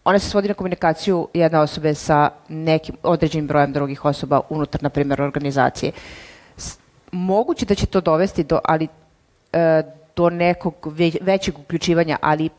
Ona 0.04 0.20
se 0.20 0.30
svodi 0.30 0.48
na 0.48 0.54
komunikaciju 0.54 1.28
jedne 1.34 1.60
osobe 1.60 1.94
sa 1.96 2.30
nekim 2.50 2.96
određenim 3.04 3.48
brojem 3.48 3.74
drugih 3.74 4.06
osoba 4.06 4.42
unutar, 4.50 4.84
na 4.84 4.90
primjer, 4.90 5.22
organizacije. 5.22 5.92
Moguće 7.12 7.66
da 7.66 7.76
će 7.76 7.86
to 7.86 8.02
dovesti 8.02 8.44
do, 8.44 8.60
ali 8.64 8.88
E, 8.88 9.03
do 10.16 10.30
nekog 10.30 10.76
većeg 11.22 11.60
uključivanja, 11.60 12.18
ali 12.22 12.50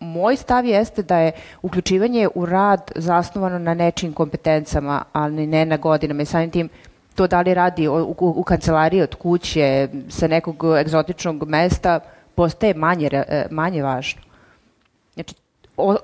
moj 0.00 0.36
stav 0.36 0.64
jeste 0.64 1.02
da 1.02 1.18
je 1.18 1.32
uključivanje 1.62 2.28
u 2.34 2.46
rad 2.46 2.92
zasnovano 2.96 3.58
na 3.58 3.74
nečim 3.74 4.12
kompetencama, 4.12 5.04
ali 5.12 5.46
ne 5.46 5.64
na 5.64 5.76
godinama 5.76 6.22
i 6.22 6.26
samim 6.26 6.50
tim 6.50 6.68
to 7.14 7.26
da 7.26 7.40
li 7.40 7.54
radi 7.54 7.88
u, 7.88 8.14
u, 8.18 8.42
kancelariji 8.42 9.02
od 9.02 9.14
kuće 9.14 9.88
sa 10.08 10.28
nekog 10.28 10.64
egzotičnog 10.80 11.48
mesta 11.48 12.00
postaje 12.34 12.74
manje, 12.74 13.08
e, 13.12 13.46
manje 13.50 13.82
važno. 13.82 14.22
Znači, 15.14 15.34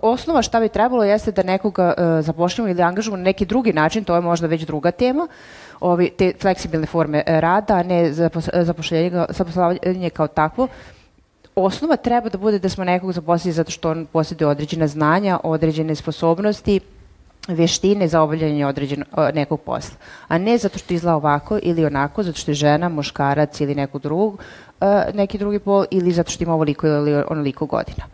osnova 0.03 0.43
šta 0.43 0.61
bi 0.61 0.69
trebalo 0.69 1.05
jeste 1.05 1.33
da 1.33 1.43
nekoga 1.43 1.95
uh, 1.99 2.25
zapošljamo 2.25 2.71
ili 2.71 2.83
angažujemo 2.83 3.17
na 3.17 3.23
neki 3.23 3.47
drugi 3.47 3.73
način, 3.73 4.05
to 4.05 4.15
je 4.15 4.21
možda 4.21 4.47
već 4.47 4.63
druga 4.63 4.91
tema, 4.91 5.23
uh, 5.23 5.31
ovi, 5.81 6.11
te 6.11 6.33
fleksibilne 6.41 6.87
forme 6.87 7.23
e, 7.27 7.41
rada, 7.41 7.75
a 7.75 7.83
ne 7.83 8.13
zapošljavanje 9.33 10.11
kao 10.11 10.27
takvo. 10.27 10.69
Osnova 11.55 11.97
treba 11.97 12.29
da 12.29 12.39
bude 12.39 12.59
da 12.59 12.69
smo 12.69 12.85
nekog 12.85 13.13
zaposlili 13.13 13.53
zato 13.53 13.71
što 13.71 13.91
on 13.91 14.07
posjeduje 14.13 14.49
određena 14.49 14.87
znanja, 14.87 15.39
određene 15.43 15.95
sposobnosti, 15.95 16.81
veštine 17.49 18.09
za 18.09 18.23
obavljanje 18.23 18.67
određenog 18.67 19.09
nekog 19.35 19.61
posla, 19.61 19.97
a 20.29 20.39
ne 20.39 20.59
zato 20.59 20.79
što 20.79 20.95
izgleda 20.95 21.17
ovako 21.17 21.59
ili 21.63 21.85
onako, 21.85 22.23
zato 22.23 22.39
što 22.39 22.51
je 22.51 22.55
žena, 22.55 22.89
muškarac 22.89 23.61
ili 23.61 23.75
neko 23.75 23.99
drug, 23.99 24.41
e, 24.81 25.05
neki 25.15 25.39
drugi 25.39 25.59
pol 25.59 25.85
ili 25.91 26.13
zato 26.13 26.31
što 26.31 26.45
ima 26.45 26.55
ovoliko 26.55 26.87
ili 26.87 27.15
onoliko 27.15 27.67
godina. 27.67 28.05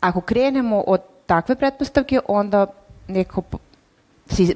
Ako 0.00 0.20
krenemo 0.20 0.80
od 0.86 1.00
takve 1.26 1.54
pretpostavke, 1.54 2.20
onda 2.28 2.66
si, 3.08 3.58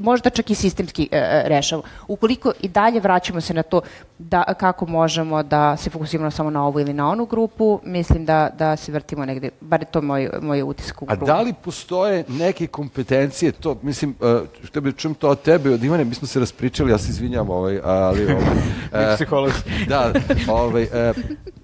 možda 0.00 0.30
čak 0.30 0.50
i 0.50 0.54
sistemski 0.54 1.08
e, 1.12 1.16
e, 1.16 1.42
rešava. 1.48 1.82
Ukoliko 2.08 2.52
i 2.60 2.68
dalje 2.68 3.00
vraćamo 3.00 3.40
se 3.40 3.54
na 3.54 3.62
to 3.62 3.80
da 4.18 4.54
kako 4.54 4.86
možemo 4.86 5.42
da 5.42 5.76
se 5.76 5.90
fokusiramo 5.90 6.30
samo 6.30 6.50
na 6.50 6.66
ovu 6.66 6.80
ili 6.80 6.92
na 6.92 7.08
onu 7.08 7.26
grupu, 7.26 7.80
mislim 7.84 8.24
da, 8.24 8.50
da 8.58 8.76
se 8.76 8.92
vrtimo 8.92 9.24
negde, 9.24 9.50
bar 9.60 9.80
je 9.80 9.86
to 9.86 10.02
moj, 10.02 10.30
moj 10.42 10.62
utisak 10.62 11.02
u 11.02 11.04
A 11.04 11.08
krugu. 11.08 11.26
da 11.26 11.40
li 11.40 11.54
postoje 11.64 12.24
neke 12.28 12.66
kompetencije, 12.66 13.52
to, 13.52 13.76
mislim, 13.82 14.14
uh, 14.20 14.40
što 14.64 14.80
bi 14.80 14.92
čujem 14.92 15.14
to 15.14 15.28
od 15.28 15.42
tebe, 15.42 15.70
od 15.70 15.84
Ivane, 15.84 16.04
mi 16.04 16.14
smo 16.14 16.28
se 16.28 16.40
raspričali, 16.40 16.90
ja 16.90 16.98
se 16.98 17.10
izvinjam, 17.10 17.50
ovaj, 17.50 17.80
ali... 17.84 18.24
Ovaj, 18.24 18.44
e, 19.12 19.14
Psiholog. 19.14 19.52
da, 19.88 20.12
ovaj, 20.48 20.82
e, 20.82 21.12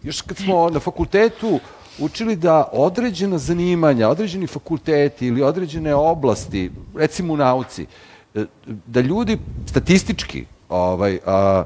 još 0.02 0.20
kad 0.20 0.36
smo 0.36 0.70
na 0.70 0.80
fakultetu 0.80 1.60
učili 1.98 2.36
da 2.36 2.68
određena 2.72 3.38
zanimanja, 3.38 4.08
određeni 4.08 4.46
fakulteti 4.46 5.26
ili 5.26 5.42
određene 5.42 5.94
oblasti, 5.94 6.70
recimo 6.94 7.34
u 7.34 7.36
nauci, 7.36 7.86
e, 8.34 8.44
da 8.66 9.00
ljudi 9.00 9.38
statistički 9.66 10.44
ovaj, 10.68 11.18
a, 11.26 11.64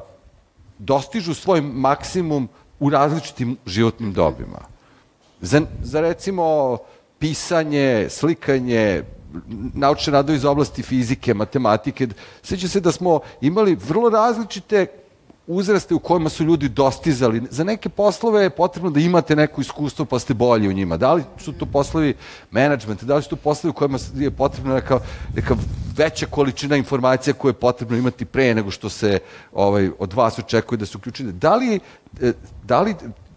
dostižu 0.78 1.34
svoj 1.34 1.60
maksimum 1.60 2.48
u 2.80 2.90
različitim 2.90 3.56
životnim 3.66 4.12
dobima. 4.12 4.58
Za, 5.40 5.60
za 5.82 6.00
recimo 6.00 6.78
pisanje, 7.18 8.06
slikanje, 8.10 9.02
naučne 9.74 10.12
radovi 10.12 10.36
iz 10.36 10.44
oblasti 10.44 10.82
fizike, 10.82 11.34
matematike. 11.34 12.08
Seća 12.42 12.68
se 12.68 12.80
da 12.80 12.92
smo 12.92 13.20
imali 13.40 13.74
vrlo 13.74 14.10
različite 14.10 14.86
uzraste 15.50 15.94
u 15.94 15.98
kojima 15.98 16.28
su 16.28 16.44
ljudi 16.44 16.68
dostizali. 16.68 17.42
Za 17.50 17.64
neke 17.64 17.88
poslove 17.88 18.42
je 18.42 18.50
potrebno 18.50 18.90
da 18.90 19.00
imate 19.00 19.36
neko 19.36 19.60
iskustvo 19.60 20.04
pa 20.04 20.18
ste 20.18 20.34
bolji 20.34 20.68
u 20.68 20.72
njima. 20.72 20.96
Da 20.96 21.12
li 21.12 21.24
su 21.38 21.52
to 21.52 21.66
poslovi 21.66 22.14
menadžmenta, 22.50 23.06
da 23.06 23.16
li 23.16 23.22
su 23.22 23.28
to 23.28 23.36
poslovi 23.36 23.70
u 23.70 23.74
kojima 23.74 23.98
je 24.14 24.30
potrebna 24.30 24.74
neka, 24.74 25.00
neka 25.34 25.56
veća 25.96 26.26
količina 26.26 26.76
informacija 26.76 27.34
koje 27.34 27.50
je 27.50 27.62
potrebno 27.66 27.96
imati 27.96 28.24
pre 28.24 28.54
nego 28.54 28.70
što 28.70 28.88
se 28.88 29.18
ovaj, 29.52 29.90
od 29.98 30.12
vas 30.12 30.38
očekuje 30.38 30.78
da 30.78 30.86
se 30.86 30.98
uključite. 30.98 31.32
Da 31.32 31.56
li, 31.56 31.80
e, 32.20 32.32
da 32.62 32.80
li 32.80 32.94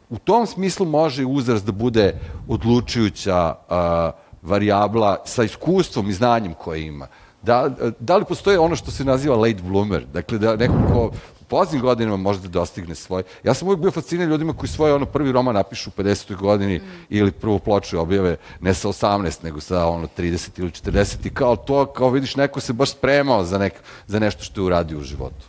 u 0.10 0.18
tom 0.18 0.46
smislu 0.48 0.86
može 0.86 1.26
uzrast 1.26 1.66
da 1.66 1.72
bude 1.72 2.14
odlučujuća 2.48 3.56
a, 3.70 4.12
varijabla 4.42 5.18
sa 5.26 5.44
iskustvom 5.44 6.10
i 6.10 6.14
znanjem 6.14 6.54
koje 6.54 6.88
ima. 6.88 7.08
Da, 7.42 7.70
da 8.00 8.18
li 8.18 8.26
postoje 8.26 8.60
ono 8.60 8.76
što 8.76 8.92
se 8.92 9.04
naziva 9.04 9.36
late 9.36 9.62
bloomer? 9.64 10.06
Dakle, 10.14 10.38
da 10.38 10.56
neko 10.56 10.76
ko 10.94 11.12
poznim 11.54 11.82
godinama 11.82 12.18
može 12.18 12.40
da 12.42 12.48
dostigne 12.48 12.96
svoj... 12.96 13.24
Ja 13.44 13.54
sam 13.54 13.68
uvijek 13.68 13.82
bio 13.82 13.92
fasciniran 13.92 14.32
ljudima 14.32 14.54
koji 14.54 14.70
svoj 14.70 14.92
ono 14.92 15.06
prvi 15.06 15.32
roman 15.32 15.56
napišu 15.56 15.90
u 15.90 16.02
50. 16.02 16.36
godini 16.36 16.82
ili 17.10 17.32
prvu 17.32 17.60
ploču 17.60 18.00
objave 18.00 18.38
ne 18.62 18.74
sa 18.74 18.88
18, 18.88 19.44
nego 19.44 19.62
sa 19.62 19.86
ono 19.88 20.08
30 20.18 20.60
ili 20.60 20.72
40 20.72 21.28
i 21.28 21.30
kao 21.30 21.56
to, 21.56 21.86
kao 21.86 22.10
vidiš, 22.10 22.36
neko 22.36 22.60
se 22.60 22.74
baš 22.74 22.92
spremao 22.92 23.44
za, 23.44 23.58
nek, 23.58 23.74
za 24.08 24.20
nešto 24.20 24.44
što 24.44 24.62
je 24.62 24.66
uradio 24.66 24.98
u 24.98 25.02
životu. 25.02 25.46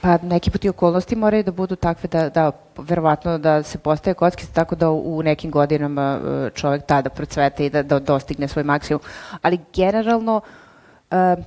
Pa 0.00 0.18
neki 0.22 0.50
put 0.50 0.64
i 0.64 0.68
okolnosti 0.68 1.16
moraju 1.16 1.42
da 1.42 1.52
budu 1.52 1.76
takve 1.76 2.08
da, 2.08 2.28
da 2.28 2.52
verovatno 2.78 3.38
da 3.38 3.62
se 3.62 3.78
postaje 3.78 4.14
kockica 4.14 4.52
tako 4.52 4.74
da 4.74 4.90
u 4.90 5.22
nekim 5.22 5.50
godinama 5.50 6.18
e, 6.18 6.50
čovek 6.54 6.86
tada 6.86 7.10
procvete 7.10 7.66
i 7.66 7.70
da, 7.70 7.82
da 7.82 7.98
dostigne 7.98 8.48
svoj 8.48 8.64
maksimum. 8.64 9.00
Ali 9.42 9.58
generalno, 9.74 10.40
e, 10.44 10.63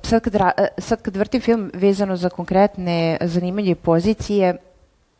sad 0.02 0.22
kad, 0.22 0.34
e, 0.34 0.68
sad 0.78 1.02
kad 1.02 1.16
vrtim 1.16 1.40
film 1.40 1.70
vezano 1.74 2.16
za 2.16 2.28
konkretne 2.28 3.18
zanimanje 3.20 3.70
i 3.70 3.74
pozicije, 3.74 4.56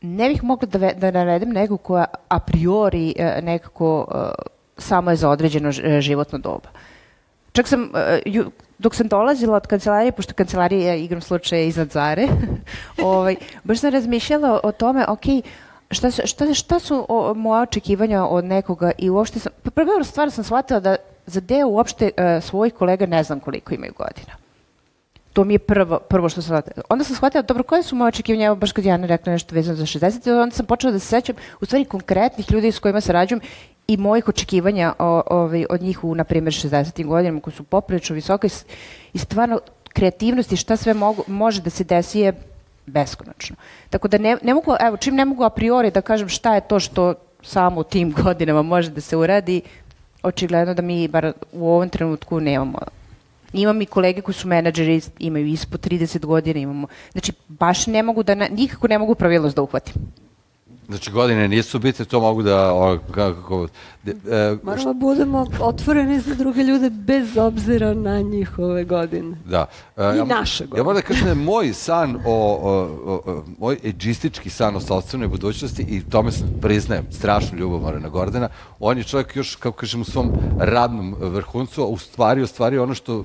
ne 0.01 0.29
bih 0.29 0.45
mogla 0.45 0.69
da, 0.69 0.79
ve- 0.79 0.95
da 0.95 1.11
navedem 1.11 1.51
nekog 1.51 1.83
koja 1.83 2.05
a 2.29 2.39
priori 2.39 3.15
e, 3.19 3.41
nekako 3.43 4.07
e, 4.11 4.43
samo 4.77 5.11
je 5.11 5.17
za 5.17 5.31
određeno 5.31 5.73
životno 6.01 6.39
doba. 6.39 6.69
Čak 7.53 7.69
sam, 7.69 7.91
dok 8.79 8.95
sam 8.95 9.09
dolazila 9.09 9.57
od 9.57 9.67
kancelarije, 9.67 10.13
pošto 10.13 10.35
kancelarija 10.35 10.93
je 10.93 11.05
igram 11.05 11.21
slučaja 11.21 11.63
iznad 11.63 11.91
Zare, 11.91 12.29
ovaj, 13.03 13.37
baš 13.65 13.79
sam 13.79 13.91
razmišljala 13.91 14.61
o 14.63 14.73
tome, 14.73 15.05
ok, 15.09 15.25
šta, 15.91 16.11
šta, 16.11 16.55
šta 16.55 16.79
su 16.79 17.07
o, 17.09 17.35
moja 17.35 17.63
očekivanja 17.63 18.25
od 18.25 18.45
nekoga 18.45 18.91
i 18.99 19.11
uopšte 19.11 19.39
sam, 19.39 19.53
pa 19.63 19.71
prva 19.71 20.05
stvar 20.05 20.31
sam 20.31 20.45
shvatila 20.45 20.81
da 20.81 20.97
za 21.29 21.41
deo 21.41 21.68
uopšte 21.68 22.11
e, 22.16 22.41
svojih 22.41 22.74
kolega 22.74 23.07
ne 23.07 23.22
znam 23.22 23.41
koliko 23.41 23.74
imaju 23.74 23.93
godina. 23.97 24.33
To 25.33 25.45
mi 25.45 25.55
je 25.55 25.59
prvo, 25.59 25.99
prvo 25.99 26.29
što 26.29 26.43
sam 26.43 26.49
shvatila. 26.49 26.85
Onda 26.89 27.05
sam 27.05 27.16
shvatila, 27.16 27.43
dobro, 27.43 27.62
koje 27.62 27.83
su 27.83 27.97
moje 27.97 28.09
očekivanja, 28.09 28.47
evo 28.47 28.57
baš 28.57 28.72
kad 28.72 28.85
Jana 28.85 29.07
rekla 29.07 29.33
nešto 29.33 29.55
vezano 29.55 29.76
za 29.76 29.87
60, 29.87 30.29
i 30.29 30.31
onda 30.31 30.57
sam 30.57 30.66
počela 30.66 30.93
da 30.93 30.99
se 30.99 31.07
sećam 31.07 31.37
u 31.61 31.64
stvari 31.64 31.85
konkretnih 31.85 32.53
ljudi 32.53 32.72
s 32.72 32.79
kojima 32.79 33.01
sarađujem 33.01 33.41
i 33.89 33.97
mojih 33.97 34.29
očekivanja 34.29 34.95
o, 34.99 35.22
ovaj, 35.26 35.66
od 35.70 35.83
njih 35.83 36.05
u, 36.05 36.14
na 36.14 36.24
primjer, 36.24 36.53
60. 36.53 37.07
godinama 37.07 37.41
koji 37.41 37.55
su 37.55 37.62
poprilično 37.62 38.14
visoke 38.14 38.47
i 38.47 38.51
i 39.12 39.18
stvarno 39.18 39.61
kreativnost 39.93 40.53
i 40.53 40.57
šta 40.57 40.76
sve 40.76 40.95
mogu, 40.95 41.24
može 41.26 41.62
da 41.62 41.70
se 41.70 41.85
desi 41.85 42.20
je 42.20 42.33
beskonačno. 42.87 43.57
Tako 43.91 44.09
da 44.09 44.18
ne, 44.18 44.37
ne 44.43 44.55
mogu, 44.55 44.74
evo, 44.81 44.97
čim 44.97 45.14
ne 45.14 45.24
mogu 45.24 45.45
a 45.45 45.51
priori 45.51 45.91
da 45.91 46.01
kažem 46.01 46.29
šta 46.29 46.55
je 46.55 46.61
to 46.61 46.81
što 46.81 47.14
samo 47.43 47.81
u 47.81 47.85
tim 47.85 48.12
godinama 48.22 48.62
može 48.62 48.91
da 48.91 49.01
se 49.01 49.16
uradi, 49.16 49.62
očigledno 50.23 50.75
da 50.75 50.83
mi 50.83 51.09
bar 51.09 51.33
u 51.53 51.69
ovom 51.69 51.89
trenutku 51.89 52.41
nemamo 52.41 52.79
Imam 53.53 53.83
i 53.83 53.87
kolege 53.87 54.21
koji 54.21 54.35
su 54.35 54.49
menadžeri, 54.49 55.01
imaju 55.19 55.47
ispod 55.47 55.81
30 55.81 56.27
godina, 56.27 56.61
imamo, 56.61 56.87
znači 57.12 57.33
baš 57.49 57.87
ne 57.87 58.03
mogu 58.03 58.23
da, 58.23 58.35
na, 58.35 58.49
nikako 58.49 58.89
ne 58.89 58.99
mogu 58.99 59.14
pravilnost 59.14 59.57
da 59.57 59.62
uhvatim. 59.62 59.95
Znači, 60.89 61.11
godine 61.11 61.49
nisu 61.49 61.78
bitne, 61.78 62.05
to 62.05 62.20
mogu 62.20 62.43
da... 62.43 62.72
O, 62.74 62.99
kako, 63.11 63.68
de, 64.03 64.11
e, 64.11 64.57
Moramo 64.62 64.93
da 64.93 64.93
budemo 64.93 65.47
otvoreni 65.61 66.20
za 66.20 66.34
druge 66.34 66.62
ljude 66.62 66.91
bez 66.91 67.36
obzira 67.36 67.95
na 67.95 68.20
njihove 68.20 68.84
godine. 68.84 69.36
Da. 69.45 69.66
E, 69.97 70.03
I 70.03 70.18
ja, 70.18 70.24
naše 70.24 70.64
Ja 70.64 70.66
godine. 70.66 70.84
moram 70.84 70.97
da 70.97 71.03
kažem 71.03 71.24
da 71.24 71.30
je 71.30 71.34
moj 71.34 71.72
san 71.72 72.16
o, 72.16 72.59
o, 72.62 72.72
o, 73.05 73.32
o 73.32 73.45
moj 73.59 73.78
edžistički 73.84 74.51
san 74.51 74.76
o 74.76 74.80
sobstvenoj 74.80 75.28
budućnosti 75.28 75.82
i 75.82 76.03
tome 76.11 76.32
sam 76.32 76.49
priznajem 76.62 77.07
strašnu 77.11 77.59
ljubav 77.59 78.01
na 78.01 78.09
Gordana. 78.09 78.49
On 78.80 78.99
je 78.99 79.05
čovjek 79.05 79.36
još, 79.36 79.57
kako 79.57 79.76
kažem, 79.76 80.01
u 80.01 80.05
svom 80.05 80.32
radnom 80.59 81.14
vrhuncu, 81.20 81.82
a 81.82 81.86
u 81.86 81.99
stvari 81.99 82.43
ostvario 82.43 82.82
ono 82.82 82.95
što 82.95 83.24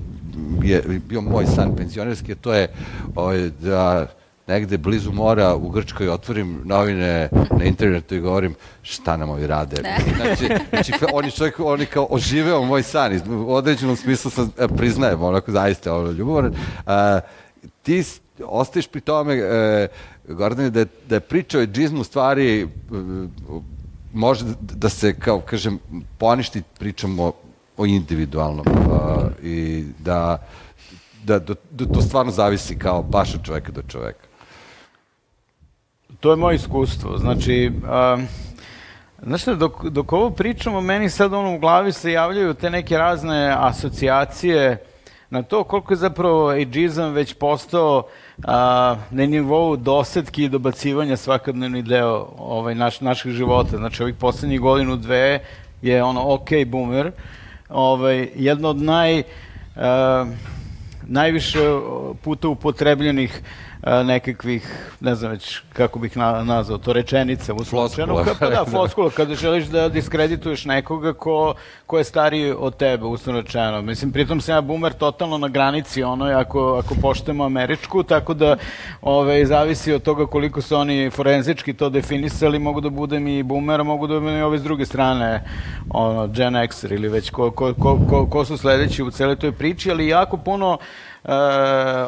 je 0.64 1.02
bio 1.10 1.22
moj 1.22 1.46
san 1.46 1.76
penzionerski, 1.76 2.36
to 2.36 2.54
je 2.54 2.68
ovaj, 3.16 3.50
da 3.50 4.08
negde 4.48 4.78
blizu 4.78 5.12
mora 5.12 5.56
u 5.56 5.70
Grčkoj 5.70 6.10
otvorim 6.10 6.62
novine 6.66 7.30
na 7.52 7.66
internetu 7.66 8.16
i 8.16 8.20
govorim 8.20 8.56
šta 8.82 9.18
nam 9.18 9.30
ovi 9.30 9.48
rade. 9.48 9.76
Znači, 10.16 10.46
znači 10.70 10.94
on 11.14 11.26
je 11.26 11.32
čovjek, 11.32 11.60
on 11.60 11.80
je 11.80 11.86
kao 11.86 12.08
oživeo 12.10 12.66
moj 12.66 12.84
san. 12.84 13.22
U 13.30 13.54
određenom 13.54 13.96
smislu 13.96 14.32
sam, 14.32 14.52
e, 14.58 14.68
priznajem, 14.68 15.24
onako 15.24 15.52
zaista 15.52 15.96
ono, 15.96 16.12
ljubomoran. 16.12 16.54
A, 16.86 17.20
ti 17.84 18.04
ostaješ 18.46 18.88
pri 18.88 19.02
tome, 19.02 19.36
e, 19.36 19.88
Gordane, 20.28 20.70
da, 20.70 20.86
da 21.10 21.16
je 21.16 21.20
priča 21.20 21.60
o 21.60 21.62
edžizmu 21.62 22.02
u 22.02 22.04
stvari 22.04 22.62
e, 22.62 22.68
može 24.14 24.46
da, 24.60 24.90
se, 24.90 25.14
kao 25.20 25.40
kažem, 25.40 25.80
poništi 26.18 26.64
pričamo 26.80 27.32
o 27.78 27.86
individualnom 27.86 28.66
a, 28.68 29.28
i 29.44 29.86
da, 30.00 30.38
da, 31.24 31.40
da, 31.40 31.54
da 31.72 31.86
to 31.86 32.02
stvarno 32.02 32.32
zavisi 32.32 32.80
kao 32.80 33.04
baš 33.04 33.36
od 33.36 33.44
čoveka 33.44 33.72
do 33.72 33.82
čoveka. 33.82 34.33
To 36.24 36.32
je 36.32 36.36
moje 36.36 36.56
iskustvo. 36.56 37.18
Znači, 37.18 37.72
a, 37.88 38.18
znaš 39.24 39.42
šta, 39.42 39.56
dok, 39.56 39.86
dok 39.86 40.14
ovo 40.14 40.30
pričamo, 40.30 40.82
meni 40.82 41.10
sad 41.10 41.34
ono 41.34 41.56
u 41.56 41.60
glavi 41.60 41.92
se 41.92 42.12
javljaju 42.12 42.54
te 42.54 42.70
neke 42.70 42.98
razne 42.98 43.56
asocijacije 43.60 44.84
na 45.30 45.44
to 45.44 45.64
koliko 45.64 45.94
je 45.94 45.98
zapravo 45.98 46.50
ageizam 46.50 47.12
već 47.12 47.34
postao 47.34 48.04
a, 48.44 48.96
na 49.12 49.26
nivou 49.26 49.76
dosetki 49.76 50.44
i 50.44 50.50
dobacivanja 50.50 51.18
svakodnevni 51.18 51.82
deo 51.82 52.28
ovaj, 52.38 52.76
naš, 52.76 53.02
naših 53.02 53.32
života. 53.32 53.78
Znači, 53.78 54.04
ovih 54.04 54.16
poslednjih 54.16 54.60
godinu, 54.60 54.96
dve 54.96 55.40
je 55.82 56.04
ono 56.04 56.34
ok 56.34 56.50
boomer. 56.68 57.12
Ovaj, 57.70 58.30
jedno 58.36 58.70
od 58.70 58.82
naj... 58.82 59.24
a, 59.76 60.26
najviše 61.08 61.60
puta 62.22 62.48
upotrebljenih 62.48 63.42
nekakvih, 63.84 64.92
ne 65.00 65.16
znam 65.16 65.32
već 65.32 65.60
kako 65.74 66.00
bih 66.00 66.18
na, 66.18 66.44
nazvao 66.44 66.78
to, 66.78 66.94
rečenica 66.94 67.54
u. 67.54 67.64
Floskula. 67.64 68.26
Pa 68.40 68.50
da, 68.50 68.66
floskula, 68.72 69.10
kada 69.10 69.36
želiš 69.36 69.66
da 69.66 69.90
diskredituješ 69.90 70.66
nekoga 70.66 71.14
ko, 71.14 71.54
ko 71.86 71.98
je 71.98 72.04
stariji 72.04 72.52
od 72.58 72.78
tebe, 72.78 73.06
uslovno 73.06 73.42
rečeno. 73.42 73.82
Mislim, 73.82 74.12
pritom 74.12 74.42
sam 74.42 74.56
ja 74.56 74.62
boomer 74.62 74.94
totalno 74.94 75.38
na 75.38 75.48
granici, 75.48 76.04
ono, 76.04 76.26
ako, 76.26 76.76
ako 76.76 76.96
poštujemo 77.02 77.44
američku, 77.44 78.04
tako 78.04 78.34
da 78.34 78.58
ove, 79.02 79.46
zavisi 79.46 79.94
od 79.94 80.04
toga 80.04 80.26
koliko 80.26 80.62
su 80.62 80.76
oni 80.76 81.10
forenzički 81.10 81.74
to 81.74 81.90
definisali, 81.90 82.60
mogu 82.60 82.82
da 82.82 82.90
budem 82.90 83.28
i 83.28 83.44
boomer, 83.44 83.84
mogu 83.84 84.08
da 84.08 84.20
budem 84.20 84.38
i 84.38 84.42
ove 84.42 84.58
s 84.58 84.64
druge 84.64 84.86
strane, 84.86 85.44
ono, 85.90 86.28
Gen 86.28 86.68
Xer 86.68 86.92
ili 86.92 87.10
već 87.10 87.30
ko, 87.30 87.52
ko, 87.52 87.74
ko, 87.74 88.00
ko, 88.10 88.26
ko 88.26 88.46
su 88.46 88.58
sledeći 88.58 89.04
u 89.04 89.12
celoj 89.12 89.36
toj 89.36 89.52
priči, 89.52 89.92
ali 89.92 90.08
jako 90.08 90.38
puno 90.38 90.78
e, 90.78 91.13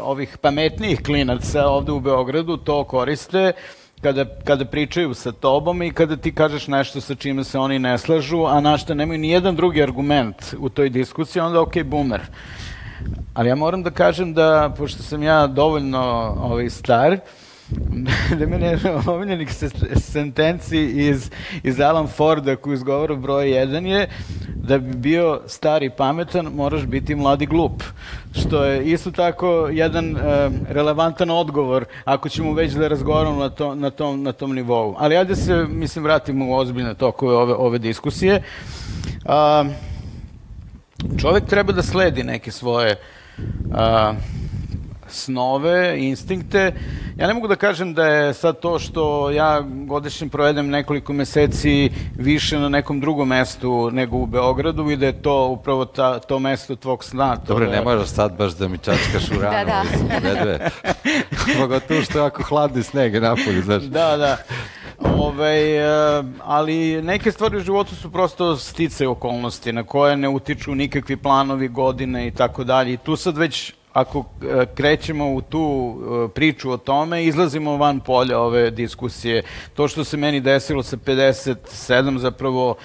ovih 0.01 0.37
pametnijih 0.37 1.03
klinaca 1.05 1.67
ovde 1.67 1.91
u 1.91 1.99
Beogradu 1.99 2.57
to 2.57 2.83
koriste 2.83 3.53
kada, 4.01 4.25
kada 4.43 4.65
pričaju 4.65 5.13
sa 5.13 5.31
tobom 5.31 5.81
i 5.81 5.91
kada 5.91 6.17
ti 6.17 6.35
kažeš 6.35 6.67
nešto 6.67 7.01
sa 7.01 7.15
čime 7.15 7.43
se 7.43 7.59
oni 7.59 7.79
ne 7.79 7.97
slažu, 7.97 8.45
a 8.45 8.59
na 8.61 8.77
što 8.77 8.93
nemaju 8.93 9.19
ni 9.19 9.29
jedan 9.29 9.55
drugi 9.55 9.83
argument 9.83 10.55
u 10.59 10.69
toj 10.69 10.89
diskusiji, 10.89 11.41
onda 11.41 11.61
ok, 11.61 11.83
boomer. 11.83 12.21
ali 13.33 13.49
ja 13.49 13.55
moram 13.55 13.83
da 13.83 13.91
kažem 13.91 14.33
da, 14.33 14.73
pošto 14.77 15.03
sam 15.03 15.23
ja 15.23 15.47
dovoljno 15.47 16.01
ovaj, 16.41 16.69
star, 16.69 17.17
da 18.39 18.45
mi 18.45 18.57
ne 18.57 18.77
omiljenih 19.07 19.49
sentenci 19.95 20.77
iz, 20.79 21.31
iz 21.63 21.79
Alan 21.79 22.07
Forda 22.07 22.55
koji 22.55 22.73
izgovara 22.73 23.15
broj 23.15 23.45
1 23.45 23.85
je 23.85 24.09
da 24.55 24.77
bi 24.77 24.97
bio 24.97 25.41
star 25.45 25.83
i 25.83 25.89
pametan 25.89 26.45
moraš 26.45 26.85
biti 26.85 27.15
mladi 27.15 27.45
glup. 27.45 27.83
Što 28.33 28.63
je 28.63 28.85
isto 28.85 29.11
tako 29.11 29.69
jedan 29.71 30.17
e, 30.17 30.49
relevantan 30.69 31.29
odgovor 31.29 31.85
ako 32.05 32.29
ćemo 32.29 32.53
već 32.53 32.73
da 32.73 32.87
razgovaramo 32.87 33.39
na, 33.39 33.49
to, 33.49 33.75
na, 33.75 33.89
tom, 33.89 34.23
na 34.23 34.31
tom 34.31 34.55
nivou. 34.55 34.95
Ali 34.97 35.17
ajde 35.17 35.35
se, 35.35 35.65
mislim, 35.69 36.03
vratimo 36.03 36.47
u 36.47 36.53
ozbiljne 36.53 36.93
tokove 36.93 37.35
ove, 37.35 37.53
ove 37.53 37.79
diskusije. 37.79 38.41
A, 39.25 39.65
čovek 41.17 41.45
treba 41.45 41.73
da 41.73 41.81
sledi 41.81 42.23
neke 42.23 42.51
svoje 42.51 42.95
a, 43.73 44.13
snove, 45.15 45.95
instinkte. 45.97 46.73
Ja 47.17 47.27
ne 47.27 47.33
mogu 47.33 47.47
da 47.47 47.55
kažem 47.55 47.93
da 47.93 48.05
je 48.05 48.33
sad 48.33 48.59
to 48.59 48.79
što 48.79 49.31
ja 49.31 49.61
godišnje 49.85 50.29
provedem 50.29 50.69
nekoliko 50.69 51.13
meseci 51.13 51.91
više 52.15 52.59
na 52.59 52.69
nekom 52.69 52.99
drugom 52.99 53.27
mestu 53.27 53.91
nego 53.91 54.17
u 54.17 54.25
Beogradu 54.25 54.89
i 54.89 54.97
da 54.97 55.05
je 55.05 55.21
to 55.21 55.47
upravo 55.47 55.85
ta, 55.85 56.19
to 56.19 56.39
mesto 56.39 56.75
tvog 56.75 57.03
sna. 57.03 57.35
Dobro, 57.47 57.65
da... 57.65 57.71
ne 57.71 57.81
možeš 57.81 58.07
sad 58.07 58.37
baš 58.37 58.51
da 58.53 58.67
mi 58.67 58.77
čačkaš 58.77 59.29
u 59.37 59.41
ranu, 59.41 59.57
Da, 59.57 59.65
da. 59.65 59.83
mislim. 59.83 60.59
Pogotovo 61.61 62.01
što 62.01 62.19
je 62.19 62.23
jako 62.23 62.43
hladni 62.43 62.83
sneg 62.83 63.13
je 63.13 63.21
napolju, 63.21 63.61
znaš. 63.61 63.83
Da, 63.83 64.17
da. 64.17 64.37
Ove, 64.99 65.75
e, 65.75 66.23
ali 66.43 67.01
neke 67.01 67.31
stvari 67.31 67.57
u 67.57 67.59
životu 67.59 67.95
su 67.95 68.11
prosto 68.11 68.57
stice 68.57 69.07
okolnosti 69.07 69.73
na 69.73 69.83
koje 69.83 70.17
ne 70.17 70.29
utiču 70.29 70.75
nikakvi 70.75 71.17
planovi, 71.17 71.67
godine 71.67 72.27
i 72.27 72.31
tako 72.31 72.63
dalje. 72.63 72.93
I 72.93 72.97
tu 72.97 73.15
sad 73.15 73.37
već 73.37 73.73
ako 73.95 74.19
e, 74.41 74.65
krećemo 74.75 75.33
u 75.33 75.41
tu 75.41 75.95
e, 75.95 76.27
priču 76.33 76.71
o 76.71 76.77
tome, 76.77 77.25
izlazimo 77.25 77.77
van 77.77 77.99
polja 77.99 78.39
ove 78.39 78.71
diskusije. 78.71 79.43
To 79.73 79.87
što 79.87 80.03
se 80.03 80.17
meni 80.17 80.41
desilo 80.41 80.83
sa 80.83 80.97
57, 80.97 82.17
zapravo 82.17 82.75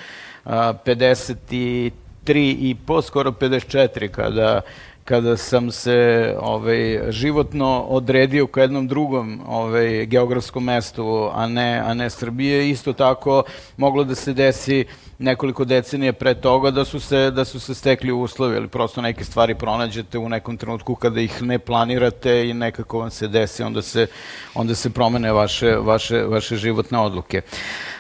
a, 0.45 0.73
53 0.87 1.91
i 2.37 2.77
po, 2.87 3.03
skoro 3.03 3.31
54, 3.31 4.09
kada 4.09 4.61
kada 5.05 5.37
sam 5.37 5.71
se 5.71 6.35
ovaj, 6.41 7.01
životno 7.09 7.81
odredio 7.81 8.47
ka 8.47 8.61
jednom 8.61 8.89
drugom 8.89 9.41
ovaj, 9.47 10.07
geografskom 10.07 10.65
mestu, 10.65 11.31
a 11.33 11.49
ne, 11.49 11.83
a 11.87 11.95
ne 11.95 12.11
Srbije, 12.11 12.71
isto 12.71 12.93
tako 12.93 13.43
moglo 13.77 14.05
da 14.05 14.15
se 14.15 14.33
desi 14.33 14.85
nekoliko 15.19 15.65
decenija 15.65 16.13
pre 16.13 16.35
toga 16.35 16.71
da 16.71 16.85
su 16.85 17.01
se, 17.01 17.31
da 17.31 17.45
su 17.45 17.61
se 17.61 17.75
stekli 17.75 18.13
uslovi, 18.13 18.57
ili 18.57 18.69
prosto 18.69 19.03
neke 19.03 19.25
stvari 19.25 19.55
pronađete 19.55 20.19
u 20.19 20.29
nekom 20.29 20.57
trenutku 20.57 20.95
kada 20.95 21.21
ih 21.21 21.43
ne 21.43 21.59
planirate 21.59 22.49
i 22.49 22.55
nekako 22.55 22.99
vam 22.99 23.11
se 23.11 23.29
desi, 23.29 23.63
onda 23.63 23.83
se, 23.83 24.07
onda 24.55 24.75
se 24.75 24.91
promene 24.91 25.33
vaše, 25.33 25.77
vaše, 25.77 26.23
vaše 26.23 26.57
životne 26.57 26.99
odluke. 26.99 27.43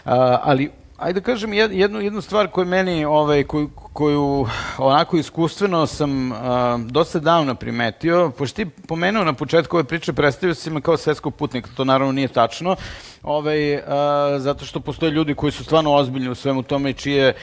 A, 0.04 0.38
ali 0.42 0.70
ajde 1.00 1.20
da 1.20 1.24
kažem 1.24 1.50
jed- 1.50 1.72
jednu, 1.72 2.00
jednu 2.00 2.20
stvar 2.20 2.48
koju 2.48 2.66
meni, 2.66 3.04
ovaj, 3.04 3.44
koju, 3.44 3.70
koju 3.92 4.46
onako 4.78 5.16
iskustveno 5.16 5.86
sam 5.86 6.32
a, 6.32 6.78
dosta 6.86 7.18
davno 7.18 7.54
primetio, 7.54 8.30
pošto 8.38 8.56
ti 8.56 8.66
pomenuo 8.88 9.24
na 9.24 9.32
početku 9.32 9.76
ove 9.76 9.84
priče, 9.84 10.12
predstavio 10.12 10.54
si 10.54 10.70
me 10.70 10.80
kao 10.80 10.96
svetskog 10.96 11.34
putnika, 11.34 11.70
to 11.76 11.84
naravno 11.84 12.12
nije 12.12 12.28
tačno, 12.28 12.76
ovaj, 13.22 13.76
a, 13.76 14.36
zato 14.38 14.64
što 14.64 14.80
postoje 14.80 15.12
ljudi 15.12 15.34
koji 15.34 15.52
su 15.52 15.64
stvarno 15.64 15.94
ozbiljni 15.94 16.28
u 16.28 16.34
svemu 16.34 16.62
tome 16.62 16.90
i 16.90 16.94
čije 16.94 17.34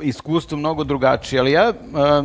iskustvo 0.00 0.58
mnogo 0.58 0.84
drugačije, 0.84 1.40
ali 1.40 1.52
ja, 1.52 1.72
a, 1.94 2.22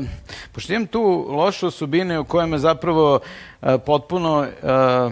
pošto 0.51 0.73
imam 0.73 0.87
tu 0.87 1.25
loše 1.29 1.67
osobine 1.67 2.19
u 2.19 2.25
kojima 2.25 2.57
zapravo 2.57 3.19
a, 3.61 3.77
potpuno 3.77 4.47
a, 4.63 5.09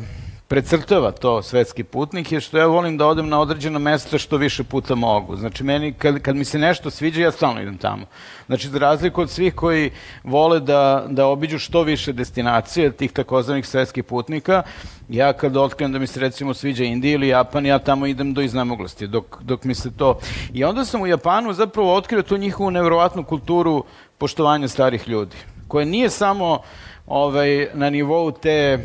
precrtava 0.47 1.11
to 1.11 1.41
svetski 1.41 1.83
putnik 1.83 2.31
je 2.31 2.39
što 2.41 2.57
ja 2.57 2.65
volim 2.65 2.97
da 2.97 3.07
odem 3.07 3.29
na 3.29 3.39
određena 3.39 3.79
mesta 3.79 4.17
što 4.17 4.37
više 4.37 4.63
puta 4.63 4.95
mogu. 4.95 5.35
Znači, 5.35 5.63
meni, 5.63 5.93
kad, 5.93 6.19
kad 6.19 6.35
mi 6.35 6.45
se 6.45 6.59
nešto 6.59 6.89
sviđa, 6.89 7.21
ja 7.21 7.31
stalno 7.31 7.61
idem 7.61 7.77
tamo. 7.77 8.05
Znači, 8.45 8.67
za 8.67 8.79
razliku 8.79 9.21
od 9.21 9.29
svih 9.29 9.55
koji 9.55 9.91
vole 10.23 10.59
da, 10.59 11.05
da 11.09 11.27
obiđu 11.27 11.59
što 11.59 11.83
više 11.83 12.13
destinacije, 12.13 12.91
tih 12.91 13.11
takozvanih 13.11 13.67
svetskih 13.67 14.03
putnika, 14.03 14.63
ja 15.09 15.33
kad 15.33 15.57
otkrijem 15.57 15.91
da 15.91 15.99
mi 15.99 16.07
se 16.07 16.19
recimo 16.19 16.53
sviđa 16.53 16.83
Indija 16.83 17.13
ili 17.13 17.27
Japan, 17.27 17.65
ja 17.65 17.79
tamo 17.79 18.05
idem 18.05 18.33
do 18.33 18.41
iznemoglosti, 18.41 19.07
dok, 19.07 19.41
dok 19.41 19.63
mi 19.63 19.75
se 19.75 19.91
to... 19.97 20.19
I 20.53 20.63
onda 20.63 20.85
sam 20.85 21.01
u 21.01 21.07
Japanu 21.07 21.53
zapravo 21.53 21.95
otkrio 21.95 22.21
tu 22.21 22.37
njihovu 22.37 22.71
nevjerovatnu 22.71 23.23
kulturu 23.23 23.83
poštovanja 24.17 24.67
starih 24.67 25.07
ljudi, 25.07 25.35
koja 25.67 25.85
nije 25.85 26.09
samo 26.09 26.59
ovaj, 27.07 27.67
na 27.73 27.89
nivou 27.89 28.31
te 28.31 28.79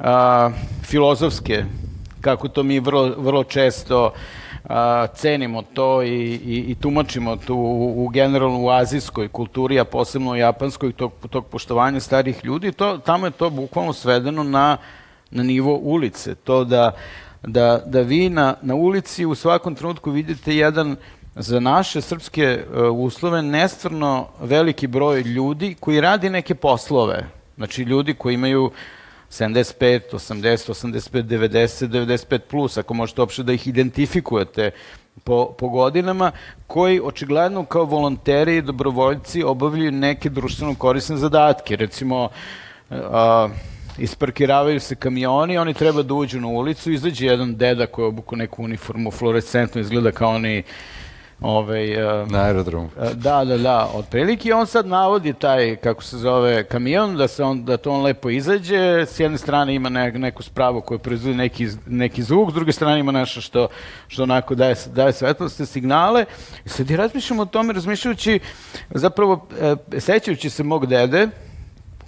a, 0.00 0.50
filozofske, 0.82 1.64
kako 2.20 2.48
to 2.48 2.62
mi 2.62 2.80
vrlo, 2.80 3.14
vrlo 3.18 3.44
često 3.44 4.12
a, 4.64 5.06
cenimo 5.14 5.62
to 5.62 6.02
i, 6.02 6.08
i, 6.08 6.64
i 6.68 6.74
tumačimo 6.74 7.36
tu 7.36 7.54
u, 7.54 8.04
u 8.04 8.08
generalno 8.08 8.60
u 8.60 8.70
azijskoj 8.70 9.28
kulturi, 9.28 9.80
a 9.80 9.84
posebno 9.84 10.30
u 10.30 10.36
japanskoj, 10.36 10.92
tog, 10.92 11.12
tog 11.30 11.46
poštovanja 11.46 12.00
starih 12.00 12.44
ljudi, 12.44 12.72
to, 12.72 12.98
tamo 12.98 13.26
je 13.26 13.30
to 13.30 13.50
bukvalno 13.50 13.92
svedeno 13.92 14.42
na, 14.42 14.76
na 15.30 15.42
nivo 15.42 15.76
ulice. 15.76 16.34
To 16.34 16.64
da, 16.64 16.92
da, 17.42 17.82
da 17.86 18.00
vi 18.00 18.28
na, 18.28 18.54
na 18.62 18.74
ulici 18.74 19.26
u 19.26 19.34
svakom 19.34 19.74
trenutku 19.74 20.10
vidite 20.10 20.56
jedan 20.56 20.96
za 21.34 21.60
naše 21.60 22.00
srpske 22.00 22.64
uh, 22.64 22.98
uslove 22.98 23.42
nestvarno 23.42 24.26
veliki 24.40 24.86
broj 24.86 25.20
ljudi 25.20 25.76
koji 25.80 26.00
radi 26.00 26.30
neke 26.30 26.54
poslove. 26.54 27.26
Znači 27.56 27.82
ljudi 27.82 28.14
koji 28.14 28.34
imaju 28.34 28.70
75, 29.30 30.00
80, 30.12 30.70
85, 30.70 31.22
90, 31.22 31.88
95 31.88 32.38
plus, 32.38 32.76
ako 32.76 32.94
možete 32.94 33.20
uopšte 33.20 33.42
da 33.42 33.52
ih 33.52 33.68
identifikujete 33.68 34.70
po, 35.24 35.54
po 35.58 35.68
godinama, 35.68 36.32
koji 36.66 37.00
očigledno 37.04 37.64
kao 37.64 37.84
volonteri 37.84 38.56
i 38.56 38.62
dobrovoljci 38.62 39.42
obavljaju 39.42 39.92
neke 39.92 40.30
društveno 40.30 40.74
korisne 40.74 41.16
zadatke. 41.16 41.76
Recimo, 41.76 42.28
a, 42.90 43.48
isparkiravaju 43.98 44.80
se 44.80 44.94
kamioni, 44.94 45.58
oni 45.58 45.74
treba 45.74 46.02
da 46.02 46.14
uđu 46.14 46.40
na 46.40 46.48
ulicu, 46.48 46.92
izađe 46.92 47.26
jedan 47.26 47.56
deda 47.56 47.86
koji 47.86 48.06
obuku 48.06 48.36
neku 48.36 48.64
uniformu, 48.64 49.10
fluorescentno 49.10 49.80
izgleda 49.80 50.12
kao 50.12 50.30
oni 50.30 50.62
ovaj, 51.40 52.02
a, 52.02 52.26
Na 52.30 52.42
aerodromu. 52.42 52.88
E, 53.02 53.14
Da, 53.14 53.44
da, 53.44 53.58
da, 53.58 53.90
otprilike 53.94 54.54
on 54.54 54.66
sad 54.66 54.86
navodi 54.86 55.32
taj, 55.32 55.76
kako 55.76 56.02
se 56.02 56.18
zove, 56.18 56.64
kamion, 56.64 57.16
da, 57.16 57.28
se 57.28 57.44
on, 57.44 57.64
da 57.64 57.76
to 57.76 57.90
on 57.90 58.02
lepo 58.02 58.30
izađe, 58.30 59.06
s 59.06 59.20
jedne 59.20 59.38
strane 59.38 59.74
ima 59.74 59.88
ne, 59.88 60.12
neku 60.12 60.42
spravu 60.42 60.80
koja 60.80 60.98
proizvodi 60.98 61.36
neki, 61.36 61.68
neki 61.86 62.22
zvuk, 62.22 62.50
s 62.50 62.54
druge 62.54 62.72
strane 62.72 63.00
ima 63.00 63.12
nešto 63.12 63.40
što, 63.40 63.68
što 64.08 64.22
onako 64.22 64.54
daje, 64.54 64.74
daje 64.86 65.12
svetlosti, 65.12 65.66
signale. 65.66 66.24
I 66.64 66.68
sad 66.68 66.90
i 66.90 66.96
razmišljam 66.96 67.40
o 67.40 67.44
tome, 67.44 67.72
razmišljajući, 67.72 68.40
zapravo, 68.90 69.46
e, 69.60 70.00
sećajući 70.00 70.50
se 70.50 70.62
mog 70.62 70.86
dede, 70.86 71.28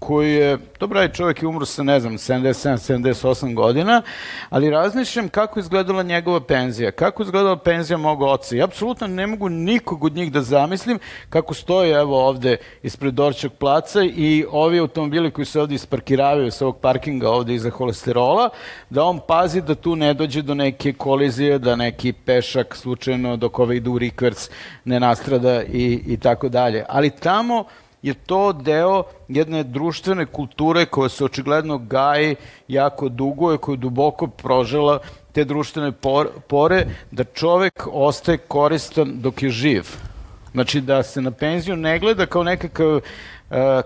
koji 0.07 0.33
je, 0.33 0.59
dobro 0.81 1.01
je 1.01 1.13
čovjek 1.13 1.43
je 1.43 1.49
umro 1.49 1.67
sa, 1.67 1.83
ne 1.83 2.01
znam, 2.01 2.19
77, 2.19 2.77
78 2.99 3.55
godina, 3.55 4.03
ali 4.51 4.71
razmišljam 4.71 5.29
kako 5.29 5.61
izgledala 5.61 6.03
njegova 6.03 6.41
penzija, 6.41 6.91
kako 6.91 7.23
je 7.23 7.25
izgledala 7.25 7.57
penzija 7.57 7.97
mog 7.97 8.23
oca. 8.23 8.57
I 8.57 8.63
apsolutno 8.63 9.07
ne 9.07 9.27
mogu 9.27 9.49
nikog 9.49 10.05
od 10.05 10.15
njih 10.15 10.33
da 10.33 10.43
zamislim 10.43 10.99
kako 11.29 11.55
stoji 11.55 11.91
evo 11.91 12.27
ovde 12.27 12.57
ispred 12.83 13.15
Dorčog 13.15 13.53
placa 13.53 14.03
i 14.03 14.45
ovi 14.51 14.79
automobili 14.79 15.31
koji 15.31 15.45
se 15.45 15.61
ovde 15.61 15.75
isparkiravaju 15.75 16.51
sa 16.51 16.65
ovog 16.65 16.81
parkinga 16.81 17.31
ovde 17.31 17.55
iza 17.55 17.71
holesterola, 17.71 18.51
da 18.91 19.05
on 19.05 19.21
pazi 19.29 19.61
da 19.61 19.75
tu 19.75 19.97
ne 19.97 20.15
dođe 20.15 20.43
do 20.43 20.55
neke 20.55 20.93
kolizije, 20.93 21.59
da 21.59 21.77
neki 21.77 22.13
pešak 22.13 22.77
slučajno 22.77 23.37
dok 23.37 23.59
ove 23.59 23.77
idu 23.77 23.93
u 23.93 23.99
rikverc 23.99 24.51
ne 24.85 25.01
nastrada 25.01 25.63
i, 25.63 26.03
i 26.07 26.17
tako 26.17 26.49
dalje. 26.49 26.85
Ali 26.89 27.11
tamo 27.11 27.65
je 28.03 28.15
to 28.15 28.53
deo 28.53 29.03
jedne 29.29 29.63
društvene 29.63 30.27
kulture 30.27 30.87
koja 30.87 31.09
se 31.09 31.25
očigledno 31.25 31.79
gaji 31.79 32.37
jako 32.69 33.09
dugo 33.09 33.55
i 33.55 33.59
koja 33.59 33.75
je 33.75 33.79
duboko 33.79 34.27
prožela 34.27 34.99
te 35.33 35.45
društvene 35.45 35.93
por- 35.93 36.29
pore, 36.49 36.87
da 37.11 37.25
čovek 37.25 37.87
ostaje 37.93 38.39
koristan 38.39 39.21
dok 39.21 39.43
je 39.43 39.51
živ. 39.51 39.87
Znači 40.53 40.81
da 40.81 41.03
se 41.03 41.21
na 41.21 41.31
penziju 41.31 41.77
ne 41.77 41.99
gleda 41.99 42.27
kao 42.27 42.43
nekakav 42.43 42.97
uh, 42.97 43.03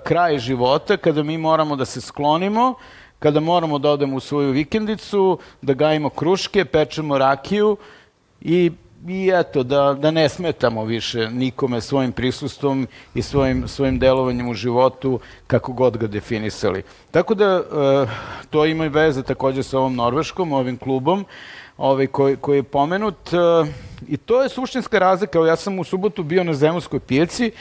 kraj 0.05 0.39
života 0.39 0.97
kada 0.97 1.23
mi 1.23 1.39
moramo 1.39 1.77
da 1.77 1.85
se 1.85 2.01
sklonimo, 2.01 2.75
kada 3.19 3.41
moramo 3.41 3.79
da 3.79 3.91
odemo 3.91 4.17
u 4.17 4.21
svoju 4.21 4.51
vikendicu, 4.51 5.39
da 5.63 5.75
gajimo 5.75 6.09
kruške, 6.09 6.65
pečemo 6.65 7.19
rakiju 7.19 7.77
i 8.41 8.73
i 9.09 9.31
eto, 9.35 9.63
da, 9.63 9.97
da 9.99 10.11
ne 10.11 10.29
smetamo 10.29 10.85
više 10.85 11.31
nikome 11.31 11.81
svojim 11.81 12.13
prisustvom 12.13 12.87
i 13.15 13.23
svojim, 13.23 13.69
svojim 13.69 13.99
delovanjem 13.99 14.49
u 14.49 14.55
životu, 14.55 15.21
kako 15.47 15.73
god 15.73 15.97
ga 15.97 16.07
definisali. 16.07 16.83
Tako 17.11 17.35
da, 17.35 17.45
e, 17.45 17.63
to 18.51 18.67
ima 18.67 18.85
i 18.85 18.89
veze 18.89 19.23
takođe 19.23 19.63
sa 19.63 19.79
ovom 19.79 19.95
Norveškom, 19.95 20.53
ovim 20.53 20.77
klubom, 20.77 21.25
ovaj, 21.79 22.07
koji, 22.07 22.37
koji 22.37 22.59
je 22.59 22.63
pomenut. 22.63 23.33
E, 23.33 23.37
I 24.09 24.17
to 24.17 24.43
je 24.43 24.49
suštinska 24.49 24.99
razlika. 24.99 25.39
Ja 25.39 25.57
sam 25.57 25.79
u 25.79 25.85
subotu 25.85 26.23
bio 26.23 26.45
na 26.45 26.55
Zemunskoj 26.55 27.01
pijaci 27.01 27.53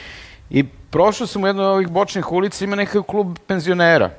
I 0.50 0.64
prošao 0.90 1.26
sam 1.26 1.44
u 1.44 1.46
jednoj 1.46 1.66
od 1.66 1.72
ovih 1.72 1.88
bočnih 1.88 2.32
ulica, 2.32 2.64
ima 2.64 2.76
nekakav 2.76 3.02
klub 3.02 3.38
penzionera. 3.46 4.10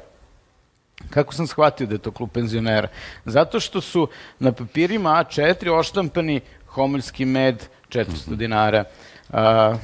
Kako 1.10 1.34
sam 1.34 1.48
shvatio 1.48 1.88
da 1.88 1.96
je 1.96 2.00
to 2.00 2.12
klub 2.12 2.30
penzionera? 2.34 2.88
Zato 3.26 3.60
što 3.60 3.82
su 3.82 4.08
na 4.40 4.52
papirima 4.52 5.10
A4 5.10 5.72
oštampani 5.80 6.42
homoljski 6.68 7.26
med 7.26 7.64
400 7.90 8.36
dinara, 8.36 8.84
a, 9.30 9.76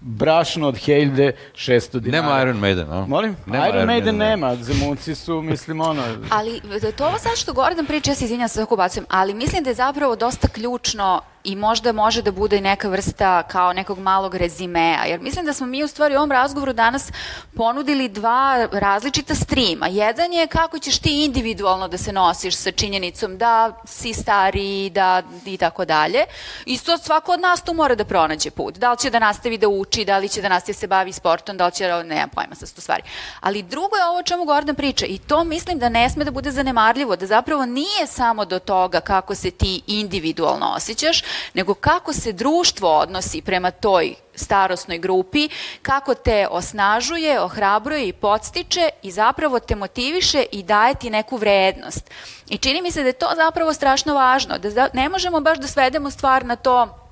brašno 0.00 0.68
od 0.68 0.76
Hejde 0.76 1.32
600 1.54 2.00
dinara. 2.00 2.22
Nema 2.22 2.42
Iron 2.42 2.56
Maiden, 2.56 2.92
a? 2.92 3.06
Molim? 3.06 3.36
Nema 3.46 3.68
Iron, 3.68 3.86
Maiden 3.86 4.16
ne. 4.16 4.28
nema, 4.28 4.56
zemunci 4.56 5.14
su, 5.14 5.42
mislim, 5.42 5.80
ono... 5.80 6.02
Ali 6.30 6.60
to 6.96 7.06
ovo 7.06 7.18
sad 7.18 7.36
što 7.36 7.52
Gordon 7.52 7.86
priča, 7.86 8.10
ja 8.10 8.14
se 8.14 8.24
izvinjam 8.24 8.48
se 8.48 8.62
ako 8.62 8.76
bacujem, 8.76 9.06
ali 9.08 9.34
mislim 9.34 9.64
da 9.64 9.70
je 9.70 9.74
zapravo 9.74 10.16
dosta 10.16 10.48
ključno 10.48 11.22
i 11.44 11.56
možda 11.56 11.92
može 11.92 12.22
da 12.22 12.32
bude 12.32 12.56
i 12.56 12.60
neka 12.60 12.88
vrsta 12.88 13.42
kao 13.42 13.72
nekog 13.72 13.98
malog 13.98 14.34
rezimea, 14.34 15.04
jer 15.06 15.20
mislim 15.20 15.46
da 15.46 15.52
smo 15.52 15.66
mi 15.66 15.84
u 15.84 15.88
stvari 15.88 16.14
u 16.14 16.18
ovom 16.18 16.32
razgovoru 16.32 16.72
danas 16.72 17.12
ponudili 17.56 18.08
dva 18.08 18.68
različita 18.72 19.34
streama. 19.34 19.86
Jedan 19.86 20.32
je 20.32 20.46
kako 20.46 20.78
ćeš 20.78 20.98
ti 20.98 21.24
individualno 21.24 21.88
da 21.88 21.98
se 21.98 22.12
nosiš 22.12 22.56
sa 22.56 22.70
činjenicom 22.70 23.38
da 23.38 23.72
si 23.84 24.12
stariji, 24.12 24.90
da 24.90 25.22
i 25.46 25.56
tako 25.56 25.84
dalje. 25.84 26.24
Isto 26.66 26.98
svako 26.98 27.32
od 27.32 27.40
nas 27.40 27.62
tu 27.62 27.74
mora 27.74 27.94
da 27.94 28.04
pronađe 28.04 28.50
put. 28.50 28.78
Da 28.78 28.90
li 28.90 28.98
će 28.98 29.10
da 29.10 29.18
nastavi 29.18 29.58
da 29.58 29.68
uči, 29.80 30.04
da 30.04 30.18
li 30.18 30.28
će 30.28 30.42
da 30.42 30.48
nastavi 30.48 30.74
da 30.74 30.78
se 30.78 30.86
bavi 30.86 31.12
sportom, 31.12 31.56
da 31.56 31.66
li 31.66 31.72
će, 31.72 31.86
da- 31.86 32.02
nema 32.02 32.26
pojma 32.26 32.54
sa 32.54 32.66
sto 32.66 32.80
stvari. 32.80 33.02
Ali 33.40 33.62
drugo 33.62 33.96
je 33.96 34.04
ovo 34.04 34.18
o 34.18 34.22
čemu 34.22 34.44
Gordon 34.44 34.74
priča 34.74 35.06
i 35.06 35.18
to 35.18 35.44
mislim 35.44 35.78
da 35.78 35.88
ne 35.88 36.10
sme 36.10 36.24
da 36.24 36.30
bude 36.30 36.50
zanemarljivo, 36.50 37.16
da 37.16 37.26
zapravo 37.26 37.66
nije 37.66 38.06
samo 38.06 38.44
do 38.44 38.58
toga 38.58 39.00
kako 39.00 39.34
se 39.34 39.50
ti 39.50 39.82
individualno 39.86 40.72
osjećaš, 40.76 41.22
nego 41.54 41.74
kako 41.74 42.12
se 42.12 42.32
društvo 42.32 42.98
odnosi 42.98 43.42
prema 43.42 43.70
toj 43.70 44.14
starosnoj 44.34 44.98
grupi, 44.98 45.48
kako 45.82 46.14
te 46.14 46.46
osnažuje, 46.50 47.40
ohrabruje 47.40 48.08
i 48.08 48.12
podstiče 48.12 48.88
i 49.02 49.10
zapravo 49.10 49.60
te 49.60 49.76
motiviše 49.76 50.44
i 50.52 50.62
daje 50.62 50.94
ti 50.94 51.10
neku 51.10 51.36
vrednost. 51.36 52.10
I 52.48 52.58
čini 52.58 52.82
mi 52.82 52.90
se 52.90 53.02
da 53.02 53.08
je 53.08 53.12
to 53.12 53.30
zapravo 53.36 53.72
strašno 53.72 54.14
važno, 54.14 54.58
da 54.58 54.88
ne 54.92 55.08
možemo 55.08 55.40
baš 55.40 55.58
da 55.58 55.66
svedemo 55.66 56.10
stvar 56.10 56.44
na 56.44 56.56
to 56.56 57.07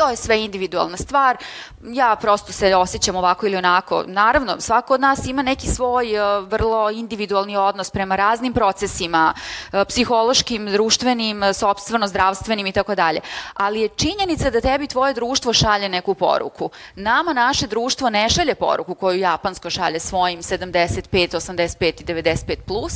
to 0.00 0.10
je 0.10 0.16
sve 0.16 0.44
individualna 0.44 0.96
stvar. 0.96 1.36
Ja 1.82 2.16
prosto 2.20 2.52
se 2.52 2.76
osjećam 2.76 3.16
ovako 3.16 3.46
ili 3.46 3.56
onako. 3.56 4.04
Naravno, 4.06 4.60
svako 4.60 4.94
od 4.94 5.00
nas 5.00 5.26
ima 5.26 5.42
neki 5.42 5.66
svoj 5.66 6.18
uh, 6.18 6.48
vrlo 6.48 6.90
individualni 6.90 7.56
odnos 7.56 7.90
prema 7.90 8.16
raznim 8.16 8.52
procesima, 8.52 9.34
uh, 9.72 9.80
psihološkim, 9.88 10.66
društvenim, 10.66 11.42
sobstveno, 11.54 12.06
zdravstvenim 12.06 12.66
i 12.66 12.72
tako 12.72 12.94
dalje. 12.94 13.20
Ali 13.54 13.80
je 13.80 13.88
činjenica 13.88 14.50
da 14.50 14.60
tebi 14.60 14.86
tvoje 14.86 15.14
društvo 15.14 15.52
šalje 15.52 15.88
neku 15.88 16.14
poruku. 16.14 16.70
Nama 16.94 17.32
naše 17.32 17.66
društvo 17.66 18.10
ne 18.10 18.28
šalje 18.28 18.54
poruku 18.54 18.94
koju 18.94 19.18
japansko 19.18 19.70
šalje 19.70 20.00
svojim 20.00 20.42
75, 20.42 21.10
85 21.10 22.00
i 22.00 22.04
95 22.04 22.56
plus 22.66 22.94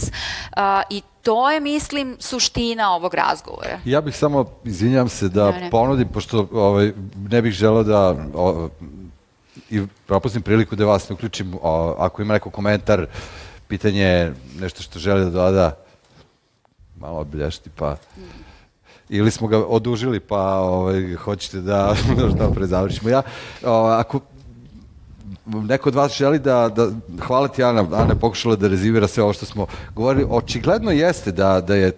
i 0.90 1.02
to 1.24 1.50
je, 1.50 1.60
mislim, 1.60 2.16
suština 2.20 2.90
ovog 2.90 3.14
razgovora. 3.14 3.78
Ja 3.84 4.00
bih 4.00 4.16
samo, 4.16 4.44
izvinjam 4.64 5.08
se, 5.08 5.28
da 5.28 5.50
Ne, 5.50 5.60
ne. 5.60 5.70
ponudim, 5.70 6.08
pošto 6.08 6.48
ovaj, 6.52 6.92
ne 7.30 7.42
bih 7.42 7.52
želeo 7.52 7.82
da 7.82 8.16
o, 8.34 8.68
i 9.70 9.82
propustim 10.06 10.42
priliku 10.42 10.76
da 10.76 10.84
vas 10.84 11.08
ne 11.08 11.14
uključim, 11.14 11.54
o, 11.62 11.94
ako 11.98 12.22
ima 12.22 12.34
neko 12.34 12.50
komentar, 12.50 13.06
pitanje, 13.68 14.32
nešto 14.60 14.82
što 14.82 14.98
želi 14.98 15.24
da 15.24 15.30
doda, 15.30 15.76
malo 16.96 17.20
obilješiti, 17.20 17.70
pa... 17.76 17.96
Ili 19.08 19.30
smo 19.30 19.48
ga 19.48 19.58
odužili, 19.58 20.20
pa 20.20 20.58
ovaj, 20.58 21.14
hoćete 21.14 21.60
da, 21.60 21.94
da 22.38 22.50
pre 22.50 22.66
završimo. 22.66 23.10
Ja, 23.10 23.22
o, 23.64 23.84
ako 23.84 24.20
neko 25.46 25.88
od 25.88 25.94
vas 25.94 26.12
želi 26.12 26.38
da, 26.38 26.68
da 26.68 26.90
hvala 27.26 27.48
ti 27.48 27.62
Ana, 27.62 27.80
Ana 27.92 28.12
je 28.12 28.20
pokušala 28.20 28.56
da 28.56 28.68
rezivira 28.68 29.08
sve 29.08 29.22
ovo 29.22 29.32
što 29.32 29.46
smo 29.46 29.66
govorili, 29.94 30.26
očigledno 30.30 30.90
jeste 30.90 31.32
da, 31.32 31.60
da 31.60 31.74
je 31.74 31.92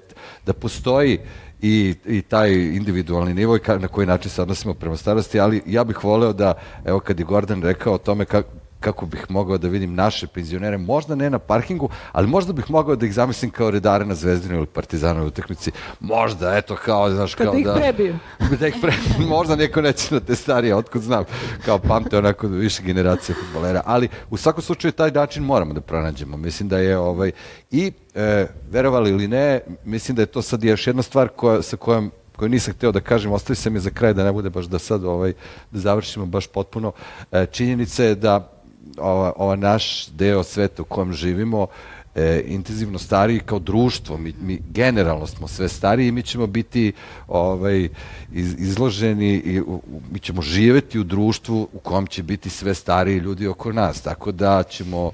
da 0.46 0.52
postoji 0.52 1.18
i, 1.62 1.94
i 2.06 2.22
taj 2.22 2.52
individualni 2.52 3.34
nivo 3.34 3.56
i 3.56 3.58
ka, 3.58 3.78
na 3.78 3.88
koji 3.88 4.06
način 4.06 4.30
se 4.30 4.42
odnosimo 4.42 4.74
prema 4.74 4.96
starosti, 4.96 5.40
ali 5.40 5.62
ja 5.66 5.84
bih 5.84 6.04
voleo 6.04 6.32
da, 6.32 6.54
evo 6.84 7.00
kad 7.00 7.18
je 7.18 7.24
Gordon 7.24 7.62
rekao 7.62 7.94
o 7.94 7.98
tome 7.98 8.24
kako 8.24 8.48
kako 8.80 9.06
bih 9.06 9.26
mogao 9.28 9.58
da 9.58 9.68
vidim 9.68 9.94
naše 9.94 10.26
penzionere, 10.26 10.78
možda 10.78 11.14
ne 11.14 11.30
na 11.30 11.38
parkingu, 11.38 11.88
ali 12.12 12.26
možda 12.26 12.52
bih 12.52 12.70
mogao 12.70 12.96
da 12.96 13.06
ih 13.06 13.14
zamislim 13.14 13.50
kao 13.50 13.70
redare 13.70 14.04
na 14.04 14.14
Zvezdinoj 14.14 14.58
ili 14.58 14.66
Partizanovoj 14.66 15.28
utakmici. 15.28 15.70
Možda, 16.00 16.56
eto, 16.56 16.76
kao, 16.84 17.10
znaš, 17.10 17.34
Kad 17.34 17.46
kao 17.46 17.58
ih 17.58 17.64
da... 17.64 17.74
prebiju. 17.74 18.18
da 18.60 18.66
ih 18.66 18.74
pre... 18.80 18.92
možda 19.28 19.56
neko 19.56 19.80
neće 19.80 20.14
na 20.14 20.20
te 20.20 20.34
starije, 20.34 20.74
otkud 20.74 21.02
znam, 21.02 21.24
kao 21.64 21.78
pamte 21.78 22.18
onako 22.18 22.46
više 22.46 22.82
generacije 22.82 23.36
futbolera, 23.36 23.82
ali 23.84 24.08
u 24.30 24.36
svakom 24.36 24.62
slučaju 24.62 24.92
taj 24.92 25.10
način 25.10 25.44
moramo 25.44 25.74
da 25.74 25.80
pronađemo. 25.80 26.36
Mislim 26.36 26.68
da 26.68 26.78
je 26.78 26.98
ovaj 26.98 27.30
i 27.70 27.92
e, 28.14 28.46
verovali 28.70 29.10
ili 29.10 29.28
ne, 29.28 29.60
mislim 29.84 30.16
da 30.16 30.22
je 30.22 30.26
to 30.26 30.42
sad 30.42 30.64
još 30.64 30.86
jedna 30.86 31.02
stvar 31.02 31.28
koja, 31.28 31.62
sa 31.62 31.76
kojom 31.76 32.10
koju 32.36 32.48
nisam 32.48 32.74
hteo 32.74 32.92
da 32.92 33.00
kažem, 33.00 33.32
ostavi 33.32 33.56
se 33.56 33.70
mi 33.70 33.80
za 33.80 33.90
kraj 33.90 34.14
da 34.14 34.24
ne 34.24 34.32
bude 34.32 34.50
baš 34.50 34.66
da 34.66 34.78
sad 34.78 35.04
ovaj, 35.04 35.32
da 35.70 35.78
završimo 35.78 36.26
baš 36.26 36.46
potpuno. 36.46 36.92
E, 37.32 37.46
činjenica 37.46 38.04
je 38.04 38.14
da 38.14 38.55
ova, 38.98 39.32
ova 39.36 39.56
naš 39.56 40.06
deo 40.06 40.42
sveta 40.42 40.82
u 40.82 40.84
kojem 40.84 41.12
živimo 41.12 41.66
e, 42.14 42.42
intenzivno 42.46 42.98
stariji 42.98 43.40
kao 43.40 43.58
društvo, 43.58 44.18
mi, 44.18 44.34
mi 44.40 44.62
generalno 44.70 45.26
smo 45.26 45.48
sve 45.48 45.68
stariji 45.68 46.08
i 46.08 46.12
mi 46.12 46.22
ćemo 46.22 46.46
biti 46.46 46.92
ovaj, 47.28 47.88
iz, 48.32 48.54
izloženi 48.58 49.34
i 49.34 49.60
u, 49.60 49.82
mi 50.12 50.18
ćemo 50.18 50.42
živeti 50.42 50.98
u 50.98 51.04
društvu 51.04 51.68
u 51.72 51.78
kom 51.78 52.06
će 52.06 52.22
biti 52.22 52.50
sve 52.50 52.74
stariji 52.74 53.18
ljudi 53.18 53.46
oko 53.46 53.72
nas, 53.72 54.00
tako 54.00 54.32
da 54.32 54.62
ćemo 54.62 55.10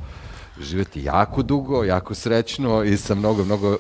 živeti 0.62 1.02
jako 1.02 1.43
dugo, 1.43 1.84
jako 1.84 2.14
srećno 2.14 2.82
i 2.84 2.97
sa 2.97 3.14
mnogo, 3.14 3.44
mnogo 3.44 3.72
e, 3.74 3.76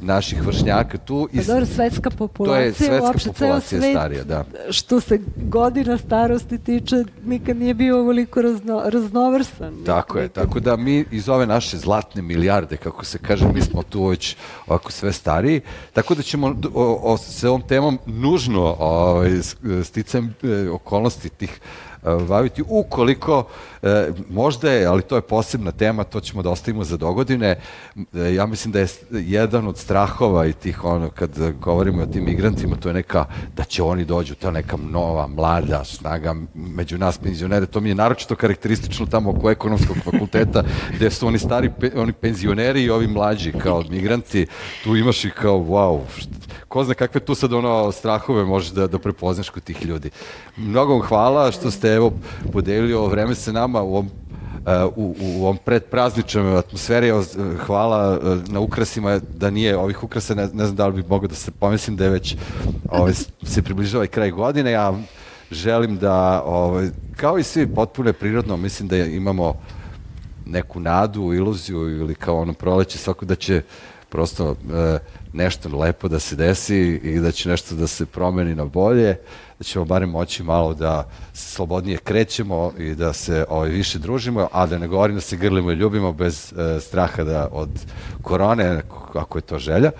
naših 0.00 0.42
vršnjaka 0.42 0.98
tu. 0.98 1.28
I 1.32 1.36
Pa 1.36 1.42
dobro, 1.44 1.66
svetska 1.66 2.10
populacija, 2.10 2.72
svetska 2.74 3.02
uopšte 3.02 3.22
ceo 3.24 3.32
populacija 3.34 3.80
svet, 3.80 3.92
starija, 3.92 4.24
da. 4.24 4.44
što 4.70 5.00
se 5.00 5.18
godina 5.38 5.98
starosti 5.98 6.58
tiče, 6.58 6.96
nikad 7.24 7.56
nije 7.56 7.74
bio 7.74 8.00
ovoliko 8.00 8.42
razno, 8.42 8.82
raznovrsan. 8.86 9.74
Tako 9.86 10.18
je, 10.18 10.22
Nikad. 10.22 10.34
tako 10.36 10.60
da 10.60 10.76
mi 10.76 11.04
iz 11.10 11.28
ove 11.28 11.46
naše 11.46 11.78
zlatne 11.78 12.22
milijarde, 12.22 12.76
kako 12.76 13.04
se 13.04 13.18
kaže, 13.18 13.48
mi 13.48 13.60
smo 13.62 13.82
tu 13.82 14.06
već 14.06 14.36
ovako 14.66 14.92
sve 14.92 15.12
stariji, 15.12 15.60
tako 15.92 16.14
da 16.14 16.22
ćemo 16.22 16.46
o, 16.74 17.00
o, 17.04 17.18
se 17.18 17.48
ovom 17.48 17.62
temom 17.62 17.98
nužno 18.06 18.76
ovaj, 18.78 19.30
s- 19.32 19.56
sticajem 19.84 20.34
e, 20.42 20.68
okolnosti 20.70 21.28
tih 21.28 21.60
baviti, 22.02 22.62
ukoliko 22.68 23.44
e, 23.82 24.08
možda 24.30 24.70
je, 24.70 24.86
ali 24.86 25.02
to 25.02 25.16
je 25.16 25.22
posebna 25.22 25.72
tema, 25.72 26.04
to 26.04 26.20
ćemo 26.20 26.42
da 26.42 26.50
ostavimo 26.50 26.84
za 26.84 26.96
dogodine. 26.96 27.56
E, 28.14 28.34
ja 28.34 28.46
mislim 28.46 28.72
da 28.72 28.78
je 28.78 28.86
jedan 29.10 29.68
od 29.68 29.78
strahova 29.78 30.46
i 30.46 30.52
tih 30.52 30.84
ono, 30.84 31.10
kad 31.10 31.30
govorimo 31.60 32.02
o 32.02 32.06
tim 32.06 32.24
migrantima, 32.24 32.76
to 32.76 32.88
je 32.88 32.94
neka, 32.94 33.24
da 33.56 33.64
će 33.64 33.82
oni 33.82 34.04
dođu, 34.04 34.34
ta 34.34 34.50
neka 34.50 34.76
nova, 34.76 35.26
mlada 35.26 35.84
snaga 35.84 36.34
među 36.54 36.98
nas 36.98 37.18
penzionere, 37.18 37.66
to 37.66 37.80
mi 37.80 37.88
je 37.88 37.94
naročito 37.94 38.36
karakteristično 38.36 39.06
tamo 39.06 39.30
oko 39.30 39.50
ekonomskog 39.50 39.96
fakulteta, 40.04 40.64
gde 40.96 41.10
su 41.10 41.26
oni 41.26 41.38
stari, 41.38 41.70
oni 41.96 42.12
penzioneri 42.12 42.82
i 42.82 42.90
ovi 42.90 43.06
mlađi 43.06 43.52
kao 43.52 43.84
migranti, 43.90 44.46
tu 44.84 44.96
imaš 44.96 45.24
i 45.24 45.30
kao, 45.30 45.58
wow, 45.58 46.00
ko 46.72 46.84
zna 46.84 46.94
kakve 46.94 47.20
tu 47.20 47.34
sad 47.34 47.52
ono 47.52 47.92
strahove 47.92 48.44
možeš 48.44 48.70
da, 48.70 48.86
da 48.86 48.98
prepoznaš 48.98 49.50
kod 49.50 49.64
tih 49.64 49.84
ljudi. 49.84 50.10
Mnogo 50.56 50.92
vam 50.92 51.02
hvala 51.02 51.52
što 51.52 51.70
ste 51.70 51.91
evo 51.94 52.12
podelili 52.52 52.94
ovo 52.94 53.06
vreme 53.06 53.34
sa 53.34 53.52
nama 53.52 53.82
u 53.82 53.92
ovom 53.92 54.10
Uh, 54.62 54.92
u, 54.96 55.14
u 55.20 55.42
ovom 55.42 55.58
predprazničnoj 55.64 56.58
atmosferi, 56.58 57.12
hvala 57.66 58.18
uh, 58.18 58.48
na 58.48 58.60
ukrasima, 58.60 59.20
da 59.36 59.50
nije 59.50 59.76
ovih 59.76 60.04
ukrasa, 60.04 60.34
ne, 60.34 60.42
ne 60.42 60.64
znam 60.64 60.76
da 60.76 60.86
li 60.86 61.02
bi 61.02 61.08
mogao 61.08 61.28
da 61.28 61.34
se 61.34 61.50
pomislim 61.50 61.96
da 61.96 62.04
je 62.04 62.10
već 62.10 62.36
ovaj, 62.90 63.12
se 63.42 63.62
približava 63.62 64.04
i 64.04 64.08
kraj 64.08 64.30
godine, 64.30 64.70
ja 64.70 64.94
želim 65.50 65.98
da, 65.98 66.42
ovaj, 66.44 66.88
kao 67.16 67.38
i 67.38 67.42
svi, 67.42 67.66
potpuno 67.66 68.08
je 68.08 68.12
prirodno, 68.12 68.56
mislim 68.56 68.88
da 68.88 68.96
imamo 68.96 69.54
neku 70.46 70.80
nadu, 70.80 71.32
iluziju 71.34 72.00
ili 72.00 72.14
kao 72.14 72.40
ono 72.40 72.52
proleće 72.52 72.98
svako 72.98 73.24
da 73.24 73.34
će 73.34 73.62
prosto 74.08 74.50
e, 74.50 74.98
nešto 75.32 75.78
lepo 75.78 76.08
da 76.08 76.18
se 76.18 76.36
desi 76.36 77.00
i 77.02 77.18
da 77.18 77.30
će 77.30 77.48
nešto 77.48 77.74
da 77.74 77.86
se 77.86 78.06
promeni 78.06 78.54
na 78.54 78.64
bolje, 78.64 79.16
da 79.62 79.66
ćemo 79.66 79.84
barem 79.84 80.10
moći 80.10 80.42
malo 80.42 80.74
da 80.74 81.08
se 81.34 81.50
slobodnije 81.54 81.98
krećemo 81.98 82.72
i 82.78 82.94
da 82.94 83.12
se 83.12 83.44
ovaj, 83.48 83.68
više 83.68 83.98
družimo, 83.98 84.48
a 84.52 84.66
da 84.66 84.78
ne 84.78 84.88
govorim 84.88 85.14
da 85.16 85.20
se 85.20 85.36
grlimo 85.36 85.70
i 85.70 85.74
ljubimo 85.74 86.12
bez 86.12 86.52
e, 86.52 86.80
straha 86.80 87.24
da 87.24 87.48
od 87.52 87.68
korone, 88.22 88.82
ako 89.14 89.38
je 89.38 89.42
to 89.42 89.58
želja. 89.58 89.90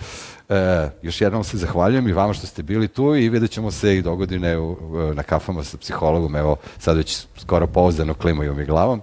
E, 0.49 0.89
još 1.03 1.21
jednom 1.21 1.45
se 1.45 1.57
zahvaljujem 1.57 2.09
i 2.09 2.13
vama 2.13 2.33
što 2.35 2.47
ste 2.47 2.63
bili 2.63 2.89
tu 2.89 3.15
i 3.17 3.29
vidjet 3.29 3.51
ćemo 3.51 3.71
se 3.71 3.97
i 3.97 4.03
dogodine 4.03 4.59
u, 4.59 4.71
u- 4.73 5.15
na 5.15 5.23
kafama 5.23 5.65
sa 5.65 5.77
psihologom, 5.77 6.37
evo 6.37 6.57
sad 6.79 6.97
već 6.97 7.27
skoro 7.39 7.67
pouzdano 7.67 8.15
klimaju 8.15 8.55
mi 8.55 8.65
glavom. 8.65 9.01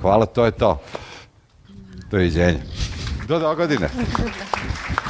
Hvala, 0.00 0.26
to 0.26 0.44
je 0.44 0.50
to. 0.50 0.80
Doviđenja. 2.10 2.58
Do 3.28 3.38
dogodine. 3.38 3.88